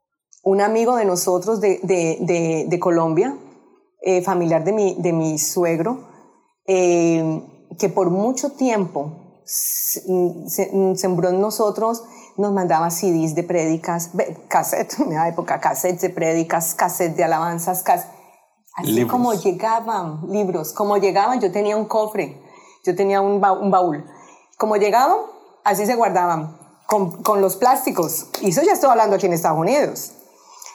un 0.43 0.59
amigo 0.59 0.97
de 0.97 1.05
nosotros 1.05 1.61
de, 1.61 1.79
de, 1.83 2.65
de, 2.67 2.79
Colombia, 2.79 3.37
eh, 4.01 4.21
familiar 4.21 4.65
de 4.65 4.73
mi, 4.73 4.95
de 4.95 5.13
mi 5.13 5.37
suegro, 5.37 5.99
eh, 6.65 7.41
que 7.79 7.89
por 7.89 8.09
mucho 8.09 8.51
tiempo 8.51 9.41
sembró 9.45 11.29
en 11.29 11.39
nosotros, 11.41 12.03
nos 12.37 12.53
mandaba 12.53 12.91
CDs 12.91 13.33
de 13.33 13.43
prédicas, 13.43 14.11
cassettes, 14.47 14.99
en 14.99 15.13
la 15.13 15.27
época, 15.29 15.59
cassettes 15.59 16.01
de 16.01 16.09
prédicas, 16.09 16.75
cassettes 16.75 17.17
de 17.17 17.23
alabanzas, 17.23 17.83
cassettes 17.83 18.17
Así 18.77 19.07
como 19.07 19.33
llegaban 19.33 20.21
libros, 20.29 20.71
como 20.71 20.97
llegaban, 20.97 21.41
yo 21.41 21.51
tenía 21.51 21.75
un 21.75 21.85
cofre, 21.85 22.39
yo 22.85 22.95
tenía 22.95 23.21
un, 23.21 23.41
baúl. 23.41 24.05
Como 24.59 24.75
llegaban, 24.75 25.17
así 25.63 25.87
se 25.87 25.95
guardaban, 25.95 26.59
con, 26.85 27.41
los 27.41 27.55
plásticos. 27.55 28.27
Y 28.41 28.49
eso 28.49 28.61
ya 28.61 28.73
estoy 28.73 28.91
hablando 28.91 29.15
aquí 29.15 29.25
en 29.25 29.33
Estados 29.33 29.57
Unidos. 29.57 30.11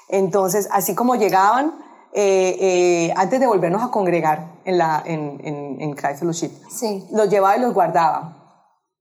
Entonces, 0.09 0.69
así 0.73 0.97
como 0.97 1.15
llegaban, 1.15 1.75
eh, 2.15 2.57
eh, 2.61 3.15
antes 3.17 3.41
de 3.41 3.47
volvernos 3.47 3.83
a 3.83 3.91
congregar 3.91 4.61
en, 4.65 4.79
la, 4.79 5.03
en, 5.05 5.41
en, 5.45 5.81
en 5.81 5.95
Christ 5.95 6.19
Fellowship, 6.21 6.51
sí. 6.71 7.05
los 7.11 7.31
llevaba 7.31 7.57
y 7.57 7.61
los 7.61 7.73
guardaba. 7.73 8.39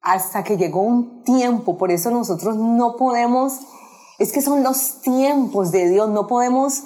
Hasta 0.01 0.43
que 0.43 0.57
llegó 0.57 0.81
un 0.81 1.23
tiempo, 1.23 1.77
por 1.77 1.91
eso 1.91 2.09
nosotros 2.09 2.55
no 2.55 2.95
podemos, 2.95 3.59
es 4.17 4.31
que 4.31 4.41
son 4.41 4.63
los 4.63 5.01
tiempos 5.01 5.71
de 5.71 5.89
Dios, 5.89 6.09
no 6.09 6.27
podemos 6.27 6.83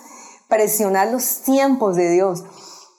presionar 0.50 1.10
los 1.10 1.42
tiempos 1.42 1.96
de 1.96 2.12
Dios 2.12 2.44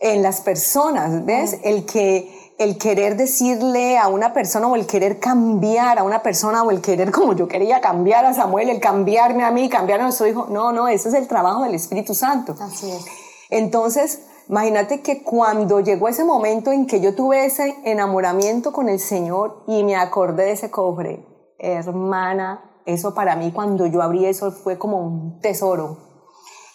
en 0.00 0.22
las 0.22 0.40
personas, 0.40 1.24
¿ves? 1.24 1.58
El 1.64 1.84
que 1.84 2.35
el 2.58 2.78
querer 2.78 3.16
decirle 3.16 3.98
a 3.98 4.08
una 4.08 4.32
persona 4.32 4.66
o 4.66 4.76
el 4.76 4.86
querer 4.86 5.20
cambiar 5.20 5.98
a 5.98 6.02
una 6.02 6.22
persona 6.22 6.62
o 6.62 6.70
el 6.70 6.80
querer 6.80 7.10
como 7.10 7.34
yo 7.34 7.48
quería 7.48 7.80
cambiar 7.80 8.24
a 8.24 8.34
Samuel, 8.34 8.70
el 8.70 8.80
cambiarme 8.80 9.44
a 9.44 9.50
mí, 9.50 9.68
cambiar 9.68 10.00
a 10.00 10.04
nuestro 10.04 10.26
hijo, 10.26 10.46
no, 10.48 10.72
no, 10.72 10.88
ese 10.88 11.08
es 11.08 11.14
el 11.14 11.28
trabajo 11.28 11.64
del 11.64 11.74
Espíritu 11.74 12.14
Santo. 12.14 12.54
Así 12.58 12.90
es. 12.90 13.04
Entonces, 13.50 14.22
imagínate 14.48 15.02
que 15.02 15.22
cuando 15.22 15.80
llegó 15.80 16.08
ese 16.08 16.24
momento 16.24 16.72
en 16.72 16.86
que 16.86 17.00
yo 17.00 17.14
tuve 17.14 17.44
ese 17.44 17.76
enamoramiento 17.84 18.72
con 18.72 18.88
el 18.88 19.00
Señor 19.00 19.64
y 19.66 19.84
me 19.84 19.96
acordé 19.96 20.44
de 20.44 20.52
ese 20.52 20.70
cofre, 20.70 21.26
hermana, 21.58 22.80
eso 22.86 23.14
para 23.14 23.36
mí 23.36 23.52
cuando 23.52 23.86
yo 23.86 24.00
abrí 24.00 24.24
eso 24.24 24.50
fue 24.52 24.78
como 24.78 25.00
un 25.00 25.40
tesoro 25.40 26.05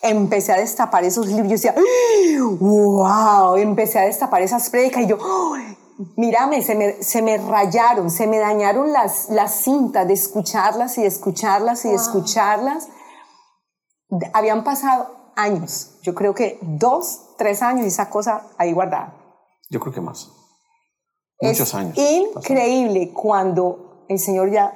empecé 0.01 0.51
a 0.51 0.57
destapar 0.57 1.03
esos 1.03 1.27
libros 1.27 1.47
y 1.47 1.51
decía, 1.51 1.75
wow, 2.59 3.55
empecé 3.55 3.99
a 3.99 4.03
destapar 4.03 4.41
esas 4.41 4.69
predicas 4.69 5.03
y 5.03 5.07
yo, 5.07 5.17
mírame, 6.15 6.61
se 6.63 6.75
me, 6.75 7.03
se 7.03 7.21
me 7.21 7.37
rayaron, 7.37 8.09
se 8.09 8.27
me 8.27 8.39
dañaron 8.39 8.91
las, 8.91 9.29
las 9.29 9.63
cintas 9.63 10.07
de 10.07 10.13
escucharlas 10.13 10.97
y 10.97 11.01
de 11.01 11.07
escucharlas 11.07 11.85
y 11.85 11.89
de 11.89 11.95
escucharlas. 11.95 12.89
Habían 14.33 14.63
pasado 14.63 15.33
años, 15.35 15.97
yo 16.01 16.13
creo 16.13 16.33
que 16.33 16.59
dos, 16.61 17.35
tres 17.37 17.61
años 17.61 17.85
y 17.85 17.87
esa 17.87 18.09
cosa 18.09 18.47
ahí 18.57 18.73
guardada. 18.73 19.15
Yo 19.69 19.79
creo 19.79 19.93
que 19.93 20.01
más. 20.01 20.29
Muchos 21.39 21.73
años. 21.73 21.97
Increíble 21.97 23.11
cuando 23.13 24.05
el 24.09 24.19
Señor 24.19 24.51
ya 24.51 24.73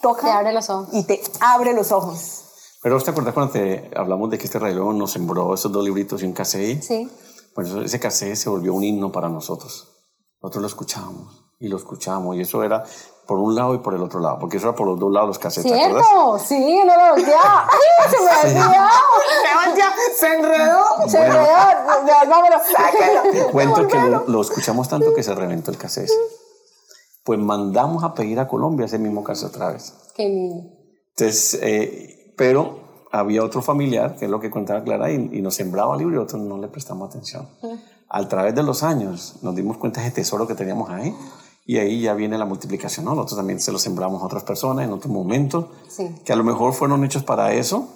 toca 0.00 0.38
abre 0.38 0.52
los 0.52 0.68
ojos. 0.70 0.88
y 0.92 1.02
te 1.04 1.20
abre 1.40 1.74
los 1.74 1.92
ojos. 1.92 2.47
Pero 2.80 3.00
¿te 3.00 3.10
acuerdas 3.10 3.34
cuando 3.34 3.52
te 3.52 3.90
hablamos 3.96 4.30
de 4.30 4.38
que 4.38 4.44
este 4.44 4.58
reloj 4.58 4.94
nos 4.94 5.12
sembró 5.12 5.52
esos 5.54 5.72
dos 5.72 5.84
libritos 5.84 6.22
y 6.22 6.26
un 6.26 6.32
cassette? 6.32 6.80
Sí. 6.82 7.10
Pues 7.54 7.72
ese 7.72 7.98
cassette 7.98 8.36
se 8.36 8.48
volvió 8.48 8.72
un 8.72 8.84
himno 8.84 9.10
para 9.10 9.28
nosotros. 9.28 9.88
Nosotros 10.40 10.62
lo 10.62 10.68
escuchábamos 10.68 11.44
y 11.58 11.66
lo 11.66 11.76
escuchábamos 11.76 12.36
y 12.36 12.42
eso 12.42 12.62
era 12.62 12.84
por 13.26 13.38
un 13.38 13.54
lado 13.54 13.74
y 13.74 13.78
por 13.78 13.94
el 13.94 14.02
otro 14.02 14.20
lado, 14.20 14.38
porque 14.38 14.58
eso 14.58 14.68
era 14.68 14.76
por 14.76 14.86
los 14.86 14.98
dos 14.98 15.12
lados 15.12 15.28
los 15.28 15.38
cassettes. 15.38 15.70
¿Cierto? 15.72 16.38
Sí, 16.38 16.80
no 16.86 16.96
lo 16.96 17.14
volteaba. 17.14 17.68
se 18.10 18.18
me 18.18 18.30
olvidó. 18.30 18.88
Se 20.16 20.34
enredó. 20.34 21.08
Se 21.08 21.18
enredó. 21.18 21.46
No, 22.28 22.36
pero 22.42 22.60
sáquelo. 22.76 23.22
Te 23.46 23.52
cuento 23.52 23.86
que 23.88 23.98
lo, 23.98 24.24
lo, 24.28 24.40
escuchamos 24.40 24.88
tanto 24.88 25.12
que 25.12 25.22
se 25.22 25.34
reventó 25.34 25.70
el 25.72 25.76
cassette. 25.76 26.10
Pues 27.24 27.38
mandamos 27.38 28.04
a 28.04 28.14
pedir 28.14 28.38
a 28.38 28.48
Colombia 28.48 28.86
ese 28.86 28.98
mismo 28.98 29.22
cassette 29.24 29.50
otra 29.50 29.72
vez. 29.72 29.92
Qué 30.14 30.24
lindo. 30.24 30.78
Entonces, 31.10 31.58
eh, 31.60 32.17
pero 32.38 32.88
había 33.10 33.44
otro 33.44 33.60
familiar, 33.60 34.16
que 34.16 34.24
es 34.24 34.30
lo 34.30 34.40
que 34.40 34.50
contaba 34.50 34.82
Clara, 34.82 35.10
y, 35.10 35.18
nos 35.42 35.54
sembraba 35.54 35.96
libro 35.96 36.14
y 36.14 36.18
otros 36.18 36.40
no 36.40 36.56
le 36.56 36.68
prestamos 36.68 37.10
atención. 37.10 37.48
A 38.08 38.26
través 38.28 38.54
de 38.54 38.62
los 38.62 38.82
años 38.82 39.36
nos 39.42 39.54
dimos 39.54 39.76
cuenta 39.76 40.00
de 40.00 40.06
ese 40.06 40.16
tesoro 40.16 40.46
que 40.46 40.54
teníamos 40.54 40.88
ahí 40.88 41.14
y 41.66 41.76
ahí 41.76 42.00
ya 42.00 42.14
viene 42.14 42.38
la 42.38 42.46
multiplicación. 42.46 43.04
¿no? 43.04 43.14
Nosotros 43.14 43.38
también 43.38 43.60
se 43.60 43.72
lo 43.72 43.78
sembramos 43.78 44.22
a 44.22 44.26
otras 44.26 44.44
personas 44.44 44.86
en 44.86 44.92
otro 44.92 45.10
momento, 45.10 45.70
que 46.24 46.32
a 46.32 46.36
lo 46.36 46.44
mejor 46.44 46.72
fueron 46.72 47.04
hechos 47.04 47.24
para 47.24 47.52
eso 47.52 47.88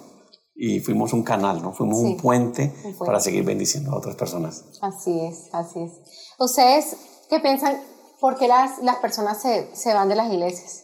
y 0.55 0.81
fuimos 0.81 1.13
un 1.13 1.23
canal, 1.23 1.61
¿no? 1.61 1.73
fuimos 1.73 1.97
un, 1.99 2.17
puente 2.17 2.73
para 2.99 3.19
seguir 3.19 3.43
bendiciendo 3.43 3.91
a 3.91 3.97
otras 3.97 4.15
personas. 4.15 4.65
Así 4.81 5.19
es, 5.21 5.49
así 5.53 5.79
es. 5.79 5.91
¿Ustedes 6.37 6.97
qué 7.29 7.39
piensan? 7.39 7.77
¿Por 8.19 8.37
qué 8.37 8.47
las, 8.47 8.81
las 8.83 8.97
personas 8.97 9.41
se, 9.41 9.75
se 9.75 9.93
van 9.93 10.09
de 10.09 10.15
las 10.15 10.31
iglesias? 10.31 10.83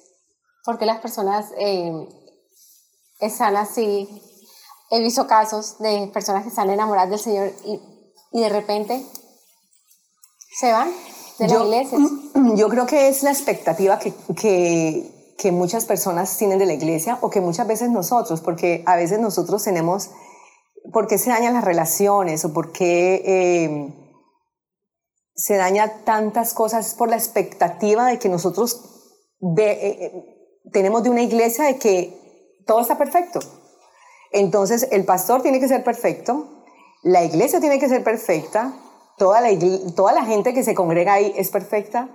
¿Por 0.63 0.77
qué 0.77 0.85
las 0.85 0.99
personas... 0.99 1.51
Eh, 1.57 2.07
están 3.19 3.55
así. 3.57 4.07
He 4.91 4.99
visto 4.99 5.27
casos 5.27 5.77
de 5.79 6.09
personas 6.13 6.43
que 6.43 6.49
están 6.49 6.69
enamoradas 6.69 7.09
del 7.09 7.19
Señor 7.19 7.51
y, 7.65 7.79
y 8.31 8.41
de 8.41 8.49
repente 8.49 9.05
se 10.59 10.71
van 10.71 10.89
de 11.39 11.47
la 11.47 11.63
iglesia. 11.63 11.97
Yo 12.55 12.69
creo 12.69 12.85
que 12.85 13.07
es 13.07 13.23
la 13.23 13.31
expectativa 13.31 13.99
que, 13.99 14.13
que, 14.35 15.35
que, 15.37 15.51
muchas 15.51 15.85
personas 15.85 16.35
tienen 16.37 16.59
de 16.59 16.65
la 16.65 16.73
iglesia 16.73 17.17
o 17.21 17.29
que 17.29 17.41
muchas 17.41 17.67
veces 17.67 17.89
nosotros, 17.89 18.41
porque 18.41 18.83
a 18.85 18.95
veces 18.95 19.19
nosotros 19.19 19.63
tenemos, 19.63 20.09
¿por 20.91 21.07
qué 21.07 21.17
se 21.17 21.29
dañan 21.29 21.53
las 21.53 21.63
relaciones 21.63 22.43
o 22.45 22.53
por 22.53 22.71
qué 22.71 23.21
eh, 23.25 23.93
se 25.35 25.55
dañan 25.55 25.91
tantas 26.03 26.53
cosas? 26.53 26.95
por 26.95 27.09
la 27.09 27.15
expectativa 27.15 28.07
de 28.07 28.19
que 28.19 28.29
nosotros 28.29 28.81
ve, 29.39 29.71
eh, 29.71 30.05
eh, 30.05 30.13
tenemos 30.73 31.03
de 31.03 31.09
una 31.09 31.21
iglesia 31.21 31.65
de 31.65 31.77
que 31.77 32.18
todo 32.69 32.81
está 32.81 32.99
perfecto. 32.99 33.39
Entonces, 34.31 34.87
el 34.91 35.03
pastor 35.03 35.41
tiene 35.41 35.59
que 35.59 35.67
ser 35.67 35.83
perfecto, 35.83 36.47
la 37.01 37.23
iglesia 37.23 37.59
tiene 37.59 37.79
que 37.79 37.89
ser 37.89 38.03
perfecta, 38.03 38.75
toda 39.17 39.41
la, 39.41 39.49
toda 39.95 40.13
la 40.13 40.23
gente 40.23 40.53
que 40.53 40.63
se 40.63 40.75
congrega 40.75 41.13
ahí 41.13 41.33
es 41.35 41.49
perfecta, 41.49 42.09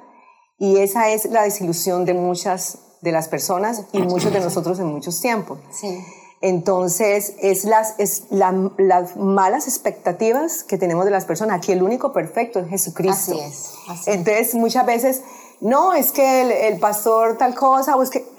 y 0.57 0.79
esa 0.79 1.11
es 1.11 1.25
la 1.25 1.43
desilusión 1.43 2.05
de 2.05 2.15
muchas 2.15 2.79
de 3.03 3.11
las 3.11 3.27
personas 3.27 3.87
y 3.93 4.03
muchos 4.03 4.33
de 4.33 4.39
nosotros 4.39 4.79
en 4.79 4.87
muchos 4.87 5.21
tiempos. 5.21 5.59
Sí. 5.73 5.99
Entonces, 6.41 7.35
es 7.41 7.65
las, 7.65 7.97
es 7.99 8.27
las 8.31 9.17
malas 9.17 9.67
expectativas 9.67 10.63
que 10.63 10.79
tenemos 10.79 11.05
de 11.05 11.11
las 11.11 11.25
personas. 11.25 11.57
Aquí 11.57 11.73
el 11.73 11.83
único 11.83 12.13
perfecto 12.13 12.61
es 12.61 12.69
Jesucristo. 12.69 13.33
Así 13.33 13.41
es. 13.41 14.07
Entonces, 14.07 14.55
muchas 14.55 14.87
veces, 14.87 15.23
no, 15.61 15.95
es 15.95 16.13
que 16.13 16.43
el, 16.43 16.53
el 16.53 16.79
pastor 16.79 17.39
tal 17.39 17.57
cosa, 17.57 17.97
o 17.97 18.03
es 18.05 18.11
que 18.11 18.34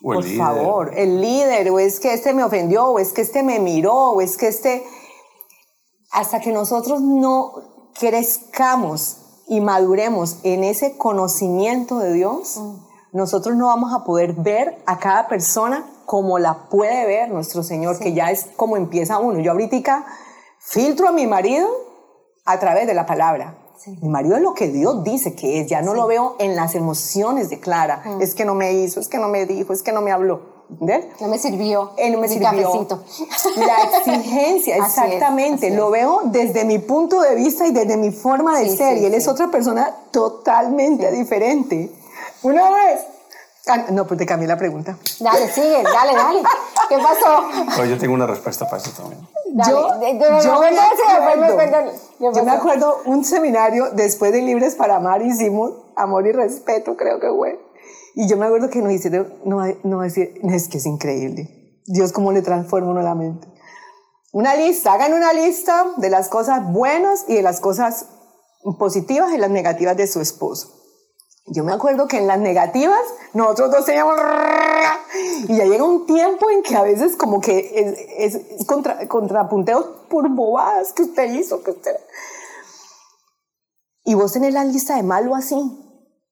por 0.00 0.24
favor, 0.24 0.92
el 0.96 1.20
líder, 1.20 1.70
o 1.70 1.78
es 1.78 2.00
que 2.00 2.12
este 2.12 2.32
me 2.32 2.44
ofendió, 2.44 2.86
o 2.86 2.98
es 2.98 3.12
que 3.12 3.22
este 3.22 3.42
me 3.42 3.58
miró, 3.58 4.10
o 4.10 4.20
es 4.20 4.36
que 4.36 4.48
este... 4.48 4.84
Hasta 6.12 6.40
que 6.40 6.52
nosotros 6.52 7.00
no 7.00 7.52
crezcamos 7.98 9.18
y 9.48 9.60
maduremos 9.60 10.38
en 10.44 10.64
ese 10.64 10.96
conocimiento 10.96 11.98
de 11.98 12.12
Dios, 12.12 12.56
mm. 12.56 12.76
nosotros 13.12 13.56
no 13.56 13.66
vamos 13.66 13.92
a 13.92 14.04
poder 14.04 14.34
ver 14.34 14.82
a 14.86 14.98
cada 14.98 15.28
persona 15.28 15.84
como 16.06 16.38
la 16.38 16.68
puede 16.68 17.06
ver 17.06 17.30
nuestro 17.30 17.62
Señor, 17.62 17.98
que 17.98 18.14
ya 18.14 18.30
es 18.30 18.46
como 18.56 18.76
empieza 18.76 19.18
uno. 19.18 19.40
Yo 19.40 19.52
ahorita 19.52 20.06
filtro 20.58 21.08
a 21.08 21.12
mi 21.12 21.26
marido 21.26 21.68
a 22.44 22.58
través 22.58 22.86
de 22.86 22.94
la 22.94 23.06
palabra. 23.06 23.58
Mi 24.00 24.08
marido 24.08 24.36
es 24.36 24.42
lo 24.42 24.54
que 24.54 24.68
Dios 24.68 25.04
dice 25.04 25.34
que 25.34 25.60
es, 25.60 25.66
ya 25.68 25.82
no 25.82 25.94
lo 25.94 26.06
veo 26.06 26.36
en 26.38 26.56
las 26.56 26.74
emociones 26.74 27.50
de 27.50 27.60
Clara. 27.60 28.02
Mm. 28.04 28.22
Es 28.22 28.34
que 28.34 28.44
no 28.44 28.54
me 28.54 28.72
hizo, 28.72 29.00
es 29.00 29.08
que 29.08 29.18
no 29.18 29.28
me 29.28 29.46
dijo, 29.46 29.72
es 29.72 29.82
que 29.82 29.92
no 29.92 30.02
me 30.02 30.12
habló. 30.12 30.56
No 31.20 31.28
me 31.28 31.38
sirvió. 31.38 31.92
Eh, 31.96 32.10
no 32.10 32.18
me 32.18 32.28
sirvió. 32.28 32.50
Cafecito. 32.50 33.04
La 33.56 33.82
exigencia, 33.98 34.76
exactamente. 34.76 35.70
lo 35.70 35.90
veo 35.90 36.22
desde 36.24 36.64
mi 36.64 36.78
punto 36.78 37.20
de 37.20 37.34
vista 37.36 37.66
y 37.66 37.72
desde 37.72 37.96
mi 37.96 38.10
forma 38.10 38.58
de 38.58 38.76
ser. 38.76 38.98
y 38.98 39.04
él 39.04 39.14
es 39.14 39.28
otra 39.28 39.50
persona 39.50 39.94
totalmente 40.10 41.10
diferente. 41.12 41.92
Una 42.42 42.70
vez. 42.70 43.00
Ah, 43.68 43.86
no, 43.90 44.06
pues 44.06 44.18
te 44.18 44.26
cambié 44.26 44.46
la 44.46 44.56
pregunta. 44.56 44.96
Dale, 45.18 45.50
sigue, 45.50 45.82
dale, 45.82 46.14
dale. 46.14 46.42
¿Qué 46.88 46.98
pasó? 46.98 47.44
Pues 47.74 47.90
yo 47.90 47.98
tengo 47.98 48.14
una 48.14 48.26
respuesta 48.26 48.64
para 48.66 48.80
eso 48.80 48.92
también. 48.92 49.20
Yo, 49.68 49.88
yo, 52.20 52.44
me 52.44 52.50
acuerdo, 52.52 53.02
un 53.06 53.24
seminario 53.24 53.90
después 53.90 54.32
de 54.32 54.42
Libres 54.42 54.76
para 54.76 54.96
Amar 54.96 55.22
hicimos 55.22 55.72
Amor 55.96 56.26
y 56.26 56.32
Respeto, 56.32 56.96
creo 56.96 57.18
que 57.18 57.28
fue. 57.28 57.58
Y 58.14 58.28
yo 58.28 58.36
me 58.36 58.46
acuerdo 58.46 58.70
que 58.70 58.80
nos 58.82 58.92
hicieron, 58.92 59.34
no, 59.44 59.62
no 59.82 60.00
decir, 60.00 60.34
es 60.44 60.68
que 60.68 60.78
es 60.78 60.86
increíble. 60.86 61.82
Dios 61.86 62.12
cómo 62.12 62.32
le 62.32 62.42
transforma 62.42 62.90
uno 62.90 63.02
la 63.02 63.14
mente. 63.14 63.48
Una 64.32 64.54
lista, 64.54 64.92
hagan 64.92 65.12
una 65.12 65.32
lista 65.32 65.86
de 65.96 66.10
las 66.10 66.28
cosas 66.28 66.70
buenas 66.72 67.24
y 67.26 67.34
de 67.34 67.42
las 67.42 67.60
cosas 67.60 68.06
positivas 68.78 69.32
y 69.32 69.38
las 69.38 69.50
negativas 69.50 69.96
de 69.96 70.06
su 70.06 70.20
esposo. 70.20 70.75
Yo 71.48 71.62
me 71.62 71.72
acuerdo 71.72 72.08
que 72.08 72.18
en 72.18 72.26
las 72.26 72.40
negativas 72.40 73.00
nosotros 73.32 73.70
dos 73.70 73.84
teníamos... 73.84 74.16
Y 75.48 75.56
ya 75.56 75.64
llega 75.64 75.84
un 75.84 76.04
tiempo 76.04 76.50
en 76.50 76.62
que 76.62 76.76
a 76.76 76.82
veces 76.82 77.14
como 77.14 77.40
que 77.40 77.70
es, 78.18 78.34
es, 78.34 78.66
contra, 78.66 79.06
contrapunteos 79.06 79.84
por 80.08 80.28
bobadas 80.28 80.92
que 80.92 81.02
usted 81.02 81.32
hizo, 81.32 81.62
que 81.62 81.70
usted... 81.70 81.96
Y 84.04 84.14
vos 84.14 84.32
tenés 84.32 84.54
la 84.54 84.64
lista 84.64 84.96
de 84.96 85.02
malo 85.02 85.34
así. 85.34 85.56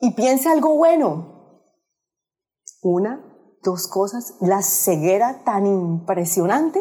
Y 0.00 0.12
piense 0.14 0.48
algo 0.48 0.76
bueno. 0.76 1.62
Una, 2.82 3.24
dos 3.62 3.88
cosas. 3.88 4.34
La 4.40 4.62
ceguera 4.62 5.42
tan 5.44 5.66
impresionante. 5.66 6.80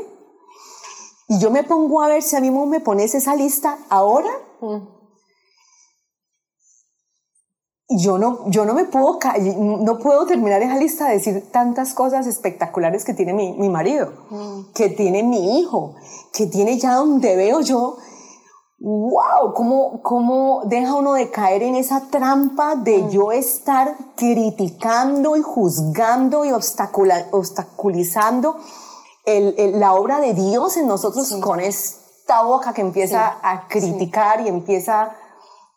Y 1.28 1.40
yo 1.40 1.50
me 1.50 1.64
pongo 1.64 2.02
a 2.02 2.10
ver 2.10 2.22
si 2.22 2.36
a 2.36 2.42
mí 2.42 2.52
me 2.52 2.80
pones 2.80 3.16
esa 3.16 3.36
lista 3.36 3.78
ahora. 3.90 4.30
Mm 4.62 5.03
yo 7.90 8.18
no, 8.18 8.50
yo 8.50 8.66
no 8.66 8.74
me 8.74 8.86
puedo, 8.86 9.20
no 9.60 10.00
puedo 10.00 10.26
terminar 10.26 10.62
esa 10.62 10.78
lista 10.78 11.08
de 11.08 11.16
decir 11.16 11.52
tantas 11.52 11.94
cosas 11.94 12.28
espectaculares 12.28 13.04
que 13.04 13.14
tiene 13.14 13.34
mi, 13.34 13.54
mi 13.54 13.70
marido, 13.70 14.12
mm. 14.30 14.72
que 14.74 14.90
tiene 14.90 15.24
mi 15.24 15.60
hijo, 15.60 15.96
que 16.32 16.48
tiene 16.48 16.80
ya 16.80 16.96
donde 16.96 17.36
veo 17.36 17.62
yo, 17.62 17.98
wow, 18.80 19.54
cómo, 19.54 20.02
cómo 20.02 20.62
deja 20.66 20.96
uno 20.96 21.14
de 21.14 21.30
caer 21.30 21.64
en 21.64 21.76
esa 21.76 22.08
trampa 22.10 22.76
de 22.76 23.00
mm. 23.00 23.10
yo 23.10 23.32
estar 23.32 23.96
criticando 24.16 25.36
y 25.36 25.42
juzgando 25.42 26.46
y 26.46 26.52
obstaculizando 26.52 28.58
el, 29.26 29.80
la 29.80 29.94
obra 29.94 30.20
de 30.20 30.34
Dios 30.34 30.78
en 30.78 30.88
nosotros 30.88 31.34
con 31.42 31.60
esta 31.60 32.44
boca 32.44 32.74
que 32.74 32.82
empieza 32.82 33.40
a 33.42 33.68
criticar 33.68 34.42
y 34.42 34.48
empieza 34.48 35.16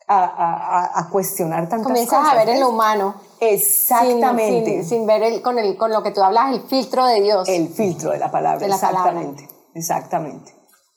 a, 0.09 1.01
a, 1.01 1.09
cuestionar 1.09 1.69
tantas 1.69 1.87
Comienzas 1.87 2.19
cosas. 2.19 2.35
a 2.35 2.37
ver 2.37 2.49
en 2.51 2.61
lo 2.61 2.71
humano. 2.71 3.17
Exactamente. 3.41 4.85
Sin, 4.85 5.07
ver 5.07 5.23
el, 5.23 5.43
con, 5.43 5.59
el, 5.59 5.77
con 5.77 5.93
lo 5.93 6.03
que 6.03 6.13
tú 6.13 6.23
hablas, 6.23 6.55
el 6.55 6.63
filtro 6.63 7.07
de 7.07 7.21
Dios. 7.21 7.49
El 7.49 7.69
filtro 7.69 8.13
de 8.13 8.19
la 8.19 8.31
palabra, 8.31 8.67
exactamente. 8.67 9.49
Exactamente. 9.75 10.55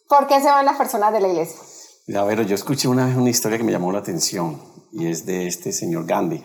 ¿Por 0.07 0.27
qué 0.27 0.39
se 0.39 0.47
van 0.47 0.65
las 0.65 0.77
personas 0.77 1.11
de 1.11 1.21
la 1.21 1.27
iglesia? 1.27 1.59
A 2.15 2.23
ver, 2.23 2.45
yo 2.45 2.55
escuché 2.55 2.87
una 2.87 3.05
vez 3.05 3.15
una 3.15 3.29
historia 3.29 3.57
que 3.57 3.63
me 3.63 3.71
llamó 3.71 3.91
la 3.91 3.99
atención 3.99 4.61
y 4.91 5.07
es 5.07 5.25
de 5.25 5.47
este 5.47 5.71
señor 5.71 6.05
Gandhi. 6.05 6.43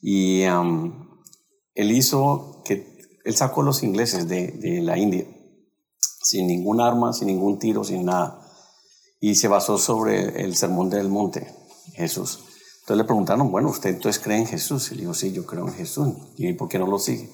Y 0.00 0.42
él 0.42 1.90
hizo 1.92 2.62
que, 2.64 2.96
él 3.24 3.36
sacó 3.36 3.62
a 3.62 3.64
los 3.64 3.82
ingleses 3.82 4.28
de, 4.28 4.48
de 4.48 4.82
la 4.82 4.98
India 4.98 5.24
sin 6.22 6.46
ningún 6.46 6.80
arma, 6.80 7.12
sin 7.12 7.28
ningún 7.28 7.58
tiro, 7.58 7.84
sin 7.84 8.04
nada 8.04 8.45
y 9.26 9.34
se 9.34 9.48
basó 9.48 9.76
sobre 9.76 10.44
el 10.44 10.54
sermón 10.54 10.88
del 10.88 11.08
monte, 11.08 11.52
Jesús. 11.94 12.44
Entonces 12.82 12.96
le 12.96 13.02
preguntaron, 13.02 13.50
bueno, 13.50 13.70
¿usted 13.70 13.90
entonces 13.90 14.22
cree 14.22 14.38
en 14.38 14.46
Jesús? 14.46 14.92
Y 14.92 14.94
le 14.94 15.00
dijo, 15.00 15.14
sí, 15.14 15.32
yo 15.32 15.44
creo 15.44 15.66
en 15.66 15.74
Jesús. 15.74 16.14
¿Y 16.36 16.52
por 16.52 16.68
qué 16.68 16.78
no 16.78 16.86
lo 16.86 17.00
sigue? 17.00 17.28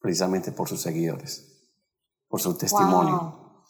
Precisamente 0.00 0.50
por 0.50 0.68
sus 0.68 0.80
seguidores, 0.82 1.46
por 2.26 2.40
su 2.40 2.58
testimonio. 2.58 3.62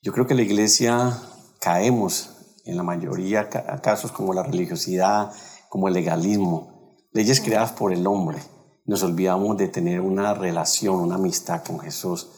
Yo 0.00 0.12
creo 0.12 0.28
que 0.28 0.36
la 0.36 0.42
iglesia 0.42 1.20
caemos 1.60 2.30
en 2.64 2.76
la 2.76 2.84
mayoría 2.84 3.50
casos 3.82 4.12
como 4.12 4.32
la 4.32 4.44
religiosidad, 4.44 5.32
como 5.68 5.88
el 5.88 5.94
legalismo, 5.94 6.94
leyes 7.10 7.40
creadas 7.40 7.72
por 7.72 7.92
el 7.92 8.06
hombre. 8.06 8.38
Nos 8.84 9.02
olvidamos 9.02 9.56
de 9.56 9.66
tener 9.66 10.02
una 10.02 10.34
relación, 10.34 11.00
una 11.00 11.16
amistad 11.16 11.64
con 11.64 11.80
Jesús. 11.80 12.28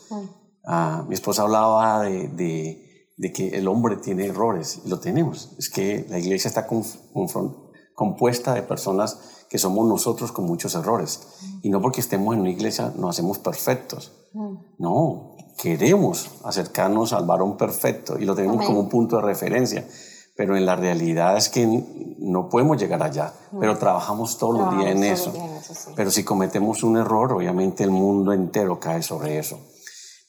Ah, 0.64 1.04
mi 1.06 1.12
esposa 1.12 1.42
hablaba 1.42 2.04
de 2.04 2.28
de 2.28 2.89
que 3.28 3.48
el 3.48 3.68
hombre 3.68 3.96
tiene 3.96 4.26
errores, 4.26 4.80
y 4.84 4.88
lo 4.88 4.98
tenemos. 4.98 5.54
Es 5.58 5.68
que 5.68 6.06
la 6.08 6.18
iglesia 6.18 6.48
está 6.48 6.66
compuesta 7.94 8.54
de 8.54 8.62
personas 8.62 9.18
que 9.50 9.58
somos 9.58 9.86
nosotros 9.86 10.32
con 10.32 10.46
muchos 10.46 10.74
errores. 10.74 11.20
Y 11.62 11.68
no 11.68 11.82
porque 11.82 12.00
estemos 12.00 12.34
en 12.34 12.40
una 12.40 12.50
iglesia 12.50 12.92
nos 12.96 13.10
hacemos 13.10 13.38
perfectos. 13.38 14.12
No, 14.78 15.36
queremos 15.58 16.30
acercarnos 16.44 17.12
al 17.12 17.26
varón 17.26 17.56
perfecto 17.56 18.18
y 18.18 18.24
lo 18.24 18.34
tenemos 18.34 18.64
como 18.64 18.80
un 18.80 18.88
punto 18.88 19.16
de 19.16 19.22
referencia. 19.22 19.86
Pero 20.36 20.56
en 20.56 20.64
la 20.64 20.76
realidad 20.76 21.36
es 21.36 21.50
que 21.50 21.66
no 21.66 22.48
podemos 22.48 22.80
llegar 22.80 23.02
allá, 23.02 23.34
pero 23.58 23.76
trabajamos 23.76 24.38
todos 24.38 24.58
los 24.58 24.78
días 24.78 24.92
en 24.92 25.04
eso. 25.04 25.34
Pero 25.96 26.10
si 26.10 26.24
cometemos 26.24 26.82
un 26.82 26.96
error, 26.96 27.32
obviamente 27.32 27.84
el 27.84 27.90
mundo 27.90 28.32
entero 28.32 28.80
cae 28.80 29.02
sobre 29.02 29.38
eso. 29.38 29.58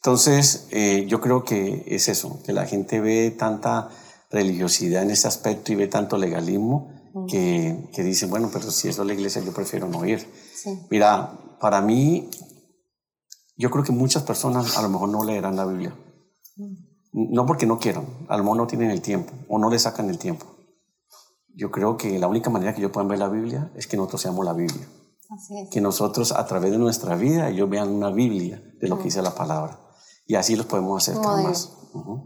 Entonces, 0.04 0.68
eh, 0.72 1.06
yo 1.08 1.22
creo 1.22 1.44
que 1.44 1.84
es 1.86 2.08
eso, 2.08 2.42
que 2.44 2.54
la 2.54 2.66
gente 2.66 3.00
ve 3.00 3.30
tanta 3.30 3.90
religiosidad 4.32 5.04
en 5.04 5.12
ese 5.12 5.28
aspecto 5.28 5.72
y 5.72 5.76
ve 5.76 5.88
tanto 5.88 6.18
legalismo 6.18 6.92
que, 7.28 7.88
que 7.94 8.02
dice, 8.04 8.26
bueno, 8.26 8.50
pero 8.52 8.72
si 8.72 8.88
eso 8.88 9.04
es 9.04 9.08
la 9.08 9.14
iglesia, 9.14 9.44
yo 9.44 9.54
prefiero 9.54 9.88
no 9.88 10.04
ir. 10.04 10.28
Mira, 10.90 11.58
para 11.60 11.82
mí, 11.82 12.32
yo 13.56 13.70
creo 13.70 13.84
que 13.84 13.92
muchas 13.92 14.24
personas 14.24 14.76
a 14.76 14.82
lo 14.82 14.90
mejor 14.90 15.10
no 15.10 15.24
leerán 15.24 15.56
la 15.56 15.66
Biblia. 15.66 15.96
No 17.14 17.46
porque 17.46 17.68
no 17.68 17.78
quieran, 17.78 18.08
a 18.28 18.38
lo 18.38 18.44
mejor 18.44 18.58
no 18.58 18.66
tienen 18.66 18.90
el 18.90 19.04
tiempo 19.04 19.34
o 19.50 19.60
no 19.60 19.70
le 19.70 19.78
sacan 19.78 20.10
el 20.10 20.18
tiempo. 20.18 20.48
Yo 21.54 21.70
creo 21.70 21.96
que 21.96 22.18
la 22.18 22.28
única 22.28 22.50
manera 22.50 22.74
que 22.74 22.80
ellos 22.80 22.92
puedan 22.92 23.08
ver 23.08 23.20
la 23.20 23.30
Biblia 23.30 23.72
es 23.76 23.86
que 23.86 23.98
nosotros 23.98 24.22
seamos 24.22 24.44
la 24.46 24.54
Biblia. 24.54 24.88
Que 25.70 25.80
nosotros 25.80 26.32
a 26.32 26.44
través 26.48 26.72
de 26.72 26.80
nuestra 26.80 27.16
vida 27.16 27.50
ellos 27.50 27.70
vean 27.70 27.90
una 27.90 28.10
Biblia 28.10 28.64
de 28.80 28.88
lo 28.88 28.98
que 28.98 29.04
dice 29.04 29.22
la 29.22 29.36
palabra. 29.36 29.91
Y 30.26 30.36
así 30.36 30.56
los 30.56 30.66
podemos 30.66 31.08
acercar 31.08 31.44
más. 31.44 31.78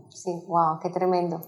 Sí, 0.09 0.31
wow, 0.47 0.79
qué 0.81 0.89
tremendo. 0.89 1.41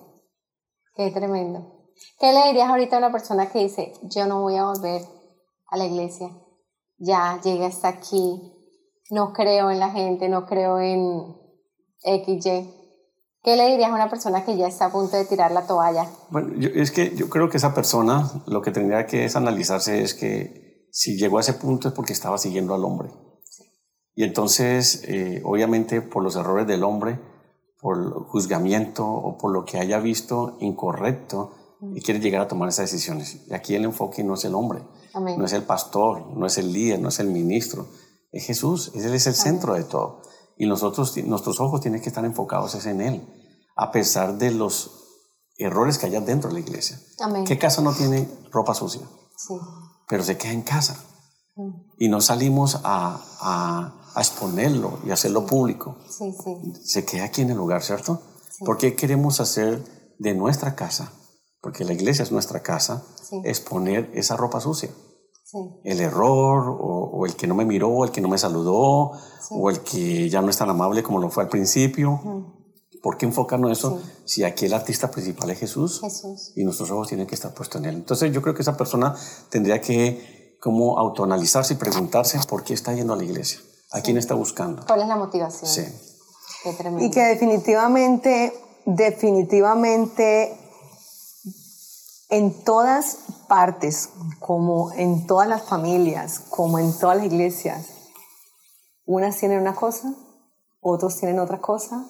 Qué 0.96 1.12
tremendo. 1.12 1.92
¿Qué 2.20 2.34
le 2.34 2.48
dirías 2.48 2.70
ahorita 2.70 2.96
a 2.96 3.00
una 3.00 3.12
persona 3.12 3.50
que 3.50 3.60
dice, 3.60 3.94
yo 4.04 4.26
no 4.28 4.42
voy 4.42 4.56
a 4.56 4.66
volver 4.66 5.02
a 5.68 5.78
la 5.78 5.86
iglesia? 5.86 6.30
Ya 6.98 7.40
llegué 7.44 7.66
hasta 7.66 7.88
aquí, 7.90 8.42
no 9.12 9.34
creo 9.34 9.70
en 9.70 9.80
la 9.80 9.92
gente, 9.92 10.30
no 10.30 10.46
creo 10.46 10.80
en 10.80 11.36
XY. 12.04 12.74
¿Qué 13.44 13.56
le 13.56 13.70
dirías 13.70 13.92
a 13.92 13.96
una 13.96 14.10
persona 14.10 14.44
que 14.44 14.58
ya 14.58 14.68
está 14.68 14.86
a 14.86 14.92
punto 14.92 15.16
de 15.16 15.26
tirar 15.26 15.52
la 15.52 15.66
toalla? 15.66 16.10
Bueno, 16.30 16.54
es 16.60 16.92
que 16.92 17.16
yo 17.16 17.30
creo 17.30 17.50
que 17.50 17.58
esa 17.58 17.74
persona 17.74 18.44
lo 18.48 18.62
que 18.62 18.72
tendría 18.72 19.06
que 19.06 19.26
es 19.26 19.36
analizarse 19.36 20.02
es 20.02 20.14
que 20.14 20.88
si 20.92 21.18
llegó 21.18 21.38
a 21.38 21.42
ese 21.42 21.54
punto 21.54 21.88
es 21.88 21.94
porque 21.94 22.14
estaba 22.14 22.38
siguiendo 22.38 22.74
al 22.74 22.84
hombre. 22.84 23.10
Y 24.18 24.24
entonces, 24.24 25.04
eh, 25.04 25.44
obviamente, 25.46 26.02
por 26.02 26.24
los 26.24 26.36
errores 26.36 26.66
del 26.66 26.84
hombre, 26.84 27.20
por 27.80 27.98
el 27.98 28.10
juzgamiento 28.10 29.06
o 29.08 29.38
por 29.38 29.54
lo 29.54 29.64
que 29.64 29.78
haya 29.78 30.00
visto 30.00 30.58
incorrecto, 30.60 31.54
y 31.94 32.02
quiere 32.02 32.20
llegar 32.20 32.42
a 32.42 32.48
tomar 32.48 32.68
esas 32.68 32.90
decisiones. 32.90 33.42
Y 33.48 33.54
aquí 33.54 33.76
el 33.76 33.86
enfoque 33.86 34.24
no 34.24 34.34
es 34.34 34.44
el 34.46 34.56
hombre, 34.56 34.82
no 35.14 35.46
es 35.46 35.54
el 35.54 35.62
pastor, 35.62 36.36
no 36.36 36.48
es 36.48 36.58
el 36.58 36.74
líder, 36.74 37.00
no 37.00 37.10
es 37.10 37.20
el 37.20 37.28
ministro, 37.28 37.86
es 38.32 38.44
Jesús, 38.44 38.92
Él 38.96 39.14
es 39.14 39.28
el 39.28 39.36
centro 39.36 39.76
de 39.76 39.84
todo. 39.84 40.24
Y 40.58 40.66
nosotros, 40.66 41.16
nuestros 41.18 41.60
ojos 41.60 41.82
tienen 41.82 42.02
que 42.02 42.10
estar 42.10 42.26
enfocados 42.26 42.84
en 42.88 43.02
Él, 43.02 43.28
a 43.76 43.92
pesar 43.92 44.40
de 44.40 44.50
los 44.50 45.04
errores 45.60 46.00
que 46.00 46.08
haya 46.08 46.22
dentro 46.22 46.50
de 46.50 46.56
la 46.56 46.62
iglesia. 46.62 47.00
Amén. 47.20 47.46
¿Qué 47.46 47.60
casa 47.60 47.84
no 47.84 47.94
tiene 47.94 48.28
ropa 48.52 48.74
sucia? 48.74 49.04
Sí. 49.38 49.54
Pero 50.08 50.24
se 50.24 50.40
queda 50.40 50.54
en 50.54 50.64
casa. 50.64 51.04
Y 51.98 52.10
no 52.10 52.22
salimos 52.22 52.82
a, 52.84 53.20
a, 53.42 54.07
a 54.18 54.22
exponerlo 54.22 55.00
y 55.06 55.12
hacerlo 55.12 55.46
público. 55.46 55.98
Sí, 56.10 56.32
sí. 56.44 56.74
Se 56.84 57.06
queda 57.06 57.26
aquí 57.26 57.42
en 57.44 57.52
el 57.52 57.58
lugar, 57.58 57.84
¿cierto? 57.84 58.22
¿Por 58.66 58.78
qué 58.78 58.96
queremos 58.96 59.40
hacer 59.40 59.84
de 60.18 60.34
nuestra 60.34 60.76
casa, 60.76 61.12
porque 61.62 61.86
la 61.86 61.94
iglesia 61.94 62.24
es 62.24 62.32
nuestra 62.32 62.62
casa, 62.64 63.04
Sí. 63.30 63.42
exponer 63.46 64.10
esa 64.16 64.36
ropa 64.38 64.60
sucia? 64.60 64.90
Sí. 65.50 65.60
el 65.86 66.02
error 66.02 66.68
o, 66.68 67.10
o 67.14 67.26
el 67.26 67.36
que 67.38 67.48
no 67.48 67.56
me 67.56 67.64
miró, 67.64 67.88
o 67.90 68.04
el 68.04 68.12
que 68.12 68.20
no 68.20 68.28
me 68.28 68.38
saludó, 68.38 69.12
o 69.52 69.70
el 69.70 69.80
que 69.80 70.30
ya 70.30 70.42
no 70.42 70.50
es 70.50 70.58
tan 70.58 70.70
amable 70.70 71.04
como 71.04 71.20
lo 71.20 71.30
fue 71.30 71.44
al 71.44 71.50
principio. 71.50 72.20
¿Por 73.02 73.16
qué 73.18 73.26
enfocarnos 73.28 73.70
en 73.70 73.72
eso 73.74 74.02
si 74.26 74.44
aquí 74.44 74.66
el 74.66 74.74
artista 74.74 75.10
principal 75.10 75.50
es 75.52 75.60
Jesús 75.60 76.02
Jesús. 76.02 76.52
y 76.58 76.66
nuestros 76.66 76.92
ojos 76.92 77.08
tienen 77.08 77.28
que 77.28 77.36
estar 77.36 77.54
puestos 77.54 77.80
en 77.80 77.86
Él? 77.88 77.96
Entonces 77.96 78.34
yo 78.34 78.42
creo 78.42 78.54
que 78.56 78.62
esa 78.64 78.76
persona 78.76 79.16
tendría 79.50 79.80
que 79.80 80.58
como 80.60 80.98
autoanalizarse 81.00 81.76
y 81.76 81.78
preguntarse 81.78 82.40
por 82.50 82.64
qué 82.66 82.74
está 82.74 82.94
yendo 82.94 83.14
a 83.14 83.16
la 83.16 83.24
iglesia, 83.24 83.60
a 83.92 84.02
quién 84.02 84.18
está 84.18 84.36
buscando. 84.36 84.86
¿Cuál 84.86 85.02
es 85.02 85.08
la 85.08 85.16
motivación? 85.16 85.70
Sí. 85.70 85.86
Qué 86.64 86.74
tremendo. 86.74 87.06
Y 87.06 87.12
que 87.12 87.22
definitivamente, 87.22 88.54
definitivamente, 88.86 90.58
en 92.30 92.64
todas 92.64 93.20
partes, 93.48 94.10
como 94.40 94.92
en 94.94 95.26
todas 95.28 95.48
las 95.48 95.64
familias, 95.64 96.40
como 96.50 96.80
en 96.80 96.98
todas 96.98 97.18
las 97.18 97.26
iglesias, 97.26 97.88
unas 99.06 99.38
tienen 99.38 99.62
una 99.62 99.76
cosa, 99.76 100.14
otros 100.82 101.18
tienen 101.18 101.40
otra 101.40 101.62
cosa, 101.62 102.06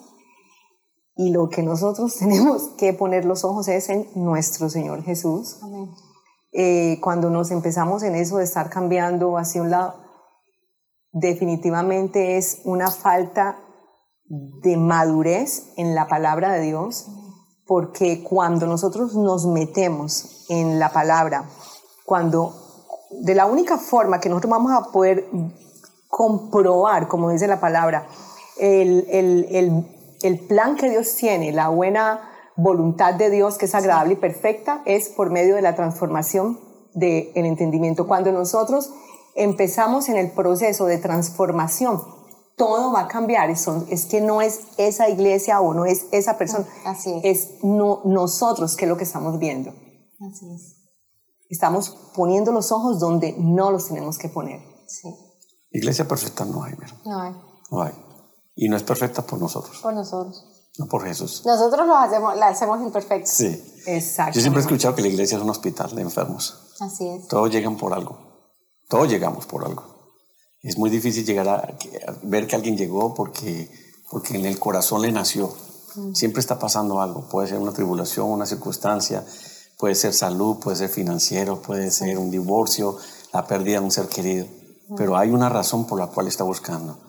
y 1.15 1.31
lo 1.31 1.49
que 1.49 1.63
nosotros 1.63 2.15
tenemos 2.19 2.69
que 2.77 2.93
poner 2.93 3.25
los 3.25 3.43
ojos 3.43 3.67
es 3.67 3.89
en 3.89 4.07
nuestro 4.15 4.69
Señor 4.69 5.03
Jesús. 5.03 5.57
Amén. 5.61 5.91
Eh, 6.53 6.99
cuando 7.03 7.29
nos 7.29 7.51
empezamos 7.51 8.01
en 8.03 8.15
eso 8.15 8.37
de 8.37 8.45
estar 8.45 8.69
cambiando 8.69 9.37
hacia 9.37 9.61
un 9.61 9.69
lado, 9.69 10.06
definitivamente 11.11 12.38
es 12.38 12.61
una 12.65 12.91
falta 12.91 13.59
de 14.29 14.77
madurez 14.77 15.73
en 15.77 15.95
la 15.95 16.07
palabra 16.07 16.51
de 16.53 16.61
Dios, 16.61 17.07
porque 17.65 18.23
cuando 18.23 18.67
nosotros 18.67 19.15
nos 19.15 19.45
metemos 19.45 20.45
en 20.49 20.79
la 20.79 20.91
palabra, 20.91 21.49
cuando 22.05 22.53
de 23.11 23.35
la 23.35 23.45
única 23.45 23.77
forma 23.77 24.19
que 24.19 24.29
nosotros 24.29 24.51
vamos 24.51 24.71
a 24.71 24.91
poder 24.91 25.29
comprobar, 26.07 27.07
como 27.07 27.29
dice 27.29 27.47
la 27.47 27.59
palabra, 27.59 28.07
el, 28.59 29.05
el, 29.09 29.47
el, 29.51 29.88
el 30.23 30.39
plan 30.47 30.75
que 30.75 30.89
Dios 30.89 31.15
tiene, 31.15 31.51
la 31.51 31.69
buena 31.69 32.21
voluntad 32.55 33.13
de 33.13 33.29
Dios 33.29 33.57
que 33.57 33.65
es 33.65 33.75
agradable 33.75 34.13
y 34.13 34.17
perfecta, 34.17 34.81
es 34.85 35.09
por 35.09 35.29
medio 35.29 35.55
de 35.55 35.61
la 35.61 35.75
transformación 35.75 36.59
del 36.93 37.29
entendimiento. 37.34 38.07
Cuando 38.07 38.31
nosotros 38.31 38.91
empezamos 39.38 40.09
en 40.09 40.18
el 40.18 40.31
proceso 40.31 40.85
de 40.85 40.97
transformación, 40.97 42.01
todo 42.57 42.91
va 42.91 43.01
a 43.01 43.07
cambiar. 43.07 43.49
Es, 43.49 43.68
es 43.89 44.05
que 44.05 44.19
no 44.19 44.41
es 44.41 44.61
esa 44.77 45.07
iglesia 45.09 45.61
o 45.61 45.73
no 45.73 45.85
es 45.85 46.05
esa 46.11 46.38
persona, 46.38 46.65
Así 46.85 47.14
es. 47.23 47.41
es 47.41 47.64
no, 47.64 48.01
nosotros 48.05 48.76
que 48.76 48.85
es 48.85 48.89
lo 48.89 48.97
que 48.97 49.03
estamos 49.03 49.38
viendo. 49.39 49.69
Así 49.72 50.51
es. 50.53 50.76
Estamos 51.49 51.95
poniendo 52.15 52.51
los 52.51 52.72
ojos 52.72 52.99
donde 52.99 53.35
no 53.38 53.72
los 53.72 53.88
tenemos 53.88 54.18
que 54.18 54.27
poner. 54.27 54.59
Sí. 54.88 55.07
Iglesia 55.72 56.07
perfecta 56.07 56.43
no 56.45 56.64
hay, 56.64 56.73
mira, 56.73 56.93
No 57.05 57.22
hay. 57.22 57.34
no 57.72 57.81
hay. 57.84 57.93
Y 58.55 58.68
no 58.69 58.76
es 58.76 58.84
perfecta 58.84 59.22
por 59.22 59.39
nosotros, 59.39 59.77
Por 59.81 59.93
nosotros. 59.93 60.72
no 60.80 60.88
por 60.88 61.03
Jesús. 61.05 61.43
Nosotros 61.45 61.85
lo 61.88 61.95
hacemos, 61.95 62.35
la 62.35 62.47
hacemos 62.47 62.81
imperfecta. 62.81 63.27
Sí. 63.30 63.64
Exacto. 63.85 64.34
Yo 64.34 64.41
siempre 64.41 64.61
he 64.61 64.65
escuchado 64.65 64.95
que 64.95 65.03
la 65.03 65.07
iglesia 65.09 65.38
es 65.38 65.43
un 65.43 65.49
hospital 65.49 65.95
de 65.95 66.01
enfermos. 66.01 66.73
Así 66.81 67.07
es. 67.07 67.27
Todos 67.27 67.51
llegan 67.51 67.77
por 67.77 67.93
algo. 67.93 68.26
Todos 68.88 69.09
llegamos 69.09 69.45
por 69.45 69.65
algo. 69.65 69.84
Es 70.61 70.77
muy 70.77 70.89
difícil 70.89 71.26
llegar 71.26 71.47
a, 71.47 71.55
a 71.55 72.15
ver 72.23 72.47
que 72.47 72.55
alguien 72.55 72.77
llegó 72.77 73.14
porque, 73.14 73.69
porque 74.09 74.35
en 74.35 74.45
el 74.45 74.59
corazón 74.59 75.01
le 75.01 75.11
nació. 75.11 75.53
Siempre 76.14 76.41
está 76.41 76.59
pasando 76.59 77.01
algo. 77.01 77.27
Puede 77.27 77.47
ser 77.47 77.57
una 77.57 77.73
tribulación, 77.73 78.30
una 78.30 78.45
circunstancia, 78.45 79.26
puede 79.77 79.95
ser 79.95 80.14
salud, 80.14 80.57
puede 80.59 80.77
ser 80.77 80.89
financiero, 80.89 81.61
puede 81.61 81.89
ser 81.91 82.18
un 82.18 82.30
divorcio, 82.30 82.97
la 83.34 83.47
pérdida 83.47 83.80
de 83.80 83.85
un 83.85 83.91
ser 83.91 84.07
querido. 84.07 84.45
Pero 84.95 85.18
hay 85.18 85.31
una 85.31 85.49
razón 85.49 85.85
por 85.85 85.99
la 85.99 86.07
cual 86.07 86.27
está 86.27 86.43
buscando. 86.43 86.99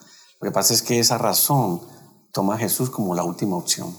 Lo 0.41 0.49
que 0.49 0.53
pasa 0.53 0.75
es 0.75 0.83
que 0.83 0.99
esa 0.99 1.19
razón 1.19 1.83
toma 2.33 2.55
a 2.55 2.59
Jesús 2.59 2.91
como 2.91 3.15
la 3.15 3.25
última 3.25 3.57
opción. 3.57 3.97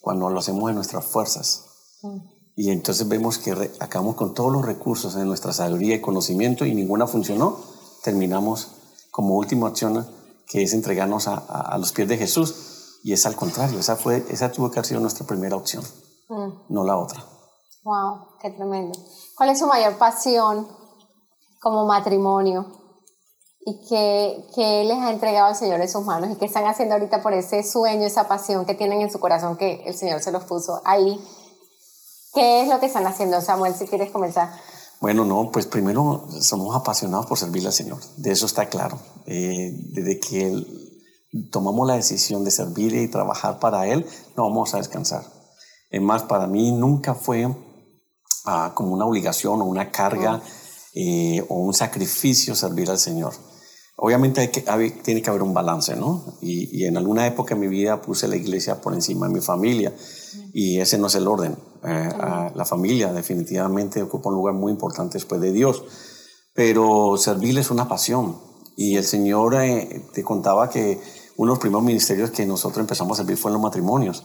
Cuando 0.00 0.30
lo 0.30 0.40
hacemos 0.40 0.68
en 0.70 0.76
nuestras 0.76 1.04
fuerzas. 1.04 1.64
Y 2.56 2.70
entonces 2.70 3.08
vemos 3.08 3.38
que 3.38 3.52
acabamos 3.80 4.14
con 4.14 4.32
todos 4.34 4.52
los 4.52 4.64
recursos 4.64 5.16
en 5.16 5.26
nuestra 5.26 5.52
sabiduría 5.52 5.96
y 5.96 6.00
conocimiento 6.00 6.64
y 6.64 6.74
ninguna 6.74 7.06
funcionó. 7.06 7.58
Terminamos 8.04 8.68
como 9.10 9.34
última 9.36 9.68
opción 9.68 10.06
que 10.46 10.62
es 10.62 10.72
entregarnos 10.72 11.26
a, 11.26 11.34
a- 11.34 11.74
a 11.74 11.78
los 11.78 11.92
pies 11.92 12.08
de 12.08 12.16
Jesús. 12.16 13.00
Y 13.02 13.12
es 13.12 13.26
al 13.26 13.34
contrario, 13.36 13.78
esa, 13.78 13.96
fue, 13.96 14.24
esa 14.30 14.50
tuvo 14.52 14.70
que 14.70 14.78
haber 14.78 14.86
sido 14.86 15.00
nuestra 15.00 15.26
primera 15.26 15.56
opción, 15.56 15.84
no 16.70 16.84
la 16.84 16.96
otra. 16.96 17.22
Wow, 17.82 18.38
qué 18.40 18.50
tremendo. 18.50 18.98
¿Cuál 19.36 19.50
es 19.50 19.58
su 19.58 19.66
mayor 19.66 19.98
pasión 19.98 20.66
como 21.60 21.84
matrimonio? 21.86 22.80
¿Y 23.66 23.86
qué, 23.88 24.46
qué 24.54 24.84
les 24.84 24.98
ha 24.98 25.10
entregado 25.10 25.50
el 25.50 25.56
Señor 25.56 25.80
en 25.82 25.88
sus 25.88 26.04
manos? 26.04 26.30
¿Y 26.30 26.36
qué 26.36 26.46
están 26.46 26.64
haciendo 26.66 26.94
ahorita 26.94 27.22
por 27.22 27.34
ese 27.34 27.62
sueño, 27.62 28.06
esa 28.06 28.26
pasión 28.28 28.64
que 28.64 28.74
tienen 28.74 29.00
en 29.02 29.10
su 29.10 29.18
corazón 29.20 29.56
que 29.58 29.82
el 29.86 29.94
Señor 29.94 30.22
se 30.22 30.32
los 30.32 30.44
puso 30.44 30.80
ahí? 30.84 31.18
¿Qué 32.34 32.62
es 32.62 32.68
lo 32.68 32.80
que 32.80 32.86
están 32.86 33.06
haciendo, 33.06 33.40
Samuel, 33.40 33.74
si 33.74 33.86
quieres 33.86 34.10
comenzar? 34.10 34.50
Bueno, 35.00 35.24
no, 35.24 35.50
pues 35.52 35.66
primero 35.66 36.26
somos 36.40 36.74
apasionados 36.74 37.26
por 37.26 37.38
servirle 37.38 37.68
al 37.68 37.74
Señor, 37.74 37.98
de 38.16 38.32
eso 38.32 38.46
está 38.46 38.66
claro. 38.68 38.98
Eh, 39.26 39.70
desde 39.92 40.18
que 40.20 40.46
él- 40.48 40.80
tomamos 41.50 41.86
la 41.86 41.94
decisión 41.96 42.44
de 42.44 42.50
servirle 42.52 43.02
y 43.02 43.08
trabajar 43.08 43.58
para 43.58 43.86
Él, 43.88 44.06
no 44.36 44.44
vamos 44.44 44.72
a 44.72 44.78
descansar. 44.78 45.24
Es 45.90 46.00
más, 46.00 46.22
para 46.22 46.46
mí 46.46 46.70
nunca 46.70 47.14
fue 47.14 47.48
ah, 48.46 48.72
como 48.74 48.94
una 48.94 49.04
obligación 49.04 49.60
o 49.60 49.64
una 49.64 49.90
carga 49.90 50.40
eh, 50.94 51.44
o 51.48 51.56
un 51.56 51.74
sacrificio 51.74 52.54
servir 52.54 52.88
al 52.88 52.98
Señor. 52.98 53.32
Obviamente 53.96 54.40
hay 54.42 54.48
que, 54.48 54.64
hay- 54.68 54.90
tiene 55.02 55.22
que 55.22 55.30
haber 55.30 55.42
un 55.42 55.54
balance, 55.54 55.96
¿no? 55.96 56.36
Y, 56.40 56.80
y 56.80 56.86
en 56.86 56.96
alguna 56.96 57.26
época 57.26 57.54
de 57.54 57.60
mi 57.60 57.66
vida 57.68 58.00
puse 58.00 58.28
la 58.28 58.36
iglesia 58.36 58.80
por 58.80 58.94
encima 58.94 59.26
de 59.26 59.34
mi 59.34 59.40
familia 59.40 59.92
y 60.52 60.78
ese 60.80 60.98
no 60.98 61.08
es 61.08 61.14
el 61.16 61.26
orden. 61.26 61.56
Eh, 61.86 62.08
ah, 62.18 62.50
la 62.54 62.64
familia 62.64 63.12
definitivamente 63.12 64.02
ocupa 64.02 64.30
un 64.30 64.36
lugar 64.36 64.54
muy 64.54 64.72
importante 64.72 65.14
después 65.14 65.40
de 65.40 65.52
Dios, 65.52 65.82
pero 66.54 67.16
servirle 67.16 67.60
es 67.60 67.70
una 67.70 67.88
pasión. 67.88 68.36
Y 68.76 68.96
el 68.96 69.04
Señor 69.04 69.54
eh, 69.54 70.04
te 70.12 70.22
contaba 70.22 70.68
que 70.68 71.00
uno 71.36 71.52
de 71.52 71.54
los 71.54 71.58
primeros 71.58 71.84
ministerios 71.84 72.30
que 72.30 72.46
nosotros 72.46 72.80
empezamos 72.80 73.18
a 73.18 73.22
servir 73.22 73.36
fue 73.36 73.50
en 73.50 73.54
los 73.54 73.62
matrimonios. 73.62 74.24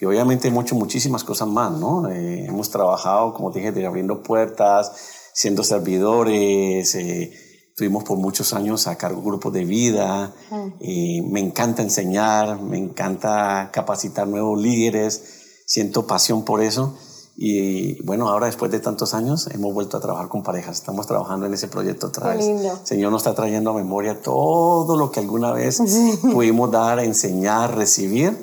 Y 0.00 0.04
obviamente 0.06 0.48
hemos 0.48 0.64
hecho 0.64 0.76
muchísimas 0.76 1.24
cosas 1.24 1.48
más, 1.48 1.72
¿no? 1.72 2.08
Eh, 2.08 2.46
hemos 2.46 2.70
trabajado, 2.70 3.34
como 3.34 3.50
te 3.50 3.58
dije, 3.58 3.72
de 3.72 3.86
abriendo 3.86 4.22
puertas, 4.22 4.92
siendo 5.34 5.62
servidores, 5.62 6.94
eh, 6.94 7.32
Estuvimos 7.80 8.04
por 8.04 8.18
muchos 8.18 8.52
años 8.52 8.86
a 8.86 8.98
cargo 8.98 9.22
de 9.22 9.26
grupos 9.26 9.54
de 9.54 9.64
vida. 9.64 10.34
Eh, 10.80 11.22
me 11.22 11.40
encanta 11.40 11.80
enseñar, 11.80 12.60
me 12.60 12.76
encanta 12.76 13.70
capacitar 13.72 14.28
nuevos 14.28 14.60
líderes. 14.60 15.39
Siento 15.70 16.04
pasión 16.04 16.44
por 16.44 16.60
eso. 16.62 16.94
Y 17.36 18.02
bueno, 18.02 18.28
ahora 18.28 18.46
después 18.46 18.72
de 18.72 18.80
tantos 18.80 19.14
años 19.14 19.46
hemos 19.54 19.72
vuelto 19.72 19.96
a 19.96 20.00
trabajar 20.00 20.28
con 20.28 20.42
parejas. 20.42 20.78
Estamos 20.78 21.06
trabajando 21.06 21.46
en 21.46 21.54
ese 21.54 21.68
proyecto 21.68 22.08
otra 22.08 22.30
vez. 22.34 22.44
lindo. 22.44 22.72
El 22.72 22.84
Señor 22.86 23.12
nos 23.12 23.22
está 23.22 23.36
trayendo 23.36 23.70
a 23.70 23.74
memoria 23.74 24.20
todo 24.20 24.96
lo 24.96 25.12
que 25.12 25.20
alguna 25.20 25.52
vez 25.52 25.80
pudimos 26.22 26.72
dar, 26.72 26.98
enseñar, 26.98 27.76
recibir, 27.76 28.36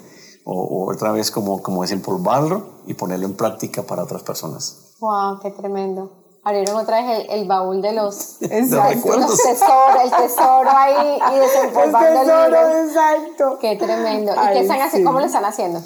o, 0.46 0.54
o 0.54 0.90
otra 0.94 1.12
vez 1.12 1.30
como, 1.30 1.62
como 1.62 1.82
desempolvarlo 1.82 2.64
y 2.88 2.94
ponerlo 2.94 3.26
en 3.26 3.36
práctica 3.36 3.84
para 3.84 4.04
otras 4.04 4.24
personas. 4.24 4.96
Wow, 5.02 5.40
qué 5.42 5.52
tremendo. 5.52 6.10
Abrieron 6.46 6.78
otra 6.78 7.02
vez 7.02 7.26
el, 7.30 7.42
el 7.42 7.46
baúl 7.46 7.82
de 7.82 7.92
los, 7.92 8.40
De 8.40 8.58
Exacto. 8.58 8.88
recuerdos. 8.96 9.30
los 9.32 9.38
tesoros, 9.44 10.02
el 10.02 10.12
tesoro 10.12 10.70
ahí 10.74 11.20
y 11.36 11.40
desempolvando 11.42 12.22
El 12.22 12.26
tesoro, 12.26 12.50
libros. 12.70 12.88
exacto. 12.88 13.58
Qué 13.60 13.76
tremendo. 13.76 14.32
¿Y 14.34 14.38
Ay, 14.40 14.54
qué 14.54 14.62
están 14.62 14.80
haciendo? 14.80 14.98
sí. 14.98 15.04
¿Cómo 15.04 15.20
lo 15.20 15.26
están 15.26 15.44
haciendo? 15.44 15.82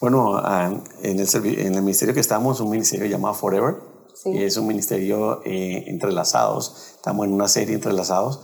Bueno, 0.00 0.40
en, 1.02 1.18
el, 1.20 1.28
en 1.58 1.74
el 1.74 1.82
ministerio 1.82 2.14
que 2.14 2.20
estamos, 2.20 2.60
un 2.60 2.70
ministerio 2.70 3.06
llamado 3.06 3.34
Forever, 3.34 3.76
Sí. 4.22 4.30
y 4.30 4.44
es 4.44 4.56
un 4.56 4.66
ministerio 4.66 5.42
eh, 5.44 5.84
entrelazados, 5.88 6.94
estamos 6.96 7.26
en 7.26 7.34
una 7.34 7.48
serie 7.48 7.74
entrelazados, 7.74 8.40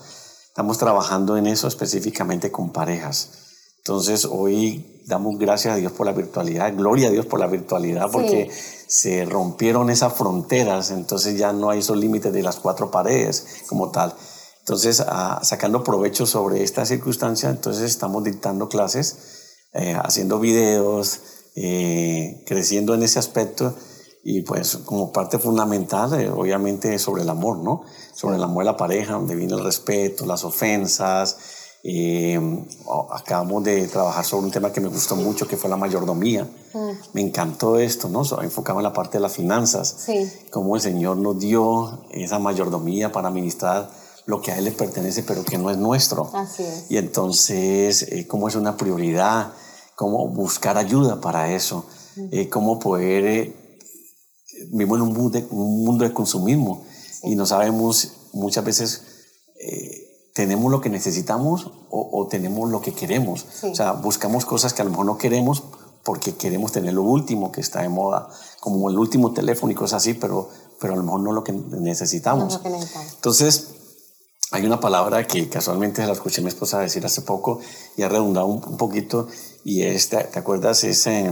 estamos 0.48 0.76
trabajando 0.76 1.38
en 1.38 1.46
eso 1.46 1.66
específicamente 1.66 2.50
con 2.52 2.72
parejas. 2.72 3.30
Entonces 3.78 4.26
hoy 4.26 5.02
damos 5.06 5.38
gracias 5.38 5.72
a 5.74 5.76
Dios 5.78 5.92
por 5.92 6.04
la 6.04 6.12
virtualidad, 6.12 6.76
gloria 6.76 7.08
a 7.08 7.10
Dios 7.10 7.24
por 7.24 7.40
la 7.40 7.46
virtualidad, 7.46 8.10
porque 8.12 8.50
se 8.86 9.24
rompieron 9.24 9.88
esas 9.88 10.12
fronteras, 10.12 10.90
entonces 10.90 11.38
ya 11.38 11.54
no 11.54 11.70
hay 11.70 11.78
esos 11.78 11.96
límites 11.96 12.34
de 12.34 12.42
las 12.42 12.56
cuatro 12.56 12.90
paredes 12.90 13.64
como 13.66 13.90
tal. 13.90 14.14
Entonces, 14.60 15.02
ah, 15.06 15.40
sacando 15.42 15.82
provecho 15.82 16.26
sobre 16.26 16.62
esta 16.62 16.84
circunstancia, 16.84 17.48
entonces 17.48 17.90
estamos 17.90 18.22
dictando 18.24 18.68
clases, 18.68 19.16
eh, 19.72 19.96
haciendo 20.00 20.38
videos, 20.38 21.20
eh, 21.54 22.42
creciendo 22.46 22.94
en 22.94 23.02
ese 23.02 23.18
aspecto 23.18 23.74
y 24.24 24.42
pues 24.42 24.76
como 24.84 25.12
parte 25.12 25.38
fundamental, 25.38 26.18
eh, 26.20 26.30
obviamente, 26.30 26.98
sobre 26.98 27.22
el 27.22 27.28
amor, 27.28 27.58
¿no? 27.58 27.82
Sobre 28.14 28.36
el 28.36 28.42
amor 28.42 28.64
de 28.64 28.70
la 28.70 28.76
pareja, 28.76 29.14
donde 29.14 29.34
viene 29.34 29.54
el 29.54 29.64
respeto, 29.64 30.26
las 30.26 30.44
ofensas. 30.44 31.36
acabamos 33.10 33.64
de 33.64 33.88
trabajar 33.88 34.24
sobre 34.24 34.46
un 34.46 34.52
tema 34.52 34.72
que 34.72 34.80
me 34.80 34.88
gustó 34.88 35.16
mucho, 35.16 35.48
que 35.48 35.56
fue 35.56 35.68
la 35.68 35.76
mayordomía. 35.76 36.44
Mm. 36.72 36.90
Me 37.12 37.20
encantó 37.20 37.78
esto, 37.78 38.08
¿no? 38.08 38.22
Enfocado 38.42 38.78
en 38.78 38.84
la 38.84 38.92
parte 38.92 39.18
de 39.18 39.22
las 39.22 39.32
finanzas. 39.32 39.94
Sí. 40.06 40.30
Cómo 40.50 40.76
el 40.76 40.82
Señor 40.82 41.16
nos 41.16 41.38
dio 41.40 42.04
esa 42.10 42.38
mayordomía 42.38 43.10
para 43.10 43.28
administrar 43.28 43.90
lo 44.26 44.40
que 44.40 44.52
a 44.52 44.58
Él 44.58 44.64
le 44.64 44.72
pertenece, 44.72 45.22
pero 45.22 45.44
que 45.44 45.58
no 45.58 45.70
es 45.70 45.78
nuestro. 45.78 46.30
Así 46.32 46.62
es. 46.62 46.84
Y 46.88 46.96
entonces, 46.96 48.02
eh, 48.02 48.26
cómo 48.26 48.48
es 48.48 48.54
una 48.54 48.76
prioridad, 48.76 49.52
cómo 50.02 50.26
buscar 50.26 50.78
ayuda 50.78 51.20
para 51.20 51.54
eso, 51.54 51.86
eh, 52.32 52.48
cómo 52.48 52.80
poder... 52.80 53.24
Eh, 53.24 53.78
vivimos 54.72 54.98
en 54.98 55.02
un 55.02 55.12
mundo 55.12 55.30
de, 55.30 55.46
un 55.50 55.84
mundo 55.84 56.04
de 56.04 56.12
consumismo 56.12 56.84
y 57.22 57.36
no 57.36 57.46
sabemos 57.46 58.12
muchas 58.32 58.64
veces 58.64 59.02
tenemos 60.34 60.72
lo 60.72 60.80
que 60.80 60.88
necesitamos 60.88 61.70
o, 61.88 62.26
tenemos 62.28 62.68
lo 62.68 62.80
que 62.80 62.92
queremos. 62.92 63.46
O 63.62 63.74
sea, 63.74 63.92
buscamos 63.92 64.44
cosas 64.44 64.72
que 64.72 64.82
a 64.82 64.84
lo 64.84 64.90
mejor 64.90 65.06
no 65.06 65.18
queremos 65.18 65.62
porque 66.02 66.34
queremos 66.34 66.72
tener 66.72 66.94
lo 66.94 67.02
último 67.02 67.52
que 67.52 67.60
está 67.60 67.82
de 67.82 67.88
moda, 67.88 68.28
como 68.58 68.90
el 68.90 68.98
último 68.98 69.32
teléfono 69.32 69.70
y 69.70 69.76
cosas 69.76 70.02
así, 70.02 70.14
pero, 70.14 70.48
pero 70.80 70.94
a 70.94 70.96
lo 70.96 71.04
mejor 71.04 71.20
no 71.20 71.32
lo 71.32 71.44
que 71.44 71.52
necesitamos. 71.52 72.54
lo 72.54 72.62
que 72.62 72.70
necesitamos. 72.70 73.12
Entonces, 73.14 73.68
hay 74.52 74.66
una 74.66 74.80
palabra 74.80 75.26
que 75.26 75.48
casualmente 75.48 76.06
la 76.06 76.12
escuché 76.12 76.42
a 76.42 76.44
mi 76.44 76.48
esposa 76.48 76.78
decir 76.78 77.04
hace 77.06 77.22
poco 77.22 77.60
y 77.96 78.02
ha 78.02 78.08
redundado 78.10 78.46
un, 78.46 78.76
poquito 78.76 79.26
y 79.64 79.82
es, 79.82 80.08
¿te, 80.08 80.16
acuerdas 80.16 80.84
ese, 80.84 81.30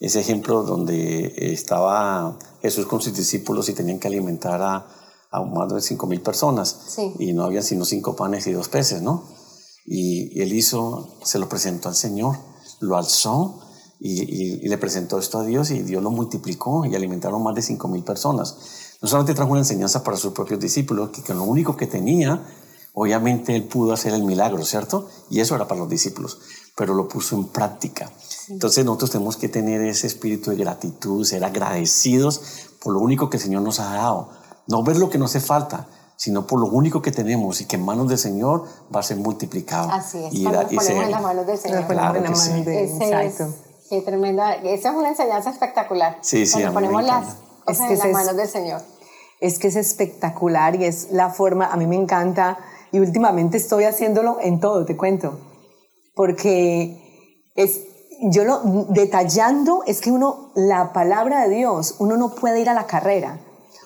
ese 0.00 0.20
ejemplo 0.20 0.62
donde 0.62 1.34
estaba 1.52 2.38
Jesús 2.62 2.86
con 2.86 3.00
sus 3.00 3.14
discípulos 3.14 3.68
y 3.68 3.74
tenían 3.74 3.98
que 3.98 4.08
alimentar 4.08 4.60
a, 4.62 4.86
a 5.30 5.42
más 5.42 5.72
de 5.72 5.80
cinco 5.80 6.06
mil 6.06 6.20
personas 6.20 6.96
y 7.18 7.32
no 7.32 7.44
había 7.44 7.62
sino 7.62 7.84
cinco 7.84 8.16
panes 8.16 8.46
y 8.46 8.52
dos 8.52 8.68
peces, 8.68 9.02
¿no? 9.02 9.24
Y, 9.86 10.40
él 10.40 10.52
hizo, 10.52 11.16
se 11.24 11.38
lo 11.38 11.48
presentó 11.48 11.88
al 11.88 11.94
Señor, 11.94 12.36
lo 12.80 12.96
alzó 12.96 13.60
y, 13.98 14.22
y, 14.64 14.68
le 14.68 14.78
presentó 14.78 15.18
esto 15.18 15.38
a 15.38 15.44
Dios 15.44 15.70
y 15.70 15.82
Dios 15.82 16.02
lo 16.02 16.10
multiplicó 16.10 16.84
y 16.84 16.94
alimentaron 16.94 17.42
más 17.42 17.54
de 17.54 17.62
cinco 17.62 17.88
mil 17.88 18.02
personas. 18.02 18.56
No 19.02 19.08
solamente 19.08 19.34
trajo 19.34 19.52
una 19.52 19.60
enseñanza 19.60 20.04
para 20.04 20.16
sus 20.16 20.32
propios 20.32 20.60
discípulos, 20.60 21.10
que, 21.10 21.34
lo 21.34 21.44
único 21.44 21.76
que 21.76 21.86
tenía, 21.86 22.42
obviamente 22.94 23.54
él 23.56 23.64
pudo 23.64 23.92
hacer 23.92 24.12
el 24.14 24.24
milagro, 24.24 24.64
¿cierto? 24.64 25.08
Y 25.30 25.40
eso 25.40 25.54
era 25.54 25.68
para 25.68 25.80
los 25.80 25.88
discípulos, 25.88 26.38
pero 26.76 26.94
lo 26.94 27.08
puso 27.08 27.36
en 27.36 27.48
práctica. 27.48 28.10
Entonces 28.48 28.84
nosotros 28.84 29.10
tenemos 29.10 29.36
que 29.36 29.48
tener 29.48 29.80
ese 29.82 30.06
espíritu 30.06 30.50
de 30.50 30.56
gratitud, 30.56 31.24
ser 31.24 31.44
agradecidos 31.44 32.68
por 32.82 32.94
lo 32.94 33.00
único 33.00 33.30
que 33.30 33.36
el 33.36 33.42
Señor 33.42 33.62
nos 33.62 33.80
ha 33.80 33.94
dado. 33.94 34.30
No 34.66 34.82
ver 34.82 34.96
lo 34.96 35.10
que 35.10 35.18
nos 35.18 35.30
hace 35.30 35.44
falta, 35.44 35.88
sino 36.16 36.46
por 36.46 36.60
lo 36.60 36.66
único 36.66 37.00
que 37.00 37.12
tenemos 37.12 37.60
y 37.60 37.66
que 37.66 37.76
en 37.76 37.84
manos 37.84 38.08
del 38.08 38.18
Señor 38.18 38.64
va 38.94 39.00
a 39.00 39.02
ser 39.02 39.16
multiplicado. 39.16 39.90
Así 39.90 40.18
es, 40.24 40.34
y, 40.34 40.42
y 40.42 40.44
ponemos 40.44 40.88
en 40.88 41.10
las 41.10 41.22
manos 41.22 41.46
del 41.46 41.58
Señor. 41.58 41.86
Claro 41.86 42.22
que 42.22 42.34
sí. 42.34 42.50
Exacto. 42.50 43.54
Qué 43.88 44.02
tremenda, 44.02 44.54
esa 44.54 44.90
es 44.90 44.96
una 44.96 45.08
enseñanza 45.08 45.50
espectacular. 45.50 46.18
Sí, 46.20 46.46
sí, 46.46 46.60
Cuando 46.60 46.74
ponemos 46.74 47.04
las 47.04 47.36
es 47.66 47.78
que 47.78 47.92
en 47.94 47.98
las 47.98 48.10
manos 48.12 48.36
del 48.36 48.48
Señor. 48.48 48.82
Es 49.40 49.58
que 49.58 49.68
es 49.68 49.76
espectacular 49.76 50.76
y 50.76 50.84
es 50.84 51.08
la 51.10 51.30
forma, 51.30 51.66
a 51.66 51.76
mí 51.76 51.86
me 51.86 51.96
encanta 51.96 52.58
y 52.92 52.98
últimamente 52.98 53.56
estoy 53.56 53.84
haciéndolo 53.84 54.38
en 54.40 54.60
todo, 54.60 54.84
te 54.84 54.96
cuento, 54.96 55.38
porque 56.14 57.50
es, 57.54 57.80
yo 58.30 58.44
lo, 58.44 58.60
detallando, 58.88 59.82
es 59.86 60.00
que 60.00 60.10
uno, 60.10 60.52
la 60.54 60.92
palabra 60.92 61.46
de 61.46 61.56
Dios, 61.56 61.96
uno 61.98 62.16
no 62.16 62.34
puede 62.34 62.60
ir 62.60 62.68
a 62.68 62.74
la 62.74 62.86
carrera, 62.86 63.40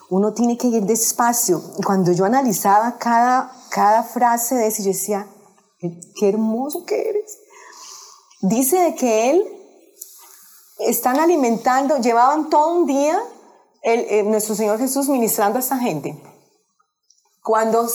uno 0.09 0.33
tiene 0.33 0.57
que 0.57 0.67
ir 0.67 0.83
despacio. 0.83 1.61
Cuando 1.85 2.11
yo 2.11 2.25
analizaba 2.25 2.97
cada, 2.97 3.51
cada 3.69 4.03
frase 4.03 4.55
de 4.55 4.67
eso, 4.67 4.83
yo 4.83 4.89
decía, 4.89 5.27
qué 5.79 6.29
hermoso 6.29 6.85
que 6.85 7.09
eres. 7.09 7.37
Dice 8.41 8.95
que 8.95 9.31
él 9.31 9.43
están 10.79 11.19
alimentando, 11.19 11.97
llevaban 11.97 12.49
todo 12.49 12.79
un 12.79 12.85
día 12.85 13.19
eh, 13.81 14.23
nuestro 14.23 14.55
Señor 14.55 14.79
Jesús 14.79 15.09
ministrando 15.09 15.57
a 15.57 15.61
esta 15.61 15.77
gente. 15.77 16.19
Cuando, 17.43 17.87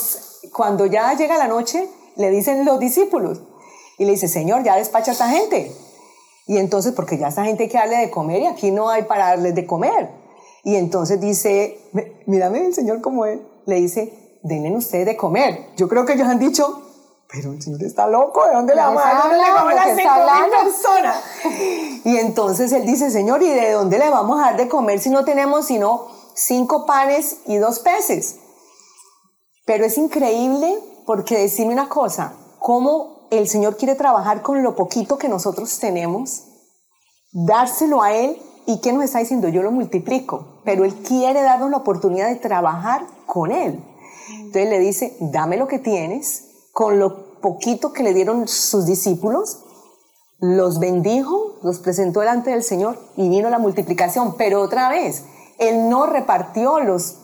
cuando 0.53 0.87
ya 0.87 1.15
llega 1.15 1.39
la 1.39 1.49
noche, 1.49 1.89
le 2.17 2.31
dicen 2.31 2.65
los 2.65 2.79
discípulos 2.79 3.41
y 3.99 4.05
le 4.05 4.13
dice, 4.13 4.29
Señor, 4.29 4.63
ya 4.63 4.77
despacha 4.77 5.11
a 5.11 5.13
esta 5.13 5.29
gente. 5.29 5.75
Y 6.47 6.59
entonces, 6.59 6.93
porque 6.93 7.19
ya 7.19 7.27
a 7.27 7.29
esta 7.29 7.45
gente 7.45 7.65
hay 7.65 7.69
que 7.69 7.79
darle 7.79 7.99
de 7.99 8.11
comer 8.11 8.43
y 8.43 8.47
aquí 8.47 8.71
no 8.71 8.89
hay 8.91 9.03
para 9.03 9.29
darles 9.29 9.55
de 9.55 9.67
comer. 9.67 10.11
Y 10.65 10.77
entonces 10.77 11.21
dice, 11.21 11.79
mírame 12.27 12.67
el 12.67 12.75
Señor 12.75 13.01
como 13.01 13.25
él, 13.25 13.43
le 13.67 13.77
dice, 13.77 14.39
denle 14.43 14.77
ustedes 14.77 15.07
de 15.07 15.17
comer. 15.17 15.67
Yo 15.77 15.89
creo 15.89 16.05
que 16.05 16.15
ellos 16.15 16.27
han 16.27 16.39
dicho, 16.39 16.83
pero 17.33 17.53
el 17.53 17.63
Señor 17.63 17.83
está 17.83 18.09
loco, 18.09 18.45
¿de 18.47 18.55
dónde 18.55 18.75
le 18.75 18.81
vamos 18.81 19.03
a 19.03 19.07
dar 19.07 19.31
a 19.33 20.65
personas? 20.65 21.17
Y 22.05 22.17
entonces 22.17 22.73
él 22.73 22.85
dice, 22.85 23.11
Señor, 23.11 23.43
¿y 23.43 23.49
de 23.49 23.73
dónde 23.73 23.99
le 23.99 24.11
vamos 24.11 24.41
a 24.41 24.47
dar 24.47 24.57
de 24.57 24.69
comer 24.69 24.99
si 24.99 25.11
no 25.11 25.25
tenemos 25.25 25.67
sino 25.67 26.09
cinco 26.35 26.87
panes 26.87 27.39
y 27.47 27.57
dos 27.59 27.79
peces? 27.79 28.37
Pero 29.71 29.85
es 29.85 29.99
increíble 29.99 30.83
porque 31.07 31.39
decime 31.39 31.73
una 31.73 31.89
cosa, 31.89 32.35
cómo 32.59 33.29
el 33.31 33.47
Señor 33.47 33.77
quiere 33.77 33.95
trabajar 33.95 34.43
con 34.43 34.65
lo 34.65 34.75
poquito 34.75 35.17
que 35.17 35.29
nosotros 35.29 35.79
tenemos, 35.79 36.43
dárselo 37.31 38.03
a 38.03 38.13
Él 38.13 38.37
y 38.67 38.81
¿qué 38.81 38.93
nos 38.93 39.05
está 39.05 39.21
diciendo? 39.21 39.47
Yo 39.47 39.63
lo 39.63 39.71
multiplico, 39.71 40.61
pero 40.65 40.85
Él 40.85 40.93
quiere 41.07 41.43
darnos 41.43 41.71
la 41.71 41.77
oportunidad 41.77 42.31
de 42.31 42.35
trabajar 42.35 43.07
con 43.27 43.53
Él. 43.53 43.81
Entonces 44.31 44.69
le 44.71 44.81
dice, 44.81 45.17
dame 45.21 45.57
lo 45.57 45.69
que 45.69 45.79
tienes, 45.79 46.47
con 46.73 46.99
lo 46.99 47.39
poquito 47.41 47.93
que 47.93 48.03
le 48.03 48.13
dieron 48.13 48.49
sus 48.49 48.87
discípulos, 48.87 49.61
los 50.41 50.81
bendijo, 50.81 51.61
los 51.63 51.79
presentó 51.79 52.19
delante 52.19 52.51
del 52.51 52.65
Señor 52.65 52.99
y 53.17 53.29
vino 53.29 53.49
la 53.49 53.61
multiplicación. 53.61 54.35
Pero 54.37 54.63
otra 54.63 54.89
vez, 54.89 55.23
Él 55.61 55.91
no 55.91 56.07
repartió 56.07 56.81
los 56.81 57.19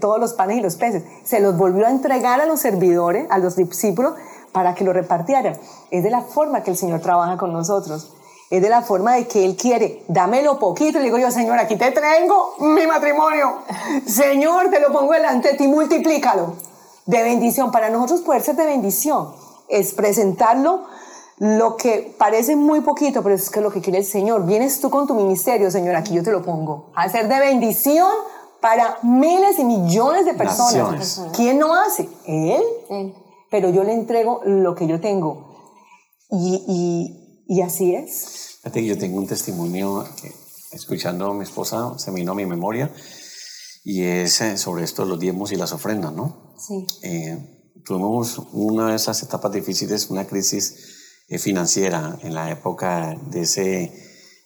todos 0.00 0.20
los 0.20 0.34
panes 0.34 0.58
y 0.58 0.60
los 0.60 0.76
peces, 0.76 1.02
se 1.24 1.40
los 1.40 1.56
volvió 1.56 1.86
a 1.86 1.90
entregar 1.90 2.40
a 2.40 2.46
los 2.46 2.60
servidores, 2.60 3.26
a 3.30 3.38
los 3.38 3.56
discípulos, 3.56 4.12
para 4.52 4.74
que 4.74 4.84
lo 4.84 4.92
repartieran. 4.92 5.58
Es 5.90 6.04
de 6.04 6.10
la 6.10 6.20
forma 6.20 6.62
que 6.62 6.70
el 6.70 6.76
Señor 6.76 7.00
trabaja 7.00 7.38
con 7.38 7.52
nosotros. 7.52 8.14
Es 8.50 8.60
de 8.60 8.68
la 8.68 8.82
forma 8.82 9.14
de 9.14 9.26
que 9.26 9.44
Él 9.44 9.56
quiere, 9.56 10.04
dámelo 10.08 10.58
poquito. 10.58 10.98
Le 10.98 11.04
digo 11.04 11.18
yo, 11.18 11.30
Señor, 11.30 11.58
aquí 11.58 11.76
te 11.76 11.90
traigo 11.92 12.54
mi 12.58 12.86
matrimonio. 12.86 13.58
Señor, 14.06 14.70
te 14.70 14.80
lo 14.80 14.92
pongo 14.92 15.12
delante 15.14 15.52
de 15.52 15.54
ti, 15.54 15.66
multiplícalo 15.66 16.56
de 17.06 17.22
bendición. 17.22 17.72
Para 17.72 17.88
nosotros 17.88 18.20
poder 18.20 18.42
ser 18.42 18.56
de 18.56 18.66
bendición 18.66 19.32
es 19.68 19.94
presentarlo 19.94 20.82
lo 21.40 21.78
que 21.78 22.14
parece 22.18 22.54
muy 22.54 22.82
poquito, 22.82 23.22
pero 23.22 23.34
es 23.34 23.48
que 23.48 23.62
lo 23.62 23.72
que 23.72 23.80
quiere 23.80 24.00
el 24.00 24.04
Señor. 24.04 24.44
Vienes 24.44 24.78
tú 24.78 24.90
con 24.90 25.06
tu 25.06 25.14
ministerio, 25.14 25.70
Señor, 25.70 25.96
aquí 25.96 26.12
yo 26.12 26.22
te 26.22 26.30
lo 26.30 26.42
pongo. 26.42 26.92
A 26.94 27.08
ser 27.08 27.28
de 27.28 27.40
bendición 27.40 28.12
para 28.60 28.98
miles 29.02 29.58
y 29.58 29.64
millones 29.64 30.26
de 30.26 30.34
personas. 30.34 31.22
¿Quién 31.34 31.58
no 31.58 31.74
hace? 31.74 32.10
Él. 32.26 32.62
Pero 33.50 33.70
yo 33.70 33.84
le 33.84 33.94
entrego 33.94 34.42
lo 34.44 34.74
que 34.74 34.86
yo 34.86 35.00
tengo. 35.00 35.78
Y, 36.30 37.46
y, 37.48 37.62
así 37.62 37.94
es. 37.94 38.58
Fíjate 38.60 38.80
que 38.80 38.86
yo 38.86 38.98
tengo 38.98 39.16
un 39.16 39.26
testimonio 39.26 40.04
que, 40.20 40.30
escuchando 40.72 41.30
a 41.30 41.34
mi 41.34 41.44
esposa, 41.44 41.98
se 41.98 42.10
me 42.10 42.20
vino 42.20 42.32
a 42.32 42.34
mi 42.34 42.44
memoria, 42.44 42.92
y 43.82 44.02
es 44.02 44.42
eh, 44.42 44.58
sobre 44.58 44.84
esto 44.84 45.04
de 45.04 45.08
los 45.08 45.18
diezmos 45.18 45.52
y 45.52 45.56
las 45.56 45.72
ofrendas, 45.72 46.12
¿no? 46.12 46.54
Sí. 46.58 46.86
Eh, 47.02 47.72
tuvimos 47.82 48.38
una 48.52 48.90
de 48.90 48.96
esas 48.96 49.22
etapas 49.22 49.50
difíciles, 49.52 50.10
una 50.10 50.26
crisis 50.26 50.89
financiera 51.38 52.18
en 52.22 52.34
la 52.34 52.50
época 52.50 53.16
de, 53.26 53.42
ese, 53.42 53.92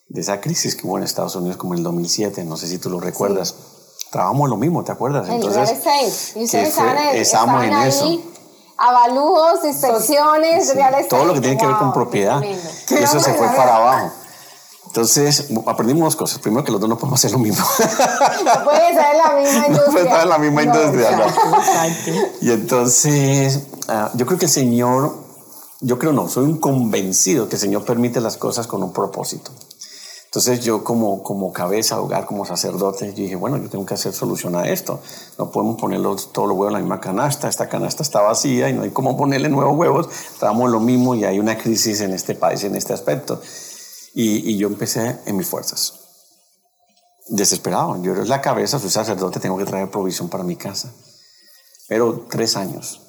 de 0.08 0.20
esa 0.20 0.40
crisis 0.40 0.74
que 0.74 0.86
hubo 0.86 0.98
en 0.98 1.04
Estados 1.04 1.34
Unidos 1.36 1.56
como 1.56 1.74
en 1.74 1.78
el 1.78 1.84
2007, 1.84 2.44
no 2.44 2.56
sé 2.56 2.66
si 2.66 2.78
tú 2.78 2.90
lo 2.90 3.00
recuerdas. 3.00 3.54
Trabajamos 4.10 4.48
lo 4.48 4.56
mismo, 4.56 4.84
¿te 4.84 4.92
acuerdas? 4.92 5.28
El 5.28 5.36
Entonces, 5.36 5.70
Y 6.36 6.44
ustedes 6.44 6.68
estaban, 7.14 7.64
en 7.64 7.74
ahí, 7.74 7.88
eso. 7.88 8.20
Avalúos, 8.76 9.64
inspecciones, 9.64 10.72
Todo 11.08 11.24
lo 11.24 11.34
que 11.34 11.40
tiene 11.40 11.56
que 11.56 11.66
ver 11.66 11.76
con 11.76 11.92
propiedad. 11.92 12.42
Eso 12.42 13.20
se 13.20 13.34
fue 13.34 13.46
para 13.48 13.76
abajo. 13.76 14.12
Entonces, 14.94 15.48
aprendimos 15.66 16.04
dos 16.04 16.14
cosas. 16.16 16.38
Primero, 16.38 16.62
que 16.62 16.70
los 16.70 16.80
dos 16.80 16.88
no 16.88 16.96
podemos 16.96 17.18
hacer 17.18 17.32
lo 17.32 17.38
mismo. 17.38 17.66
No 18.44 18.64
puede 18.64 18.90
estar 18.90 19.12
en 19.12 19.18
la 19.18 19.34
misma 19.34 19.66
industria. 19.66 19.86
No 19.86 19.92
puede 19.92 20.04
estar 20.04 20.22
en 20.22 20.28
la 20.28 20.38
misma 20.38 20.62
industria. 20.62 21.34
Y 22.40 22.50
entonces, 22.52 23.60
ah, 23.88 24.12
yo 24.14 24.24
creo 24.24 24.38
que 24.38 24.44
el 24.44 24.50
Señor, 24.50 25.23
yo 25.84 25.98
creo 25.98 26.12
no, 26.12 26.28
soy 26.28 26.44
un 26.44 26.58
convencido 26.58 27.48
que 27.48 27.56
el 27.56 27.60
Señor 27.60 27.84
permite 27.84 28.20
las 28.20 28.38
cosas 28.38 28.66
con 28.66 28.82
un 28.82 28.92
propósito. 28.92 29.52
Entonces 30.24 30.64
yo 30.64 30.82
como, 30.82 31.22
como 31.22 31.52
cabeza, 31.52 32.00
hogar, 32.00 32.26
como 32.26 32.44
sacerdote, 32.44 33.08
yo 33.10 33.22
dije, 33.22 33.36
bueno, 33.36 33.58
yo 33.58 33.68
tengo 33.68 33.84
que 33.86 33.94
hacer 33.94 34.12
solución 34.12 34.56
a 34.56 34.66
esto. 34.68 35.00
No 35.38 35.52
podemos 35.52 35.80
ponerlo 35.80 36.16
todos 36.16 36.48
los 36.48 36.56
huevos 36.56 36.68
en 36.68 36.72
la 36.72 36.78
misma 36.80 37.00
canasta. 37.00 37.48
Esta 37.48 37.68
canasta 37.68 38.02
está 38.02 38.20
vacía 38.22 38.68
y 38.68 38.72
no 38.72 38.82
hay 38.82 38.90
cómo 38.90 39.16
ponerle 39.16 39.48
nuevos 39.48 39.76
huevos. 39.76 40.08
Estábamos 40.32 40.70
lo 40.70 40.80
mismo 40.80 41.14
y 41.14 41.24
hay 41.24 41.38
una 41.38 41.56
crisis 41.56 42.00
en 42.00 42.12
este 42.12 42.34
país 42.34 42.64
en 42.64 42.74
este 42.74 42.92
aspecto. 42.92 43.40
Y, 44.14 44.50
y 44.50 44.56
yo 44.56 44.66
empecé 44.66 45.20
en 45.26 45.36
mis 45.36 45.46
fuerzas. 45.46 46.00
Desesperado. 47.28 48.02
Yo 48.02 48.12
era 48.12 48.24
la 48.24 48.40
cabeza, 48.40 48.80
soy 48.80 48.90
sacerdote, 48.90 49.38
tengo 49.38 49.58
que 49.58 49.66
traer 49.66 49.88
provisión 49.88 50.28
para 50.28 50.42
mi 50.42 50.56
casa. 50.56 50.92
Pero 51.86 52.26
tres 52.28 52.56
años 52.56 53.02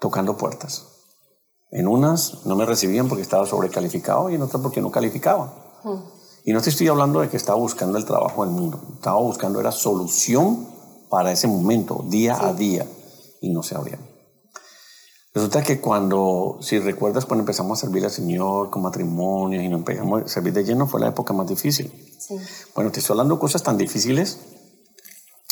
tocando 0.00 0.36
puertas. 0.36 0.95
En 1.70 1.88
unas 1.88 2.44
no 2.46 2.56
me 2.56 2.64
recibían 2.64 3.08
porque 3.08 3.22
estaba 3.22 3.46
sobrecalificado 3.46 4.30
y 4.30 4.34
en 4.34 4.42
otras 4.42 4.62
porque 4.62 4.80
no 4.80 4.90
calificaba. 4.90 5.80
Hmm. 5.82 5.98
Y 6.44 6.52
no 6.52 6.62
te 6.62 6.70
estoy 6.70 6.88
hablando 6.88 7.20
de 7.20 7.28
que 7.28 7.36
estaba 7.36 7.58
buscando 7.58 7.98
el 7.98 8.04
trabajo 8.04 8.44
del 8.44 8.54
mundo, 8.54 8.80
estaba 8.94 9.18
buscando 9.20 9.58
era 9.58 9.72
solución 9.72 10.68
para 11.10 11.32
ese 11.32 11.48
momento, 11.48 12.04
día 12.08 12.38
a 12.40 12.52
día, 12.52 12.86
y 13.40 13.50
no 13.50 13.62
se 13.62 13.74
abrían. 13.74 14.00
Resulta 15.34 15.62
que 15.62 15.80
cuando, 15.80 16.58
si 16.62 16.78
recuerdas, 16.78 17.26
cuando 17.26 17.42
empezamos 17.42 17.78
a 17.78 17.82
servir 17.82 18.04
al 18.04 18.10
Señor 18.10 18.70
con 18.70 18.82
matrimonio 18.82 19.60
y 19.60 19.68
nos 19.68 19.80
empezamos 19.80 20.22
a 20.22 20.28
servir 20.28 20.54
de 20.54 20.64
lleno, 20.64 20.86
fue 20.86 20.98
la 20.98 21.08
época 21.08 21.34
más 21.34 21.46
difícil. 21.46 21.92
Sí. 22.18 22.36
Bueno, 22.74 22.90
te 22.90 23.00
estoy 23.00 23.14
hablando 23.14 23.34
de 23.34 23.40
cosas 23.40 23.62
tan 23.62 23.76
difíciles 23.76 24.38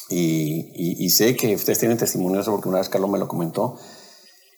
y, 0.09 1.05
y, 1.05 1.11
sé 1.11 1.37
que 1.37 1.55
ustedes 1.55 1.79
tienen 1.79 1.99
testimonio 1.99 2.37
de 2.37 2.43
eso 2.43 2.53
porque 2.53 2.69
una 2.69 2.79
vez 2.79 2.89
Carlos 2.89 3.11
me 3.11 3.19
lo 3.19 3.29
comentó. 3.29 3.77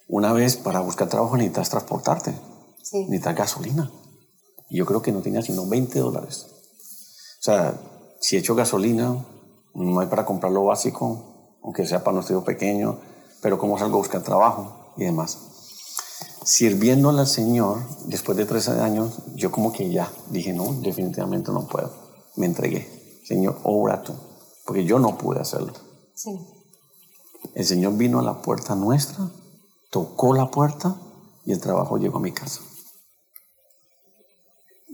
Una 0.09 0.33
vez 0.33 0.57
para 0.57 0.81
buscar 0.81 1.09
trabajo 1.09 1.37
necesitas 1.37 1.71
transportarte, 1.71 2.35
sí. 2.83 3.05
necesitas 3.05 3.37
gasolina. 3.37 3.91
Y 4.69 4.79
yo 4.79 4.87
creo 4.87 5.03
que 5.03 5.13
no 5.13 5.21
tenía 5.21 5.43
sino 5.43 5.67
20 5.67 5.99
dólares. 5.99 6.47
O 7.41 7.43
sea, 7.43 7.81
si 8.21 8.37
echo 8.37 8.55
gasolina, 8.55 9.27
no 9.75 10.01
hay 10.01 10.07
para 10.07 10.25
comprar 10.25 10.53
lo 10.53 10.65
básico, 10.65 11.59
aunque 11.63 11.87
sea 11.87 12.03
para 12.03 12.15
nuestro 12.15 12.37
hijo 12.37 12.45
pequeño, 12.45 12.99
pero 13.43 13.59
cómo 13.59 13.79
salgo 13.79 13.97
a 13.97 13.99
buscar 13.99 14.23
trabajo 14.23 14.95
y 14.97 15.05
demás. 15.05 15.39
Sirviéndole 16.45 17.21
al 17.21 17.27
Señor, 17.27 17.79
después 18.07 18.39
de 18.39 18.47
13 18.47 18.81
años, 18.81 19.23
yo 19.35 19.51
como 19.51 19.73
que 19.73 19.91
ya 19.91 20.11
dije, 20.31 20.53
no, 20.53 20.73
definitivamente 20.75 21.51
no 21.51 21.67
puedo. 21.67 21.93
Me 22.37 22.47
entregué. 22.47 23.21
Señor, 23.25 23.59
obra 23.65 24.03
tú, 24.03 24.15
porque 24.65 24.85
yo 24.85 25.01
no 25.01 25.19
pude 25.19 25.41
hacerlo. 25.41 25.73
Sí. 26.15 26.31
El 27.55 27.65
Señor 27.65 27.97
vino 27.97 28.21
a 28.21 28.23
la 28.23 28.41
puerta 28.43 28.77
nuestra, 28.77 29.29
tocó 29.91 30.35
la 30.35 30.51
puerta 30.51 30.97
y 31.45 31.53
el 31.53 31.61
trabajo 31.61 31.99
llegó 31.99 32.19
a 32.19 32.23
mi 32.23 32.33
casa 32.33 32.61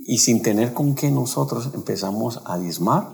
y 0.04 0.18
sin 0.18 0.42
tener 0.42 0.72
con 0.72 0.94
qué 0.94 1.10
nosotros 1.10 1.70
empezamos 1.74 2.40
a 2.44 2.58
diezmar 2.58 3.08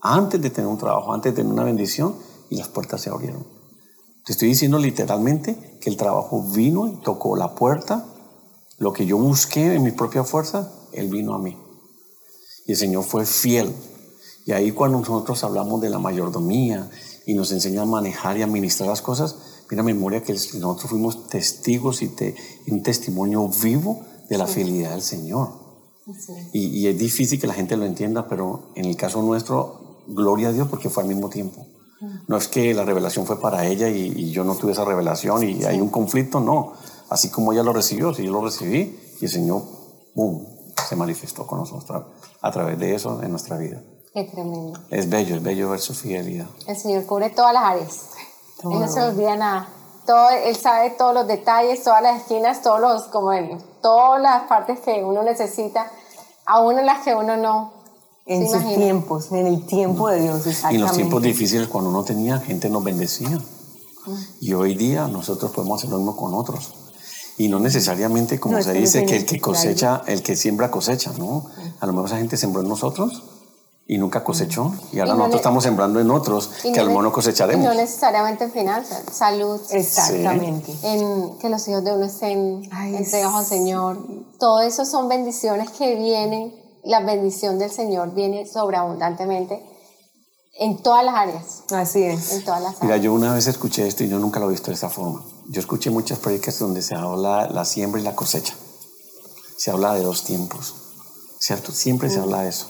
antes 0.00 0.40
de 0.40 0.50
tener 0.50 0.68
un 0.68 0.78
trabajo, 0.78 1.12
antes 1.12 1.32
de 1.32 1.36
tener 1.36 1.52
una 1.52 1.64
bendición 1.64 2.16
y 2.50 2.56
las 2.56 2.68
puertas 2.68 3.00
se 3.00 3.10
abrieron. 3.10 3.46
Te 4.24 4.32
estoy 4.32 4.48
diciendo 4.48 4.78
literalmente 4.78 5.78
que 5.80 5.90
el 5.90 5.96
trabajo 5.96 6.42
vino 6.42 6.88
y 6.88 7.00
tocó 7.02 7.36
la 7.36 7.54
puerta, 7.54 8.06
lo 8.78 8.92
que 8.92 9.06
yo 9.06 9.16
busqué 9.16 9.74
en 9.74 9.82
mi 9.82 9.92
propia 9.92 10.24
fuerza, 10.24 10.72
Él 10.92 11.08
vino 11.08 11.34
a 11.34 11.38
mí. 11.38 11.56
Y 12.66 12.72
el 12.72 12.78
Señor 12.78 13.04
fue 13.04 13.26
fiel. 13.26 13.74
Y 14.46 14.52
ahí 14.52 14.72
cuando 14.72 14.98
nosotros 14.98 15.44
hablamos 15.44 15.80
de 15.80 15.90
la 15.90 15.98
mayordomía 15.98 16.90
y 17.26 17.34
nos 17.34 17.52
enseña 17.52 17.82
a 17.82 17.86
manejar 17.86 18.36
y 18.36 18.42
administrar 18.42 18.88
las 18.88 19.02
cosas, 19.02 19.36
mira 19.74 19.82
memoria 19.82 20.22
que 20.22 20.32
nosotros 20.32 20.88
fuimos 20.88 21.26
testigos 21.26 22.00
y, 22.02 22.12
un 22.68 22.82
testimonio 22.82 23.48
vivo 23.48 24.04
de 24.30 24.38
la 24.38 24.46
fidelidad 24.46 24.90
del 24.90 25.02
Señor. 25.02 25.48
Y, 26.52 26.86
es 26.86 26.96
difícil 26.96 27.40
que 27.40 27.48
la 27.48 27.54
gente 27.54 27.76
lo 27.76 27.84
entienda, 27.84 28.28
pero 28.28 28.70
en 28.76 28.84
el 28.84 28.96
caso 28.96 29.20
nuestro, 29.22 30.04
gloria 30.06 30.48
a 30.48 30.52
Dios 30.52 30.68
porque 30.68 30.90
fue 30.90 31.02
al 31.02 31.08
mismo 31.08 31.28
tiempo. 31.28 31.66
No 32.28 32.36
es 32.36 32.48
que 32.48 32.74
la 32.74 32.84
revelación 32.84 33.26
fue 33.26 33.40
para 33.40 33.66
ella 33.66 33.88
y, 33.88 34.30
yo 34.30 34.44
no 34.44 34.54
tuve 34.54 34.72
esa 34.72 34.84
revelación 34.84 35.42
y 35.42 35.64
hay 35.64 35.80
un 35.80 35.88
conflicto, 35.88 36.38
no. 36.38 36.74
Así 37.08 37.30
como 37.30 37.52
ella 37.52 37.62
lo 37.62 37.72
recibió, 37.72 38.14
si 38.14 38.24
yo 38.24 38.32
lo 38.32 38.44
recibí 38.44 38.96
y 39.20 39.24
el 39.24 39.30
Señor, 39.30 39.62
boom, 40.14 40.46
se 40.88 40.94
manifestó 40.94 41.46
con 41.46 41.58
nosotros 41.58 42.04
a 42.40 42.50
través 42.52 42.78
de 42.78 42.94
eso 42.94 43.20
en 43.22 43.30
nuestra 43.30 43.58
vida. 43.58 43.82
Qué 44.12 44.24
tremendo. 44.24 44.78
Es 44.90 45.08
bello, 45.08 45.34
es 45.36 45.42
bello 45.42 45.70
ver 45.70 45.80
su 45.80 45.94
fidelidad. 45.94 46.46
El 46.68 46.76
Señor 46.76 47.04
cubre 47.06 47.30
todas 47.30 47.52
las 47.52 47.64
áreas. 47.64 48.10
Él 48.62 48.80
no 48.80 48.88
se 48.88 49.02
olvida 49.02 49.36
nada. 49.36 49.68
Todo, 50.06 50.30
él 50.30 50.54
sabe 50.56 50.90
todos 50.90 51.14
los 51.14 51.26
detalles, 51.26 51.82
todas 51.82 52.02
las 52.02 52.20
esquinas, 52.20 52.62
todos 52.62 52.80
los, 52.80 53.04
como 53.04 53.32
él, 53.32 53.58
todas 53.82 54.20
las 54.20 54.42
partes 54.44 54.80
que 54.80 55.02
uno 55.02 55.22
necesita, 55.22 55.90
aún 56.44 56.78
en 56.78 56.86
las 56.86 57.02
que 57.02 57.14
uno 57.14 57.36
no. 57.36 57.72
En 58.26 58.48
sus 58.48 58.62
tiempos, 58.74 59.32
en 59.32 59.46
el 59.46 59.66
tiempo 59.66 60.08
de 60.08 60.22
Dios, 60.22 60.46
exactamente. 60.46 60.74
Y 60.74 60.76
en 60.76 60.86
los 60.86 60.96
tiempos 60.96 61.22
difíciles, 61.22 61.68
cuando 61.68 61.90
uno 61.90 62.04
tenía, 62.04 62.38
gente 62.38 62.70
nos 62.70 62.82
bendecía. 62.82 63.38
Y 64.40 64.54
hoy 64.54 64.74
día 64.74 65.08
nosotros 65.08 65.50
podemos 65.50 65.80
hacer 65.80 65.90
lo 65.90 65.98
mismo 65.98 66.16
con 66.16 66.34
otros. 66.34 66.72
Y 67.36 67.48
no 67.48 67.58
necesariamente, 67.58 68.40
como 68.40 68.62
se 68.62 68.72
dice, 68.72 69.04
que 69.04 69.16
el 69.16 69.26
que 69.26 69.40
cosecha, 69.40 70.02
el 70.06 70.22
que 70.22 70.36
siembra 70.36 70.70
cosecha, 70.70 71.12
¿no? 71.18 71.44
A 71.80 71.86
lo 71.86 71.92
mejor 71.92 72.06
esa 72.08 72.18
gente 72.18 72.36
sembró 72.36 72.62
en 72.62 72.68
nosotros 72.68 73.22
y 73.86 73.98
nunca 73.98 74.24
cosechó. 74.24 74.72
Y 74.92 75.00
ahora 75.00 75.14
nosotros 75.14 75.40
estamos 75.40 75.64
sembrando 75.64 76.00
en 76.00 76.10
otros 76.10 76.50
que 76.62 76.80
al 76.80 76.90
mono 76.90 77.12
cosecharemos. 77.12 77.64
no 77.64 77.74
necesariamente 77.74 78.44
en 78.44 78.52
finanzas, 78.52 79.02
salud. 79.12 79.60
Exactamente. 79.70 80.74
En 80.82 81.38
que 81.38 81.48
los 81.48 81.66
hijos 81.68 81.84
de 81.84 81.92
uno 81.92 82.06
estén 82.06 82.68
entregados 82.72 83.36
al 83.36 83.44
Señor. 83.44 83.98
Todo 84.38 84.62
eso 84.62 84.84
son 84.84 85.08
bendiciones 85.08 85.70
que 85.70 85.96
vienen, 85.96 86.54
la 86.82 87.00
bendición 87.00 87.58
del 87.58 87.70
Señor 87.70 88.14
viene 88.14 88.46
sobreabundantemente 88.46 89.62
en 90.58 90.82
todas 90.82 91.04
las 91.04 91.14
áreas. 91.14 91.62
Así 91.70 92.02
es. 92.04 92.32
En 92.32 92.44
todas 92.44 92.62
las 92.62 92.82
Mira, 92.82 92.96
yo 92.96 93.12
una 93.12 93.34
vez 93.34 93.46
escuché 93.48 93.86
esto 93.86 94.04
y 94.04 94.08
yo 94.08 94.18
nunca 94.18 94.40
lo 94.40 94.46
he 94.46 94.50
visto 94.50 94.70
de 94.70 94.76
esa 94.76 94.88
forma. 94.88 95.22
Yo 95.48 95.60
escuché 95.60 95.90
muchas 95.90 96.18
predicas 96.18 96.58
donde 96.58 96.80
se 96.80 96.94
habla 96.94 97.48
la 97.50 97.64
siembra 97.64 98.00
y 98.00 98.04
la 98.04 98.14
cosecha. 98.14 98.54
Se 99.58 99.70
habla 99.70 99.94
de 99.94 100.02
dos 100.02 100.24
tiempos, 100.24 100.74
¿cierto? 101.38 101.72
Siempre 101.72 102.08
se 102.08 102.18
habla 102.18 102.42
de 102.42 102.48
eso 102.48 102.66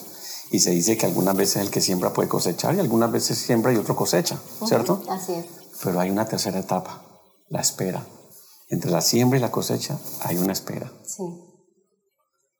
y 0.50 0.60
se 0.60 0.70
dice 0.70 0.96
que 0.96 1.06
algunas 1.06 1.36
veces 1.36 1.62
el 1.62 1.70
que 1.70 1.80
siembra 1.80 2.12
puede 2.12 2.28
cosechar 2.28 2.74
y 2.74 2.80
algunas 2.80 3.10
veces 3.10 3.38
siembra 3.38 3.72
y 3.72 3.76
otro 3.76 3.96
cosecha, 3.96 4.38
¿cierto? 4.66 5.02
Así 5.08 5.32
es. 5.32 5.46
Pero 5.82 6.00
hay 6.00 6.10
una 6.10 6.26
tercera 6.26 6.58
etapa, 6.58 7.02
la 7.48 7.60
espera. 7.60 8.06
Entre 8.68 8.90
la 8.90 9.00
siembra 9.00 9.38
y 9.38 9.42
la 9.42 9.50
cosecha 9.50 9.98
hay 10.22 10.38
una 10.38 10.52
espera. 10.52 10.92
Sí. 11.04 11.22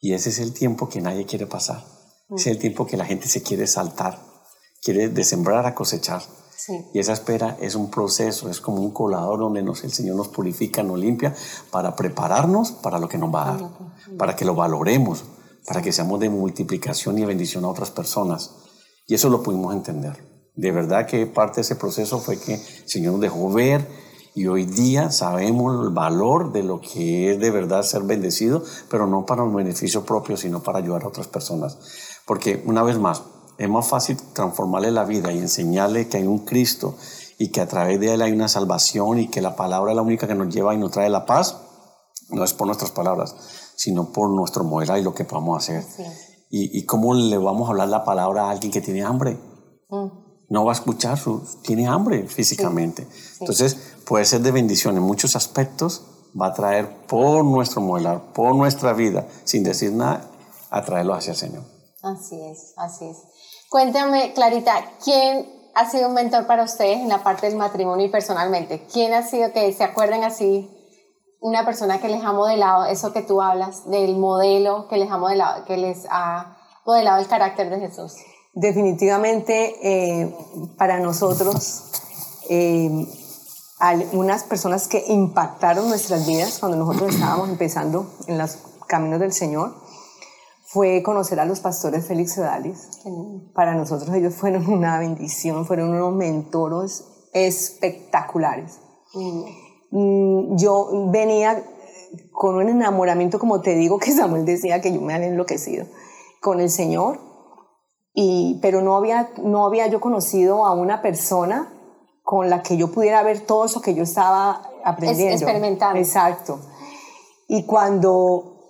Y 0.01 0.12
ese 0.12 0.31
es 0.31 0.39
el 0.39 0.52
tiempo 0.52 0.89
que 0.89 1.01
nadie 1.01 1.24
quiere 1.24 1.47
pasar. 1.47 1.85
Ese 2.31 2.51
es 2.51 2.56
el 2.56 2.59
tiempo 2.59 2.86
que 2.86 2.97
la 2.97 3.05
gente 3.05 3.28
se 3.28 3.43
quiere 3.43 3.66
saltar, 3.66 4.20
quiere 4.82 5.09
de 5.09 5.24
sembrar 5.24 5.66
a 5.66 5.74
cosechar. 5.74 6.23
Sí. 6.56 6.73
Y 6.94 6.98
esa 6.98 7.12
espera 7.12 7.56
es 7.61 7.74
un 7.74 7.90
proceso, 7.90 8.48
es 8.48 8.61
como 8.61 8.78
un 8.78 8.93
colador 8.93 9.39
donde 9.39 9.62
nos, 9.62 9.85
el 9.85 9.93
Señor 9.93 10.16
nos 10.16 10.28
purifica, 10.28 10.82
nos 10.82 10.98
limpia 10.98 11.35
para 11.70 11.94
prepararnos 11.94 12.73
para 12.73 12.98
lo 12.98 13.09
que 13.09 13.19
nos 13.19 13.35
va 13.35 13.43
a 13.43 13.56
dar, 13.56 13.70
para 14.19 14.36
que 14.36 14.44
lo 14.44 14.55
valoremos, 14.55 15.24
para 15.66 15.82
que 15.82 15.93
seamos 15.93 16.20
de 16.20 16.31
multiplicación 16.31 17.19
y 17.19 17.24
bendición 17.24 17.65
a 17.65 17.69
otras 17.69 17.91
personas. 17.91 18.55
Y 19.07 19.15
eso 19.15 19.28
lo 19.28 19.43
pudimos 19.43 19.74
entender. 19.74 20.35
De 20.57 20.70
verdad 20.70 21.07
que 21.07 21.27
parte 21.27 21.57
de 21.57 21.62
ese 21.62 21.77
proceso 21.77 22.20
fue 22.20 22.39
que 22.39 22.55
el 22.55 22.89
Señor 22.89 23.15
nos 23.15 23.23
dejó 23.23 23.53
ver 23.53 23.86
y 24.36 24.47
hoy 24.47 24.65
día 24.65 25.11
sabemos 25.11 25.85
el 25.85 25.91
valor 25.91 26.53
de 26.53 26.65
lo 26.65 26.81
que 26.81 27.32
es 27.32 27.41
de 27.41 27.51
verdad 27.51 27.82
ser 27.82 28.03
bendecido, 28.03 28.62
pero 28.91 29.07
no 29.07 29.27
para 29.27 29.45
un 29.45 29.55
beneficio 29.55 30.05
propio, 30.05 30.36
sino 30.36 30.62
para 30.62 30.78
ayudar 30.78 31.05
a 31.05 31.09
otras 31.09 31.28
personas. 31.28 31.78
Porque 32.27 32.62
una 32.66 32.82
vez 32.82 32.99
más, 32.99 33.23
es 33.59 33.69
más 33.69 33.86
fácil 33.86 34.16
transformarle 34.32 34.91
la 34.91 35.05
vida 35.05 35.32
y 35.32 35.39
enseñarle 35.39 36.09
que 36.09 36.16
hay 36.16 36.27
un 36.27 36.41
Cristo 36.41 36.97
y 37.39 37.51
que 37.51 37.61
a 37.61 37.69
través 37.69 38.01
de 38.01 38.15
él 38.15 38.23
hay 38.23 38.32
una 38.32 38.49
salvación 38.49 39.19
y 39.19 39.28
que 39.28 39.41
la 39.41 39.55
palabra 39.55 39.93
es 39.93 39.97
la 39.97 40.03
única 40.03 40.27
que 40.27 40.35
nos 40.35 40.53
lleva 40.53 40.74
y 40.74 40.78
nos 40.78 40.91
trae 40.91 41.11
la 41.11 41.27
paz. 41.27 41.57
No 42.31 42.43
es 42.43 42.53
por 42.53 42.66
nuestras 42.66 42.91
palabras, 42.91 43.36
sino 43.76 44.12
por 44.12 44.30
nuestro 44.30 44.64
modelo 44.64 44.96
y 44.96 45.02
lo 45.02 45.14
que 45.14 45.24
podamos 45.24 45.62
hacer. 45.62 45.84
Y, 46.51 46.78
y, 46.78 46.84
cómo 46.84 47.14
le 47.14 47.36
vamos 47.36 47.68
a 47.68 47.72
hablar 47.72 47.88
la 47.88 48.05
palabra 48.05 48.44
a 48.44 48.51
alguien 48.51 48.72
que 48.72 48.80
tiene 48.80 49.02
hambre. 49.02 49.38
Mm. 49.88 50.24
No 50.48 50.64
va 50.64 50.72
a 50.72 50.74
escuchar, 50.74 51.18
su, 51.18 51.42
tiene 51.62 51.86
hambre 51.86 52.28
físicamente. 52.28 53.06
Entonces, 53.40 53.76
puede 54.06 54.24
ser 54.24 54.40
de 54.40 54.52
bendición 54.52 54.96
en 54.96 55.02
muchos 55.02 55.36
aspectos, 55.36 56.02
va 56.40 56.48
a 56.48 56.55
traer 56.55 57.06
por 57.06 57.44
nuestro 57.44 57.80
modelar, 57.80 58.32
por 58.32 58.55
nuestra 58.55 58.92
vida, 58.92 59.26
sin 59.44 59.64
decir 59.64 59.92
nada, 59.92 60.30
a 60.70 60.84
traerlo 60.84 61.14
hacia 61.14 61.32
el 61.32 61.36
Señor. 61.36 61.64
Así 62.02 62.40
es, 62.40 62.74
así 62.76 63.06
es. 63.06 63.16
Cuéntame, 63.70 64.32
Clarita, 64.34 64.92
¿quién 65.02 65.48
ha 65.74 65.90
sido 65.90 66.09
un 66.09 66.14
mentor 66.14 66.46
para 66.46 66.62
ustedes 66.62 66.98
en 66.98 67.09
la 67.09 67.22
parte 67.22 67.48
del 67.48 67.56
matrimonio 67.56 68.06
y 68.06 68.10
personalmente? 68.10 68.86
¿Quién 68.92 69.14
ha 69.14 69.26
sido 69.26 69.52
que 69.52 69.72
se 69.72 69.82
acuerden 69.82 70.22
así 70.22 70.70
una 71.45 71.62
persona 71.66 72.01
que 72.01 72.09
les 72.09 72.25
ha 72.25 72.33
modelado 72.33 72.87
eso 72.87 73.12
que 73.12 73.21
tú 73.21 73.43
hablas, 73.43 73.89
del 73.91 74.16
modelo 74.16 74.89
que 74.89 74.97
les 74.97 75.11
ha 75.11 75.19
modelado, 75.19 75.66
que 75.66 75.77
les 75.77 76.07
ha 76.09 76.57
modelado 76.87 77.21
el 77.21 77.29
carácter 77.29 77.69
de 77.69 77.81
Jesús? 77.81 78.15
Definitivamente 78.55 79.75
eh, 79.83 80.35
para 80.79 81.01
nosotros, 81.01 81.85
eh, 82.49 83.07
algunas 83.79 84.45
personas 84.45 84.89
que 84.89 85.05
impactaron 85.07 85.87
nuestras 85.87 86.27
vidas 86.27 86.59
cuando 86.61 86.79
nosotros 86.79 87.15
estábamos 87.15 87.51
empezando 87.51 88.11
en 88.27 88.39
los 88.39 88.57
caminos 88.89 89.21
del 89.21 89.35
Señor, 89.35 89.75
fue 90.65 91.03
conocer 91.03 91.41
a 91.41 91.45
los 91.45 91.61
pastores 91.61 92.07
Félix 92.07 92.39
Odalis. 92.39 93.03
Para 93.53 93.75
nosotros 93.75 94.16
ellos 94.16 94.35
fueron 94.35 94.66
una 94.66 94.99
bendición, 94.99 95.66
fueron 95.66 95.91
unos 95.91 96.15
mentores 96.15 97.05
espectaculares. 97.35 98.79
Mm, 99.12 99.64
yo 99.95 101.09
venía 101.11 101.62
con 102.33 102.57
un 102.57 102.69
enamoramiento, 102.69 103.39
como 103.39 103.61
te 103.61 103.75
digo, 103.75 103.99
que 103.99 104.12
Samuel 104.12 104.45
decía 104.45 104.81
que 104.81 104.93
yo 104.93 105.01
me 105.01 105.15
había 105.15 105.29
enloquecido 105.29 105.87
con 106.41 106.61
el 106.61 106.71
Señor, 106.71 107.21
y, 108.12 108.59
pero 108.61 108.83
no 108.83 108.97
había, 108.97 109.31
no 109.43 109.65
había 109.65 109.87
yo 109.89 110.01
conocido 110.01 110.66
a 110.66 110.73
una 110.73 111.03
persona 111.03 111.73
con 112.23 112.49
la 112.49 112.62
que 112.62 112.77
yo 112.77 112.93
pudiera 112.93 113.23
ver 113.23 113.41
todo 113.41 113.65
eso 113.65 113.81
que 113.81 113.95
yo 113.95 114.03
estaba 114.03 114.62
aprendiendo. 114.85 115.35
experimentando. 115.35 115.99
Exacto. 115.99 116.61
Y 117.49 117.65
cuando, 117.65 118.61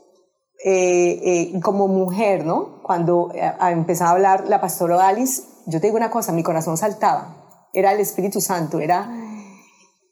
eh, 0.64 1.52
eh, 1.52 1.60
como 1.60 1.86
mujer, 1.88 2.44
¿no? 2.46 2.82
Cuando 2.82 3.30
eh, 3.34 3.52
empezaba 3.70 4.10
a 4.10 4.12
hablar 4.14 4.48
la 4.48 4.60
pastora 4.60 5.06
Alice, 5.06 5.42
yo 5.66 5.80
te 5.80 5.88
digo 5.88 5.96
una 5.96 6.10
cosa, 6.10 6.32
mi 6.32 6.42
corazón 6.42 6.76
saltaba. 6.76 7.68
Era 7.72 7.92
el 7.92 8.00
Espíritu 8.00 8.40
Santo, 8.40 8.80
era... 8.80 9.10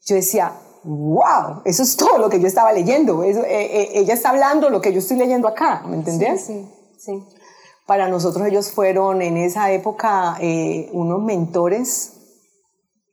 Yo 0.05 0.15
decía, 0.15 0.53
wow, 0.83 1.61
eso 1.65 1.83
es 1.83 1.95
todo 1.95 2.17
lo 2.17 2.29
que 2.29 2.39
yo 2.39 2.47
estaba 2.47 2.73
leyendo. 2.73 3.23
ella 3.23 4.13
está 4.13 4.29
hablando 4.29 4.69
lo 4.69 4.81
que 4.81 4.93
yo 4.93 4.99
estoy 4.99 5.17
leyendo 5.17 5.47
acá, 5.47 5.83
¿me 5.87 5.95
entendés? 5.95 6.45
Sí, 6.45 6.67
sí. 6.97 7.23
Para 7.85 8.07
nosotros 8.07 8.47
ellos 8.47 8.71
fueron 8.71 9.21
en 9.21 9.37
esa 9.37 9.71
época 9.71 10.37
unos 10.91 11.21
mentores 11.23 12.13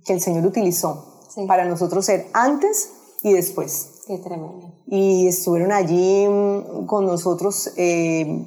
que 0.04 0.12
el 0.12 0.20
Señor 0.20 0.46
utilizó 0.46 1.10
para 1.46 1.64
nosotros 1.64 2.06
ser 2.06 2.28
antes 2.32 2.90
y 3.22 3.32
después. 3.32 4.02
Qué 4.06 4.18
tremendo. 4.18 4.72
Y 4.86 5.28
estuvieron 5.28 5.72
allí 5.72 6.26
mm, 6.26 6.86
con 6.86 7.06
nosotros, 7.06 7.72
eh, 7.76 8.46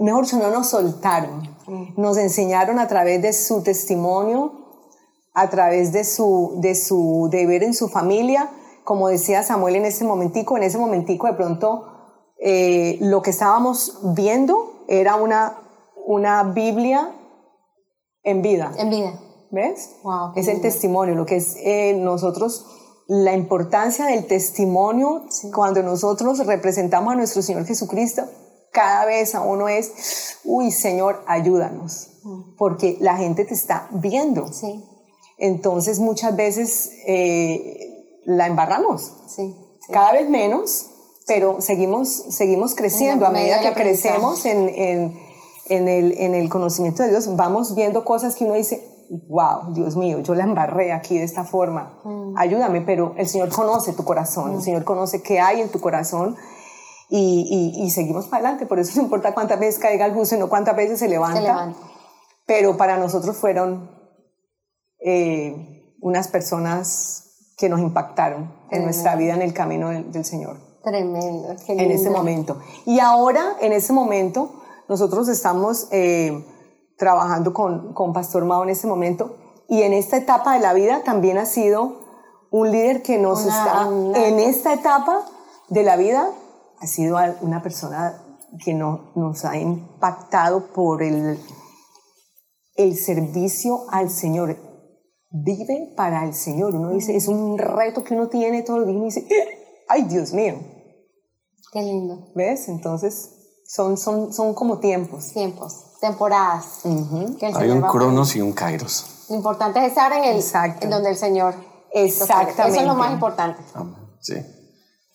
mejor 0.00 0.24
dicho, 0.24 0.38
no 0.38 0.50
nos 0.50 0.68
soltaron. 0.68 1.42
Mm. 1.66 2.00
Nos 2.00 2.16
enseñaron 2.16 2.78
a 2.78 2.88
través 2.88 3.20
de 3.20 3.32
su 3.32 3.62
testimonio, 3.62 4.59
a 5.32 5.50
través 5.50 5.92
de 5.92 6.04
su, 6.04 6.58
de 6.60 6.74
su 6.74 7.28
deber 7.30 7.62
en 7.62 7.74
su 7.74 7.88
familia, 7.88 8.50
como 8.84 9.08
decía 9.08 9.42
Samuel 9.42 9.76
en 9.76 9.84
ese 9.84 10.04
momentico, 10.04 10.56
en 10.56 10.64
ese 10.64 10.78
momentico 10.78 11.26
de 11.26 11.34
pronto 11.34 11.86
eh, 12.38 12.98
lo 13.00 13.22
que 13.22 13.30
estábamos 13.30 14.00
viendo 14.14 14.84
era 14.88 15.16
una, 15.16 15.58
una 16.06 16.42
Biblia 16.42 17.14
en 18.22 18.42
vida. 18.42 18.72
En 18.78 18.90
vida. 18.90 19.20
¿Ves? 19.52 19.96
es 20.36 20.46
el 20.46 20.60
testimonio, 20.60 21.16
lo 21.16 21.26
que 21.26 21.36
es 21.36 21.56
eh, 21.56 21.94
nosotros, 21.94 22.66
la 23.08 23.34
importancia 23.34 24.06
del 24.06 24.26
testimonio 24.26 25.24
cuando 25.52 25.82
nosotros 25.82 26.46
representamos 26.46 27.12
a 27.12 27.16
nuestro 27.16 27.42
Señor 27.42 27.66
Jesucristo, 27.66 28.22
cada 28.72 29.04
vez 29.06 29.34
a 29.34 29.40
uno 29.40 29.68
es, 29.68 30.38
uy, 30.44 30.70
Señor, 30.70 31.24
ayúdanos, 31.26 32.20
mm. 32.22 32.56
porque 32.56 32.96
la 33.00 33.16
gente 33.16 33.44
te 33.44 33.54
está 33.54 33.88
viendo. 33.92 34.52
Sí. 34.52 34.84
Entonces 35.40 35.98
muchas 35.98 36.36
veces 36.36 36.92
eh, 37.06 38.20
la 38.26 38.46
embarramos. 38.46 39.10
Sí, 39.26 39.56
Cada 39.90 40.12
vez 40.12 40.28
menos, 40.28 40.90
pero 41.26 41.60
seguimos, 41.62 42.08
seguimos 42.08 42.74
creciendo. 42.74 43.26
A 43.26 43.30
medida 43.30 43.60
que 43.60 43.72
crecemos 43.72 44.44
en, 44.44 44.68
en, 44.68 45.18
en, 45.66 45.88
el, 45.88 46.12
en 46.18 46.34
el 46.34 46.48
conocimiento 46.50 47.02
de 47.02 47.08
Dios, 47.08 47.34
vamos 47.36 47.74
viendo 47.74 48.04
cosas 48.04 48.36
que 48.36 48.44
uno 48.44 48.54
dice, 48.54 48.86
wow, 49.28 49.72
Dios 49.72 49.96
mío, 49.96 50.20
yo 50.20 50.34
la 50.34 50.44
embarré 50.44 50.92
aquí 50.92 51.16
de 51.16 51.24
esta 51.24 51.44
forma, 51.44 51.98
mm. 52.04 52.36
ayúdame, 52.36 52.82
pero 52.82 53.14
el 53.16 53.26
Señor 53.26 53.48
conoce 53.48 53.94
tu 53.94 54.04
corazón, 54.04 54.52
el 54.52 54.58
mm. 54.58 54.62
Señor 54.62 54.84
conoce 54.84 55.22
qué 55.22 55.40
hay 55.40 55.62
en 55.62 55.70
tu 55.70 55.80
corazón 55.80 56.36
y, 57.08 57.74
y, 57.82 57.90
seguimos 57.90 58.26
para 58.26 58.44
adelante, 58.44 58.66
por 58.66 58.78
eso 58.78 58.92
no 58.94 59.02
importa 59.02 59.34
cuántas 59.34 59.58
veces 59.58 59.80
caiga 59.80 60.06
el 60.06 60.12
bus, 60.12 60.28
sino 60.28 60.48
cuántas 60.48 60.76
veces 60.76 61.00
se 61.00 61.08
levanta, 61.08 61.74
pero 62.46 62.76
para 62.76 62.98
nosotros 62.98 63.36
fueron 63.36 63.99
eh, 65.04 65.96
unas 66.00 66.28
personas 66.28 67.52
que 67.56 67.68
nos 67.68 67.80
impactaron 67.80 68.52
en 68.70 68.84
nuestra 68.84 69.16
vida 69.16 69.34
en 69.34 69.42
el 69.42 69.52
camino 69.52 69.90
del, 69.90 70.24
Señor. 70.24 70.58
Tremendo, 70.82 71.54
En 71.68 71.90
ese 71.90 72.08
momento. 72.08 72.58
Y 72.86 73.00
ahora, 73.00 73.56
en 73.60 73.72
ese 73.72 73.92
momento, 73.92 74.62
nosotros 74.88 75.28
estamos... 75.28 75.88
Eh, 75.90 76.44
trabajando 77.00 77.54
con, 77.54 77.94
con 77.94 78.12
Pastor 78.12 78.44
Mao 78.44 78.62
en 78.62 78.68
este 78.68 78.86
momento. 78.86 79.36
Y 79.68 79.82
en 79.82 79.94
esta 79.94 80.18
etapa 80.18 80.54
de 80.54 80.60
la 80.60 80.74
vida 80.74 81.02
también 81.02 81.38
ha 81.38 81.46
sido 81.46 81.98
un 82.50 82.70
líder 82.70 83.02
que 83.02 83.18
nos 83.18 83.46
está, 83.46 83.88
en 83.88 84.38
esta 84.38 84.74
etapa 84.74 85.24
de 85.68 85.82
la 85.82 85.96
vida, 85.96 86.28
ha 86.78 86.86
sido 86.86 87.16
una 87.40 87.62
persona 87.62 88.22
que 88.64 88.74
no, 88.74 89.12
nos 89.14 89.44
ha 89.44 89.56
impactado 89.56 90.72
por 90.72 91.02
el, 91.02 91.38
el 92.74 92.96
servicio 92.96 93.84
al 93.90 94.10
Señor. 94.10 94.56
Vive 95.30 95.92
para 95.96 96.24
el 96.24 96.34
Señor. 96.34 96.74
Uno 96.74 96.90
dice, 96.90 97.16
es 97.16 97.28
un 97.28 97.56
reto 97.56 98.04
que 98.04 98.14
uno 98.14 98.28
tiene 98.28 98.62
todo 98.62 98.78
el 98.78 98.86
día 98.86 98.98
y 98.98 99.04
dice, 99.04 99.28
ay 99.88 100.02
Dios 100.02 100.32
mío. 100.32 100.56
Qué 101.72 101.82
lindo. 101.82 102.32
¿Ves? 102.34 102.68
Entonces, 102.68 103.30
son, 103.64 103.96
son, 103.96 104.32
son 104.32 104.54
como 104.54 104.78
tiempos. 104.78 105.32
Tiempos 105.32 105.90
temporadas. 106.00 106.80
Hay 107.54 107.70
un 107.70 107.82
Cronos 107.82 108.34
y 108.34 108.40
un 108.40 108.52
Kairos. 108.52 109.26
Lo 109.28 109.36
importante 109.36 109.78
es 109.80 109.88
estar 109.88 110.12
en, 110.12 110.24
el, 110.24 110.42
en 110.80 110.90
donde 110.90 111.10
el 111.10 111.16
Señor. 111.16 111.54
Exactamente. 111.92 112.62
Eso 112.62 112.80
es 112.80 112.86
lo 112.86 112.94
más 112.94 113.12
importante. 113.12 113.62
Sí. 114.20 114.34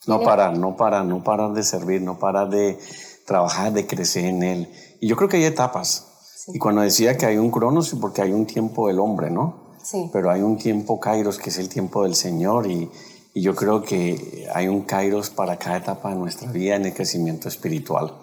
No 0.06 0.20
parar, 0.20 0.56
no 0.56 0.76
parar, 0.76 1.04
no 1.04 1.22
parar 1.22 1.52
de 1.52 1.62
servir, 1.64 2.00
no 2.00 2.18
parar 2.18 2.48
de 2.48 2.78
trabajar, 3.26 3.72
de 3.72 3.86
crecer 3.86 4.24
en 4.24 4.42
Él. 4.42 4.72
Y 5.00 5.08
yo 5.08 5.16
creo 5.16 5.28
que 5.28 5.38
hay 5.38 5.44
etapas. 5.44 6.06
Y 6.48 6.58
cuando 6.58 6.82
decía 6.82 7.16
que 7.16 7.26
hay 7.26 7.38
un 7.38 7.50
Cronos, 7.50 7.94
porque 8.00 8.22
hay 8.22 8.32
un 8.32 8.46
tiempo 8.46 8.86
del 8.86 9.00
hombre, 9.00 9.30
¿no? 9.30 9.65
Sí. 9.86 10.10
Pero 10.12 10.30
hay 10.32 10.42
un 10.42 10.58
tiempo 10.58 10.98
Kairos, 10.98 11.38
que 11.38 11.50
es 11.50 11.58
el 11.58 11.68
tiempo 11.68 12.02
del 12.02 12.16
Señor. 12.16 12.68
Y, 12.68 12.90
y 13.34 13.42
yo 13.42 13.54
creo 13.54 13.82
que 13.82 14.48
hay 14.52 14.66
un 14.66 14.82
Kairos 14.82 15.30
para 15.30 15.58
cada 15.58 15.76
etapa 15.76 16.10
de 16.10 16.16
nuestra 16.16 16.50
vida 16.50 16.74
en 16.74 16.86
el 16.86 16.94
crecimiento 16.94 17.48
espiritual. 17.48 18.18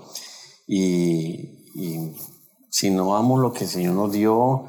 Y, 0.68 1.72
y 1.76 2.15
si 2.69 2.90
no 2.90 3.10
vamos 3.10 3.40
lo 3.40 3.53
que 3.53 3.64
el 3.64 3.69
Señor 3.69 3.94
nos 3.94 4.11
dio, 4.11 4.65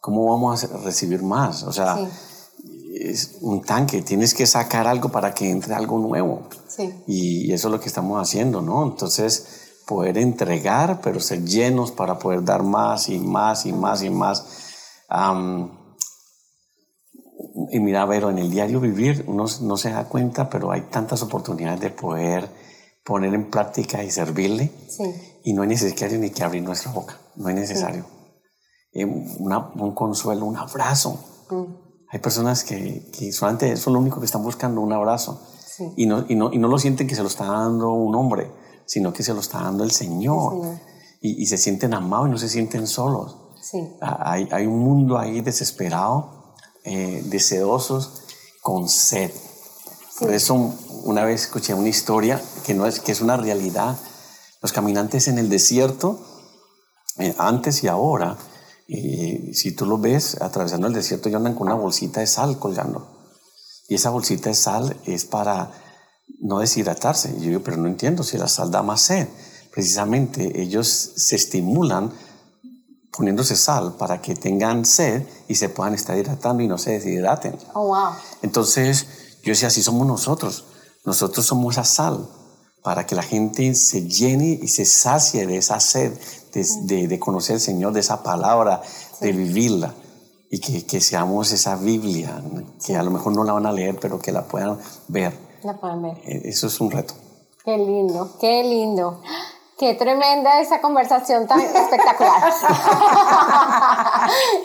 ¿cómo 0.00 0.26
vamos 0.26 0.64
a 0.64 0.78
recibir 0.78 1.22
más? 1.22 1.62
O 1.62 1.72
sea, 1.72 1.98
es 2.94 3.36
un 3.40 3.62
tanque, 3.62 4.02
tienes 4.02 4.34
que 4.34 4.46
sacar 4.46 4.86
algo 4.86 5.10
para 5.10 5.34
que 5.34 5.50
entre 5.50 5.74
algo 5.74 5.98
nuevo. 5.98 6.48
Sí. 6.68 6.92
Y 7.06 7.52
eso 7.52 7.68
es 7.68 7.72
lo 7.72 7.80
que 7.80 7.88
estamos 7.88 8.20
haciendo, 8.20 8.62
¿no? 8.62 8.84
Entonces, 8.84 9.46
poder 9.86 10.18
entregar, 10.18 11.00
pero 11.02 11.20
ser 11.20 11.44
llenos 11.44 11.92
para 11.92 12.18
poder 12.18 12.44
dar 12.44 12.62
más 12.62 13.08
y 13.08 13.18
más 13.18 13.66
y 13.66 13.72
más 13.72 14.02
y 14.02 14.10
más. 14.10 14.44
Y 17.72 17.80
mira, 17.80 18.04
Vero, 18.04 18.30
en 18.30 18.38
el 18.38 18.50
diario 18.50 18.78
vivir 18.80 19.24
uno 19.26 19.46
no 19.62 19.76
se 19.76 19.90
da 19.90 20.04
cuenta, 20.04 20.48
pero 20.48 20.70
hay 20.70 20.82
tantas 20.82 21.22
oportunidades 21.22 21.80
de 21.80 21.90
poder 21.90 22.48
poner 23.04 23.34
en 23.34 23.50
práctica 23.50 24.04
y 24.04 24.10
servirle. 24.10 24.70
Sí. 24.88 25.04
Y 25.44 25.54
no 25.54 25.64
es 25.64 25.68
necesario 25.68 26.18
ni 26.18 26.30
que 26.30 26.44
abrir 26.44 26.62
nuestra 26.62 26.92
boca 26.92 27.18
no 27.36 27.48
es 27.48 27.54
necesario. 27.54 28.04
Eh, 28.92 29.04
un 29.04 29.94
consuelo, 29.94 30.44
un 30.44 30.56
abrazo. 30.56 31.18
Mm. 31.50 31.64
Hay 32.10 32.18
personas 32.20 32.62
que, 32.64 33.10
que, 33.16 33.32
solamente 33.32 33.72
eso 33.72 33.90
es 33.90 33.94
lo 33.94 33.98
único 33.98 34.20
que 34.20 34.26
están 34.26 34.42
buscando, 34.42 34.80
un 34.80 34.92
abrazo. 34.92 35.40
Y, 35.96 36.06
no, 36.06 36.26
y, 36.28 36.34
no, 36.34 36.52
y, 36.52 36.58
no, 36.58 36.68
lo 36.68 36.78
sienten 36.78 37.06
que 37.06 37.14
se 37.14 37.22
lo 37.22 37.28
está 37.28 37.46
dando 37.46 37.92
un 37.92 38.14
hombre, 38.14 38.52
sino 38.86 39.12
que 39.12 39.22
se 39.22 39.32
lo 39.32 39.40
está 39.40 39.62
dando 39.62 39.82
el 39.84 39.90
Señor. 39.90 40.78
Y, 41.20 41.42
y, 41.42 41.46
se 41.46 41.56
sienten 41.56 41.94
amados 41.94 42.28
y 42.28 42.30
no 42.32 42.38
se 42.38 42.48
sienten 42.48 42.86
solos. 42.86 43.38
Ah, 44.02 44.32
hay, 44.32 44.48
hay, 44.52 44.66
un 44.66 44.80
mundo 44.80 45.18
ahí 45.18 45.40
desesperado, 45.40 46.41
eh, 46.84 47.22
deseosos, 47.26 48.22
con 48.60 48.88
sed. 48.88 49.30
Por 50.18 50.32
eso 50.32 50.54
una 51.04 51.24
vez 51.24 51.42
escuché 51.42 51.74
una 51.74 51.88
historia 51.88 52.40
que, 52.64 52.74
no 52.74 52.86
es, 52.86 53.00
que 53.00 53.12
es 53.12 53.20
una 53.20 53.36
realidad. 53.36 53.96
Los 54.60 54.72
caminantes 54.72 55.28
en 55.28 55.38
el 55.38 55.48
desierto 55.48 56.20
eh, 57.18 57.34
antes 57.38 57.82
y 57.82 57.88
ahora, 57.88 58.38
si 58.86 59.72
tú 59.74 59.86
lo 59.86 59.98
ves 59.98 60.40
atravesando 60.42 60.86
el 60.86 60.92
desierto, 60.92 61.28
ellos 61.28 61.38
andan 61.38 61.54
con 61.54 61.66
una 61.66 61.76
bolsita 61.76 62.20
de 62.20 62.26
sal 62.26 62.58
colgando. 62.58 63.22
Y 63.88 63.94
esa 63.94 64.10
bolsita 64.10 64.50
de 64.50 64.54
sal 64.54 64.96
es 65.04 65.24
para 65.24 65.70
no 66.40 66.58
deshidratarse. 66.58 67.34
yo 67.38 67.48
digo, 67.48 67.62
pero 67.62 67.76
no 67.76 67.88
entiendo 67.88 68.22
si 68.22 68.38
la 68.38 68.48
sal 68.48 68.70
da 68.70 68.82
más 68.82 69.02
sed. 69.02 69.28
Precisamente 69.70 70.60
ellos 70.60 70.88
se 71.16 71.36
estimulan 71.36 72.12
poniéndose 73.16 73.56
sal 73.56 73.94
para 73.98 74.20
que 74.20 74.34
tengan 74.34 74.84
sed 74.84 75.26
y 75.46 75.54
se 75.54 75.68
puedan 75.68 75.94
estar 75.94 76.16
hidratando 76.16 76.62
y 76.62 76.68
no 76.68 76.78
se 76.78 76.92
deshidraten. 76.92 77.56
Oh, 77.74 77.86
wow. 77.86 78.12
Entonces, 78.42 79.06
yo 79.42 79.50
decía, 79.50 79.68
así 79.68 79.82
somos 79.82 80.06
nosotros. 80.06 80.64
Nosotros 81.04 81.44
somos 81.44 81.74
esa 81.74 81.84
sal 81.84 82.28
para 82.82 83.06
que 83.06 83.14
la 83.14 83.22
gente 83.22 83.74
se 83.74 84.08
llene 84.08 84.58
y 84.60 84.68
se 84.68 84.84
sacie 84.84 85.46
de 85.46 85.56
esa 85.56 85.78
sed, 85.78 86.12
de, 86.52 87.06
de, 87.06 87.18
conocer 87.18 87.54
al 87.54 87.60
Señor, 87.60 87.92
de 87.92 88.00
esa 88.00 88.22
palabra, 88.22 88.82
de 89.20 89.32
vivirla. 89.32 89.94
Y 90.50 90.58
que, 90.58 90.84
que, 90.84 91.00
seamos 91.00 91.52
esa 91.52 91.76
Biblia, 91.76 92.42
que 92.84 92.96
a 92.96 93.02
lo 93.02 93.10
mejor 93.10 93.34
no 93.34 93.44
la 93.44 93.52
van 93.52 93.66
a 93.66 93.72
leer, 93.72 93.98
pero 94.00 94.18
que 94.18 94.32
la 94.32 94.46
puedan 94.46 94.78
ver. 95.08 95.32
La 95.62 95.78
puedan 95.78 96.02
ver. 96.02 96.18
Eh, 96.24 96.42
eso 96.44 96.66
es 96.66 96.80
un 96.80 96.90
reto. 96.90 97.14
Qué 97.64 97.78
lindo, 97.78 98.36
qué 98.40 98.64
lindo. 98.64 99.20
Qué 99.82 99.94
tremenda 99.94 100.60
esa 100.60 100.80
conversación 100.80 101.48
tan 101.48 101.58
espectacular. 101.60 102.40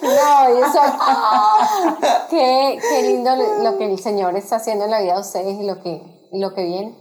no, 0.03 0.47
eso, 0.63 0.79
qué, 2.29 2.77
qué, 2.79 3.01
lindo 3.01 3.31
lo 3.63 3.79
que 3.79 3.91
el 3.91 3.97
Señor 3.97 4.35
está 4.35 4.57
haciendo 4.57 4.85
en 4.85 4.91
la 4.91 5.01
vida 5.01 5.15
de 5.15 5.21
ustedes 5.21 5.59
y 5.59 5.63
lo 5.63 5.81
que, 5.81 6.03
lo 6.33 6.53
que 6.53 6.63
viene. 6.65 6.95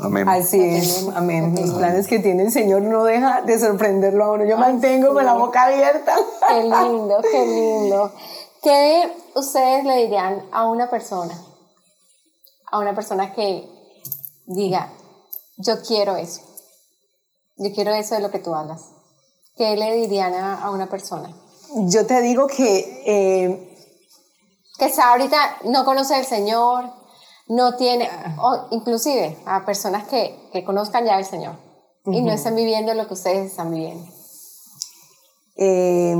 Amén. 0.00 0.28
Así 0.28 0.60
es, 0.60 1.06
amén. 1.14 1.54
Los 1.54 1.74
planes 1.74 2.08
que 2.08 2.18
tiene 2.18 2.42
el 2.42 2.50
Señor 2.50 2.82
no 2.82 3.04
deja 3.04 3.42
de 3.42 3.56
sorprenderlo 3.60 4.24
a 4.24 4.32
uno. 4.32 4.44
Yo 4.44 4.58
mantengo 4.58 5.14
con 5.14 5.24
la 5.24 5.34
boca 5.34 5.66
abierta. 5.66 6.16
Qué 6.48 6.62
lindo, 6.64 7.20
qué 7.30 7.46
lindo. 7.46 8.12
¿Qué 8.60 9.16
ustedes 9.36 9.84
le 9.84 9.98
dirían 9.98 10.42
a 10.50 10.66
una 10.66 10.90
persona? 10.90 11.40
A 12.72 12.80
una 12.80 12.92
persona 12.92 13.32
que 13.32 13.70
diga, 14.46 14.90
yo 15.58 15.80
quiero 15.80 16.16
eso 16.16 16.51
yo 17.62 17.74
quiero 17.74 17.92
eso 17.92 18.14
de 18.14 18.20
lo 18.20 18.30
que 18.30 18.38
tú 18.38 18.54
hablas. 18.54 18.90
¿Qué 19.56 19.76
le 19.76 19.94
dirían 19.96 20.34
a, 20.34 20.70
una 20.70 20.88
persona? 20.88 21.34
Yo 21.86 22.06
te 22.06 22.20
digo 22.20 22.46
que... 22.46 23.02
Eh, 23.06 23.68
que 24.78 24.86
está 24.86 25.10
ahorita, 25.10 25.58
no 25.64 25.84
conoce 25.84 26.14
al 26.14 26.24
Señor, 26.24 26.90
no 27.46 27.76
tiene, 27.76 28.08
o 28.40 28.68
inclusive 28.70 29.38
a 29.44 29.64
personas 29.64 30.08
que, 30.08 30.48
que 30.52 30.64
conozcan 30.64 31.04
ya 31.04 31.16
al 31.16 31.24
Señor 31.24 31.56
y 32.06 32.22
no 32.22 32.32
están 32.32 32.56
viviendo 32.56 32.94
lo 32.94 33.06
que 33.06 33.14
ustedes 33.14 33.50
están 33.50 33.70
viviendo. 33.70 34.10
Eh, 35.56 36.16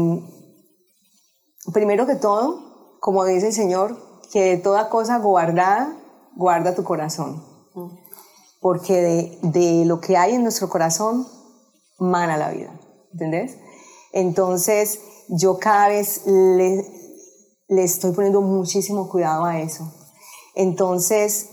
primero 1.72 2.06
que 2.06 2.14
todo, 2.14 2.98
como 3.00 3.24
dice 3.24 3.48
el 3.48 3.52
Señor, 3.52 3.98
que 4.30 4.42
de 4.42 4.56
toda 4.58 4.90
cosa 4.90 5.18
guardada, 5.18 5.96
guarda 6.36 6.74
tu 6.74 6.84
corazón 6.84 7.42
porque 8.62 9.02
de, 9.02 9.38
de, 9.42 9.84
lo 9.84 10.00
que 10.00 10.16
hay 10.16 10.36
en 10.36 10.44
nuestro 10.44 10.68
corazón 10.68 11.26
mana 11.98 12.38
la 12.38 12.50
vida, 12.50 12.72
¿entendés? 13.12 13.58
Entonces, 14.12 15.00
yo 15.28 15.58
cada 15.58 15.88
vez 15.88 16.22
le, 16.26 16.86
le 17.68 17.82
estoy 17.82 18.12
poniendo 18.12 18.40
muchísimo 18.40 19.10
cuidado 19.10 19.44
a 19.44 19.60
eso. 19.60 19.92
Entonces, 20.54 21.48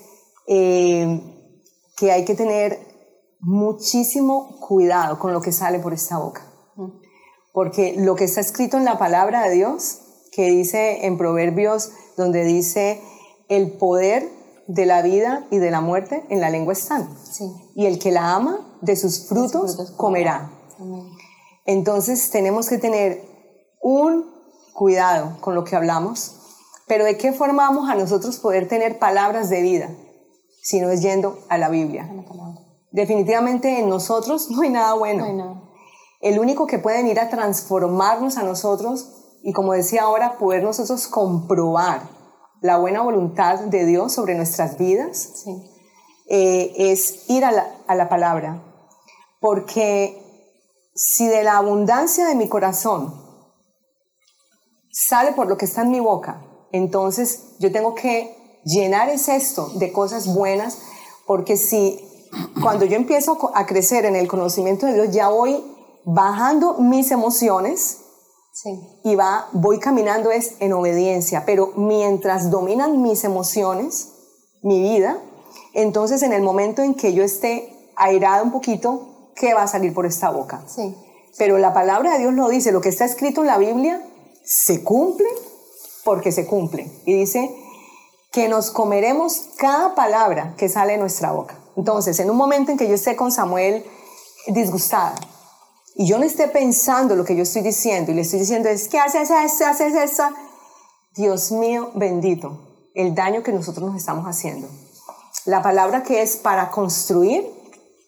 eh, 0.48 1.19
que 1.98 2.11
hay 2.11 2.26
que 2.26 2.36
tener 2.36 2.80
muchísimo 3.40 4.60
cuidado 4.60 5.18
con 5.18 5.34
lo 5.34 5.41
que 5.41 5.52
sale 5.52 5.80
por 5.80 5.94
esta 5.94 6.19
boca. 6.19 6.45
Porque 7.52 7.95
lo 7.98 8.15
que 8.15 8.26
está 8.26 8.40
escrito 8.40 8.77
en 8.77 8.86
la 8.86 8.99
palabra 8.99 9.48
de 9.48 9.56
Dios, 9.56 10.02
que 10.31 10.52
dice 10.52 11.07
en 11.07 11.18
Proverbios, 11.18 11.91
donde 12.18 12.44
dice, 12.44 13.02
el 13.48 13.77
poder 13.77 14.30
de 14.70 14.86
la 14.86 15.02
vida 15.02 15.48
y 15.50 15.58
de 15.58 15.72
la 15.72 15.82
muerte 15.82 16.24
en 16.30 16.41
la 16.41 16.52
lengua 16.52 16.74
están. 16.74 17.10
Y 17.76 17.88
el 17.88 17.98
que 17.98 18.12
la 18.12 18.36
ama, 18.36 18.78
de 18.82 18.96
sus 18.96 19.28
frutos, 19.28 19.94
comerá. 19.98 20.52
Entonces 21.66 22.30
tenemos 22.30 22.70
que 22.70 22.78
tener 22.78 23.20
un 23.82 24.26
cuidado 24.74 25.38
con 25.41 25.56
lo 25.56 25.64
que 25.64 25.76
hablamos, 25.76 26.36
pero 26.88 27.04
¿de 27.04 27.18
qué 27.18 27.34
forma 27.34 27.68
vamos 27.68 27.90
a 27.90 27.96
nosotros 27.96 28.38
poder 28.38 28.68
tener 28.68 29.00
palabras 29.00 29.50
de 29.50 29.62
vida 29.64 29.90
si 30.62 30.80
no 30.80 30.91
es 30.91 31.02
yendo 31.02 31.40
a 31.50 31.58
la 31.58 31.70
Biblia? 31.70 32.08
Definitivamente 32.91 33.80
en 33.80 33.90
nosotros 33.90 34.52
no 34.52 34.62
hay 34.62 34.70
nada 34.70 34.94
bueno. 34.94 35.64
El 36.22 36.40
único 36.40 36.68
que 36.68 36.78
puede 36.78 36.98
venir 36.98 37.20
a 37.20 37.30
transformarnos 37.30 38.38
a 38.38 38.44
nosotros 38.44 39.40
y 39.41 39.52
como 39.52 39.74
decía 39.74 40.04
ahora, 40.04 40.38
poder 40.38 40.62
nosotros 40.62 41.08
comprobar 41.08 42.19
la 42.61 42.77
buena 42.77 43.02
voluntad 43.02 43.60
de 43.60 43.86
Dios 43.86 44.14
sobre 44.14 44.36
nuestras 44.36 44.77
vidas, 44.77 45.45
eh, 46.27 46.73
es 46.77 47.30
ir 47.30 47.45
a 47.45 47.52
la, 47.52 47.68
a 47.88 47.95
la 47.95 48.10
palabra. 48.10 48.64
Porque 49.40 50.22
si 50.94 51.27
de 51.27 51.44
la 51.44 51.57
abundancia 51.57 52.26
de 52.26 52.36
mi 52.36 52.49
corazón 52.49 53.14
sale 54.91 55.31
por 55.31 55.48
lo 55.48 55.57
que 55.57 55.65
está 55.65 55.84
en 55.84 55.91
mi 55.91 55.99
boca, 55.99 56.45
entonces 56.72 57.56
yo 57.60 57.72
tengo 57.72 57.95
que 57.95 58.36
llenar 58.65 59.10
ese 59.10 59.36
esto 59.36 59.69
de 59.76 59.91
cosas 59.91 60.34
buenas, 60.34 60.80
porque 61.26 61.57
si 61.57 61.99
cuando 62.61 62.86
yo 62.86 62.95
empiezo 62.95 63.52
a 63.56 63.65
crecer 63.65 64.06
en 64.06 64.15
el 64.15 64.27
conocimiento 64.27 64.86
de 64.86 64.94
Dios, 64.94 65.11
ya 65.11 65.30
voy 65.30 65.64
bajando 66.06 66.76
mis 66.76 67.11
emociones, 67.11 68.02
y 69.03 69.15
va, 69.15 69.48
voy 69.53 69.80
caminando 69.80 70.31
es 70.31 70.56
en 70.60 70.73
obediencia, 70.73 71.44
pero 71.45 71.73
mientras 71.76 72.49
dominan 72.49 73.02
mis 73.02 73.23
emociones, 73.23 74.10
mi 74.61 74.81
vida, 74.81 75.22
entonces 75.73 76.23
en 76.23 76.34
el 76.34 76.41
momento 76.41 76.81
en 76.81 76.95
que 76.95 77.14
yo 77.14 77.23
esté 77.23 77.73
airada 77.95 78.44
un 78.44 78.52
poquito, 78.52 79.31
¿qué 79.36 79.53
va 79.53 79.64
a 79.64 79.68
salir 79.68 79.94
por 79.94 80.06
esta 80.06 80.30
boca? 80.30 80.64
Sí. 80.68 80.95
Pero 81.38 81.57
la 81.57 81.73
palabra 81.73 82.14
de 82.14 82.19
Dios 82.19 82.34
lo 82.34 82.49
dice, 82.49 82.72
lo 82.72 82.81
que 82.81 82.90
está 82.90 83.06
escrito 83.06 83.41
en 83.41 83.48
la 83.48 83.57
Biblia 83.57 84.06
se 84.44 84.84
cumple 84.84 85.27
porque 86.03 86.31
se 86.31 86.45
cumple. 86.45 86.91
Y 87.06 87.14
dice 87.14 87.56
que 88.31 88.48
nos 88.48 88.72
comeremos 88.72 89.49
cada 89.57 89.95
palabra 89.95 90.56
que 90.57 90.69
sale 90.69 90.94
de 90.94 90.98
nuestra 90.99 91.31
boca. 91.31 91.57
Entonces, 91.76 92.19
en 92.19 92.30
un 92.30 92.38
momento 92.38 92.72
en 92.72 92.77
que 92.77 92.88
yo 92.88 92.95
esté 92.95 93.15
con 93.15 93.31
Samuel 93.31 93.86
disgustada, 94.48 95.15
y 95.99 96.05
yo 96.05 96.17
no 96.17 96.23
esté 96.23 96.47
pensando 96.47 97.17
lo 97.17 97.26
que 97.26 97.35
yo 97.35 97.43
estoy 97.43 97.61
diciendo 97.61 98.13
y 98.13 98.15
le 98.15 98.21
estoy 98.21 98.39
diciendo 98.39 98.69
es 98.69 98.88
que 98.88 98.97
haces 98.99 99.30
esto, 99.30 99.65
haces 99.65 99.93
eso, 99.93 100.23
Dios 101.13 101.51
mío 101.51 101.91
bendito, 101.93 102.88
el 102.95 103.13
daño 103.13 103.43
que 103.43 103.51
nosotros 103.51 103.89
nos 103.89 103.97
estamos 103.97 104.23
haciendo. 104.23 104.69
La 105.43 105.61
palabra 105.61 106.03
que 106.03 106.21
es 106.21 106.38
para 106.38 106.71
construir 106.71 107.45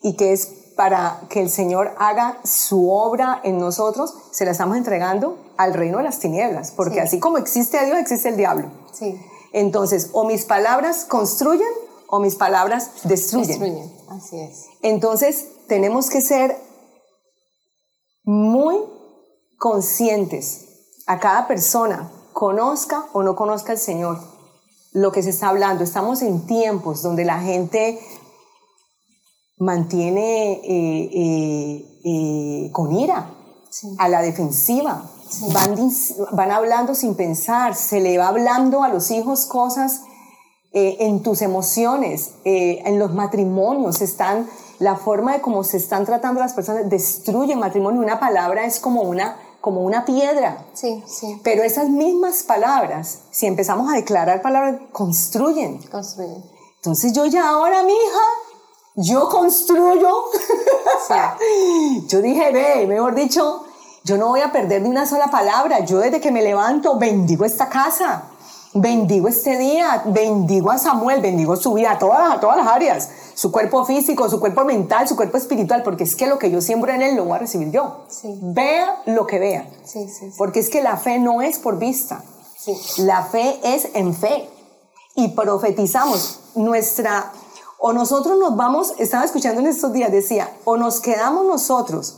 y 0.02 0.16
que 0.16 0.32
es 0.32 0.46
para 0.78 1.24
que 1.30 1.42
el 1.42 1.50
Señor 1.50 1.94
haga 1.98 2.40
su 2.46 2.90
obra 2.90 3.42
en 3.44 3.58
nosotros, 3.58 4.16
se 4.32 4.46
la 4.46 4.52
estamos 4.52 4.78
entregando 4.78 5.38
al 5.58 5.74
reino 5.74 5.98
de 5.98 6.06
las 6.06 6.20
tinieblas, 6.20 6.72
porque 6.72 7.02
así 7.02 7.20
como 7.20 7.40
existe 7.40 7.78
a 7.78 7.84
Dios, 7.84 7.98
existe 7.98 8.30
el 8.30 8.38
diablo. 8.38 8.72
Sí. 8.94 9.20
Entonces, 9.52 10.12
o 10.14 10.24
mis 10.24 10.46
palabras 10.46 11.04
construyen 11.04 11.68
o 12.08 12.22
mis 12.22 12.36
palabras 12.36 12.92
destruyen. 13.04 13.60
Destruyen, 13.60 13.92
así 14.08 14.40
es. 14.40 14.68
Entonces, 14.82 15.48
tenemos 15.68 16.10
que 16.10 16.22
ser 16.22 16.71
muy 18.24 18.78
conscientes 19.58 20.68
a 21.08 21.20
cada 21.20 21.48
persona, 21.48 22.12
conozca 22.34 23.06
o 23.14 23.24
no 23.24 23.36
conozca 23.36 23.72
al 23.72 23.78
Señor, 23.78 24.20
lo 24.94 25.12
que 25.12 25.24
se 25.24 25.30
está 25.30 25.50
hablando. 25.50 25.84
Estamos 25.84 26.22
en 26.22 26.46
tiempos 26.46 27.02
donde 27.02 27.26
la 27.26 27.40
gente 27.40 28.00
mantiene 29.58 30.54
eh, 30.54 31.10
eh, 31.14 32.00
eh, 32.04 32.72
con 32.72 32.92
ira, 32.94 33.34
a 34.00 34.10
la 34.10 34.22
defensiva. 34.22 35.10
Van, 35.54 35.76
van, 36.34 36.52
hablando 36.52 36.94
sin 36.94 37.16
pensar, 37.16 37.76
se 37.76 38.02
le 38.02 38.18
va 38.18 38.28
hablando 38.28 38.84
a 38.84 38.90
los 38.90 39.12
hijos 39.12 39.46
cosas 39.46 40.02
en 40.74 41.22
tus 41.22 41.42
emociones, 41.42 42.32
en 42.46 42.98
los 42.98 43.14
matrimonios, 43.14 44.02
están 44.02 44.48
la 44.82 44.96
forma 44.96 45.34
de 45.34 45.42
cómo 45.42 45.64
se 45.64 45.78
están 45.78 46.06
tratando 46.06 46.40
las 46.40 46.54
personas 46.54 46.90
destruye 46.90 47.54
el 47.54 47.60
matrimonio. 47.60 48.02
Una 48.02 48.20
palabra 48.20 48.66
es 48.66 48.80
como 48.80 49.04
una, 49.04 49.38
como 49.62 49.82
una 49.82 50.06
piedra. 50.06 50.66
Sí, 50.74 51.04
sí. 51.06 51.40
Pero 51.44 51.62
esas 51.62 51.88
mismas 51.88 52.42
palabras, 52.42 53.20
si 53.30 53.46
empezamos 53.46 53.94
a 53.94 53.96
declarar 53.96 54.42
palabras, 54.42 54.82
construyen. 54.92 55.78
Construyen. 55.84 56.44
Entonces 56.78 57.14
yo 57.14 57.28
ya 57.28 57.48
ahora, 57.48 57.84
mi 57.84 57.94
hija, 57.94 58.26
yo 58.96 59.30
construyo. 59.30 60.10
yo 62.08 62.22
dije, 62.24 62.52
ve, 62.52 62.88
mejor 62.88 63.14
dicho, 63.14 63.64
yo 64.04 64.18
no 64.18 64.30
voy 64.30 64.42
a 64.42 64.52
perder 64.52 64.82
ni 64.82 64.90
una 64.90 65.06
sola 65.06 65.28
palabra. 65.28 65.86
Yo 65.86 66.00
desde 66.00 66.20
que 66.20 66.32
me 66.32 66.42
levanto 66.42 66.98
bendigo 66.98 67.46
esta 67.46 67.70
casa, 67.70 68.31
bendigo 68.74 69.28
este 69.28 69.58
día, 69.58 70.04
bendigo 70.06 70.72
a 70.72 70.78
Samuel, 70.78 71.22
bendigo 71.22 71.56
su 71.56 71.74
vida, 71.74 71.92
a 71.92 72.00
todas, 72.00 72.36
a 72.36 72.40
todas 72.40 72.58
las 72.58 72.68
áreas 72.68 73.10
su 73.42 73.52
cuerpo 73.52 73.86
físico, 73.86 74.30
su 74.30 74.40
cuerpo 74.40 74.64
mental, 74.66 75.08
su 75.08 75.16
cuerpo 75.16 75.38
espiritual, 75.38 75.82
porque 75.82 76.04
es 76.04 76.16
que 76.16 76.28
lo 76.28 76.38
que 76.38 76.52
yo 76.52 76.62
siembro 76.62 76.92
en 76.92 77.02
él 77.02 77.16
lo 77.16 77.26
voy 77.26 77.38
a 77.38 77.40
recibir 77.40 77.72
yo. 77.72 78.06
Vea 78.24 79.02
lo 79.08 79.26
que 79.26 79.40
vea. 79.40 79.68
porque 80.38 80.60
es 80.60 80.70
que 80.70 80.84
la 80.84 80.98
fe 80.98 81.18
no 81.18 81.42
es 81.42 81.58
por 81.58 81.80
vista. 81.80 82.24
La 82.98 83.24
fe 83.24 83.60
es 83.64 83.90
en 83.96 84.14
fe. 84.14 84.48
Y 85.16 85.30
profetizamos 85.30 86.40
nuestra, 86.56 87.32
o 87.80 87.94
nosotros 87.94 88.38
nos 88.38 88.56
vamos, 88.56 88.94
estaba 89.00 89.26
escuchando 89.26 89.60
en 89.60 89.68
estos 89.68 89.92
días, 89.92 90.12
decía, 90.12 90.50
o 90.64 90.78
nos 90.78 91.00
quedamos 91.00 91.46
nosotros 91.46 92.18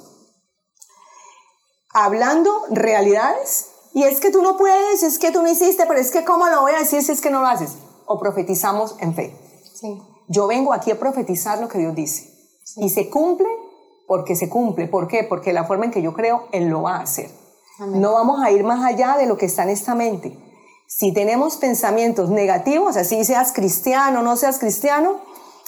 hablando 1.93 2.51
realidades, 2.69 3.67
y 3.93 4.03
es 4.03 4.19
que 4.19 4.31
tú 4.31 4.41
no 4.41 4.57
puedes, 4.57 5.03
es 5.03 5.19
que 5.19 5.31
tú 5.31 5.41
no 5.41 5.49
hiciste, 5.49 5.85
pero 5.85 5.99
es 5.99 6.11
que 6.11 6.25
cómo 6.25 6.47
lo 6.47 6.61
voy 6.61 6.71
a 6.73 6.79
decir 6.79 7.03
si 7.03 7.11
es 7.11 7.21
que 7.21 7.29
no 7.29 7.41
lo 7.41 7.47
haces, 7.47 7.77
o 8.05 8.19
profetizamos 8.19 8.95
en 8.99 9.13
fe. 9.13 9.35
Sí. 9.73 10.01
Yo 10.27 10.47
vengo 10.47 10.73
aquí 10.73 10.91
a 10.91 10.99
profetizar 10.99 11.59
lo 11.59 11.67
que 11.67 11.77
Dios 11.77 11.93
dice. 11.95 12.33
Y 12.77 12.89
se 12.89 13.09
cumple 13.09 13.47
porque 14.07 14.35
se 14.35 14.49
cumple. 14.49 14.87
¿Por 14.87 15.07
qué? 15.07 15.23
Porque 15.23 15.53
la 15.53 15.65
forma 15.65 15.85
en 15.85 15.91
que 15.91 16.01
yo 16.01 16.13
creo, 16.13 16.47
Él 16.51 16.69
lo 16.69 16.83
va 16.83 16.97
a 16.97 17.01
hacer. 17.01 17.29
No 17.79 18.13
vamos 18.13 18.41
a 18.43 18.51
ir 18.51 18.63
más 18.63 18.83
allá 18.83 19.17
de 19.17 19.25
lo 19.25 19.37
que 19.37 19.45
está 19.45 19.63
en 19.63 19.69
esta 19.69 19.95
mente. 19.95 20.37
Si 20.87 21.11
tenemos 21.11 21.57
pensamientos 21.57 22.29
negativos, 22.29 22.97
así 22.97 23.23
seas 23.25 23.51
cristiano 23.51 24.19
o 24.19 24.23
no 24.23 24.37
seas 24.37 24.59
cristiano, 24.59 25.21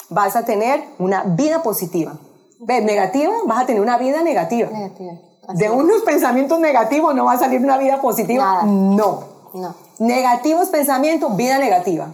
vas 0.08 0.36
a 0.36 0.44
tener 0.44 0.84
una 0.98 1.24
vida 1.24 1.62
positiva. 1.62 2.18
¿Ves? 2.60 2.84
Negativa, 2.84 3.34
vas 3.46 3.64
a 3.64 3.66
tener 3.66 3.82
una 3.82 3.98
vida 3.98 4.22
negativa. 4.22 4.70
Negativa. 4.70 5.12
De 5.54 5.70
unos 5.70 6.02
pensamientos 6.02 6.58
negativos 6.60 7.14
no 7.14 7.24
va 7.24 7.32
a 7.32 7.38
salir 7.38 7.60
una 7.60 7.78
vida 7.78 8.00
positiva. 8.00 8.44
Nada. 8.44 8.62
No. 8.64 9.24
No. 9.54 9.74
Negativos 9.98 10.68
pensamientos, 10.68 11.36
vida 11.36 11.58
negativa. 11.58 12.12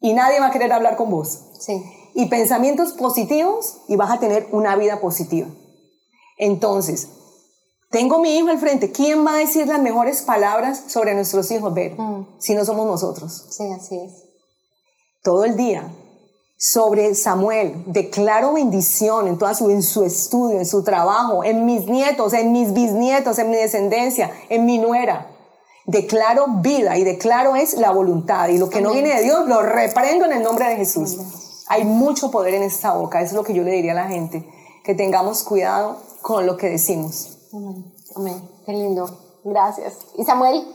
Y 0.00 0.14
nadie 0.14 0.40
va 0.40 0.46
a 0.46 0.50
querer 0.50 0.72
hablar 0.72 0.96
con 0.96 1.10
vos. 1.10 1.40
Sí. 1.58 1.82
Y 2.14 2.26
pensamientos 2.26 2.92
positivos 2.92 3.78
y 3.88 3.96
vas 3.96 4.10
a 4.10 4.20
tener 4.20 4.48
una 4.52 4.76
vida 4.76 5.00
positiva. 5.00 5.48
Entonces, 6.38 7.08
tengo 7.90 8.18
mi 8.18 8.36
hijo 8.36 8.48
al 8.48 8.58
frente. 8.58 8.92
¿Quién 8.92 9.24
va 9.24 9.34
a 9.34 9.38
decir 9.38 9.66
las 9.66 9.80
mejores 9.80 10.22
palabras 10.22 10.84
sobre 10.88 11.14
nuestros 11.14 11.50
hijos, 11.50 11.72
Ver? 11.74 11.98
Mm. 11.98 12.26
Si 12.38 12.54
no 12.54 12.64
somos 12.64 12.86
nosotros. 12.86 13.46
Sí, 13.50 13.64
así 13.70 13.96
es. 13.98 14.24
Todo 15.22 15.44
el 15.44 15.56
día. 15.56 15.92
Sobre 16.56 17.14
Samuel, 17.14 17.84
declaro 17.86 18.54
bendición 18.54 19.26
en, 19.26 19.38
toda 19.38 19.54
su, 19.54 19.70
en 19.70 19.82
su 19.82 20.04
estudio, 20.04 20.58
en 20.58 20.66
su 20.66 20.84
trabajo, 20.84 21.42
en 21.44 21.66
mis 21.66 21.86
nietos, 21.86 22.32
en 22.32 22.52
mis 22.52 22.72
bisnietos, 22.72 23.38
en 23.38 23.50
mi 23.50 23.56
descendencia, 23.56 24.30
en 24.48 24.64
mi 24.64 24.78
nuera. 24.78 25.30
Declaro 25.86 26.46
vida 26.60 26.96
y 26.96 27.04
declaro 27.04 27.56
es 27.56 27.74
la 27.74 27.90
voluntad. 27.90 28.48
Y 28.48 28.58
lo 28.58 28.70
que 28.70 28.80
no 28.80 28.92
viene 28.92 29.14
de 29.14 29.22
Dios 29.22 29.46
lo 29.46 29.62
reprendo 29.62 30.24
en 30.24 30.32
el 30.32 30.42
nombre 30.42 30.68
de 30.68 30.76
Jesús. 30.76 31.18
Hay 31.68 31.84
mucho 31.84 32.30
poder 32.30 32.54
en 32.54 32.62
esta 32.62 32.94
boca. 32.94 33.20
Eso 33.20 33.30
es 33.30 33.36
lo 33.36 33.44
que 33.44 33.52
yo 33.52 33.62
le 33.64 33.72
diría 33.72 33.92
a 33.92 33.96
la 33.96 34.06
gente. 34.06 34.48
Que 34.84 34.94
tengamos 34.94 35.42
cuidado 35.42 35.98
con 36.22 36.46
lo 36.46 36.56
que 36.56 36.70
decimos. 36.70 37.48
Amén. 37.52 37.92
Amén. 38.16 38.50
Qué 38.64 38.72
lindo. 38.72 39.40
Gracias. 39.44 39.94
¿Y 40.16 40.24
Samuel? 40.24 40.66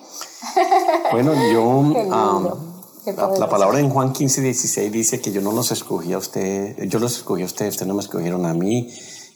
Bueno, 1.11 1.33
yo... 1.51 2.59
La, 3.05 3.49
palabra 3.49 3.79
en 3.79 3.89
Juan 3.89 4.13
15, 4.13 4.41
16 4.41 4.91
dice 4.91 5.21
que 5.21 5.31
yo 5.31 5.41
no 5.41 5.51
los 5.51 5.71
escogí 5.71 6.13
a 6.13 6.17
usted, 6.17 6.77
yo 6.87 6.99
los 6.99 7.17
escogí 7.17 7.43
a 7.43 7.45
ustedes, 7.45 7.73
ustedes 7.75 7.87
no 7.87 7.93
me 7.95 8.01
escogieron 8.01 8.45
a 8.45 8.53
mí 8.53 8.89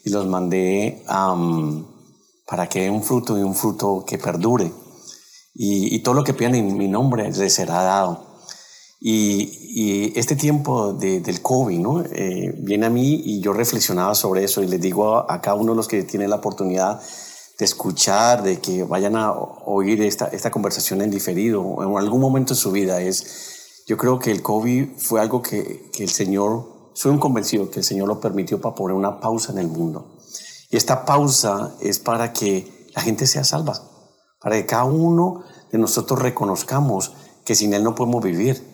y 0.04 0.10
los 0.10 0.28
mandé 0.28 1.02
am, 1.08 1.86
para 2.46 2.68
que 2.68 2.82
den 2.82 2.94
un 2.94 3.04
fruto 3.04 3.38
y 3.38 3.42
un 3.42 3.56
fruto 3.56 4.04
que 4.06 4.18
perdure. 4.18 4.72
Y, 5.56 5.96
y 5.96 6.00
todo 6.04 6.14
lo 6.16 6.24
que 6.24 6.34
pidan 6.34 6.56
en 6.56 6.78
mi 6.78 6.88
nombre 6.88 7.32
les 7.32 7.54
será 7.54 7.84
dado. 7.84 8.26
Y, 9.00 9.50
y 9.76 10.14
este 10.20 10.36
tiempo 10.36 10.94
de- 10.94 11.20
del 11.20 11.42
COVID, 11.42 11.80
¿no? 11.80 12.02
Eh, 12.04 12.54
viene 12.60 12.86
a 12.86 12.90
mí 12.90 13.22
y 13.26 13.42
yo 13.42 13.54
reflexionaba 13.54 14.16
sobre 14.16 14.44
eso 14.44 14.62
y 14.64 14.68
les 14.68 14.80
digo 14.82 15.16
a, 15.18 15.26
a 15.34 15.42
cada 15.42 15.56
uno 15.58 15.74
de 15.74 15.78
los 15.78 15.88
que 15.88 16.04
tienen 16.04 16.30
la 16.30 16.38
oportunidad 16.38 17.02
de 17.60 17.66
escuchar, 17.66 18.44
de 18.44 18.60
que 18.60 18.84
vayan 18.84 19.16
a 19.16 19.32
oír 19.32 20.02
esta, 20.02 20.26
esta 20.28 20.52
conversación 20.52 21.02
en 21.02 21.12
diferido 21.12 21.78
en 21.84 21.96
algún 21.98 22.20
momento 22.22 22.54
de 22.56 22.60
su 22.60 22.72
vida, 22.72 23.00
es, 23.02 23.53
yo 23.86 23.98
creo 23.98 24.20
que 24.20 24.32
el 24.32 24.42
COVID 24.42 24.98
fue 24.98 25.20
algo 25.20 25.42
que, 25.42 25.90
que 25.92 26.04
el 26.04 26.10
Señor, 26.10 26.92
soy 26.94 27.12
un 27.12 27.20
convencido 27.20 27.70
que 27.70 27.80
el 27.80 27.86
Señor 27.86 28.08
lo 28.08 28.20
permitió 28.22 28.62
para 28.62 28.76
poner 28.76 28.96
una 28.96 29.20
pausa 29.20 29.52
en 29.52 29.58
el 29.58 29.68
mundo. 29.68 30.16
Y 30.70 30.78
esta 30.78 31.06
pausa 31.06 31.76
es 31.82 32.00
para 32.00 32.34
que 32.34 32.90
la 32.96 33.02
gente 33.02 33.28
sea 33.28 33.44
salva, 33.44 33.80
para 34.40 34.56
que 34.56 34.66
cada 34.66 34.86
uno 34.86 35.44
de 35.72 35.78
nosotros 35.78 36.22
reconozcamos 36.22 37.14
que 37.46 37.56
sin 37.56 37.74
Él 37.74 37.84
no 37.84 37.96
podemos 37.96 38.24
vivir. 38.24 38.72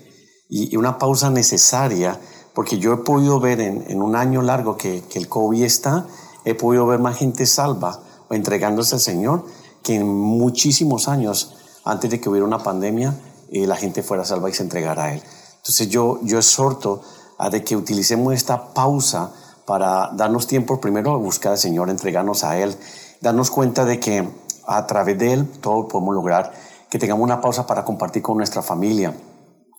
Y, 0.48 0.74
y 0.74 0.78
una 0.78 0.98
pausa 0.98 1.30
necesaria, 1.30 2.20
porque 2.54 2.78
yo 2.78 2.94
he 2.94 2.98
podido 2.98 3.40
ver 3.40 3.62
en, 3.62 3.86
en 3.90 4.02
un 4.02 4.16
año 4.16 4.42
largo 4.42 4.78
que, 4.78 5.04
que 5.10 5.20
el 5.20 5.28
COVID 5.28 5.64
está, 5.64 6.08
he 6.46 6.56
podido 6.56 6.86
ver 6.86 7.00
más 7.00 7.18
gente 7.18 7.46
salva 7.46 8.02
o 8.30 8.34
entregándose 8.34 8.96
al 8.96 9.02
Señor 9.02 9.46
que 9.84 9.96
en 9.96 10.08
muchísimos 10.08 11.08
años 11.08 11.56
antes 11.84 12.12
de 12.12 12.20
que 12.20 12.30
hubiera 12.30 12.46
una 12.46 12.64
pandemia 12.64 13.20
eh, 13.52 13.68
la 13.68 13.76
gente 13.76 14.04
fuera 14.04 14.26
salva 14.26 14.50
y 14.50 14.54
se 14.54 14.64
entregara 14.64 15.06
a 15.06 15.14
Él. 15.14 15.24
Entonces 15.58 15.90
yo, 15.90 16.20
yo 16.24 16.38
exhorto 16.38 17.02
a 17.38 17.50
de 17.50 17.64
que 17.64 17.76
utilicemos 17.76 18.34
esta 18.34 18.74
pausa 18.74 19.32
para 19.66 20.10
darnos 20.14 20.48
tiempo 20.48 20.82
primero 20.82 21.12
a 21.12 21.18
buscar 21.18 21.54
al 21.54 21.58
Señor, 21.58 21.90
entregarnos 21.90 22.44
a 22.44 22.58
Él, 22.58 22.76
darnos 23.22 23.52
cuenta 23.52 23.86
de 23.86 24.00
que 24.00 24.28
a 24.66 24.88
través 24.88 25.18
de 25.18 25.34
Él 25.34 25.48
todo 25.62 25.88
podemos 25.88 26.16
lograr, 26.16 26.52
que 26.90 27.00
tengamos 27.00 27.24
una 27.24 27.42
pausa 27.42 27.68
para 27.68 27.86
compartir 27.86 28.22
con 28.22 28.38
nuestra 28.38 28.62
familia, 28.62 29.16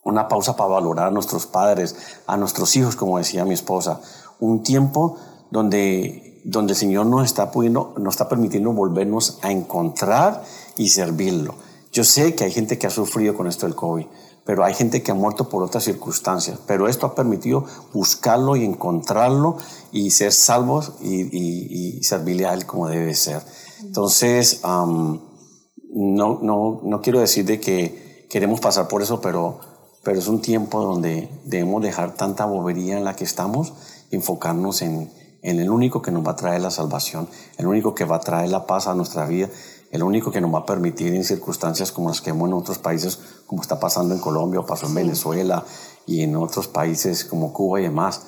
una 0.05 0.29
pausa 0.29 0.57
para 0.57 0.71
valorar 0.71 1.09
a 1.09 1.11
nuestros 1.11 1.47
padres, 1.47 1.97
a 2.27 2.37
nuestros 2.37 2.77
hijos, 2.77 2.97
como 2.97 3.19
decía 3.19 3.45
mi 3.45 3.55
esposa, 3.55 4.01
un 4.39 4.63
tiempo 4.63 5.17
donde, 5.51 6.41
donde 6.45 6.73
el 6.73 6.79
Señor 6.79 7.07
nos 7.07 7.25
está, 7.25 7.51
pudiendo, 7.51 7.95
nos 7.99 8.15
está 8.15 8.29
permitiendo 8.29 8.73
volvernos 8.73 9.39
a 9.43 9.51
encontrar 9.51 10.43
y 10.77 10.89
servirlo. 10.89 11.55
Yo 11.93 12.05
sé 12.05 12.35
que 12.35 12.45
hay 12.45 12.53
gente 12.53 12.79
que 12.79 12.87
ha 12.87 12.91
sufrido 12.91 13.35
con 13.35 13.47
esto 13.47 13.67
del 13.67 13.75
COVID, 13.75 14.07
pero 14.45 14.65
hay 14.65 14.75
gente 14.75 15.03
que 15.03 15.11
ha 15.11 15.15
muerto 15.15 15.49
por 15.49 15.63
otras 15.63 15.85
circunstancias, 15.85 16.59
pero 16.67 16.89
esto 16.89 17.07
ha 17.07 17.15
permitido 17.15 17.65
buscarlo 17.93 18.57
y 18.57 18.65
encontrarlo 18.65 19.57
y 19.93 20.11
ser 20.11 20.33
salvos 20.33 20.93
y, 21.01 21.23
y, 21.37 21.99
y 21.99 22.03
servirle 22.05 22.47
a 22.47 22.55
Él 22.55 22.67
como 22.67 22.89
debe 22.89 23.15
ser. 23.15 23.43
Entonces, 23.83 24.61
no, 24.63 26.39
no, 26.43 26.81
no 26.83 27.01
quiero 27.03 27.21
decir 27.21 27.45
de 27.45 27.61
que 27.61 28.27
queremos 28.31 28.61
pasar 28.61 28.89
por 28.89 29.03
eso, 29.03 29.21
pero, 29.21 29.61
pero 30.05 30.19
es 30.19 30.29
un 30.29 30.41
tiempo 30.41 30.83
donde 30.83 31.29
debemos 31.45 31.83
dejar 31.83 32.15
tanta 32.15 32.45
bobería 32.45 32.97
en 32.97 33.05
la 33.05 33.17
que 33.17 33.25
estamos 33.25 33.73
y 34.11 34.17
enfocarnos 34.17 34.83
en, 34.83 35.11
en 35.43 35.61
el 35.61 35.71
único 35.71 36.03
que 36.03 36.11
nos 36.11 36.27
va 36.27 36.33
a 36.33 36.37
traer 36.37 36.61
la 36.61 36.71
salvación, 36.71 37.29
el 37.59 37.67
único 37.67 37.95
que 37.95 38.05
va 38.05 38.17
a 38.17 38.21
traer 38.21 38.51
la 38.51 38.67
paz 38.67 38.87
a 38.87 38.95
nuestra 38.95 39.27
vida, 39.27 39.49
el 39.91 40.03
único 40.03 40.31
que 40.31 40.41
nos 40.41 40.53
va 40.55 40.61
a 40.61 40.67
permitir 40.67 41.15
en 41.15 41.25
circunstancias 41.25 41.91
como 41.93 42.09
las 42.09 42.21
que 42.21 42.31
vemos 42.33 42.49
en 42.49 42.55
otros 42.55 42.79
países, 42.79 43.19
como 43.47 43.63
está 43.63 43.81
pasando 43.81 44.15
en 44.15 44.21
Colombia 44.21 44.61
o 44.61 44.67
pasó 44.67 44.87
en 44.87 44.95
Venezuela 44.95 45.65
y 46.07 46.23
en 46.23 46.37
otros 46.37 46.69
países 46.69 47.25
como 47.25 47.53
Cuba 47.53 47.81
y 47.81 47.85
demás. 47.85 48.23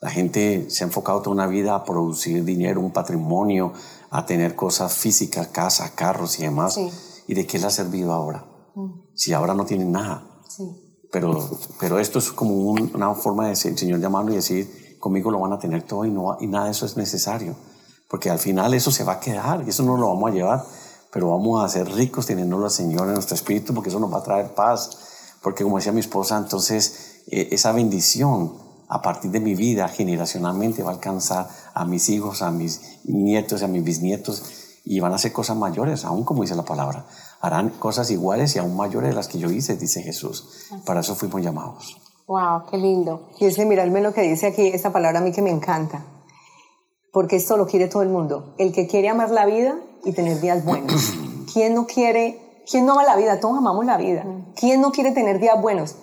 La 0.00 0.10
gente 0.10 0.66
se 0.68 0.84
ha 0.84 0.86
enfocado 0.86 1.22
toda 1.22 1.32
una 1.34 1.46
vida 1.46 1.74
a 1.74 1.84
producir 1.84 2.44
dinero, 2.44 2.80
un 2.80 2.92
patrimonio, 2.92 3.72
a 4.10 4.26
tener 4.26 4.54
cosas 4.54 4.94
físicas, 4.94 5.48
casa, 5.48 5.94
carros 5.94 6.38
y 6.38 6.42
demás. 6.42 6.74
Sí. 6.74 6.90
¿Y 7.28 7.34
de 7.34 7.46
qué 7.46 7.58
le 7.58 7.66
ha 7.66 7.70
servido 7.70 8.12
ahora? 8.12 8.44
Si 9.14 9.32
ahora 9.32 9.54
no 9.54 9.64
tienen 9.64 9.90
nada. 9.92 10.42
Sí. 10.48 10.64
Pero, 11.10 11.48
pero 11.80 11.98
esto 11.98 12.18
es 12.18 12.30
como 12.30 12.52
un- 12.54 12.90
una 12.94 13.14
forma 13.14 13.44
de 13.44 13.50
decir, 13.50 13.72
el 13.72 13.78
Señor 13.78 14.00
llamarlo 14.00 14.32
y 14.32 14.36
decir, 14.36 14.96
conmigo 15.00 15.30
lo 15.30 15.40
van 15.40 15.52
a 15.54 15.58
tener 15.58 15.82
todo 15.84 16.04
y, 16.04 16.10
no, 16.10 16.36
y 16.40 16.46
nada 16.46 16.66
de 16.66 16.72
eso 16.72 16.84
es 16.84 16.96
necesario. 16.98 17.56
Porque 18.10 18.28
al 18.28 18.38
final 18.38 18.74
eso 18.74 18.90
se 18.92 19.02
va 19.02 19.14
a 19.14 19.20
quedar 19.20 19.62
y 19.66 19.70
eso 19.70 19.82
no 19.82 19.96
lo 19.96 20.08
vamos 20.08 20.30
a 20.30 20.34
llevar, 20.34 20.64
pero 21.12 21.30
vamos 21.30 21.64
a 21.64 21.68
ser 21.68 21.88
ricos 21.90 22.26
teniéndolo 22.26 22.64
al 22.64 22.70
Señor 22.70 23.08
en 23.08 23.14
nuestro 23.14 23.34
espíritu 23.34 23.74
porque 23.74 23.88
eso 23.88 24.00
nos 24.00 24.12
va 24.12 24.18
a 24.18 24.22
traer 24.22 24.54
paz. 24.54 24.98
Porque 25.42 25.64
como 25.64 25.76
decía 25.76 25.92
mi 25.92 26.00
esposa, 26.00 26.36
entonces 26.36 27.22
eh, 27.28 27.48
esa 27.52 27.72
bendición 27.72 28.54
a 28.88 29.02
partir 29.02 29.30
de 29.30 29.40
mi 29.40 29.54
vida 29.54 29.88
generacionalmente 29.88 30.82
va 30.82 30.90
a 30.90 30.94
alcanzar 30.94 31.48
a 31.74 31.84
mis 31.84 32.08
hijos, 32.08 32.42
a 32.42 32.50
mis 32.50 33.00
nietos, 33.04 33.62
a 33.62 33.68
mis 33.68 33.82
bisnietos 33.82 34.42
y 34.84 35.00
van 35.00 35.12
a 35.12 35.16
hacer 35.16 35.32
cosas 35.32 35.56
mayores, 35.56 36.04
aún 36.04 36.24
como 36.24 36.42
dice 36.42 36.54
la 36.54 36.64
palabra. 36.64 37.06
Harán 37.40 37.70
cosas 37.70 38.10
iguales 38.10 38.54
y 38.54 38.60
aún 38.60 38.76
mayores 38.76 39.10
de 39.10 39.16
las 39.16 39.28
que 39.28 39.38
yo 39.38 39.50
hice, 39.50 39.76
dice 39.76 40.02
Jesús. 40.02 40.68
Para 40.84 41.00
eso 41.00 41.14
fuimos 41.16 41.42
llamados. 41.42 41.96
Wow, 42.26 42.66
qué 42.70 42.76
lindo. 42.76 43.30
Y 43.38 43.46
es 43.46 43.56
que 43.56 43.64
mirarme 43.64 44.00
lo 44.00 44.12
que 44.12 44.22
dice 44.22 44.46
aquí, 44.46 44.68
esta 44.68 44.92
palabra 44.92 45.18
a 45.18 45.22
mí 45.22 45.32
que 45.32 45.42
me 45.42 45.50
encanta. 45.50 46.04
Porque 47.16 47.36
esto 47.36 47.56
lo 47.56 47.66
quiere 47.66 47.88
todo 47.88 48.02
el 48.02 48.10
mundo. 48.10 48.52
El 48.58 48.74
que 48.74 48.86
quiere 48.86 49.08
amar 49.08 49.30
la 49.30 49.46
vida 49.46 49.74
y 50.04 50.12
tener 50.12 50.38
días 50.38 50.62
buenos. 50.66 51.14
¿Quién 51.50 51.72
no 51.72 51.86
quiere, 51.86 52.62
quién 52.70 52.84
no 52.84 52.92
ama 52.92 53.04
la 53.04 53.16
vida? 53.16 53.40
Todos 53.40 53.56
amamos 53.56 53.86
la 53.86 53.96
vida. 53.96 54.26
¿Quién 54.54 54.82
no 54.82 54.92
quiere 54.92 55.12
tener 55.12 55.40
días 55.40 55.58
buenos? 55.62 55.94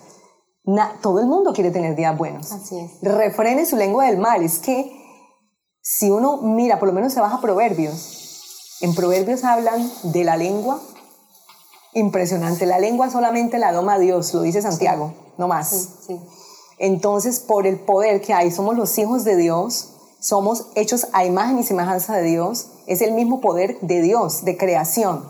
Na- 0.64 0.92
todo 1.02 1.20
el 1.20 1.26
mundo 1.26 1.52
quiere 1.52 1.70
tener 1.70 1.94
días 1.94 2.18
buenos. 2.18 2.50
Así 2.50 2.76
es. 2.80 2.90
Refrene 3.00 3.64
su 3.64 3.76
lengua 3.76 4.06
del 4.06 4.18
mal. 4.18 4.42
Es 4.42 4.58
que 4.58 4.90
si 5.80 6.10
uno 6.10 6.38
mira, 6.38 6.80
por 6.80 6.88
lo 6.88 6.92
menos 6.94 7.12
se 7.12 7.20
baja 7.20 7.36
a 7.36 7.40
Proverbios. 7.40 8.78
En 8.80 8.92
Proverbios 8.96 9.44
hablan 9.44 9.88
de 10.02 10.24
la 10.24 10.36
lengua. 10.36 10.80
Impresionante. 11.92 12.66
La 12.66 12.80
lengua 12.80 13.08
solamente 13.08 13.58
la 13.58 13.70
doma 13.70 14.00
Dios, 14.00 14.34
lo 14.34 14.42
dice 14.42 14.62
Santiago, 14.62 15.14
no 15.38 15.46
más. 15.46 15.68
Sí, 15.70 15.88
sí. 16.08 16.20
Entonces, 16.78 17.38
por 17.38 17.68
el 17.68 17.78
poder 17.78 18.20
que 18.20 18.34
hay, 18.34 18.50
somos 18.50 18.76
los 18.76 18.98
hijos 18.98 19.22
de 19.22 19.36
Dios, 19.36 19.93
somos 20.24 20.68
hechos 20.74 21.08
a 21.12 21.26
imagen 21.26 21.58
y 21.58 21.64
semejanza 21.64 22.16
de 22.16 22.22
Dios, 22.22 22.68
es 22.86 23.02
el 23.02 23.12
mismo 23.12 23.42
poder 23.42 23.78
de 23.82 24.00
Dios, 24.00 24.46
de 24.46 24.56
creación, 24.56 25.22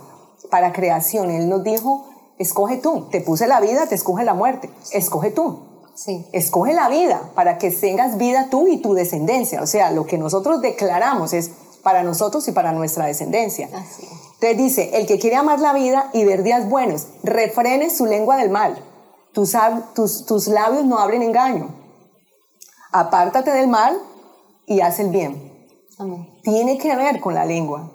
para 0.53 0.73
creación. 0.73 1.33
Él 1.33 1.49
nos 1.49 1.65
dijo, 1.65 2.07
escoge 2.39 2.77
tú, 2.77 3.09
te 3.11 3.21
puse 3.21 3.49
la 3.49 3.61
vida, 3.61 3.89
te 3.89 3.97
escoge 3.97 4.23
la 4.23 4.35
muerte, 4.35 4.71
escoge 4.93 5.33
tú. 5.33 5.59
Sí. 5.97 6.25
Escoge 6.33 6.75
la 6.75 6.89
vida 6.89 7.33
para 7.35 7.59
que 7.59 7.73
tengas 7.73 8.19
vida 8.19 8.51
tú 8.51 8.69
y 8.69 8.77
tu 8.77 8.95
descendencia. 8.95 9.63
O 9.63 9.67
sea, 9.67 9.91
lo 9.91 10.07
que 10.07 10.17
nosotros 10.17 10.61
declaramos 10.61 11.33
es 11.33 11.51
para 11.83 12.05
nosotros 12.05 12.47
y 12.47 12.53
para 12.53 12.71
nuestra 12.71 13.07
descendencia. 13.07 13.69
Así 13.75 14.05
es. 14.05 14.13
Entonces 14.35 14.57
dice, 14.57 14.91
el 14.95 15.09
que 15.09 15.19
quiere 15.19 15.35
amar 15.35 15.59
la 15.59 15.73
vida 15.73 16.09
y 16.13 16.25
ver 16.25 16.45
días 16.45 16.69
buenos, 16.69 17.09
refrene 17.25 17.91
su 17.91 18.07
lengua 18.07 18.37
del 18.37 18.51
mal. 18.51 18.79
Tus, 19.33 19.57
tus, 19.97 20.25
tus 20.25 20.47
labios 20.47 20.85
no 20.85 21.01
hablen 21.01 21.23
engaño. 21.23 21.75
Apártate 22.93 23.51
del 23.51 23.67
mal 23.67 24.01
y 24.67 24.81
haz 24.81 25.01
el 25.01 25.11
bien. 25.11 25.53
Amén. 25.99 26.29
Tiene 26.43 26.79
que 26.79 26.95
ver 26.97 27.21
con 27.21 27.35
la 27.35 27.45
lengua. 27.45 27.91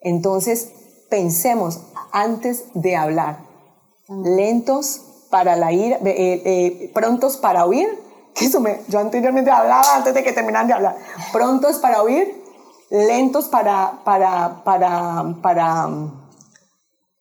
Entonces, 0.00 0.72
pensemos 1.08 1.80
antes 2.12 2.64
de 2.74 2.96
hablar. 2.96 3.38
Lentos 4.08 5.02
para 5.30 5.56
la 5.56 5.72
ira, 5.72 5.98
eh, 6.04 6.42
eh, 6.44 6.90
prontos 6.92 7.36
para 7.36 7.64
oír, 7.64 7.88
que 8.34 8.46
eso 8.46 8.60
me, 8.60 8.80
yo 8.88 8.98
anteriormente 8.98 9.50
hablaba 9.50 9.96
antes 9.96 10.12
de 10.14 10.22
que 10.22 10.32
terminaran 10.32 10.66
de 10.66 10.74
hablar. 10.74 10.96
Prontos 11.32 11.78
para 11.78 12.02
oír, 12.02 12.42
lentos 12.90 13.48
para, 13.48 14.00
para, 14.04 14.64
para, 14.64 15.36
para, 15.40 15.88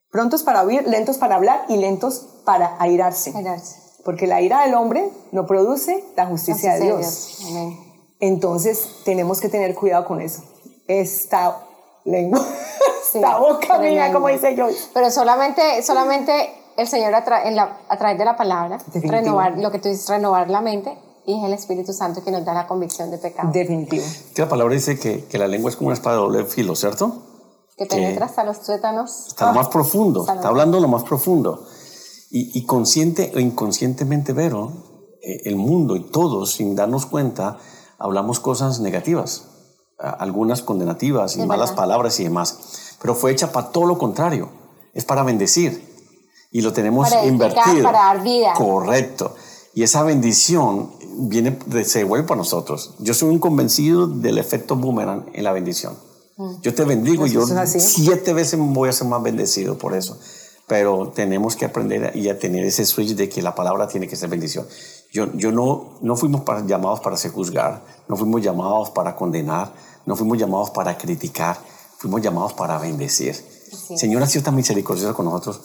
prontos 0.10 0.44
para 0.44 0.64
oír, 0.64 0.88
lentos 0.88 1.18
para 1.18 1.36
hablar 1.36 1.66
y 1.70 1.78
lentos 1.78 2.28
para 2.45 2.76
airarse. 2.80 3.32
Airarse. 3.36 3.78
Porque 4.03 4.26
la 4.26 4.41
ira 4.41 4.61
del 4.61 4.74
hombre 4.74 5.11
no 5.32 5.45
produce 5.45 6.03
la 6.16 6.26
justicia, 6.26 6.74
de 6.74 6.86
Dios. 6.86 6.98
Dios. 6.98 7.45
Amén. 7.52 7.89
Entonces 8.19 8.87
tenemos 9.05 9.39
que 9.39 9.49
tener 9.49 9.73
cuidado 9.75 10.05
con 10.05 10.21
eso. 10.21 10.43
Esta 10.87 11.57
lengua, 12.05 12.39
Sí, 13.11 13.17
esta 13.17 13.37
boca 13.39 13.77
mía, 13.79 14.11
como 14.13 14.27
dice 14.27 14.55
yo. 14.55 14.67
Pero 14.93 15.09
solamente, 15.09 15.81
solamente 15.83 16.49
el 16.77 16.87
Señor 16.87 17.13
a, 17.15 17.25
tra- 17.25 17.45
en 17.45 17.55
la- 17.55 17.79
a 17.89 17.97
través 17.97 18.17
de 18.19 18.25
la 18.25 18.35
palabra, 18.37 18.77
Definitivo. 18.77 19.11
renovar, 19.11 19.57
lo 19.57 19.71
que 19.71 19.79
tú 19.79 19.89
dices, 19.89 20.07
renovar 20.09 20.49
la 20.49 20.61
mente, 20.61 20.97
y 21.25 21.37
es 21.39 21.43
el 21.43 21.53
Espíritu 21.53 21.91
Santo 21.93 22.23
que 22.23 22.31
nos 22.31 22.45
da 22.45 22.53
la 22.53 22.67
convicción 22.67 23.09
de 23.11 23.17
pecado, 23.17 23.51
Definitivo. 23.51 24.03
Que 24.35 24.41
la 24.43 24.49
palabra 24.49 24.73
dice 24.75 24.99
que, 24.99 25.25
que 25.25 25.37
la 25.37 25.47
lengua 25.47 25.69
es 25.71 25.75
como 25.77 25.87
una 25.87 25.95
espada 25.95 26.17
de 26.17 26.21
doble 26.21 26.45
filo, 26.45 26.75
¿cierto? 26.75 27.23
que 27.77 27.85
penetra 27.85 28.25
hasta 28.25 28.43
los 28.43 28.61
tuétanos. 28.61 29.27
Está 29.27 29.47
lo 29.47 29.53
más 29.53 29.69
profundo, 29.69 30.19
Hasta 30.21 30.33
lo 30.33 30.39
está 30.41 30.49
hablando 30.49 30.79
lo 30.81 30.89
más 30.89 31.03
profundo. 31.03 31.65
Y, 32.29 32.59
y 32.59 32.65
consciente 32.65 33.31
o 33.33 33.39
inconscientemente, 33.39 34.33
Vero, 34.33 34.73
eh, 35.23 35.41
el 35.45 35.55
mundo 35.55 35.95
y 35.95 36.01
todos, 36.11 36.51
sin 36.55 36.75
darnos 36.75 37.05
cuenta, 37.05 37.57
hablamos 37.99 38.39
cosas 38.39 38.80
negativas, 38.80 39.43
algunas 39.97 40.61
condenativas 40.61 41.35
y 41.38 41.41
Es 41.41 41.45
malas 41.47 41.69
verdad. 41.71 41.84
palabras 41.84 42.19
y 42.19 42.23
demás. 42.23 42.57
Pero 43.01 43.15
fue 43.15 43.31
hecha 43.31 43.51
para 43.51 43.71
todo 43.71 43.85
lo 43.85 43.97
contrario, 43.97 44.49
es 44.93 45.05
para 45.05 45.23
bendecir. 45.23 45.88
Y 46.51 46.61
lo 46.61 46.73
tenemos 46.73 47.09
Para 47.09 47.26
invertido. 47.26 47.84
para 47.84 47.99
dar 47.99 48.23
vida. 48.23 48.53
Correcto. 48.55 49.35
Y 49.76 49.84
esa 49.84 50.01
bendición 50.03 50.91
viene, 51.19 51.59
de- 51.67 51.85
se 51.85 51.99
devuelve 51.99 52.26
para 52.27 52.39
nosotros. 52.39 52.95
Yo 52.99 53.13
soy 53.13 53.30
un 53.30 53.38
convencido 53.39 54.07
del 54.07 54.39
efecto 54.39 54.76
boomerang 54.76 55.26
en 55.34 55.43
la 55.43 55.51
bendición. 55.51 55.95
Yo 56.61 56.73
te 56.73 56.85
bendigo 56.85 57.27
y 57.27 57.31
yo 57.31 57.45
siete 57.67 58.34
veces 58.34 58.57
voy 58.59 58.88
a 58.89 58.93
ser 58.93 59.07
más 59.07 59.21
bendecido 59.21 59.77
por 59.77 59.93
eso. 59.93 60.17
Pero 60.67 61.11
tenemos 61.13 61.55
que 61.57 61.65
aprender 61.65 62.15
y 62.15 62.30
a 62.30 62.39
tener 62.39 62.63
ese 62.65 62.85
switch 62.85 63.15
de 63.15 63.27
que 63.27 63.41
la 63.41 63.53
palabra 63.55 63.88
tiene 63.88 64.07
que 64.07 64.15
ser 64.15 64.30
bendición. 64.30 64.65
Yo, 65.11 65.31
yo 65.34 65.52
no, 65.52 65.98
no 66.02 66.15
fuimos 66.15 66.41
para- 66.41 66.65
llamados 66.65 66.99
para 66.99 67.18
se 67.18 67.30
juzgar, 67.30 67.81
no 68.07 68.15
fuimos 68.15 68.41
llamados 68.41 68.91
para 68.91 69.15
condenar, 69.15 69.72
no 70.06 70.15
fuimos 70.15 70.38
llamados 70.38 70.69
para 70.69 70.98
criticar, 70.98 71.57
fuimos 71.98 72.22
llamados 72.22 72.53
para 72.53 72.77
bendecir. 72.77 73.30
Es. 73.30 73.99
Señor 73.99 74.22
ha 74.23 74.27
sido 74.27 74.44
tan 74.45 74.56
misericordioso 74.56 75.14
con 75.15 75.26
nosotros. 75.26 75.61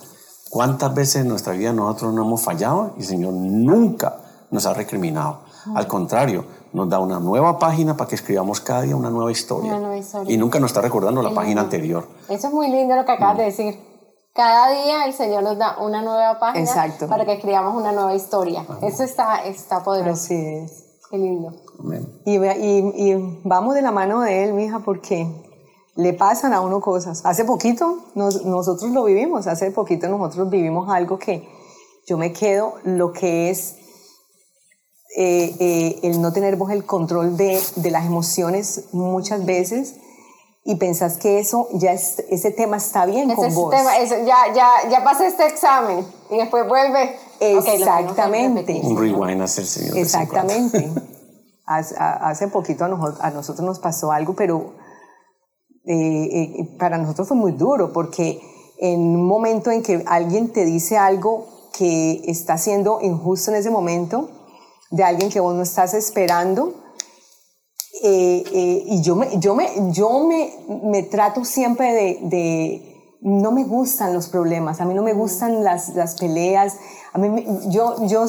¿Cuántas 0.50 0.94
veces 0.94 1.16
en 1.22 1.28
nuestra 1.28 1.52
vida 1.52 1.72
nosotros 1.72 2.14
no 2.14 2.22
hemos 2.24 2.42
fallado 2.42 2.94
y 2.96 3.00
el 3.00 3.06
Señor 3.06 3.32
nunca 3.34 4.16
nos 4.50 4.64
ha 4.66 4.72
recriminado? 4.74 5.40
Al 5.74 5.86
contrario, 5.88 6.44
nos 6.72 6.88
da 6.88 6.98
una 6.98 7.18
nueva 7.20 7.58
página 7.58 7.96
para 7.96 8.08
que 8.08 8.14
escribamos 8.16 8.60
cada 8.60 8.82
día 8.82 8.94
una 8.96 9.08
nueva 9.10 9.32
historia. 9.32 9.70
Una 9.70 9.80
nueva 9.80 9.96
historia. 9.96 10.32
Y 10.32 10.36
nunca 10.36 10.60
nos 10.60 10.70
está 10.70 10.80
recordando 10.82 11.22
la 11.22 11.32
página 11.34 11.62
anterior. 11.62 12.06
Eso 12.28 12.48
es 12.48 12.52
muy 12.52 12.68
lindo 12.70 12.94
lo 12.94 13.04
que 13.04 13.12
acabas 13.12 13.38
de 13.38 13.44
decir. 13.44 13.78
Cada 14.34 14.70
día 14.72 15.04
el 15.06 15.12
Señor 15.12 15.44
nos 15.44 15.56
da 15.58 15.78
una 15.78 16.02
nueva 16.02 16.38
página 16.40 16.64
Exacto. 16.64 17.08
para 17.08 17.24
que 17.24 17.34
escribamos 17.34 17.74
una 17.80 17.92
nueva 17.92 18.14
historia. 18.14 18.66
Eso 18.82 19.04
está, 19.04 19.44
está 19.44 19.84
poderoso. 19.84 20.10
Así 20.24 20.34
es. 20.34 20.84
Qué 21.10 21.18
lindo. 21.18 21.52
Amén. 21.78 22.20
Y, 22.24 22.38
ve- 22.38 22.58
y- 22.58 23.10
y 23.12 23.40
vamos 23.44 23.74
de 23.74 23.82
la 23.82 23.92
mano 23.92 24.22
de 24.22 24.42
él, 24.44 24.52
mija, 24.54 24.80
porque 24.80 25.28
le 25.94 26.12
pasan 26.14 26.52
a 26.52 26.60
uno 26.60 26.80
cosas. 26.80 27.22
Hace 27.24 27.44
poquito 27.44 27.98
nos- 28.16 28.44
nosotros 28.44 28.90
lo 28.90 29.04
vivimos, 29.04 29.46
hace 29.46 29.70
poquito 29.70 30.08
nosotros 30.08 30.50
vivimos 30.50 30.88
algo 30.90 31.16
que 31.18 31.48
yo 32.08 32.18
me 32.18 32.32
quedo, 32.32 32.74
lo 32.82 33.12
que 33.12 33.50
es 33.50 33.76
eh, 35.16 35.54
eh, 35.60 36.00
el 36.02 36.20
no 36.20 36.32
tener 36.32 36.56
vos 36.56 36.72
el 36.72 36.84
control 36.84 37.36
de, 37.36 37.62
de 37.76 37.90
las 37.92 38.04
emociones 38.04 38.86
muchas 38.92 39.46
veces 39.46 39.94
y 40.64 40.76
pensás 40.76 41.18
que 41.18 41.38
eso 41.40 41.68
ya 41.74 41.92
es- 41.92 42.24
ese 42.30 42.50
tema 42.50 42.78
está 42.78 43.04
bien 43.06 43.30
Ese 43.30 43.36
con 43.36 43.54
vos. 43.54 43.70
tema, 43.70 43.98
eso, 43.98 44.14
ya, 44.24 44.36
ya, 44.54 44.68
ya 44.90 45.04
pasé 45.04 45.26
este 45.26 45.46
examen 45.46 46.04
y 46.30 46.38
después 46.38 46.66
vuelve. 46.66 47.16
Exactamente. 47.40 48.60
repetir. 48.72 48.84
Un 48.84 48.98
rewind 48.98 49.42
hace 49.42 49.60
el 49.62 49.66
Señor. 49.66 49.94
de 49.94 50.00
vez 50.02 50.14
en 50.14 50.26
cuando. 50.26 50.52
Exactamente. 50.52 51.00
Hace, 51.66 52.48
poquito 52.48 52.84
a, 52.84 52.88
nojo- 52.88 53.16
a 53.20 53.30
nosotros 53.30 53.64
nos 53.64 53.78
pasó 53.78 54.12
algo, 54.12 54.34
pero 54.34 54.74
eh, 55.86 55.94
eh, 56.32 56.76
para 56.78 56.98
nosotros 56.98 57.26
fue 57.28 57.36
muy 57.38 57.52
duro 57.52 57.90
porque 57.92 58.40
en 58.78 59.00
un 59.00 59.26
momento 59.26 59.70
en 59.70 59.82
que 59.82 60.02
alguien 60.06 60.52
te 60.52 60.64
dice 60.66 60.98
algo 60.98 61.46
que 61.72 62.22
está 62.26 62.58
siendo 62.58 63.00
injusto 63.00 63.50
en 63.50 63.56
ese 63.56 63.70
momento, 63.70 64.28
de 64.90 65.04
alguien 65.04 65.30
que 65.30 65.40
vos 65.40 65.54
no 65.54 65.62
estás 65.62 65.94
esperando, 65.94 66.74
eh, 68.02 68.42
eh, 68.52 68.82
y 68.86 69.02
yo 69.02 69.14
me, 69.16 69.38
yo 69.38 69.54
me, 69.54 69.70
yo 69.92 70.20
me, 70.26 70.52
me 70.84 71.02
trato 71.04 71.44
siempre 71.44 71.92
de, 71.92 72.18
de- 72.22 72.90
no 73.20 73.52
me 73.52 73.64
gustan 73.64 74.12
los 74.12 74.28
problemas, 74.28 74.80
a 74.80 74.84
mí 74.84 74.92
no 74.94 75.02
me 75.02 75.14
gustan 75.14 75.64
las, 75.64 75.90
las 75.90 76.16
peleas, 76.16 76.76
a 77.12 77.18
mí 77.18 77.28
me- 77.30 77.46
yo, 77.70 78.04
yo, 78.06 78.26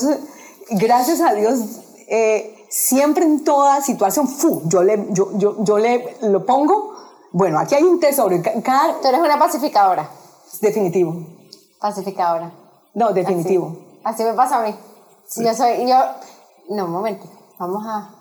gracias 0.71 1.19
a 1.21 1.33
Dios, 1.33 1.59
eh, 2.07 2.55
siempre 2.69 3.25
en 3.25 3.43
toda 3.43 3.81
situación, 3.81 4.27
fu, 4.27 4.61
yo 4.65 4.83
le, 4.83 5.07
yo, 5.11 5.37
yo, 5.37 5.63
yo 5.63 5.77
le 5.77 6.15
lo 6.21 6.45
pongo, 6.45 6.93
bueno, 7.31 7.59
aquí 7.59 7.75
hay 7.75 7.83
un 7.83 7.99
tesoro, 7.99 8.37
cada, 8.63 9.01
Tú 9.01 9.07
eres 9.07 9.19
una 9.19 9.37
pacificadora. 9.37 10.09
definitivo, 10.61 11.15
Pacificadora. 11.79 12.51
no, 12.93 13.11
definitivo. 13.11 13.75
Así, 14.03 14.21
así 14.21 14.23
me 14.23 14.33
pasa 14.33 14.59
a 14.63 14.67
mí. 14.67 14.75
Yo 15.37 15.53
soy, 15.53 15.87
yo, 15.89 15.97
no, 16.69 16.85
un 16.85 16.91
momento. 16.91 17.25
Vamos 17.59 17.83
a, 17.85 18.15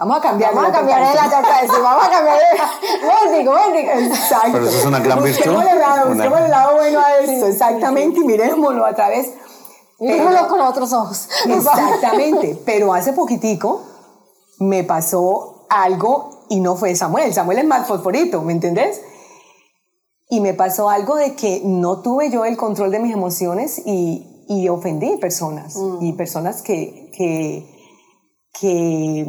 Vamos 0.00 0.16
a 0.16 0.20
cambiar. 0.20 0.54
vamos 0.54 0.70
a 0.70 0.72
cambiar 0.72 1.08
de 1.08 1.14
la 1.14 1.22
torta. 1.30 1.60
sí, 1.60 1.68
vamos 1.82 2.04
a 2.06 2.10
cambiar 2.10 2.38
de 2.38 3.06
Momentico, 3.06 3.52
momentico. 3.54 3.92
Exacto. 4.14 4.48
Pero 4.52 4.66
eso 4.68 4.78
es 4.78 4.86
una 4.86 4.98
gran 5.00 5.22
virtud. 5.22 5.36
Busquémosle 5.44 5.70
el 5.70 5.78
lado, 5.78 6.06
Una- 6.06 6.14
busquémosle 6.14 6.44
el 6.46 6.50
lado 6.50 6.76
bueno 6.76 7.00
a 7.00 7.16
esto, 7.18 7.46
exactamente, 7.46 8.20
y 8.20 8.24
miremoslo 8.24 8.84
a 8.86 8.94
través. 8.94 9.30
Míramelo 9.98 10.48
con 10.48 10.60
otros 10.62 10.92
ojos. 10.94 11.28
Exactamente, 11.46 12.58
pero 12.64 12.94
hace 12.94 13.12
poquitico 13.12 13.82
me 14.58 14.84
pasó 14.84 15.66
algo 15.68 16.46
y 16.48 16.60
no 16.60 16.76
fue 16.76 16.96
Samuel, 16.96 17.32
Samuel 17.34 17.58
es 17.58 17.66
más 17.66 17.86
fosforito, 17.86 18.40
¿me 18.42 18.52
entendés? 18.54 19.02
Y 20.30 20.40
me 20.40 20.54
pasó 20.54 20.88
algo 20.88 21.16
de 21.16 21.34
que 21.34 21.60
no 21.64 22.00
tuve 22.00 22.30
yo 22.30 22.44
el 22.46 22.56
control 22.56 22.90
de 22.90 23.00
mis 23.00 23.12
emociones 23.12 23.82
y, 23.84 24.44
y 24.48 24.68
ofendí 24.70 25.16
personas, 25.18 25.76
y 26.00 26.12
personas 26.14 26.62
que, 26.62 27.10
que, 27.16 27.68
que, 28.58 29.26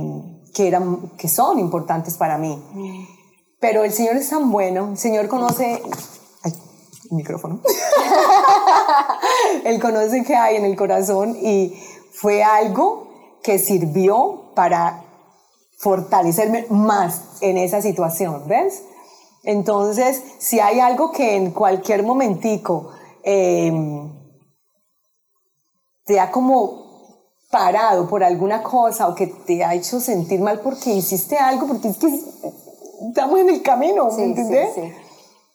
que, 0.53 0.67
eran, 0.67 1.11
que 1.17 1.27
son 1.27 1.59
importantes 1.59 2.17
para 2.17 2.37
mí. 2.37 2.61
Pero 3.59 3.83
el 3.83 3.91
Señor 3.91 4.15
es 4.17 4.29
tan 4.29 4.51
bueno, 4.51 4.89
el 4.91 4.97
Señor 4.97 5.27
conoce... 5.27 5.81
Ay, 6.43 6.53
micrófono. 7.11 7.59
Él 9.65 9.79
conoce 9.79 10.23
qué 10.23 10.35
hay 10.35 10.55
en 10.55 10.65
el 10.65 10.75
corazón 10.75 11.35
y 11.35 11.75
fue 12.11 12.43
algo 12.43 13.37
que 13.43 13.59
sirvió 13.59 14.51
para 14.55 15.03
fortalecerme 15.77 16.67
más 16.69 17.23
en 17.41 17.57
esa 17.57 17.81
situación, 17.81 18.43
¿ves? 18.47 18.83
Entonces, 19.43 20.21
si 20.39 20.59
hay 20.59 20.79
algo 20.79 21.11
que 21.11 21.35
en 21.35 21.51
cualquier 21.51 22.03
momentico 22.03 22.91
eh, 23.23 23.71
te 26.05 26.19
ha 26.19 26.31
como 26.31 26.90
parado 27.51 28.07
por 28.07 28.23
alguna 28.23 28.63
cosa 28.63 29.07
o 29.07 29.15
que 29.15 29.27
te 29.27 29.63
ha 29.63 29.73
hecho 29.73 29.99
sentir 29.99 30.39
mal 30.39 30.59
porque 30.61 30.91
hiciste 30.91 31.37
algo, 31.37 31.67
porque 31.67 31.89
es 31.89 31.97
que 31.97 32.07
estamos 33.09 33.39
en 33.39 33.49
el 33.49 33.61
camino, 33.61 34.05
¿me 34.05 34.11
Sí, 34.11 34.17
sí, 34.17 34.23
entendés? 34.23 34.69
sí. 34.75 34.93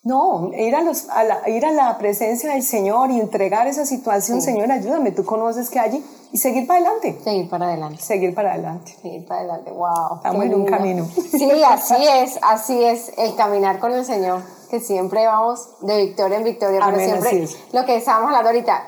No, 0.03 0.51
ir 0.53 0.73
a, 0.73 0.81
los, 0.81 1.09
a 1.09 1.23
la, 1.25 1.49
ir 1.49 1.65
a 1.65 1.71
la 1.71 1.97
presencia 1.97 2.53
del 2.53 2.63
Señor 2.63 3.11
y 3.11 3.19
entregar 3.19 3.67
esa 3.67 3.85
situación, 3.85 4.41
Señor, 4.41 4.71
ayúdame, 4.71 5.11
tú 5.11 5.25
conoces 5.25 5.69
que 5.69 5.79
allí, 5.79 6.01
y 6.31 6.37
seguir 6.37 6.65
para 6.65 6.79
adelante, 6.79 7.19
Seguir 7.25 7.49
para 7.49 7.65
adelante. 7.67 8.01
seguir 8.01 8.33
para 8.33 8.53
adelante. 8.53 8.95
Seguir 9.01 9.25
para 9.27 9.41
adelante. 9.41 9.71
Wow. 9.71 10.15
Estamos 10.17 10.45
en 10.45 10.55
un 10.55 10.65
camino. 10.65 11.05
Sí, 11.31 11.51
así 11.67 11.95
es, 12.07 12.39
así 12.41 12.81
es 12.85 13.11
el 13.17 13.35
caminar 13.35 13.79
con 13.79 13.91
el 13.91 14.05
Señor, 14.05 14.41
que 14.69 14.79
siempre 14.79 15.25
vamos 15.25 15.67
de 15.81 15.97
victoria 16.05 16.37
en 16.37 16.43
victoria, 16.45 16.79
pero 16.85 16.95
Amén, 16.95 17.09
siempre 17.09 17.29
así 17.29 17.39
es. 17.41 17.73
lo 17.73 17.83
que 17.85 17.97
estábamos 17.97 18.27
hablando 18.29 18.49
ahorita, 18.49 18.83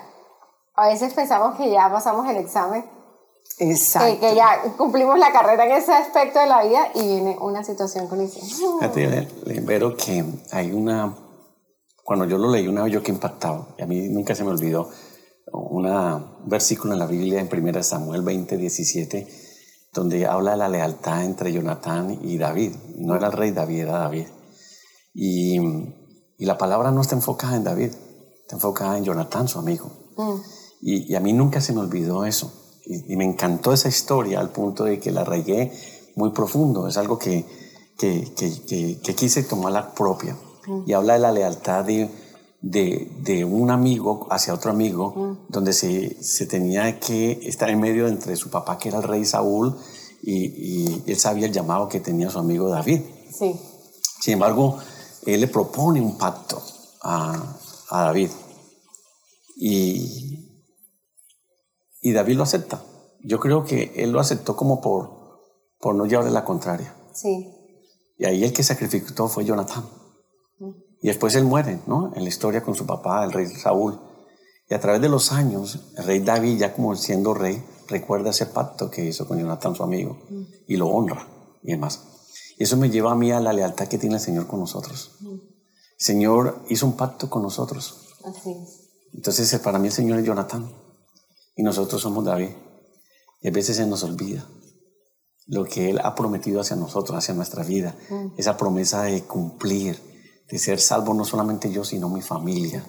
a 0.75 0.87
veces 0.87 1.13
pensamos 1.13 1.55
que 1.57 1.69
ya 1.69 1.89
pasamos 1.91 2.29
el 2.29 2.37
examen, 2.37 2.85
Exacto. 3.59 4.19
que, 4.19 4.27
que 4.29 4.35
ya 4.35 4.61
cumplimos 4.77 5.19
la 5.19 5.31
carrera 5.31 5.65
en 5.65 5.71
ese 5.73 5.91
aspecto 5.93 6.39
de 6.39 6.47
la 6.47 6.63
vida 6.63 6.89
y 6.95 6.99
viene 7.01 7.37
una 7.41 7.63
situación 7.63 8.07
con 8.07 8.21
el 8.21 8.29
Señor. 8.29 8.79
Fíjate, 8.79 9.07
le- 9.07 9.27
le- 9.53 9.59
Vero, 9.61 9.95
que 9.97 10.23
hay 10.51 10.71
una. 10.71 11.15
Cuando 12.03 12.25
yo 12.25 12.37
lo 12.37 12.49
leí 12.49 12.67
una 12.67 12.83
vez, 12.83 12.93
yo 12.93 13.03
que 13.03 13.11
impactado, 13.11 13.75
y 13.77 13.83
a 13.83 13.85
mí 13.85 14.09
nunca 14.09 14.33
se 14.33 14.43
me 14.43 14.49
olvidó, 14.49 14.89
una, 15.51 16.15
un 16.15 16.49
versículo 16.49 16.93
en 16.93 16.99
la 16.99 17.05
Biblia, 17.05 17.39
en 17.39 17.49
1 17.51 17.83
Samuel 17.83 18.21
20, 18.23 18.57
17, 18.57 19.27
donde 19.93 20.25
habla 20.25 20.51
de 20.51 20.57
la 20.57 20.69
lealtad 20.69 21.23
entre 21.23 21.51
Jonatán 21.51 22.19
y 22.23 22.37
David. 22.37 22.73
No 22.97 23.15
era 23.15 23.27
el 23.27 23.33
rey 23.33 23.51
David, 23.51 23.81
era 23.81 23.99
David. 23.99 24.27
Y, 25.13 25.59
y 26.37 26.45
la 26.45 26.57
palabra 26.57 26.91
no 26.91 27.01
está 27.01 27.15
enfocada 27.15 27.55
en 27.55 27.63
David, 27.63 27.91
está 28.41 28.55
enfocada 28.55 28.97
en 28.97 29.03
Jonatán, 29.03 29.47
su 29.47 29.59
amigo. 29.59 29.91
Y, 30.81 31.11
y 31.11 31.15
a 31.15 31.19
mí 31.19 31.33
nunca 31.33 31.61
se 31.61 31.73
me 31.73 31.79
olvidó 31.81 32.25
eso. 32.25 32.58
Y, 32.85 33.15
me 33.15 33.25
encantó 33.25 33.73
esa 33.73 33.89
historia 33.89 34.39
al 34.39 34.49
punto 34.49 34.83
de 34.83 34.99
que 34.99 35.11
la 35.11 35.23
regué 35.23 35.71
muy 36.15 36.31
profundo. 36.31 36.87
Es 36.87 36.97
algo 36.97 37.17
que, 37.17 37.45
que, 37.97 38.31
que, 38.35 38.99
que 39.01 39.15
quise 39.15 39.43
tomar 39.43 39.71
la 39.71 39.93
propia. 39.93 40.37
Y 40.85 40.93
habla 40.93 41.13
de 41.13 41.19
la 41.19 41.31
lealtad 41.31 41.83
de, 41.83 42.09
de, 42.61 43.11
de, 43.21 43.43
un 43.45 43.71
amigo 43.71 44.27
hacia 44.29 44.53
otro 44.53 44.69
amigo, 44.69 45.37
donde 45.47 45.73
se, 45.73 46.21
se, 46.21 46.45
tenía 46.45 46.99
que 46.99 47.39
estar 47.43 47.69
en 47.69 47.79
medio 47.79 48.07
entre 48.07 48.35
su 48.35 48.51
papá, 48.51 48.77
que 48.77 48.89
era 48.89 48.99
el 48.99 49.03
rey 49.03 49.25
Saúl, 49.25 49.75
y, 50.21 50.45
y, 50.45 51.03
él 51.07 51.17
sabía 51.17 51.47
el 51.47 51.53
llamado 51.53 51.87
que 51.87 51.99
tenía 51.99 52.29
su 52.29 52.37
amigo 52.37 52.69
David. 52.69 53.01
Sí. 53.35 53.59
Sin 54.19 54.33
embargo, 54.33 54.77
él 55.25 55.41
le 55.41 55.47
propone 55.47 56.01
un 56.01 56.17
pacto 56.17 56.61
a, 57.01 57.55
a 57.89 58.03
David. 58.03 58.29
Y, 59.55 60.48
y 62.01 62.13
David 62.13 62.37
lo 62.37 62.43
acepta. 62.43 62.83
Yo 63.23 63.39
creo 63.39 63.63
que 63.63 63.93
él 63.97 64.11
lo 64.11 64.19
aceptó 64.19 64.55
como 64.55 64.81
por, 64.81 65.11
por 65.79 65.95
no 65.95 66.05
llevarle 66.05 66.31
la 66.31 66.45
contraria. 66.45 66.95
Sí. 67.13 67.53
Y 68.17 68.25
ahí 68.25 68.43
el 68.43 68.53
que 68.53 68.63
sacrificó 68.63 69.27
fue 69.27 69.45
Jonathan. 69.45 69.85
Y 71.01 71.07
después 71.07 71.35
él 71.35 71.45
muere, 71.45 71.79
¿no? 71.87 72.11
En 72.15 72.23
la 72.23 72.29
historia 72.29 72.61
con 72.61 72.75
su 72.75 72.85
papá, 72.85 73.23
el 73.23 73.31
rey 73.31 73.47
Saúl. 73.47 73.99
Y 74.69 74.73
a 74.73 74.79
través 74.79 75.01
de 75.01 75.09
los 75.09 75.31
años, 75.31 75.93
el 75.97 76.03
rey 76.05 76.19
David, 76.19 76.59
ya 76.59 76.73
como 76.73 76.95
siendo 76.95 77.33
rey, 77.33 77.63
recuerda 77.87 78.31
ese 78.31 78.45
pacto 78.45 78.91
que 78.91 79.05
hizo 79.05 79.27
con 79.27 79.39
Jonathan, 79.39 79.75
su 79.75 79.83
amigo, 79.83 80.19
y 80.67 80.75
lo 80.75 80.87
honra 80.87 81.27
y 81.63 81.71
demás. 81.71 82.01
Y 82.57 82.63
eso 82.63 82.75
me 82.75 82.89
lleva 82.89 83.13
a 83.13 83.15
mí 83.15 83.31
a 83.31 83.39
la 83.39 83.53
lealtad 83.53 83.87
que 83.87 83.97
tiene 83.97 84.15
el 84.15 84.21
Señor 84.21 84.47
con 84.47 84.59
nosotros. 84.59 85.17
El 85.21 85.39
Señor 85.97 86.63
hizo 86.69 86.85
un 86.85 86.97
pacto 86.97 87.29
con 87.29 87.41
nosotros. 87.41 88.09
Así 88.25 88.51
es. 88.51 88.89
Entonces, 89.13 89.57
para 89.59 89.79
mí 89.79 89.87
el 89.87 89.93
Señor 89.93 90.19
es 90.19 90.25
Jonathan 90.25 90.69
y 91.59 91.61
nosotros 91.61 92.01
somos 92.01 92.23
David. 92.23 92.51
Y 93.41 93.49
a 93.49 93.51
veces 93.51 93.75
se 93.75 93.85
nos 93.85 94.03
olvida 94.03 94.47
lo 95.45 95.65
que 95.65 95.89
Él 95.89 95.99
ha 96.01 96.15
prometido 96.15 96.61
hacia 96.61 96.77
nosotros, 96.77 97.17
hacia 97.17 97.33
nuestra 97.33 97.65
vida. 97.65 97.97
Esa 98.37 98.55
promesa 98.55 99.01
de 99.01 99.23
cumplir, 99.25 99.99
de 100.49 100.57
ser 100.57 100.79
salvo 100.79 101.13
no 101.13 101.25
solamente 101.25 101.69
yo, 101.69 101.83
sino 101.83 102.07
mi 102.07 102.21
familia. 102.21 102.85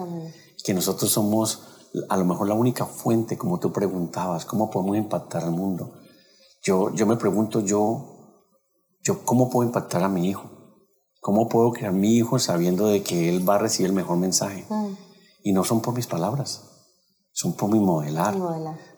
Que 0.65 0.73
nosotros 0.73 1.11
somos 1.11 1.63
a 2.09 2.17
lo 2.17 2.25
mejor 2.25 2.47
la 2.47 2.55
única 2.55 2.87
fuente, 2.87 3.37
como 3.37 3.59
tú 3.59 3.73
preguntabas, 3.73 4.45
cómo 4.45 4.71
podemos 4.71 4.97
impactar 4.97 5.43
al 5.43 5.51
mundo. 5.51 5.93
Yo, 6.63 6.95
yo 6.95 7.07
me 7.07 7.17
pregunto, 7.17 7.59
yo, 7.59 8.37
yo, 9.03 9.25
¿cómo 9.25 9.51
puedo 9.51 9.67
impactar 9.67 10.05
a 10.05 10.09
mi 10.09 10.29
hijo? 10.29 10.49
¿Cómo 11.21 11.49
puedo 11.49 11.73
crear 11.73 11.93
mi 11.93 12.15
hijo 12.15 12.39
sabiendo 12.39 12.87
de 12.87 13.03
que 13.03 13.31
él 13.31 13.49
va 13.49 13.57
a 13.57 13.59
recibir 13.59 13.91
el 13.91 13.97
mejor 13.97 14.17
mensaje? 14.19 14.65
Y 15.43 15.53
no 15.53 15.65
son 15.65 15.81
por 15.81 15.93
mis 15.93 16.07
palabras, 16.07 16.70
son 17.33 17.55
por 17.55 17.71
mi 17.71 17.81
modelar. 17.81 18.37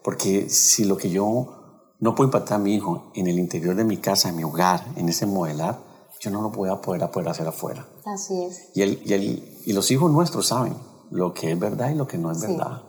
Porque 0.02 0.48
si 0.48 0.84
lo 0.84 0.96
que 0.96 1.10
yo 1.10 1.94
no 2.00 2.14
puedo 2.14 2.28
impactar 2.28 2.56
a 2.56 2.62
mi 2.62 2.74
hijo 2.74 3.12
en 3.14 3.28
el 3.28 3.38
interior 3.38 3.76
de 3.76 3.84
mi 3.84 3.98
casa, 3.98 4.28
en 4.28 4.36
mi 4.36 4.44
hogar, 4.44 4.84
en 4.96 5.08
ese 5.08 5.26
modelar, 5.26 5.78
yo 6.20 6.30
no 6.30 6.40
lo 6.40 6.50
voy 6.50 6.68
a 6.68 6.80
poder, 6.80 7.10
poder 7.10 7.28
hacer 7.28 7.46
afuera. 7.46 7.86
Así 8.04 8.42
es. 8.44 8.70
Y, 8.74 8.82
el, 8.82 9.02
y, 9.04 9.12
el, 9.12 9.58
y 9.64 9.72
los 9.72 9.90
hijos 9.90 10.10
nuestros 10.10 10.46
saben 10.46 10.74
lo 11.10 11.34
que 11.34 11.52
es 11.52 11.58
verdad 11.58 11.90
y 11.90 11.94
lo 11.94 12.06
que 12.06 12.18
no 12.18 12.30
es 12.30 12.40
verdad. 12.40 12.82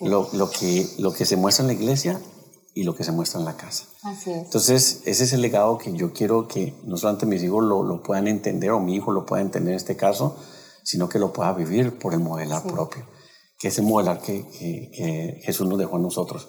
Lo, 0.00 0.28
lo, 0.32 0.50
que, 0.50 0.88
lo 0.98 1.12
que 1.12 1.24
se 1.24 1.36
muestra 1.36 1.62
en 1.62 1.68
la 1.68 1.72
iglesia 1.74 2.20
y 2.74 2.84
lo 2.84 2.94
que 2.94 3.04
se 3.04 3.12
muestra 3.12 3.40
en 3.40 3.46
la 3.46 3.56
casa. 3.56 3.84
Así 4.02 4.30
es. 4.30 4.44
Entonces, 4.44 5.02
ese 5.04 5.24
es 5.24 5.32
el 5.32 5.42
legado 5.42 5.76
que 5.78 5.92
yo 5.92 6.12
quiero 6.12 6.46
que 6.46 6.74
no 6.84 6.96
solamente 6.96 7.26
mis 7.26 7.42
hijos 7.42 7.64
lo, 7.64 7.82
lo 7.82 8.02
puedan 8.02 8.28
entender 8.28 8.70
o 8.70 8.80
mi 8.80 8.94
hijo 8.94 9.12
lo 9.12 9.26
pueda 9.26 9.42
entender 9.42 9.72
en 9.72 9.76
este 9.76 9.96
caso, 9.96 10.36
sino 10.84 11.08
que 11.08 11.18
lo 11.18 11.32
pueda 11.32 11.52
vivir 11.52 11.98
por 11.98 12.14
el 12.14 12.20
modelar 12.20 12.62
propio, 12.62 13.04
que 13.58 13.68
es 13.68 13.78
el 13.78 13.84
modelar 13.84 14.20
que, 14.20 14.46
que, 14.48 15.40
Jesús 15.42 15.66
nos 15.66 15.78
dejó 15.78 15.96
a 15.96 16.00
nosotros. 16.00 16.48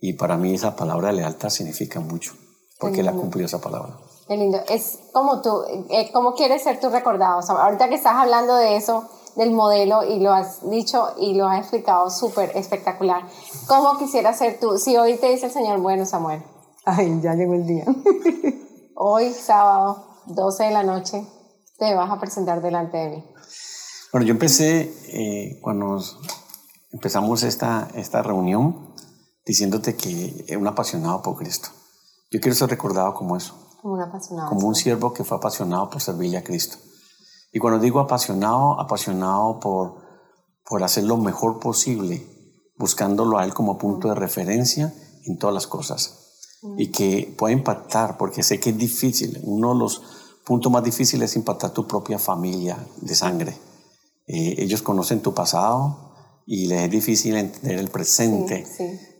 Y 0.00 0.12
para 0.12 0.36
mí 0.36 0.54
esa 0.54 0.76
palabra 0.76 1.08
de 1.08 1.14
lealtad 1.14 1.48
significa 1.48 2.00
mucho, 2.00 2.32
porque 2.78 3.00
Él 3.00 3.08
ha 3.08 3.12
cumplido 3.12 3.46
esa 3.46 3.60
palabra. 3.60 3.98
Qué 4.28 4.36
lindo. 4.36 4.58
Es 4.68 4.98
como 5.12 5.40
tú, 5.40 5.62
eh, 5.90 6.10
como 6.12 6.34
quieres 6.34 6.62
ser 6.62 6.80
tú 6.80 6.88
recordado. 6.90 7.40
ahorita 7.40 7.88
que 7.88 7.94
estás 7.94 8.14
hablando 8.14 8.56
de 8.56 8.76
eso, 8.76 9.08
del 9.36 9.52
modelo, 9.52 10.02
y 10.04 10.20
lo 10.20 10.32
has 10.32 10.68
dicho 10.68 11.12
y 11.18 11.34
lo 11.34 11.46
has 11.46 11.60
explicado 11.60 12.10
súper 12.10 12.56
espectacular. 12.56 13.24
¿Cómo 13.66 13.98
quisieras 13.98 14.38
ser 14.38 14.58
tú? 14.58 14.78
Si 14.78 14.96
hoy 14.96 15.16
te 15.16 15.28
dice 15.30 15.46
el 15.46 15.52
Señor, 15.52 15.80
bueno, 15.80 16.06
Samuel. 16.06 16.42
Ay, 16.84 17.20
ya 17.20 17.34
llegó 17.34 17.54
el 17.54 17.66
día. 17.66 17.84
hoy, 18.94 19.32
sábado, 19.32 20.06
12 20.26 20.64
de 20.64 20.70
la 20.70 20.82
noche, 20.82 21.26
te 21.78 21.94
vas 21.94 22.10
a 22.10 22.18
presentar 22.18 22.62
delante 22.62 22.96
de 22.96 23.08
mí. 23.08 23.24
Bueno, 24.12 24.26
yo 24.26 24.32
empecé 24.32 24.92
eh, 25.08 25.58
cuando 25.60 26.00
empezamos 26.92 27.42
esta, 27.42 27.88
esta 27.94 28.22
reunión 28.22 28.94
diciéndote 29.44 29.96
que 29.96 30.44
era 30.48 30.58
un 30.58 30.66
apasionado 30.66 31.22
por 31.22 31.36
Cristo. 31.36 31.68
Yo 32.30 32.40
quiero 32.40 32.54
ser 32.54 32.70
recordado 32.70 33.14
como 33.14 33.36
eso. 33.36 33.54
Como 33.82 33.94
un 33.94 34.02
apasionado. 34.02 34.48
Como 34.48 34.68
un 34.68 34.74
siervo 34.74 35.12
que 35.12 35.24
fue 35.24 35.36
apasionado 35.36 35.90
por 35.90 36.00
servirle 36.00 36.38
a 36.38 36.44
Cristo. 36.44 36.78
Y 37.52 37.58
cuando 37.58 37.80
digo 37.80 38.00
apasionado, 38.00 38.80
apasionado 38.80 39.60
por, 39.60 39.96
por 40.64 40.82
hacer 40.82 41.04
lo 41.04 41.16
mejor 41.16 41.58
posible, 41.58 42.26
buscándolo 42.76 43.38
a 43.38 43.44
Él 43.44 43.54
como 43.54 43.78
punto 43.78 44.08
de 44.08 44.14
referencia 44.14 44.94
en 45.24 45.38
todas 45.38 45.54
las 45.54 45.66
cosas. 45.66 46.22
Y 46.76 46.90
que 46.90 47.34
pueda 47.38 47.52
impactar, 47.52 48.16
porque 48.16 48.42
sé 48.42 48.58
que 48.58 48.70
es 48.70 48.78
difícil. 48.78 49.40
Uno 49.44 49.74
de 49.74 49.80
los 49.80 50.02
puntos 50.44 50.72
más 50.72 50.82
difíciles 50.82 51.30
es 51.30 51.36
impactar 51.36 51.70
tu 51.70 51.86
propia 51.86 52.18
familia 52.18 52.78
de 53.00 53.14
sangre 53.14 53.65
eh, 54.26 54.54
ellos 54.58 54.82
conocen 54.82 55.20
tu 55.20 55.34
pasado 55.34 56.06
y 56.46 56.66
les 56.66 56.82
es 56.82 56.90
difícil 56.90 57.36
entender 57.36 57.78
el 57.78 57.88
presente. 57.88 58.64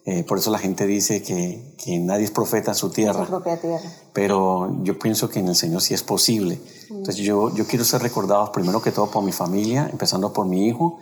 Eh, 0.04 0.22
por 0.22 0.38
eso 0.38 0.52
la 0.52 0.58
gente 0.58 0.86
dice 0.86 1.22
que, 1.22 1.74
que, 1.84 1.98
nadie 1.98 2.24
es 2.24 2.30
profeta 2.30 2.70
en 2.70 2.76
su 2.76 2.90
tierra. 2.90 3.24
Su 3.24 3.30
propia 3.30 3.60
tierra. 3.60 3.90
Pero 4.12 4.82
yo 4.84 4.98
pienso 5.00 5.28
que 5.28 5.40
en 5.40 5.48
el 5.48 5.56
Señor 5.56 5.82
sí 5.82 5.94
es 5.94 6.04
posible. 6.04 6.60
Entonces 6.90 7.16
yo, 7.16 7.52
yo 7.54 7.66
quiero 7.66 7.84
ser 7.84 8.02
recordado 8.02 8.52
primero 8.52 8.80
que 8.80 8.92
todo 8.92 9.10
por 9.10 9.24
mi 9.24 9.32
familia, 9.32 9.88
empezando 9.90 10.32
por 10.32 10.46
mi 10.46 10.68
hijo, 10.68 11.00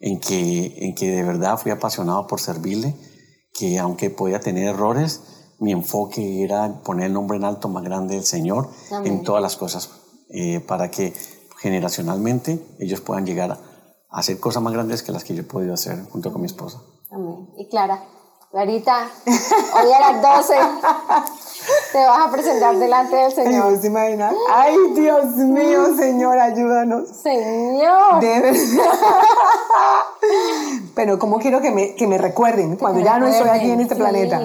en 0.00 0.20
que, 0.20 0.74
en 0.78 0.94
que 0.94 1.10
de 1.10 1.22
verdad 1.22 1.58
fui 1.58 1.70
apasionado 1.70 2.26
por 2.26 2.40
servirle, 2.40 2.94
que 3.52 3.78
aunque 3.78 4.08
podía 4.08 4.40
tener 4.40 4.68
errores, 4.68 5.20
mi 5.58 5.72
enfoque 5.72 6.42
era 6.42 6.82
poner 6.82 7.06
el 7.06 7.12
nombre 7.12 7.36
en 7.36 7.44
alto 7.44 7.68
más 7.68 7.82
grande 7.84 8.14
del 8.14 8.24
Señor 8.24 8.68
en 9.04 9.22
todas 9.22 9.42
las 9.42 9.56
cosas, 9.56 9.90
eh, 10.30 10.60
para 10.60 10.90
que 10.90 11.14
generacionalmente 11.66 12.64
ellos 12.78 13.00
puedan 13.00 13.26
llegar 13.26 13.50
a 13.50 13.58
hacer 14.10 14.38
cosas 14.38 14.62
más 14.62 14.72
grandes 14.72 15.02
que 15.02 15.10
las 15.10 15.24
que 15.24 15.34
yo 15.34 15.40
he 15.40 15.44
podido 15.44 15.74
hacer 15.74 16.04
junto 16.10 16.32
con 16.32 16.40
mi 16.40 16.46
esposa. 16.46 16.80
Amén. 17.10 17.48
Y 17.58 17.68
Clara, 17.68 18.04
Clarita, 18.52 19.10
hoy 19.26 19.92
a 19.92 20.12
las 20.12 20.22
12 20.22 20.54
te 21.92 22.06
vas 22.06 22.28
a 22.28 22.30
presentar 22.30 22.78
delante 22.78 23.16
del 23.16 23.32
Señor. 23.32 23.80
¿Se 23.80 23.88
imaginan? 23.88 24.32
Ay, 24.48 24.76
Dios 24.94 25.24
mío, 25.38 25.96
Señor, 25.96 26.38
ayúdanos. 26.38 27.08
Señor. 27.08 28.22
Pero 30.94 31.18
¿cómo 31.18 31.40
quiero 31.40 31.60
que 31.60 31.72
me, 31.72 31.96
que 31.96 32.06
me 32.06 32.16
recuerden 32.16 32.76
cuando 32.76 33.00
ya 33.00 33.18
no 33.18 33.26
estoy 33.26 33.48
aquí 33.48 33.72
en 33.72 33.80
este 33.80 33.96
planeta? 33.96 34.40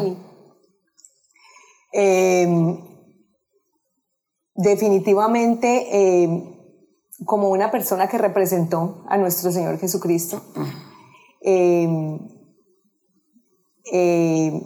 Eh, 1.93 2.47
definitivamente 4.55 5.87
eh, 5.91 6.50
como 7.25 7.49
una 7.49 7.71
persona 7.71 8.07
que 8.07 8.17
representó 8.17 9.03
a 9.07 9.17
nuestro 9.17 9.51
Señor 9.51 9.77
Jesucristo, 9.77 10.41
em, 11.41 12.19
eh, 13.91 14.61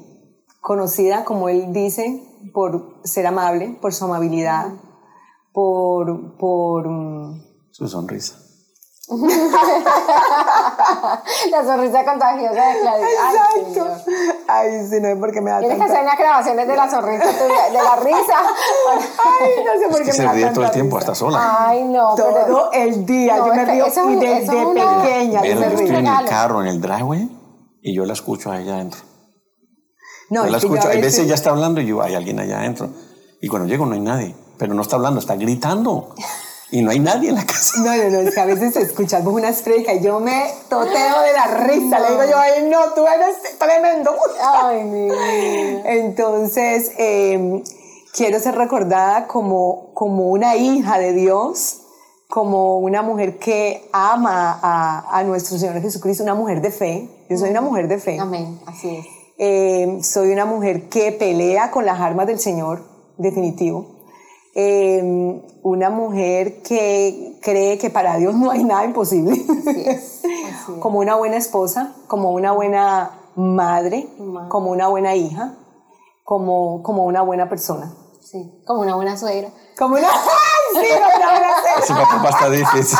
conocida, 0.61 1.25
como 1.25 1.49
él 1.49 1.73
dice, 1.73 2.21
por 2.53 3.01
ser 3.03 3.27
amable, 3.27 3.77
por 3.81 3.93
su 3.93 4.05
amabilidad, 4.05 4.73
por... 5.53 6.37
por 6.37 6.89
mm, 6.89 7.41
su 7.71 7.87
sonrisa. 7.87 8.44
la 11.51 11.63
sonrisa 11.63 12.03
contagiosa 12.03 12.53
de 12.53 12.79
Claudia. 12.81 13.07
Exacto. 13.07 13.87
Ay, 14.47 14.87
sí, 14.89 14.99
no 14.99 15.09
es 15.09 15.17
porque 15.19 15.41
me 15.41 15.51
da 15.51 15.59
Tienes 15.59 15.77
que 15.77 15.83
hacer 15.83 16.01
unas 16.01 16.17
grabaciones 16.17 16.67
de 16.67 16.75
la 16.75 16.89
sonrisa 16.89 17.25
de 17.25 17.73
la 17.73 17.97
risa. 17.97 18.39
Ay, 19.23 19.51
no 19.63 19.79
sé 19.79 19.87
por 19.91 20.01
qué 20.03 20.09
es 20.09 20.15
que 20.15 20.23
me 20.23 20.29
se 20.29 20.33
ríe 20.33 20.49
todo 20.49 20.65
el 20.65 20.71
tiempo, 20.71 20.97
hasta 20.97 21.13
sola. 21.13 21.67
Ay, 21.67 21.83
no. 21.83 22.15
Todo 22.15 22.71
el 22.71 23.05
día. 23.05 23.37
yo 23.37 23.53
me 23.53 23.63
río 23.65 23.85
y 23.85 24.15
desde 24.15 24.65
pequeña. 24.65 25.41
Pero 25.41 25.61
yo 25.61 25.67
estoy 25.67 25.95
en 25.95 26.07
el 26.07 26.25
carro, 26.25 26.61
en 26.61 26.67
el 26.67 26.81
driveway, 26.81 27.29
y 27.83 27.95
yo 27.95 28.05
la 28.05 28.13
escucho 28.13 28.51
a 28.51 28.59
ella 28.59 28.73
adentro. 28.73 29.01
No, 30.31 30.45
yo 30.45 30.51
la 30.51 30.57
escucho. 30.57 30.87
Hay 30.87 30.99
veces 30.99 31.25
ella 31.25 31.35
está 31.35 31.51
hablando 31.51 31.79
y 31.79 31.85
yo, 31.85 32.01
hay 32.01 32.15
alguien 32.15 32.39
allá 32.39 32.57
adentro. 32.57 32.89
Y 33.39 33.49
cuando 33.49 33.67
llego 33.67 33.85
no 33.85 33.93
hay 33.93 33.99
nadie. 33.99 34.35
Pero 34.57 34.73
no 34.73 34.81
está 34.81 34.95
hablando, 34.95 35.19
está 35.19 35.35
gritando 35.35 36.15
y 36.71 36.81
no 36.81 36.91
hay 36.91 36.99
nadie 36.99 37.29
en 37.29 37.35
la 37.35 37.45
casa. 37.45 37.79
No, 37.79 37.95
no, 37.95 38.09
no, 38.09 38.19
es 38.19 38.33
que 38.33 38.39
a 38.41 38.45
veces 38.45 38.75
escuchamos 38.75 39.33
una 39.33 39.49
estrella 39.49 39.93
y 39.93 40.01
yo 40.01 40.19
me 40.19 40.45
toteo 40.69 41.21
de 41.21 41.33
la 41.33 41.47
risa. 41.65 41.99
Le 41.99 42.11
digo 42.11 42.23
yo, 42.29 42.37
ay, 42.37 42.67
no, 42.69 42.93
tú 42.93 43.05
eres 43.07 43.35
tremendo. 43.57 44.15
Ay, 44.41 44.83
mi 44.83 45.09
Entonces, 45.85 46.91
em, 46.97 47.63
quiero 48.13 48.39
ser 48.39 48.55
recordada 48.55 49.27
como, 49.27 49.93
como 49.93 50.29
una 50.29 50.55
hija 50.55 50.97
de 50.97 51.13
Dios, 51.13 51.81
como 52.27 52.79
una 52.79 53.01
mujer 53.03 53.37
que 53.37 53.87
ama 53.93 54.59
a, 54.61 55.17
a 55.17 55.23
nuestro 55.23 55.57
Señor 55.57 55.81
Jesucristo, 55.81 56.23
una 56.23 56.35
mujer 56.35 56.61
de 56.61 56.71
fe. 56.71 57.09
Yo 57.29 57.37
soy 57.37 57.51
una 57.51 57.61
mujer 57.61 57.87
de 57.87 57.99
fe. 57.99 58.19
Amén, 58.19 58.59
así 58.65 58.97
es. 58.97 59.05
Eh, 59.37 59.99
soy 60.01 60.31
una 60.31 60.45
mujer 60.45 60.87
que 60.87 61.11
pelea 61.11 61.69
con 61.69 61.85
las 61.85 61.99
armas 61.99 62.27
del 62.27 62.39
Señor, 62.39 62.83
definitivo. 63.17 63.94
Eh, 64.57 65.41
una 65.63 65.89
mujer 65.89 66.61
que 66.61 67.37
cree 67.41 67.77
que 67.77 67.89
para 67.89 68.15
Dios 68.17 68.33
no 68.35 68.51
hay 68.51 68.63
nada 68.63 68.85
imposible. 68.85 69.33
Así 69.33 69.81
es, 69.85 70.21
así 70.23 70.27
es. 70.27 70.61
como 70.79 70.99
una 70.99 71.15
buena 71.15 71.35
esposa, 71.35 71.93
como 72.07 72.31
una 72.31 72.53
buena 72.53 73.19
madre, 73.35 74.07
Madre. 74.17 74.47
como 74.49 74.71
una 74.71 74.87
buena 74.87 75.13
hija, 75.15 75.57
como, 76.23 76.81
como 76.83 77.03
una 77.03 77.21
buena 77.21 77.49
persona. 77.49 77.93
Sí, 78.21 78.63
como 78.65 78.81
una 78.81 78.95
buena 78.95 79.17
suegra. 79.17 79.49
Como 79.77 79.95
una... 79.95 80.07
¡Ay, 80.75 80.85
sí, 80.85 80.91
una 80.97 81.29
buena 81.31 81.47
Ese 81.79 81.93
papá 81.93 82.29
está 82.29 82.49
difícil. 82.49 82.99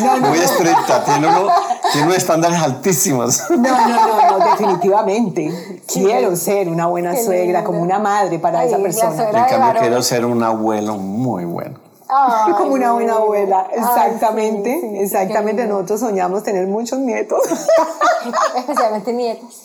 No, 0.00 0.16
no, 0.18 0.28
Muy 0.28 0.38
no. 0.38 0.44
estricta, 0.44 1.04
tiene, 1.04 1.26
uno, 1.28 1.48
tiene 1.92 2.06
unos 2.06 2.16
estándares 2.18 2.60
altísimos. 2.60 3.42
No, 3.50 3.56
no, 3.56 4.06
no, 4.06 4.38
no, 4.38 4.44
definitivamente. 4.50 5.80
Quiero 5.92 6.36
ser 6.36 6.68
una 6.68 6.86
buena 6.86 7.12
Qué 7.12 7.24
suegra, 7.24 7.58
lindo. 7.60 7.64
como 7.64 7.82
una 7.82 7.98
madre 7.98 8.38
para 8.38 8.60
Ay, 8.60 8.68
esa 8.68 8.78
persona. 8.78 9.28
En 9.28 9.44
cambio, 9.60 9.80
quiero 9.80 10.02
ser 10.02 10.24
un 10.24 10.42
abuelo 10.42 10.96
muy 10.96 11.44
bueno. 11.44 11.78
Ay, 12.08 12.52
como 12.52 12.74
una 12.74 12.92
buena 12.92 13.14
abuela, 13.14 13.68
exactamente, 13.72 14.74
sí, 14.74 14.80
sí, 14.80 14.96
sí, 14.96 15.02
exactamente. 15.02 15.66
Nosotros 15.66 16.00
soñamos 16.00 16.42
tener 16.44 16.66
muchos 16.68 17.00
nietos. 17.00 17.40
Especialmente 18.56 19.12
nietas. 19.12 19.62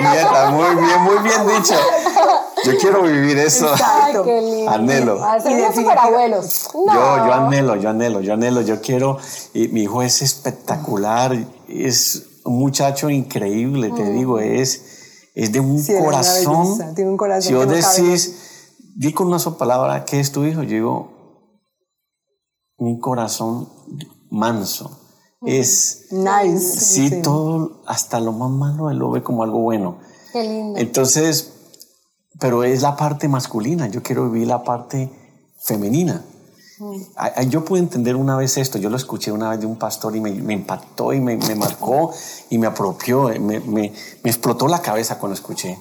Nieta, 0.00 0.50
muy 0.50 0.74
bien, 0.82 1.02
muy 1.02 1.18
bien 1.18 1.46
dicho. 1.46 1.74
Yo 2.64 2.72
quiero 2.78 3.02
vivir 3.02 3.38
eso. 3.38 3.66
Ay, 3.66 3.74
Exacto. 3.74 4.24
qué 4.24 4.40
lindo. 4.40 4.70
Anhelo. 4.70 5.24
A 5.24 5.38
ser 5.38 5.74
superabuelos. 5.74 6.68
No. 6.74 6.94
Yo, 6.94 7.26
yo 7.26 7.34
anhelo, 7.34 7.76
yo 7.76 7.90
anhelo, 7.90 8.20
yo 8.20 8.34
anhelo, 8.34 8.60
yo 8.62 8.80
quiero. 8.80 9.18
Y 9.52 9.68
mi 9.68 9.82
hijo 9.82 10.02
es 10.02 10.22
espectacular, 10.22 11.36
es 11.68 12.22
un 12.44 12.58
muchacho 12.58 13.10
increíble, 13.10 13.90
te 13.94 14.04
digo, 14.04 14.38
es, 14.38 15.30
es 15.34 15.52
de 15.52 15.60
un 15.60 15.84
corazón. 15.84 16.78
belleza, 16.78 16.94
tiene 16.94 17.10
un 17.10 17.16
corazón 17.16 17.48
Si 17.48 17.54
vos 17.54 17.68
decís, 17.68 18.72
di 18.96 19.12
con 19.12 19.28
una 19.28 19.38
sola 19.38 19.58
palabra, 19.58 20.04
¿qué 20.04 20.20
es 20.20 20.32
tu 20.32 20.44
hijo? 20.44 20.62
Yo 20.62 20.70
digo, 20.70 21.19
un 22.80 22.98
corazón 22.98 23.68
manso. 24.30 24.98
Es, 25.42 26.06
Nice. 26.10 26.80
sí, 26.80 27.22
todo, 27.22 27.82
hasta 27.86 28.20
lo 28.20 28.32
más 28.32 28.50
malo, 28.50 28.90
él 28.90 28.98
lo 28.98 29.10
ve 29.10 29.22
como 29.22 29.42
algo 29.42 29.60
bueno. 29.60 29.98
Qué 30.32 30.42
lindo. 30.42 30.78
Entonces, 30.78 31.52
pero 32.38 32.64
es 32.64 32.82
la 32.82 32.96
parte 32.96 33.28
masculina, 33.28 33.88
yo 33.88 34.02
quiero 34.02 34.30
vivir 34.30 34.48
la 34.48 34.62
parte 34.64 35.10
femenina. 35.62 36.24
Ay, 37.16 37.48
Yo 37.50 37.62
pude 37.64 37.80
entender 37.80 38.16
una 38.16 38.36
vez 38.36 38.56
esto, 38.56 38.78
yo 38.78 38.88
lo 38.88 38.96
escuché 38.96 39.30
una 39.32 39.50
vez 39.50 39.60
de 39.60 39.66
un 39.66 39.76
pastor 39.76 40.16
y 40.16 40.20
me, 40.20 40.30
me 40.32 40.54
impactó 40.54 41.12
y 41.12 41.20
me, 41.20 41.36
me 41.36 41.54
marcó 41.54 42.10
y 42.48 42.56
me 42.56 42.66
apropió, 42.66 43.30
eh, 43.30 43.38
me, 43.38 43.60
me- 43.60 43.92
me 44.24 44.30
explotó 44.30 44.66
la 44.68 44.80
cabeza 44.80 45.18
cuando 45.18 45.34
escuché. 45.34 45.78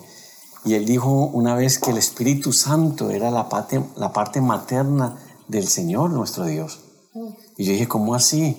Y 0.65 0.73
él 0.73 0.85
dijo 0.85 1.09
una 1.09 1.55
vez 1.55 1.79
que 1.79 1.91
el 1.91 1.97
Espíritu 1.97 2.51
Santo 2.51 3.11
era 3.11 3.31
la 3.31 3.47
parte, 3.47 3.81
la 3.95 4.11
parte 4.11 4.41
materna 4.41 5.17
del 5.47 5.67
Señor, 5.69 6.09
nuestro 6.11 6.45
Dios. 6.45 6.81
Y 7.59 7.65
yo 7.65 7.73
dije, 7.73 7.87
¿cómo 7.89 8.15
así? 8.15 8.57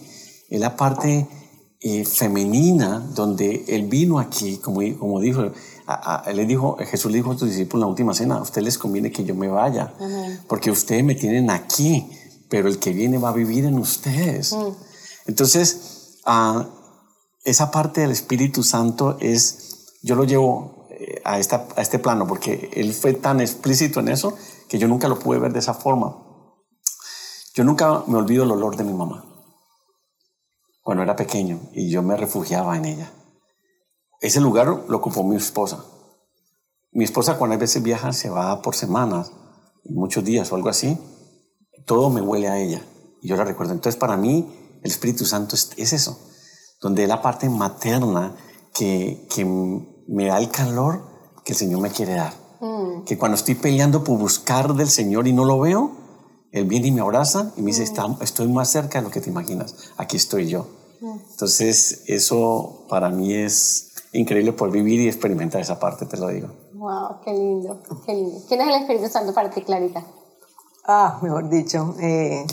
Es 0.51 0.61
la 0.61 0.77
parte 0.77 1.27
eh, 1.81 2.05
femenina 2.05 3.01
donde 3.15 3.65
Él 3.69 3.87
vino 3.89 4.19
aquí, 4.19 4.59
como, 4.59 4.81
como 4.99 5.19
dijo, 5.21 5.41
a- 5.87 6.17
a- 6.27 6.31
él 6.31 6.37
le 6.37 6.45
dijo, 6.45 6.77
Jesús 6.79 7.11
le 7.11 7.17
dijo 7.19 7.33
a 7.33 7.39
sus 7.39 7.49
discípulos 7.49 7.81
en 7.81 7.81
la 7.81 7.87
última 7.87 8.13
cena, 8.15 8.37
a 8.37 8.43
ustedes 8.43 8.65
les 8.67 8.77
conviene 8.79 9.11
que 9.11 9.25
yo 9.25 9.35
me 9.35 9.49
vaya, 9.49 9.95
porque 10.47 10.71
ustedes 10.71 11.03
me 11.03 11.15
tienen 11.15 11.49
aquí, 11.51 12.07
pero 12.51 12.69
el 12.69 12.79
que 12.79 12.93
viene 12.93 13.17
va 13.17 13.31
a 13.31 13.33
vivir 13.33 13.65
en 13.65 13.79
ustedes. 13.79 14.53
Entonces, 15.27 16.19
ah, 16.27 16.69
esa 17.45 17.71
parte 17.71 18.03
del 18.03 18.11
Espíritu 18.11 18.63
Santo 18.63 19.17
es, 19.21 19.97
yo 20.03 20.15
lo 20.17 20.25
llevo 20.25 20.87
eh, 20.91 21.23
a, 21.25 21.39
esta, 21.39 21.67
a 21.77 21.81
este 21.83 21.99
plano, 21.99 22.27
porque 22.27 22.71
Él 22.75 22.93
fue 22.93 23.15
tan 23.15 23.41
explícito 23.41 24.01
en 24.01 24.09
eso 24.09 24.35
que 24.69 24.79
yo 24.79 24.87
nunca 24.89 25.09
lo 25.09 25.19
pude 25.19 25.39
ver 25.39 25.53
de 25.55 25.61
esa 25.61 25.73
forma. 25.75 26.17
Yo 27.55 27.65
nunca 27.65 28.05
me 28.07 28.19
olvido 28.19 28.45
el 28.45 28.53
olor 28.53 28.77
de 28.77 28.85
mi 28.85 28.93
mamá 28.93 29.25
cuando 30.83 31.03
era 31.03 31.17
pequeño 31.17 31.61
y 31.73 31.91
yo 31.91 32.03
me 32.03 32.17
refugiaba 32.17 32.77
en 32.77 32.85
ella. 32.85 33.13
Ese 34.21 34.41
lugar 34.41 34.67
lo 34.89 34.97
ocupó 34.97 35.25
mi 35.25 35.37
esposa. 35.37 35.85
Mi 36.93 37.05
esposa 37.05 37.39
cuando 37.39 37.55
a 37.55 37.59
veces 37.59 37.83
viaja 37.83 38.13
se 38.13 38.31
va 38.31 38.63
por 38.63 38.75
semanas, 38.75 39.33
muchos 39.85 40.25
días 40.25 40.51
o 40.53 40.57
algo 40.57 40.69
así, 40.69 40.99
todo 41.87 42.11
me 42.11 42.21
huele 42.21 42.49
a 42.49 42.59
ella 42.59 42.85
y 43.23 43.29
yo 43.29 43.37
la 43.37 43.45
recuerdo. 43.45 43.73
Entonces 43.73 43.99
para 43.99 44.17
mí 44.17 44.79
el 44.83 44.91
Espíritu 44.91 45.25
Santo 45.25 45.55
es, 45.55 45.71
es 45.77 45.93
eso, 45.93 46.19
donde 46.81 47.03
es 47.05 47.09
la 47.09 47.23
parte 47.23 47.49
materna 47.49 48.37
que, 48.75 49.27
que 49.35 49.45
me 49.45 50.27
da 50.27 50.39
el 50.39 50.51
calor 50.51 51.05
que 51.45 51.53
el 51.53 51.59
Señor 51.59 51.81
me 51.81 51.91
quiere 51.91 52.15
dar. 52.15 52.35
Que 53.07 53.17
cuando 53.17 53.37
estoy 53.37 53.55
peleando 53.55 54.05
por 54.05 54.19
buscar 54.19 54.75
del 54.75 54.89
Señor 54.89 55.27
y 55.27 55.33
no 55.33 55.45
lo 55.45 55.59
veo, 55.59 56.00
Él 56.53 56.65
viene 56.65 56.89
y 56.89 56.91
me 56.93 57.01
abraza 57.01 57.53
y 57.57 57.61
me 57.63 57.69
dice, 57.69 57.83
"Está- 57.85 58.17
estoy 58.23 58.49
más 58.49 58.69
cerca 58.71 58.99
de 58.99 59.05
lo 59.05 59.11
que 59.11 59.21
te 59.21 59.31
imaginas, 59.31 59.93
aquí 59.97 60.17
estoy 60.17 60.49
yo. 60.49 60.67
Entonces 61.31 62.03
eso 62.09 62.85
para 62.89 63.09
mí 63.09 63.33
es 63.33 63.93
increíble 64.13 64.53
por 64.53 64.71
vivir 64.71 65.01
y 65.01 65.09
experimentar 65.09 65.61
esa 65.61 65.79
parte, 65.79 66.05
te 66.07 66.17
lo 66.17 66.29
digo. 66.29 66.49
Wow, 66.75 67.21
qué 67.25 67.33
lindo, 67.33 67.81
qué 68.05 68.15
lindo. 68.15 68.41
¿Quién 68.49 68.61
es 68.61 68.69
el 68.69 68.75
Espíritu 68.83 69.09
Santo 69.09 69.33
para 69.33 69.49
ti, 69.51 69.63
Clarita? 69.63 70.05
Ah, 70.87 71.19
mejor 71.23 71.49
dicho, 71.49 71.95
eh, 72.01 72.45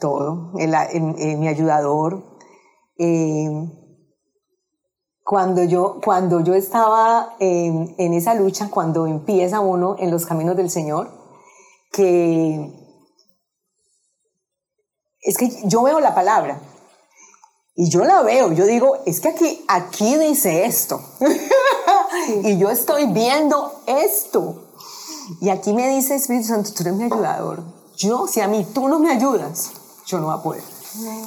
todo, 0.00 0.52
el- 0.58 0.74
el- 0.74 1.14
el- 1.18 1.38
mi 1.38 1.48
ayudador. 1.48 2.34
eh, 2.98 3.50
cuando, 5.22 5.62
yo, 5.64 6.00
cuando 6.02 6.40
yo 6.40 6.54
estaba 6.54 7.34
en, 7.40 7.94
en 7.98 8.14
esa 8.14 8.32
lucha, 8.34 8.70
cuando 8.70 9.06
empieza 9.06 9.60
uno 9.60 9.96
en 9.98 10.10
los 10.10 10.24
caminos 10.24 10.56
del 10.56 10.70
Señor, 10.70 11.10
que 11.96 12.70
es 15.22 15.36
que 15.38 15.50
yo 15.64 15.82
veo 15.82 15.98
la 15.98 16.14
palabra 16.14 16.60
y 17.74 17.88
yo 17.88 18.04
la 18.04 18.22
veo, 18.22 18.52
yo 18.52 18.64
digo, 18.64 18.98
es 19.06 19.20
que 19.20 19.28
aquí, 19.28 19.64
aquí 19.68 20.16
dice 20.16 20.64
esto. 20.64 21.00
y 22.42 22.58
yo 22.58 22.70
estoy 22.70 23.06
viendo 23.06 23.82
esto. 23.86 24.62
Y 25.40 25.50
aquí 25.50 25.72
me 25.72 25.88
dice 25.88 26.14
Espíritu 26.14 26.48
Santo, 26.48 26.70
tú 26.72 26.82
eres 26.82 26.94
mi 26.94 27.04
ayudador. 27.04 27.62
Yo, 27.96 28.26
si 28.28 28.40
a 28.40 28.48
mí 28.48 28.66
tú 28.72 28.88
no 28.88 28.98
me 28.98 29.10
ayudas, 29.10 29.72
yo 30.06 30.18
no 30.18 30.26
voy 30.26 30.38
a 30.38 30.42
poder. 30.42 30.62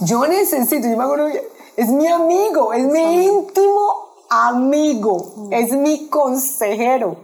Yo 0.02 0.26
necesito, 0.26 0.88
yo 0.88 0.98
me 0.98 1.04
acuerdo 1.04 1.28
es 1.76 1.90
mi 1.90 2.08
amigo, 2.08 2.74
es 2.74 2.86
mi 2.86 3.26
íntimo 3.26 4.10
amigo, 4.30 5.48
es 5.52 5.72
mi 5.72 6.08
consejero, 6.08 7.16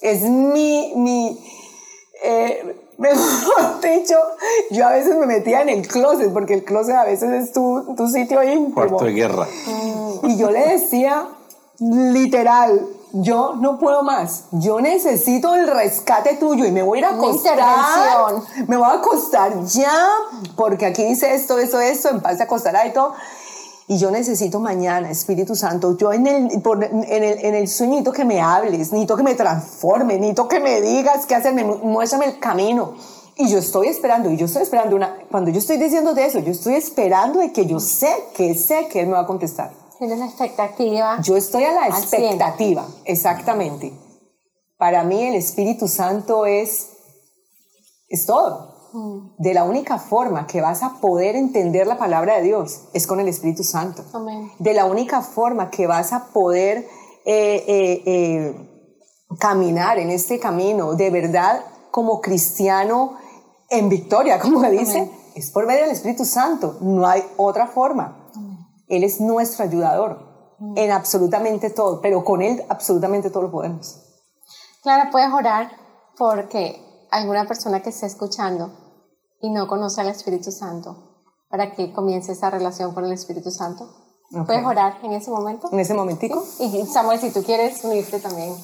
es 0.00 0.22
mi, 0.22 0.92
mi, 0.94 1.38
eh, 2.22 2.76
mejor 2.98 3.80
dicho, 3.82 4.16
yo 4.70 4.86
a 4.86 4.92
veces 4.92 5.16
me 5.16 5.26
metía 5.26 5.62
en 5.62 5.68
el 5.68 5.86
closet, 5.86 6.32
porque 6.32 6.54
el 6.54 6.64
closet 6.64 6.94
a 6.94 7.04
veces 7.04 7.30
es 7.30 7.52
tu, 7.52 7.94
tu 7.96 8.08
sitio 8.08 8.42
íntimo. 8.42 8.74
Cuarto 8.74 9.04
de 9.04 9.12
guerra. 9.12 9.46
Y 10.22 10.36
yo 10.36 10.50
le 10.50 10.68
decía, 10.68 11.26
literal, 11.78 12.86
yo 13.12 13.54
no 13.56 13.78
puedo 13.78 14.02
más. 14.02 14.44
Yo 14.52 14.80
necesito 14.80 15.54
el 15.54 15.66
rescate 15.66 16.36
tuyo 16.36 16.64
y 16.64 16.70
me 16.70 16.82
voy 16.82 16.98
a 16.98 17.00
ir 17.00 17.04
a 17.06 17.10
acostar. 17.10 17.58
Me 18.66 18.76
voy 18.76 18.86
a 18.86 18.94
acostar 18.94 19.64
ya, 19.64 20.08
porque 20.56 20.86
aquí 20.86 21.04
dice 21.04 21.34
esto, 21.34 21.58
esto, 21.58 21.80
esto, 21.80 22.08
en 22.08 22.20
paz 22.20 22.38
se 22.38 22.44
acostará 22.44 22.86
y 22.86 22.92
todo. 22.92 23.14
Y 23.88 23.98
yo 23.98 24.10
necesito 24.10 24.60
mañana, 24.60 25.10
Espíritu 25.10 25.54
Santo, 25.56 25.96
yo 25.96 26.12
en 26.12 26.26
el, 26.26 26.62
por- 26.62 26.82
en 26.84 27.04
el, 27.10 27.44
en 27.44 27.54
el 27.54 27.68
sueñito 27.68 28.12
que 28.12 28.24
me 28.24 28.40
hables, 28.40 28.92
necesito 28.92 29.16
que 29.16 29.22
me 29.22 29.34
transforme, 29.34 30.14
necesito 30.14 30.46
que 30.48 30.60
me 30.60 30.80
digas 30.80 31.26
qué 31.26 31.34
hacer, 31.34 31.52
me, 31.52 31.64
muéstrame 31.64 32.26
el 32.26 32.38
camino. 32.38 32.94
Y 33.36 33.48
yo 33.48 33.58
estoy 33.58 33.88
esperando, 33.88 34.30
y 34.30 34.36
yo 34.36 34.46
estoy 34.46 34.62
esperando 34.62 34.94
una, 34.94 35.18
cuando 35.30 35.50
yo 35.50 35.58
estoy 35.58 35.78
diciendo 35.78 36.14
de 36.14 36.26
eso, 36.26 36.38
yo 36.38 36.52
estoy 36.52 36.74
esperando 36.74 37.40
de 37.40 37.52
que 37.52 37.66
yo 37.66 37.80
sé, 37.80 38.14
que 38.34 38.54
sé 38.54 38.88
que 38.88 39.00
Él 39.00 39.06
me 39.08 39.14
va 39.14 39.20
a 39.20 39.26
contestar. 39.26 39.72
Tienes 39.98 40.18
la 40.18 40.26
expectativa. 40.26 41.18
Yo 41.22 41.36
estoy 41.36 41.64
a 41.64 41.72
la 41.72 41.88
expectativa, 41.88 42.86
exactamente. 43.04 43.92
Para 44.76 45.02
mí 45.04 45.22
el 45.24 45.34
Espíritu 45.34 45.88
Santo 45.88 46.44
es, 46.46 46.88
es 48.08 48.26
todo. 48.26 48.71
De 49.38 49.54
la 49.54 49.64
única 49.64 49.98
forma 49.98 50.46
que 50.46 50.60
vas 50.60 50.82
a 50.82 51.00
poder 51.00 51.34
entender 51.34 51.86
la 51.86 51.96
palabra 51.96 52.36
de 52.36 52.42
Dios 52.42 52.88
es 52.92 53.06
con 53.06 53.20
el 53.20 53.28
Espíritu 53.28 53.64
Santo. 53.64 54.04
Amén. 54.12 54.52
De 54.58 54.74
la 54.74 54.84
única 54.84 55.22
forma 55.22 55.70
que 55.70 55.86
vas 55.86 56.12
a 56.12 56.26
poder 56.26 56.86
eh, 57.24 57.64
eh, 57.66 58.02
eh, 58.04 58.68
caminar 59.38 59.98
en 59.98 60.10
este 60.10 60.38
camino 60.38 60.94
de 60.94 61.10
verdad 61.10 61.64
como 61.90 62.20
cristiano 62.20 63.16
en 63.70 63.88
victoria, 63.88 64.38
como 64.38 64.62
dice, 64.70 65.10
es 65.34 65.50
por 65.50 65.66
medio 65.66 65.82
del 65.82 65.92
Espíritu 65.92 66.24
Santo. 66.24 66.76
No 66.80 67.06
hay 67.06 67.24
otra 67.36 67.66
forma. 67.66 68.30
Él 68.88 69.04
es 69.04 69.20
nuestro 69.20 69.64
ayudador 69.64 70.32
en 70.76 70.90
absolutamente 70.90 71.70
todo, 71.70 72.00
pero 72.02 72.22
con 72.24 72.42
Él 72.42 72.62
absolutamente 72.68 73.30
todo 73.30 73.44
lo 73.44 73.50
podemos. 73.50 74.00
Clara, 74.82 75.10
¿puedes 75.10 75.32
orar 75.32 75.70
porque 76.18 77.06
alguna 77.10 77.46
persona 77.46 77.82
que 77.82 77.90
esté 77.90 78.06
escuchando 78.06 78.81
y 79.42 79.50
no 79.50 79.68
conoce 79.68 80.00
al 80.00 80.08
Espíritu 80.08 80.50
Santo 80.50 80.96
para 81.50 81.74
que 81.74 81.92
comience 81.92 82.32
esa 82.32 82.48
relación 82.48 82.94
con 82.94 83.04
el 83.04 83.12
Espíritu 83.12 83.50
Santo? 83.50 83.86
¿Puedes 84.46 84.64
orar 84.64 84.98
en 85.02 85.12
ese 85.12 85.30
momento? 85.30 85.68
¿En 85.70 85.78
ese 85.78 85.92
momentico? 85.92 86.42
Y 86.58 86.86
Samuel, 86.86 87.20
si 87.20 87.30
tú 87.30 87.42
quieres 87.42 87.84
unirte 87.84 88.18
también, 88.18 88.54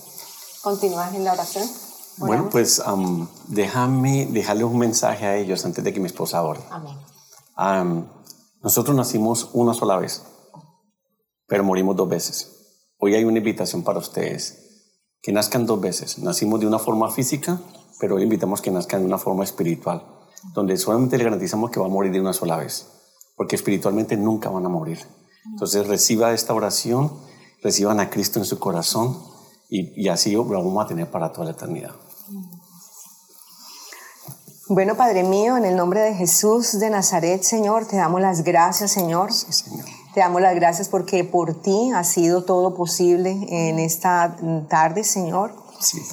continúas 0.62 1.14
en 1.14 1.24
la 1.24 1.34
oración. 1.34 1.68
Bueno, 2.16 2.48
pues 2.50 2.82
déjame 3.48 4.26
dejarle 4.26 4.64
un 4.64 4.78
mensaje 4.78 5.26
a 5.26 5.36
ellos 5.36 5.64
antes 5.66 5.84
de 5.84 5.92
que 5.92 6.00
mi 6.00 6.06
esposa 6.06 6.42
ore. 6.42 6.60
Amén. 6.70 8.08
nosotros 8.62 8.96
nacimos 8.96 9.50
una 9.52 9.74
sola 9.74 9.98
vez, 9.98 10.22
pero 11.46 11.62
morimos 11.64 11.96
dos 11.96 12.08
veces. 12.08 12.54
Hoy 12.98 13.14
hay 13.14 13.24
una 13.24 13.38
invitación 13.38 13.82
para 13.82 13.98
ustedes, 13.98 14.86
que 15.20 15.32
nazcan 15.32 15.66
dos 15.66 15.80
veces. 15.80 16.18
Nacimos 16.18 16.60
de 16.60 16.66
una 16.66 16.78
forma 16.78 17.10
física, 17.10 17.60
pero 18.00 18.16
hoy 18.16 18.22
invitamos 18.22 18.62
que 18.62 18.70
nazcan 18.70 19.00
de 19.00 19.06
una 19.06 19.18
forma 19.18 19.44
espiritual, 19.44 20.02
donde 20.54 20.76
solamente 20.76 21.18
le 21.18 21.24
garantizamos 21.24 21.70
que 21.70 21.80
va 21.80 21.86
a 21.86 21.90
morir 21.90 22.12
de 22.12 22.20
una 22.20 22.32
sola 22.32 22.56
vez, 22.56 22.86
porque 23.36 23.56
espiritualmente 23.56 24.16
nunca 24.16 24.48
van 24.50 24.66
a 24.66 24.68
morir. 24.68 24.98
Entonces 25.52 25.86
reciba 25.86 26.32
esta 26.32 26.54
oración, 26.54 27.12
reciban 27.62 28.00
a 28.00 28.10
Cristo 28.10 28.38
en 28.38 28.44
su 28.44 28.58
corazón 28.58 29.22
y, 29.68 30.02
y 30.02 30.08
así 30.08 30.32
lo 30.32 30.44
vamos 30.44 30.84
a 30.84 30.88
tener 30.88 31.10
para 31.10 31.32
toda 31.32 31.46
la 31.46 31.52
eternidad. 31.52 31.94
Bueno, 34.70 34.96
Padre 34.96 35.22
mío, 35.22 35.56
en 35.56 35.64
el 35.64 35.76
nombre 35.76 36.00
de 36.00 36.14
Jesús 36.14 36.78
de 36.78 36.90
Nazaret, 36.90 37.42
Señor, 37.42 37.86
te 37.86 37.96
damos 37.96 38.20
las 38.20 38.44
gracias, 38.44 38.90
Señor. 38.90 39.32
Señor. 39.32 39.86
Te 40.12 40.20
damos 40.20 40.42
las 40.42 40.54
gracias 40.54 40.90
porque 40.90 41.24
por 41.24 41.62
ti 41.62 41.90
ha 41.94 42.04
sido 42.04 42.44
todo 42.44 42.74
posible 42.74 43.46
en 43.48 43.78
esta 43.78 44.36
tarde, 44.68 45.04
Señor. 45.04 45.54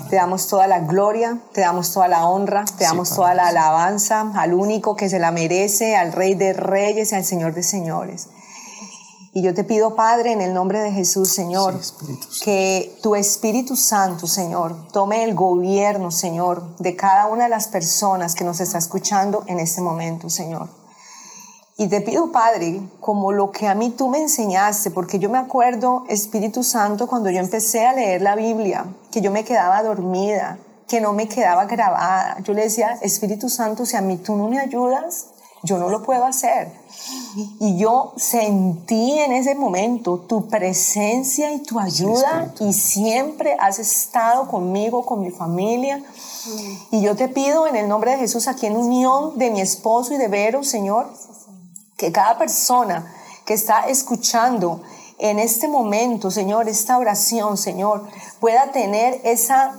Te 0.09 0.15
damos 0.15 0.47
toda 0.47 0.67
la 0.67 0.79
gloria, 0.79 1.39
te 1.53 1.61
damos 1.61 1.91
toda 1.91 2.07
la 2.07 2.27
honra, 2.27 2.65
te 2.77 2.83
damos 2.83 3.09
toda 3.09 3.33
la 3.33 3.47
alabanza 3.47 4.31
al 4.35 4.53
único 4.53 4.95
que 4.95 5.09
se 5.09 5.19
la 5.19 5.31
merece, 5.31 5.95
al 5.95 6.11
Rey 6.11 6.35
de 6.35 6.53
Reyes 6.53 7.11
y 7.11 7.15
al 7.15 7.25
Señor 7.25 7.53
de 7.53 7.63
Señores. 7.63 8.27
Y 9.33 9.41
yo 9.41 9.53
te 9.53 9.65
pido, 9.65 9.97
Padre, 9.97 10.31
en 10.31 10.41
el 10.41 10.53
nombre 10.53 10.79
de 10.79 10.93
Jesús, 10.93 11.27
Señor, 11.29 11.77
que 12.43 12.97
tu 13.03 13.15
Espíritu 13.15 13.75
Santo, 13.75 14.27
Señor, 14.27 14.87
tome 14.93 15.25
el 15.25 15.35
gobierno, 15.35 16.09
Señor, 16.09 16.77
de 16.77 16.95
cada 16.95 17.25
una 17.25 17.43
de 17.43 17.49
las 17.49 17.67
personas 17.67 18.33
que 18.33 18.45
nos 18.45 18.61
está 18.61 18.77
escuchando 18.77 19.43
en 19.47 19.59
este 19.59 19.81
momento, 19.81 20.29
Señor. 20.29 20.69
Y 21.77 21.89
te 21.89 21.99
pido, 21.99 22.31
Padre, 22.31 22.81
como 23.01 23.33
lo 23.33 23.51
que 23.51 23.67
a 23.67 23.75
mí 23.75 23.89
tú 23.89 24.07
me 24.07 24.21
enseñaste, 24.21 24.91
porque 24.91 25.19
yo 25.19 25.29
me 25.29 25.37
acuerdo, 25.37 26.05
Espíritu 26.07 26.63
Santo, 26.63 27.05
cuando 27.07 27.29
yo 27.29 27.39
empecé 27.39 27.85
a 27.85 27.91
leer 27.91 28.21
la 28.21 28.35
Biblia, 28.35 28.85
que 29.11 29.19
yo 29.19 29.29
me 29.29 29.43
quedaba 29.43 29.83
dormida, 29.83 30.57
que 30.87 31.01
no 31.01 31.11
me 31.11 31.27
quedaba 31.27 31.65
grabada. 31.65 32.37
Yo 32.43 32.53
le 32.53 32.63
decía, 32.63 32.97
Espíritu 33.01 33.49
Santo, 33.49 33.85
si 33.85 33.97
a 33.97 34.01
mí 34.01 34.15
tú 34.15 34.37
no 34.37 34.47
me 34.47 34.59
ayudas, 34.59 35.27
yo 35.63 35.77
no 35.77 35.89
lo 35.89 36.01
puedo 36.01 36.23
hacer. 36.23 36.71
Y 37.59 37.77
yo 37.77 38.13
sentí 38.15 39.19
en 39.19 39.33
ese 39.33 39.55
momento 39.55 40.19
tu 40.19 40.47
presencia 40.47 41.51
y 41.51 41.59
tu 41.59 41.79
ayuda 41.79 42.53
y 42.61 42.71
siempre 42.71 43.57
has 43.59 43.79
estado 43.79 44.47
conmigo, 44.47 45.05
con 45.05 45.19
mi 45.19 45.31
familia. 45.31 46.01
Y 46.91 47.01
yo 47.01 47.17
te 47.17 47.27
pido 47.27 47.67
en 47.67 47.75
el 47.75 47.89
nombre 47.89 48.11
de 48.11 48.17
Jesús, 48.19 48.47
aquí 48.47 48.67
en 48.67 48.77
unión 48.77 49.37
de 49.37 49.49
mi 49.49 49.59
esposo 49.59 50.13
y 50.13 50.17
de 50.17 50.29
Vero, 50.29 50.63
Señor, 50.63 51.09
que 51.97 52.11
cada 52.11 52.37
persona 52.37 53.13
que 53.45 53.53
está 53.53 53.87
escuchando 53.87 54.81
en 55.17 55.39
este 55.39 55.67
momento, 55.67 56.29
Señor, 56.29 56.67
esta 56.67 56.97
oración, 56.97 57.57
Señor, 57.57 58.07
pueda 58.39 58.71
tener 58.71 59.21
esa 59.23 59.75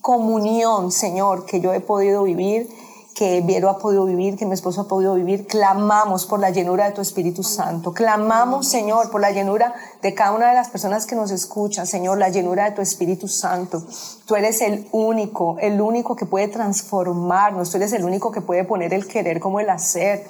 comunión, 0.00 0.90
Señor, 0.90 1.46
que 1.46 1.60
yo 1.60 1.72
he 1.72 1.80
podido 1.80 2.24
vivir 2.24 2.68
que 3.14 3.42
Viero 3.42 3.70
ha 3.70 3.78
podido 3.78 4.04
vivir, 4.04 4.36
que 4.36 4.44
mi 4.44 4.54
esposo 4.54 4.82
ha 4.82 4.88
podido 4.88 5.14
vivir, 5.14 5.46
clamamos 5.46 6.26
por 6.26 6.40
la 6.40 6.50
llenura 6.50 6.86
de 6.86 6.92
tu 6.92 7.00
Espíritu 7.00 7.44
Santo. 7.44 7.94
Clamamos, 7.94 8.66
Señor, 8.66 9.10
por 9.10 9.20
la 9.20 9.30
llenura 9.30 9.72
de 10.02 10.14
cada 10.14 10.32
una 10.32 10.48
de 10.48 10.54
las 10.54 10.68
personas 10.68 11.06
que 11.06 11.14
nos 11.14 11.30
escuchan, 11.30 11.86
Señor, 11.86 12.18
la 12.18 12.28
llenura 12.28 12.64
de 12.64 12.72
tu 12.72 12.82
Espíritu 12.82 13.28
Santo. 13.28 13.84
Tú 14.26 14.34
eres 14.34 14.60
el 14.62 14.88
único, 14.90 15.56
el 15.60 15.80
único 15.80 16.16
que 16.16 16.26
puede 16.26 16.48
transformarnos, 16.48 17.70
tú 17.70 17.76
eres 17.76 17.92
el 17.92 18.04
único 18.04 18.32
que 18.32 18.40
puede 18.40 18.64
poner 18.64 18.92
el 18.92 19.06
querer 19.06 19.38
como 19.38 19.60
el 19.60 19.70
hacer. 19.70 20.26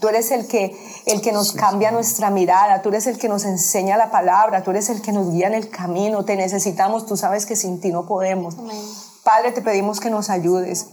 Tú 0.00 0.06
eres 0.06 0.30
el 0.30 0.46
que, 0.46 0.76
el 1.06 1.20
que 1.20 1.32
nos 1.32 1.52
cambia 1.52 1.90
nuestra 1.90 2.30
mirada, 2.30 2.82
tú 2.82 2.90
eres 2.90 3.08
el 3.08 3.18
que 3.18 3.28
nos 3.28 3.44
enseña 3.44 3.96
la 3.96 4.12
palabra, 4.12 4.62
tú 4.62 4.70
eres 4.70 4.90
el 4.90 5.02
que 5.02 5.10
nos 5.10 5.32
guía 5.32 5.48
en 5.48 5.54
el 5.54 5.70
camino. 5.70 6.24
Te 6.24 6.36
necesitamos, 6.36 7.04
tú 7.04 7.16
sabes 7.16 7.46
que 7.46 7.56
sin 7.56 7.80
ti 7.80 7.90
no 7.90 8.06
podemos. 8.06 8.54
Padre, 9.24 9.50
te 9.50 9.60
pedimos 9.60 9.98
que 9.98 10.08
nos 10.08 10.30
ayudes. 10.30 10.86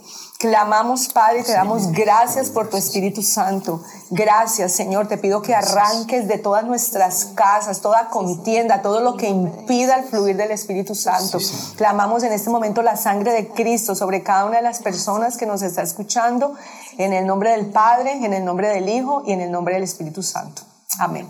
Clamamos, 0.46 1.10
Padre, 1.10 1.42
te 1.42 1.54
damos 1.54 1.92
gracias 1.92 2.52
por 2.52 2.70
tu 2.70 2.78
Espíritu 2.78 3.24
Santo. 3.24 3.82
Gracias, 4.12 4.74
Señor. 4.74 5.08
Te 5.08 5.18
pido 5.18 5.42
que 5.42 5.56
arranques 5.56 6.28
de 6.28 6.38
todas 6.38 6.66
nuestras 6.66 7.26
casas, 7.34 7.82
toda 7.82 8.10
contienda, 8.10 8.84
todo 8.84 9.00
lo 9.00 9.18
que 9.18 9.28
impida 9.28 9.96
el 9.96 10.04
fluir 10.06 10.38
del 10.38 10.52
Espíritu 10.52 10.94
Santo. 10.94 11.40
Clamamos 11.78 12.22
en 12.22 12.32
este 12.32 12.52
momento 12.52 12.84
la 12.84 12.96
sangre 12.96 13.32
de 13.32 13.48
Cristo 13.48 13.96
sobre 13.96 14.22
cada 14.22 14.46
una 14.46 14.58
de 14.58 14.62
las 14.62 14.84
personas 14.84 15.36
que 15.36 15.48
nos 15.48 15.64
está 15.64 15.82
escuchando, 15.82 16.54
en 17.00 17.12
el 17.12 17.26
nombre 17.26 17.50
del 17.50 17.66
Padre, 17.72 18.24
en 18.24 18.32
el 18.32 18.46
nombre 18.46 18.68
del 18.68 18.88
Hijo 18.88 19.24
y 19.26 19.32
en 19.32 19.42
el 19.42 19.50
nombre 19.50 19.74
del 19.74 19.84
Espíritu 19.84 20.22
Santo. 20.22 20.62
Amén. 21.00 21.28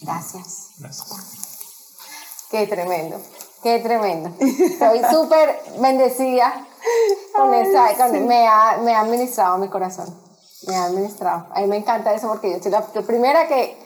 Gracias. 0.00 0.68
Qué 2.50 2.66
tremendo. 2.66 3.20
Qué 3.62 3.80
tremendo. 3.80 4.32
Estoy 4.40 5.02
súper 5.10 5.62
bendecida 5.78 6.66
con 7.34 7.54
esa, 7.54 8.08
me, 8.08 8.46
ha, 8.46 8.78
me 8.82 8.94
ha 8.94 9.00
administrado 9.00 9.58
mi 9.58 9.68
corazón. 9.68 10.14
Me 10.66 10.76
ha 10.76 10.84
administrado. 10.84 11.46
A 11.54 11.60
mí 11.60 11.66
me 11.66 11.78
encanta 11.78 12.14
eso 12.14 12.28
porque 12.28 12.52
yo 12.52 12.62
soy 12.62 12.70
la, 12.70 12.82
primera 13.06 13.48
que 13.48 13.76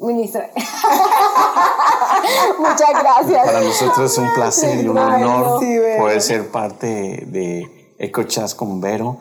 ministra. 0.00 0.50
Muchas 2.58 2.90
gracias. 2.90 3.46
Para 3.46 3.60
nosotros 3.60 4.12
es 4.12 4.18
un 4.18 4.34
placer 4.34 4.84
y 4.84 4.88
un 4.88 4.98
honor 4.98 5.60
poder 5.98 6.20
ser 6.20 6.48
parte 6.48 7.24
de 7.26 7.94
EcoChas 7.98 8.54
con 8.54 8.80
Vero. 8.80 9.18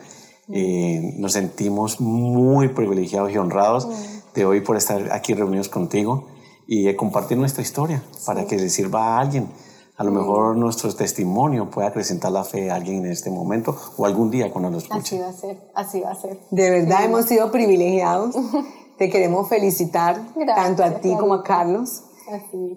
Eh, 0.51 1.13
nos 1.17 1.33
sentimos 1.33 2.01
muy 2.01 2.69
privilegiados 2.69 3.31
y 3.31 3.37
honrados 3.37 3.87
de 4.35 4.45
hoy 4.45 4.61
por 4.61 4.77
estar 4.77 5.11
aquí 5.11 5.33
reunidos 5.33 5.69
contigo 5.69 6.27
y 6.67 6.83
de 6.83 6.95
compartir 6.95 7.37
nuestra 7.37 7.61
historia 7.61 8.03
para 8.25 8.45
que 8.45 8.57
le 8.57 8.69
sirva 8.69 9.15
a 9.15 9.19
alguien 9.19 9.49
a 9.97 10.03
lo 10.03 10.11
mejor 10.11 10.57
nuestro 10.57 10.93
testimonio 10.93 11.69
puede 11.69 11.87
acrecentar 11.87 12.31
la 12.31 12.43
fe 12.43 12.69
a 12.69 12.75
alguien 12.75 13.05
en 13.05 13.11
este 13.11 13.29
momento 13.29 13.75
o 13.97 14.05
algún 14.05 14.29
día 14.29 14.51
cuando 14.51 14.69
lo 14.69 14.77
escuche. 14.77 15.15
Así 15.15 15.19
va 15.19 15.29
a 15.29 15.33
ser, 15.33 15.57
así 15.73 16.01
va 16.01 16.11
a 16.11 16.15
ser. 16.15 16.39
De 16.51 16.69
verdad 16.69 17.05
hemos 17.05 17.25
sido 17.25 17.51
privilegiados. 17.51 18.35
Te 18.97 19.09
queremos 19.09 19.49
felicitar 19.49 20.21
tanto 20.45 20.83
a 20.83 21.01
ti 21.01 21.15
como 21.19 21.33
a 21.33 21.43
Carlos. 21.43 22.03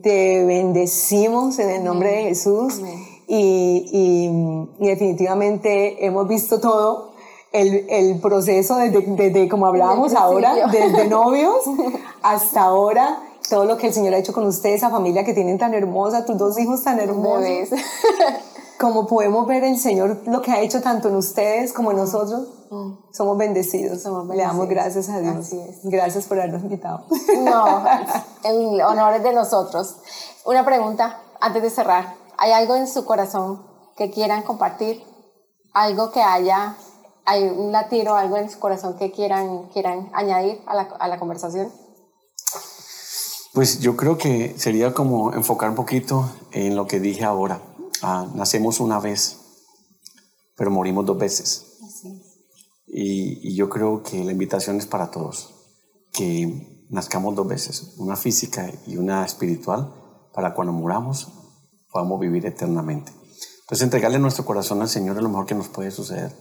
Te 0.02 0.44
bendecimos 0.44 1.58
en 1.58 1.70
el 1.70 1.84
nombre 1.84 2.10
de 2.10 2.22
Jesús 2.24 2.80
y, 3.26 4.68
y, 4.78 4.84
definitivamente 4.84 6.04
hemos 6.04 6.28
visto 6.28 6.60
todo 6.60 7.12
el, 7.52 7.86
el 7.88 8.20
proceso 8.20 8.76
desde, 8.76 9.00
desde, 9.00 9.48
como 9.48 9.66
hablábamos 9.66 10.12
ahora, 10.14 10.54
desde 10.70 11.08
novios 11.08 11.56
hasta 12.22 12.62
ahora 12.62 13.27
todo 13.48 13.64
lo 13.64 13.76
que 13.76 13.88
el 13.88 13.94
Señor 13.94 14.14
ha 14.14 14.18
hecho 14.18 14.32
con 14.32 14.46
ustedes, 14.46 14.76
esa 14.76 14.90
familia 14.90 15.24
que 15.24 15.34
tienen 15.34 15.58
tan 15.58 15.74
hermosa, 15.74 16.24
tus 16.24 16.36
dos 16.36 16.58
hijos 16.58 16.82
tan 16.82 17.00
hermosos. 17.00 17.70
como 18.78 19.06
podemos 19.06 19.46
ver 19.46 19.64
el 19.64 19.76
Señor 19.76 20.18
lo 20.26 20.40
que 20.40 20.52
ha 20.52 20.60
hecho 20.60 20.80
tanto 20.80 21.08
en 21.08 21.16
ustedes 21.16 21.72
como 21.72 21.90
en 21.90 21.96
nosotros, 21.96 22.48
mm. 22.70 23.12
somos, 23.12 23.36
bendecidos. 23.36 24.04
Le 24.28 24.42
damos 24.42 24.68
gracias 24.68 25.08
a 25.08 25.18
Dios. 25.18 25.50
Gracias 25.82 26.26
por 26.26 26.38
habernos 26.38 26.62
invitado. 26.62 27.04
No, 27.38 27.84
el 28.44 28.80
honor 28.80 29.14
es 29.14 29.22
de 29.24 29.32
nosotros. 29.32 29.96
Una 30.44 30.64
pregunta 30.64 31.20
antes 31.40 31.62
de 31.62 31.70
cerrar. 31.70 32.14
¿Hay 32.38 32.52
algo 32.52 32.76
en 32.76 32.86
su 32.86 33.04
corazón 33.04 33.66
que 33.96 34.10
quieran 34.10 34.44
compartir? 34.44 35.02
¿Algo 35.72 36.12
que 36.12 36.22
haya, 36.22 36.76
hay 37.24 37.44
un 37.44 37.72
latido, 37.72 38.14
algo 38.14 38.36
en 38.36 38.48
su 38.48 38.60
corazón 38.60 38.96
que 38.96 39.10
quieran, 39.10 39.68
quieran 39.72 40.08
añadir 40.12 40.62
a 40.66 40.74
la, 40.74 40.82
a 40.82 41.08
la 41.08 41.18
conversación? 41.18 41.72
Pues 43.54 43.80
yo 43.80 43.96
creo 43.96 44.18
que 44.18 44.54
sería 44.58 44.92
como 44.94 45.32
enfocar 45.32 45.70
un 45.70 45.76
poquito 45.76 46.30
en 46.52 46.76
lo 46.76 46.86
que 46.86 47.00
dije 47.00 47.24
ahora. 47.24 47.62
Ah, 48.02 48.28
nacemos 48.34 48.80
una 48.80 49.00
vez, 49.00 49.38
pero 50.56 50.70
morimos 50.70 51.06
dos 51.06 51.18
veces. 51.18 51.64
Y, 52.86 53.48
y, 53.48 53.54
yo 53.54 53.68
creo 53.68 54.02
que 54.02 54.24
la 54.24 54.32
invitación 54.32 54.76
es 54.78 54.86
para 54.86 55.10
todos, 55.10 55.54
que 56.12 56.86
nazcamos 56.88 57.34
dos 57.34 57.46
veces, 57.46 57.94
una 57.98 58.16
física 58.16 58.72
y 58.86 58.96
una 58.96 59.26
espiritual, 59.26 59.92
para 60.32 60.54
cuando 60.54 60.72
muramos 60.72 61.28
podamos 61.90 62.20
vivir 62.20 62.46
eternamente. 62.46 63.12
Entonces 63.60 63.82
entregarle 63.82 64.18
nuestro 64.18 64.44
corazón 64.44 64.80
al 64.80 64.88
Señor 64.88 65.16
es 65.16 65.22
lo 65.22 65.28
mejor 65.28 65.46
que 65.46 65.54
nos 65.54 65.68
puede 65.68 65.90
suceder. 65.90 66.34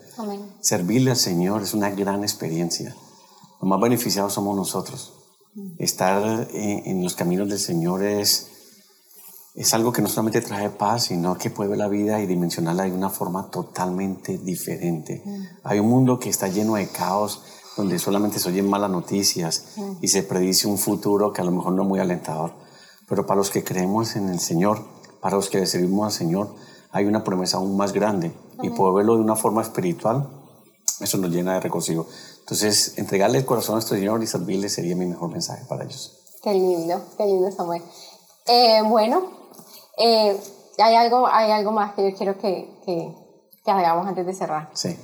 Servirle 0.62 1.12
al 1.12 1.18
Señor 1.18 1.62
es 1.62 1.74
una 1.74 1.90
gran 1.90 2.24
experiencia. 2.24 2.96
Lo 3.62 3.68
más 3.68 3.82
beneficiados 3.82 4.34
somos 4.34 4.56
nosotros. 4.56 5.14
Estar 5.78 6.48
en, 6.54 7.04
los 7.04 7.16
caminos 7.16 7.50
del 7.50 7.60
Señor 7.60 8.04
es, 8.04 8.50
es 9.56 9.74
algo 9.74 9.92
que 9.92 10.02
no 10.02 10.08
solamente 10.08 10.42
trae 10.42 10.70
paz, 10.70 11.06
sino 11.06 11.38
que 11.38 11.50
puede 11.50 11.72
ver 11.72 11.80
la 11.80 11.88
vida 11.88 12.22
y 12.22 12.28
dimensionarla 12.28 12.84
de 12.84 12.92
una 12.92 13.10
forma 13.10 13.50
totalmente 13.50 14.38
diferente. 14.38 15.24
Hay 15.64 15.80
un 15.80 15.90
mundo 15.90 16.20
que 16.20 16.30
está 16.30 16.48
lleno 16.48 16.76
de 16.76 16.88
caos, 16.88 17.42
donde 17.76 18.00
solamente 18.00 18.40
se 18.40 18.50
oyen 18.50 18.70
malas 18.70 18.92
noticias 18.92 19.76
y 20.02 20.08
se 20.08 20.24
predice 20.24 20.68
un 20.68 20.78
futuro 20.78 21.34
que 21.34 21.42
a 21.42 21.46
lo 21.46 21.52
mejor 21.52 21.74
no 21.74 21.84
es 21.84 21.88
muy 21.88 22.00
alentador. 22.00 22.54
Pero 23.08 23.26
para 23.26 23.38
los 23.38 23.50
que 23.50 23.64
creemos 23.64 24.16
en 24.16 24.30
el 24.30 24.40
Señor, 24.40 24.86
para 25.22 25.36
los 25.36 25.50
que 25.50 25.60
le 25.60 25.66
servimos 25.66 26.06
al 26.06 26.12
Señor, 26.12 26.56
hay 26.92 27.06
una 27.06 27.24
promesa 27.24 27.58
aún 27.58 27.78
más 27.78 27.94
grande 27.94 28.34
y 28.62 28.70
poder 28.70 28.96
verlo 28.96 29.16
de 29.16 29.22
una 29.22 29.36
forma 29.36 29.62
espiritual, 29.62 30.30
eso 31.00 31.18
nos 31.18 31.32
llena 31.32 31.54
de 31.56 31.60
regocijo. 31.60 32.08
Entonces, 32.40 32.98
entregarle 32.98 33.40
el 33.40 33.46
corazón 33.46 33.74
a 33.74 33.76
nuestro 33.78 33.98
Señor 33.98 34.22
y 34.24 34.28
servirle 34.28 34.70
sería 34.70 34.96
mi 34.96 35.06
mejor 35.06 35.30
mensaje 35.30 35.66
para 35.68 35.84
ellos. 35.84 36.18
Qué 36.42 36.54
lindo, 36.54 37.02
qué 37.18 37.26
lindo 37.26 37.52
Samuel. 37.52 37.84
Eh, 38.46 38.82
bueno, 38.84 39.22
eh, 39.98 40.40
hay, 40.78 40.96
algo, 40.96 41.28
hay 41.28 41.52
algo 41.52 41.72
más 41.72 41.94
que 41.94 42.10
yo 42.10 42.18
quiero 42.18 42.38
que, 42.38 42.80
que, 42.86 43.14
que 43.64 43.72
hagamos 43.72 44.08
antes 44.08 44.26
de 44.26 44.34
cerrar. 44.34 44.70
Sí. 44.74 44.98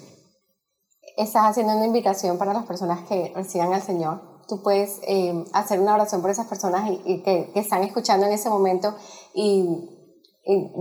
Estás 1.17 1.47
haciendo 1.47 1.75
una 1.75 1.85
invitación 1.85 2.37
para 2.37 2.53
las 2.53 2.65
personas 2.65 3.07
que 3.07 3.31
reciban 3.35 3.73
al 3.73 3.81
Señor. 3.81 4.21
Tú 4.47 4.61
puedes 4.61 4.99
eh, 5.03 5.45
hacer 5.53 5.79
una 5.79 5.93
oración 5.93 6.21
por 6.21 6.31
esas 6.31 6.47
personas 6.47 6.89
y, 6.89 7.01
y 7.05 7.23
que, 7.23 7.51
que, 7.53 7.59
están 7.59 7.83
escuchando 7.83 8.25
en 8.25 8.33
ese 8.33 8.49
momento 8.49 8.95
y, 9.33 9.65
y, 10.45 10.71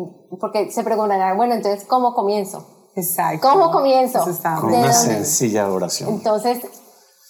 porque 0.41 0.71
se 0.71 0.83
preguntarán, 0.83 1.37
bueno, 1.37 1.55
entonces, 1.55 1.85
¿cómo 1.85 2.15
comienzo? 2.15 2.67
Exacto. 2.95 3.49
¿Cómo 3.49 3.71
comienzo? 3.71 4.25
Con 4.61 4.75
una 4.75 4.93
sencilla 4.93 5.69
oración. 5.69 6.11
Entonces, 6.11 6.59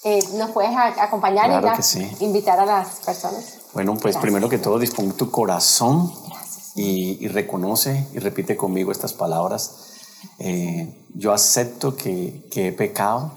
eh, 0.05 0.19
¿nos 0.35 0.51
puedes 0.51 0.77
acompañar 0.77 1.47
claro 1.47 1.79
y 1.79 1.83
sí. 1.83 2.11
invitar 2.21 2.59
a 2.59 2.67
las 2.67 3.01
personas? 3.01 3.59
Bueno, 3.73 3.93
pues 3.93 4.15
Gracias. 4.15 4.23
primero 4.23 4.49
que 4.49 4.59
todo, 4.59 4.79
dispón 4.79 5.13
tu 5.13 5.31
corazón 5.31 6.13
y, 6.75 7.25
y, 7.25 7.29
reconoce 7.29 8.09
y 8.13 8.19
repite 8.19 8.57
conmigo 8.57 8.91
estas 8.91 9.13
palabras. 9.13 9.93
Eh, 10.39 11.07
yo 11.15 11.33
acepto 11.33 11.97
que, 11.97 12.49
que 12.51 12.69
he 12.69 12.73
pecado, 12.73 13.33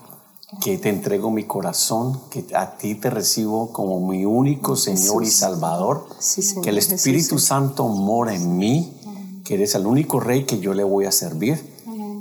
que 0.62 0.78
te 0.78 0.90
entrego 0.90 1.30
mi 1.30 1.44
corazón, 1.44 2.22
que 2.30 2.46
a 2.56 2.78
ti 2.78 2.96
te 2.96 3.10
recibo 3.10 3.72
como 3.72 4.00
mi 4.08 4.26
único 4.26 4.76
Señor 4.76 5.24
y 5.24 5.30
Salvador, 5.30 6.08
sí, 6.20 6.42
señor. 6.42 6.64
que 6.64 6.70
el 6.72 6.78
Espíritu 6.78 7.40
Santo 7.40 7.88
mora 7.88 8.34
en 8.34 8.58
mí, 8.58 9.42
que 9.44 9.56
eres 9.56 9.76
el 9.76 9.86
único 9.86 10.20
Rey 10.20 10.46
que 10.46 10.60
yo 10.60 10.74
le 10.74 10.84
voy 10.84 11.06
a 11.06 11.12
servir. 11.12 11.75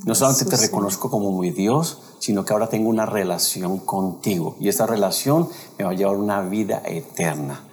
No 0.04 0.14
solamente 0.14 0.44
te 0.44 0.56
reconozco 0.56 1.10
como 1.10 1.38
mi 1.40 1.50
Dios, 1.50 2.02
sino 2.18 2.44
que 2.44 2.52
ahora 2.52 2.68
tengo 2.68 2.88
una 2.88 3.06
relación 3.06 3.78
contigo 3.78 4.56
y 4.60 4.68
esta 4.68 4.86
relación 4.86 5.48
me 5.78 5.84
va 5.84 5.92
a 5.92 5.94
llevar 5.94 6.16
una 6.16 6.42
vida 6.42 6.82
eterna. 6.84 7.64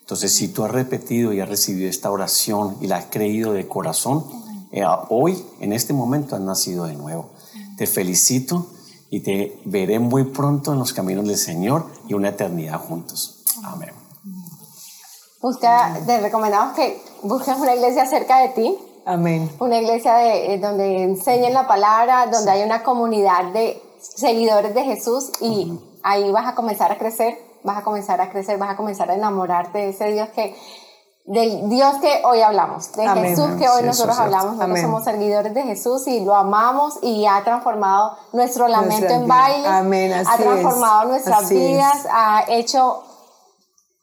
Entonces, 0.00 0.32
si 0.32 0.48
tú 0.48 0.64
has 0.64 0.70
repetido 0.70 1.32
y 1.32 1.40
has 1.40 1.48
recibido 1.48 1.88
esta 1.90 2.10
oración 2.10 2.76
y 2.80 2.86
la 2.86 2.96
has 2.98 3.06
creído 3.06 3.52
de 3.52 3.66
corazón, 3.66 4.24
eh, 4.70 4.84
hoy, 5.08 5.44
en 5.60 5.72
este 5.72 5.92
momento, 5.92 6.36
has 6.36 6.42
nacido 6.42 6.84
de 6.84 6.94
nuevo. 6.94 7.30
Te 7.76 7.86
felicito 7.86 8.66
y 9.10 9.20
te 9.20 9.60
veré 9.64 9.98
muy 9.98 10.24
pronto 10.24 10.72
en 10.72 10.78
los 10.78 10.92
caminos 10.92 11.26
del 11.26 11.36
Señor 11.36 11.86
y 12.08 12.14
una 12.14 12.28
eternidad 12.28 12.78
juntos. 12.78 13.42
Amén. 13.64 13.90
Busca, 15.40 16.00
te 16.06 16.20
recomendamos 16.20 16.74
que 16.74 17.02
busques 17.22 17.56
una 17.56 17.74
iglesia 17.74 18.06
cerca 18.06 18.38
de 18.38 18.48
ti. 18.50 18.78
Amén. 19.06 19.50
Una 19.60 19.78
iglesia 19.78 20.14
de, 20.16 20.54
eh, 20.54 20.58
donde 20.58 21.02
enseñen 21.04 21.54
la 21.54 21.66
palabra, 21.66 22.26
donde 22.26 22.50
hay 22.50 22.62
una 22.64 22.82
comunidad 22.82 23.44
de 23.52 23.80
seguidores 24.00 24.74
de 24.74 24.82
Jesús 24.82 25.30
y 25.40 25.70
uh 25.70 25.74
-huh. 25.74 25.80
ahí 26.02 26.30
vas 26.32 26.46
a 26.48 26.54
comenzar 26.54 26.90
a 26.92 26.98
crecer, 26.98 27.38
vas 27.62 27.78
a 27.78 27.82
comenzar 27.82 28.20
a 28.20 28.30
crecer, 28.30 28.58
vas 28.58 28.70
a 28.70 28.76
comenzar 28.76 29.10
a 29.10 29.14
enamorarte 29.14 29.78
de 29.78 29.88
ese 29.90 30.06
Dios 30.12 30.28
que 30.30 30.56
del 31.24 31.68
Dios 31.68 31.96
que 32.00 32.22
hoy 32.24 32.40
hablamos, 32.40 32.92
de 32.92 33.04
Amén. 33.04 33.24
Jesús 33.24 33.48
que 33.58 33.68
hoy 33.68 33.80
Sí, 33.80 33.86
nosotros 33.86 34.16
hablamos, 34.18 34.44
nosotros 34.52 34.70
Amén. 34.70 34.82
somos 34.82 35.04
seguidores 35.04 35.54
de 35.54 35.62
Jesús 35.64 36.06
y 36.06 36.24
lo 36.24 36.34
amamos 36.36 36.98
y 37.02 37.26
ha 37.26 37.42
transformado 37.42 38.16
nuestro 38.32 38.68
lamento 38.68 39.12
en 39.12 39.26
baile, 39.26 39.66
Amén, 39.66 40.12
ha 40.12 40.20
es. 40.20 40.28
transformado 40.36 41.08
nuestras 41.08 41.42
Así 41.44 41.56
es. 41.56 41.68
vidas, 41.72 42.06
ha 42.12 42.44
hecho 42.48 43.02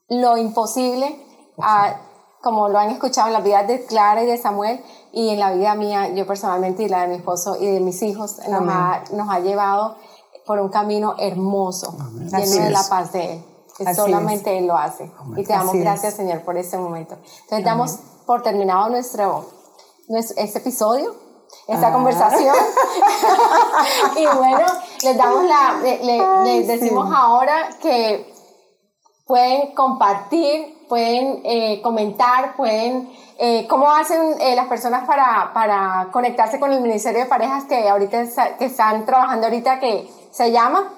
lo 0.10 0.36
imposible, 0.38 1.18
ha- 1.62 1.96
como 2.44 2.68
lo 2.70 2.78
han 2.78 2.90
escuchado 2.90 3.28
en 3.28 3.34
las 3.34 3.44
vidas 3.44 3.68
de 3.68 3.86
Clara 3.86 4.22
y 4.24 4.26
de 4.28 4.38
Samuel 4.38 4.84
y 5.12 5.30
en 5.30 5.40
la 5.40 5.52
vida 5.54 5.74
mía, 5.76 6.10
yo 6.10 6.28
personalmente 6.28 6.84
y 6.84 6.90
la 6.90 7.02
de 7.02 7.08
mi 7.08 7.16
esposo 7.16 7.56
y 7.60 7.66
de 7.68 7.80
mis 7.80 8.02
hijos, 8.04 8.38
nos 8.50 8.62
Amén. 8.62 8.70
ha, 8.70 9.04
nos 9.14 9.30
ha 9.30 9.40
llevado 9.40 9.96
por 10.46 10.60
un 10.60 10.68
camino 10.70 11.16
hermoso, 11.20 11.96
lleno 12.18 12.38
Así 12.38 12.60
de 12.60 12.66
es. 12.68 12.72
la 12.72 12.84
paz 12.90 13.14
de 13.14 13.34
Él, 13.36 13.46
que 13.78 13.86
Así 13.86 13.96
solamente 13.96 14.58
Él 14.58 14.68
lo 14.68 14.76
hace. 14.78 15.10
Y 15.38 15.44
te 15.44 15.54
damos 15.54 15.70
Así 15.70 15.78
es. 15.78 15.84
gracias, 15.86 16.14
Señor, 16.16 16.42
por 16.42 16.58
este 16.58 16.78
momento. 16.78 17.16
Entonces, 17.44 17.64
damos 17.64 17.98
por 18.26 18.44
terminado 18.44 18.90
nuestro, 18.90 19.46
nuestro 20.10 20.36
este 20.44 20.60
episodio, 20.60 21.16
esta 21.68 21.88
Ah. 21.88 21.94
conversación. 21.94 22.56
y 24.18 24.26
bueno, 24.38 24.66
les 25.04 25.18
damos 25.18 25.44
la, 25.46 25.80
le- 25.82 26.04
le- 26.04 26.44
les 26.44 26.68
decimos 26.68 27.08
sí. 27.08 27.14
ahora 27.16 27.70
que 27.82 28.33
pueden 29.26 29.74
compartir, 29.74 30.86
pueden 30.90 31.42
eh, 31.46 31.82
comentar, 31.82 32.56
pueden... 32.56 33.10
eh, 33.40 33.66
¿Cómo 33.70 33.92
hacen 33.92 34.20
eh, 34.40 34.56
las 34.56 34.68
personas 34.68 35.06
para, 35.08 35.52
para 35.54 36.10
conectarse 36.12 36.60
con 36.60 36.72
el 36.74 36.82
Ministerio 36.82 37.22
de 37.22 37.26
Parejas 37.26 37.64
que 37.66 37.88
ahorita 37.90 38.24
que 38.58 38.66
están 38.66 39.06
trabajando 39.06 39.48
ahorita 39.48 39.80
que 39.80 40.10
se 40.32 40.52
llama 40.52 40.92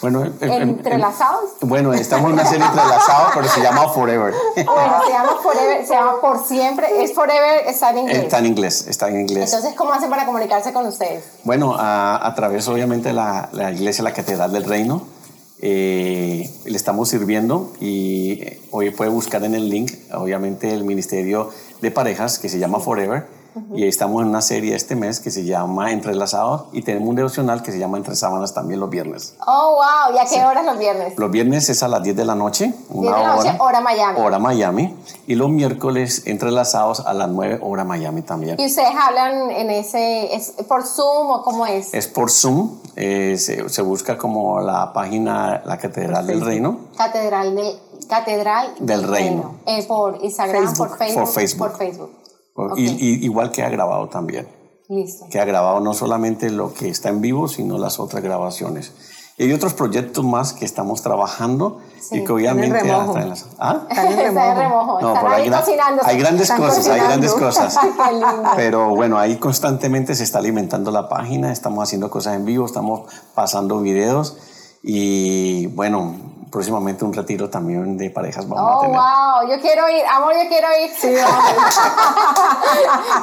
Bueno, 0.00 0.22
el- 0.22 0.34
el- 0.40 0.50
el- 0.50 0.62
Entrelazados? 0.62 1.50
bueno, 1.62 1.92
estamos 1.92 2.26
en 2.28 2.32
una 2.34 2.44
serie 2.46 2.64
entrelazada, 2.66 3.30
pero 3.34 3.48
se 3.48 3.60
llama 3.60 3.88
Forever. 3.88 4.32
Bueno, 4.64 5.02
se 5.04 5.10
llama 5.12 5.36
Forever, 5.42 5.86
se 5.86 5.94
llama 5.94 6.20
Por 6.20 6.44
Siempre, 6.46 7.02
es 7.02 7.14
Forever, 7.14 7.62
está 7.66 7.90
en 7.90 7.98
inglés. 7.98 8.18
Está 8.18 8.38
en 8.38 8.46
inglés, 8.46 8.86
está 8.88 9.08
en 9.08 9.20
inglés. 9.20 9.52
Entonces, 9.52 9.74
¿cómo 9.76 9.92
hacen 9.92 10.08
para 10.10 10.24
comunicarse 10.26 10.72
con 10.72 10.86
ustedes? 10.86 11.24
Bueno, 11.44 11.74
a, 11.78 12.26
a 12.26 12.34
través 12.34 12.66
obviamente 12.68 13.08
de 13.08 13.14
la, 13.14 13.48
la 13.52 13.70
iglesia, 13.72 14.02
la 14.04 14.12
Catedral 14.12 14.52
del 14.52 14.64
Reino, 14.64 15.02
eh, 15.66 16.50
le 16.66 16.76
estamos 16.76 17.08
sirviendo 17.08 17.72
y 17.80 18.32
eh, 18.32 18.60
hoy 18.70 18.90
puede 18.90 19.10
buscar 19.10 19.42
en 19.44 19.54
el 19.54 19.70
link, 19.70 19.92
obviamente, 20.12 20.74
el 20.74 20.84
Ministerio 20.84 21.48
de 21.80 21.90
Parejas 21.90 22.38
que 22.38 22.50
se 22.50 22.58
llama 22.58 22.80
Forever. 22.80 23.24
Y 23.74 23.86
estamos 23.86 24.22
en 24.22 24.28
una 24.28 24.40
serie 24.40 24.74
este 24.74 24.96
mes 24.96 25.20
que 25.20 25.30
se 25.30 25.44
llama 25.44 25.92
Entrelazados 25.92 26.64
y 26.72 26.82
tenemos 26.82 27.08
un 27.08 27.16
devocional 27.16 27.62
que 27.62 27.72
se 27.72 27.78
llama 27.78 27.98
Entre 27.98 28.16
Sábanas 28.16 28.54
también 28.54 28.80
los 28.80 28.90
viernes. 28.90 29.34
Oh, 29.46 29.76
wow, 29.76 30.16
¿y 30.16 30.18
a 30.18 30.24
qué 30.24 30.44
horas 30.44 30.64
los 30.64 30.78
viernes? 30.78 31.14
Los 31.16 31.30
viernes 31.30 31.68
es 31.68 31.82
a 31.82 31.88
las 31.88 32.02
10 32.02 32.16
de 32.16 32.24
la 32.24 32.34
noche, 32.34 32.66
10 32.66 32.76
una 32.90 33.16
de 33.16 33.22
la 33.22 33.36
noche, 33.36 33.48
hora. 33.50 33.62
hora 33.62 33.80
Miami. 33.80 34.20
Hora 34.20 34.38
Miami. 34.38 34.96
Y 35.26 35.34
los 35.36 35.50
miércoles 35.50 36.22
entrelazados 36.26 37.00
a 37.00 37.14
las 37.14 37.28
9 37.28 37.60
hora 37.62 37.84
Miami 37.84 38.22
también. 38.22 38.58
¿Y 38.58 38.66
ustedes 38.66 38.94
hablan 39.00 39.50
en 39.50 39.70
ese, 39.70 40.34
es 40.34 40.54
por 40.68 40.84
Zoom 40.84 41.30
o 41.30 41.42
cómo 41.42 41.66
es? 41.66 41.94
Es 41.94 42.08
por 42.08 42.30
Zoom, 42.30 42.78
eh, 42.96 43.36
se, 43.38 43.68
se 43.68 43.82
busca 43.82 44.18
como 44.18 44.60
la 44.60 44.92
página 44.92 45.62
La 45.64 45.78
Catedral 45.78 46.26
del 46.26 46.40
Reino. 46.40 46.78
Catedral 46.96 47.54
del, 47.54 47.78
Catedral 48.08 48.74
Del 48.78 49.02
Reino. 49.02 49.56
Eh, 49.66 49.84
por 49.86 50.18
Instagram, 50.22 50.64
Facebook. 50.64 50.88
por 50.88 50.98
Facebook. 50.98 51.24
Por 51.24 51.32
Facebook. 51.32 51.58
Por 51.58 51.78
Facebook. 51.78 52.23
Ok, 52.54 52.78
Y, 52.78 52.84
y- 52.86 53.24
igual 53.24 53.50
que 53.50 53.62
ha 53.62 53.68
grabado 53.68 54.08
también. 54.08 54.48
listo. 54.88 55.26
Que 55.30 55.40
ha 55.40 55.44
grabado 55.44 55.80
no 55.80 55.94
solamente 55.94 56.50
lo 56.50 56.72
que 56.74 56.88
está 56.88 57.08
en 57.08 57.20
vivo, 57.20 57.48
sino 57.48 57.78
las 57.78 57.98
otras 57.98 58.22
grabaciones. 58.22 58.92
Y 59.36 59.44
hay 59.44 59.52
otros 59.52 59.74
proyectos 59.74 60.24
más 60.24 60.52
que 60.52 60.64
estamos 60.64 61.02
trabajando 61.02 61.80
Sí, 62.00 62.18
y 62.18 62.24
que 62.24 62.32
obviamente... 62.32 62.76
están 62.78 62.88
en 62.90 63.00
remojo. 63.00 63.18
en 63.18 63.28
las- 63.30 63.46
¿Ah? 63.58 63.86
Están 63.90 64.06
en 64.06 64.12
Está 64.12 64.22
de 64.22 64.30
remojo. 64.54 64.60
remojo. 64.62 65.00
No, 65.00 65.14
Están 65.14 65.26
hay, 65.32 65.42
hay 65.42 66.18
grandes 66.18 66.42
Están 66.50 66.60
cosas, 66.60 66.86
hay 66.86 67.00
grandes 67.00 67.32
cocinando. 67.32 67.64
cosas. 67.64 67.78
Qué 67.96 68.12
lindo. 68.12 68.50
Pero 68.54 68.94
bueno, 68.94 69.18
ahí 69.18 69.36
constantemente 69.38 70.14
se 70.14 70.22
está 70.22 70.38
alimentando 70.38 70.92
la 70.92 71.08
página, 71.08 71.50
estamos 71.50 71.82
haciendo 71.82 72.10
cosas 72.10 72.36
en 72.36 72.44
vivo, 72.44 72.64
estamos 72.66 73.10
pasando 73.34 73.80
videos 73.80 74.36
y 74.82 75.66
bueno, 75.68 76.14
próximamente 76.54 77.04
un 77.04 77.12
retiro 77.12 77.50
también 77.50 77.98
de 77.98 78.10
parejas 78.10 78.48
vamos 78.48 78.70
a 78.70 78.76
Oh, 78.76 78.80
tener. 78.82 78.96
wow, 78.96 79.50
yo 79.50 79.60
quiero 79.60 79.88
ir, 79.90 80.02
amor, 80.08 80.34
yo 80.34 80.48
quiero 80.48 80.68
ir. 80.84 80.90
Sí, 80.96 81.08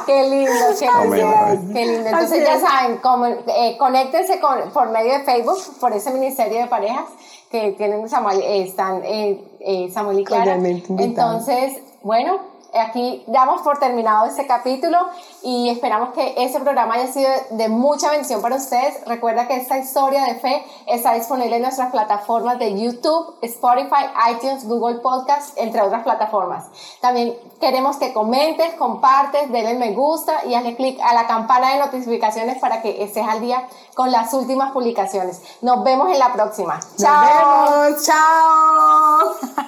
qué 0.06 0.22
lindo, 0.28 0.52
qué 0.78 0.86
Amén, 0.86 1.10
lindo. 1.12 1.36
amén. 1.38 1.72
Qué 1.72 1.86
lindo. 1.86 2.08
Entonces 2.10 2.46
ya 2.46 2.60
saben, 2.60 2.98
como, 2.98 3.24
eh, 3.26 3.76
conéctense 3.78 4.38
con, 4.38 4.70
por 4.72 4.90
medio 4.90 5.14
de 5.14 5.20
Facebook, 5.24 5.58
por 5.80 5.94
ese 5.94 6.10
ministerio 6.10 6.60
de 6.60 6.66
parejas 6.66 7.06
que 7.50 7.72
tienen 7.72 8.06
Samuel, 8.06 8.42
eh, 8.42 8.64
están 8.64 9.00
eh, 9.02 9.42
eh, 9.60 9.90
Samuel 9.90 10.20
y 10.20 10.24
Clara. 10.24 10.58
Entonces, 10.98 11.78
bueno, 12.02 12.38
aquí 12.78 13.24
damos 13.28 13.62
por 13.62 13.78
terminado 13.78 14.26
este 14.26 14.46
capítulo 14.46 14.98
y 15.42 15.68
esperamos 15.70 16.10
que 16.14 16.34
este 16.38 16.60
programa 16.60 16.94
haya 16.94 17.12
sido 17.12 17.30
de 17.50 17.68
mucha 17.68 18.10
bendición 18.10 18.40
para 18.40 18.56
ustedes. 18.56 19.04
Recuerda 19.06 19.48
que 19.48 19.56
esta 19.56 19.78
historia 19.78 20.24
de 20.24 20.36
fe 20.36 20.64
está 20.86 21.14
disponible 21.14 21.56
en 21.56 21.62
nuestras 21.62 21.90
plataformas 21.90 22.58
de 22.58 22.80
YouTube, 22.80 23.34
Spotify, 23.42 24.06
iTunes, 24.30 24.66
Google 24.66 25.00
Podcast, 25.00 25.56
entre 25.58 25.82
otras 25.82 26.02
plataformas. 26.02 26.66
También 27.00 27.34
queremos 27.60 27.96
que 27.96 28.12
comentes, 28.12 28.74
compartes, 28.74 29.50
denle 29.50 29.74
me 29.74 29.92
gusta 29.92 30.44
y 30.46 30.54
hazle 30.54 30.76
clic 30.76 31.00
a 31.00 31.14
la 31.14 31.26
campana 31.26 31.72
de 31.72 31.78
notificaciones 31.78 32.58
para 32.58 32.82
que 32.82 33.02
estés 33.02 33.26
al 33.26 33.40
día 33.40 33.66
con 33.94 34.12
las 34.12 34.32
últimas 34.34 34.72
publicaciones. 34.72 35.42
Nos 35.60 35.82
vemos 35.82 36.10
en 36.10 36.18
la 36.18 36.32
próxima. 36.32 36.78
Chao. 36.96 37.24
Nos 37.24 37.80
vemos. 37.90 38.06
Chao. 38.06 38.22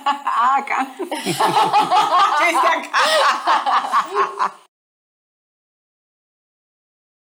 Ah, 0.36 0.56
acá. 0.56 0.80
Acá. 2.64 4.52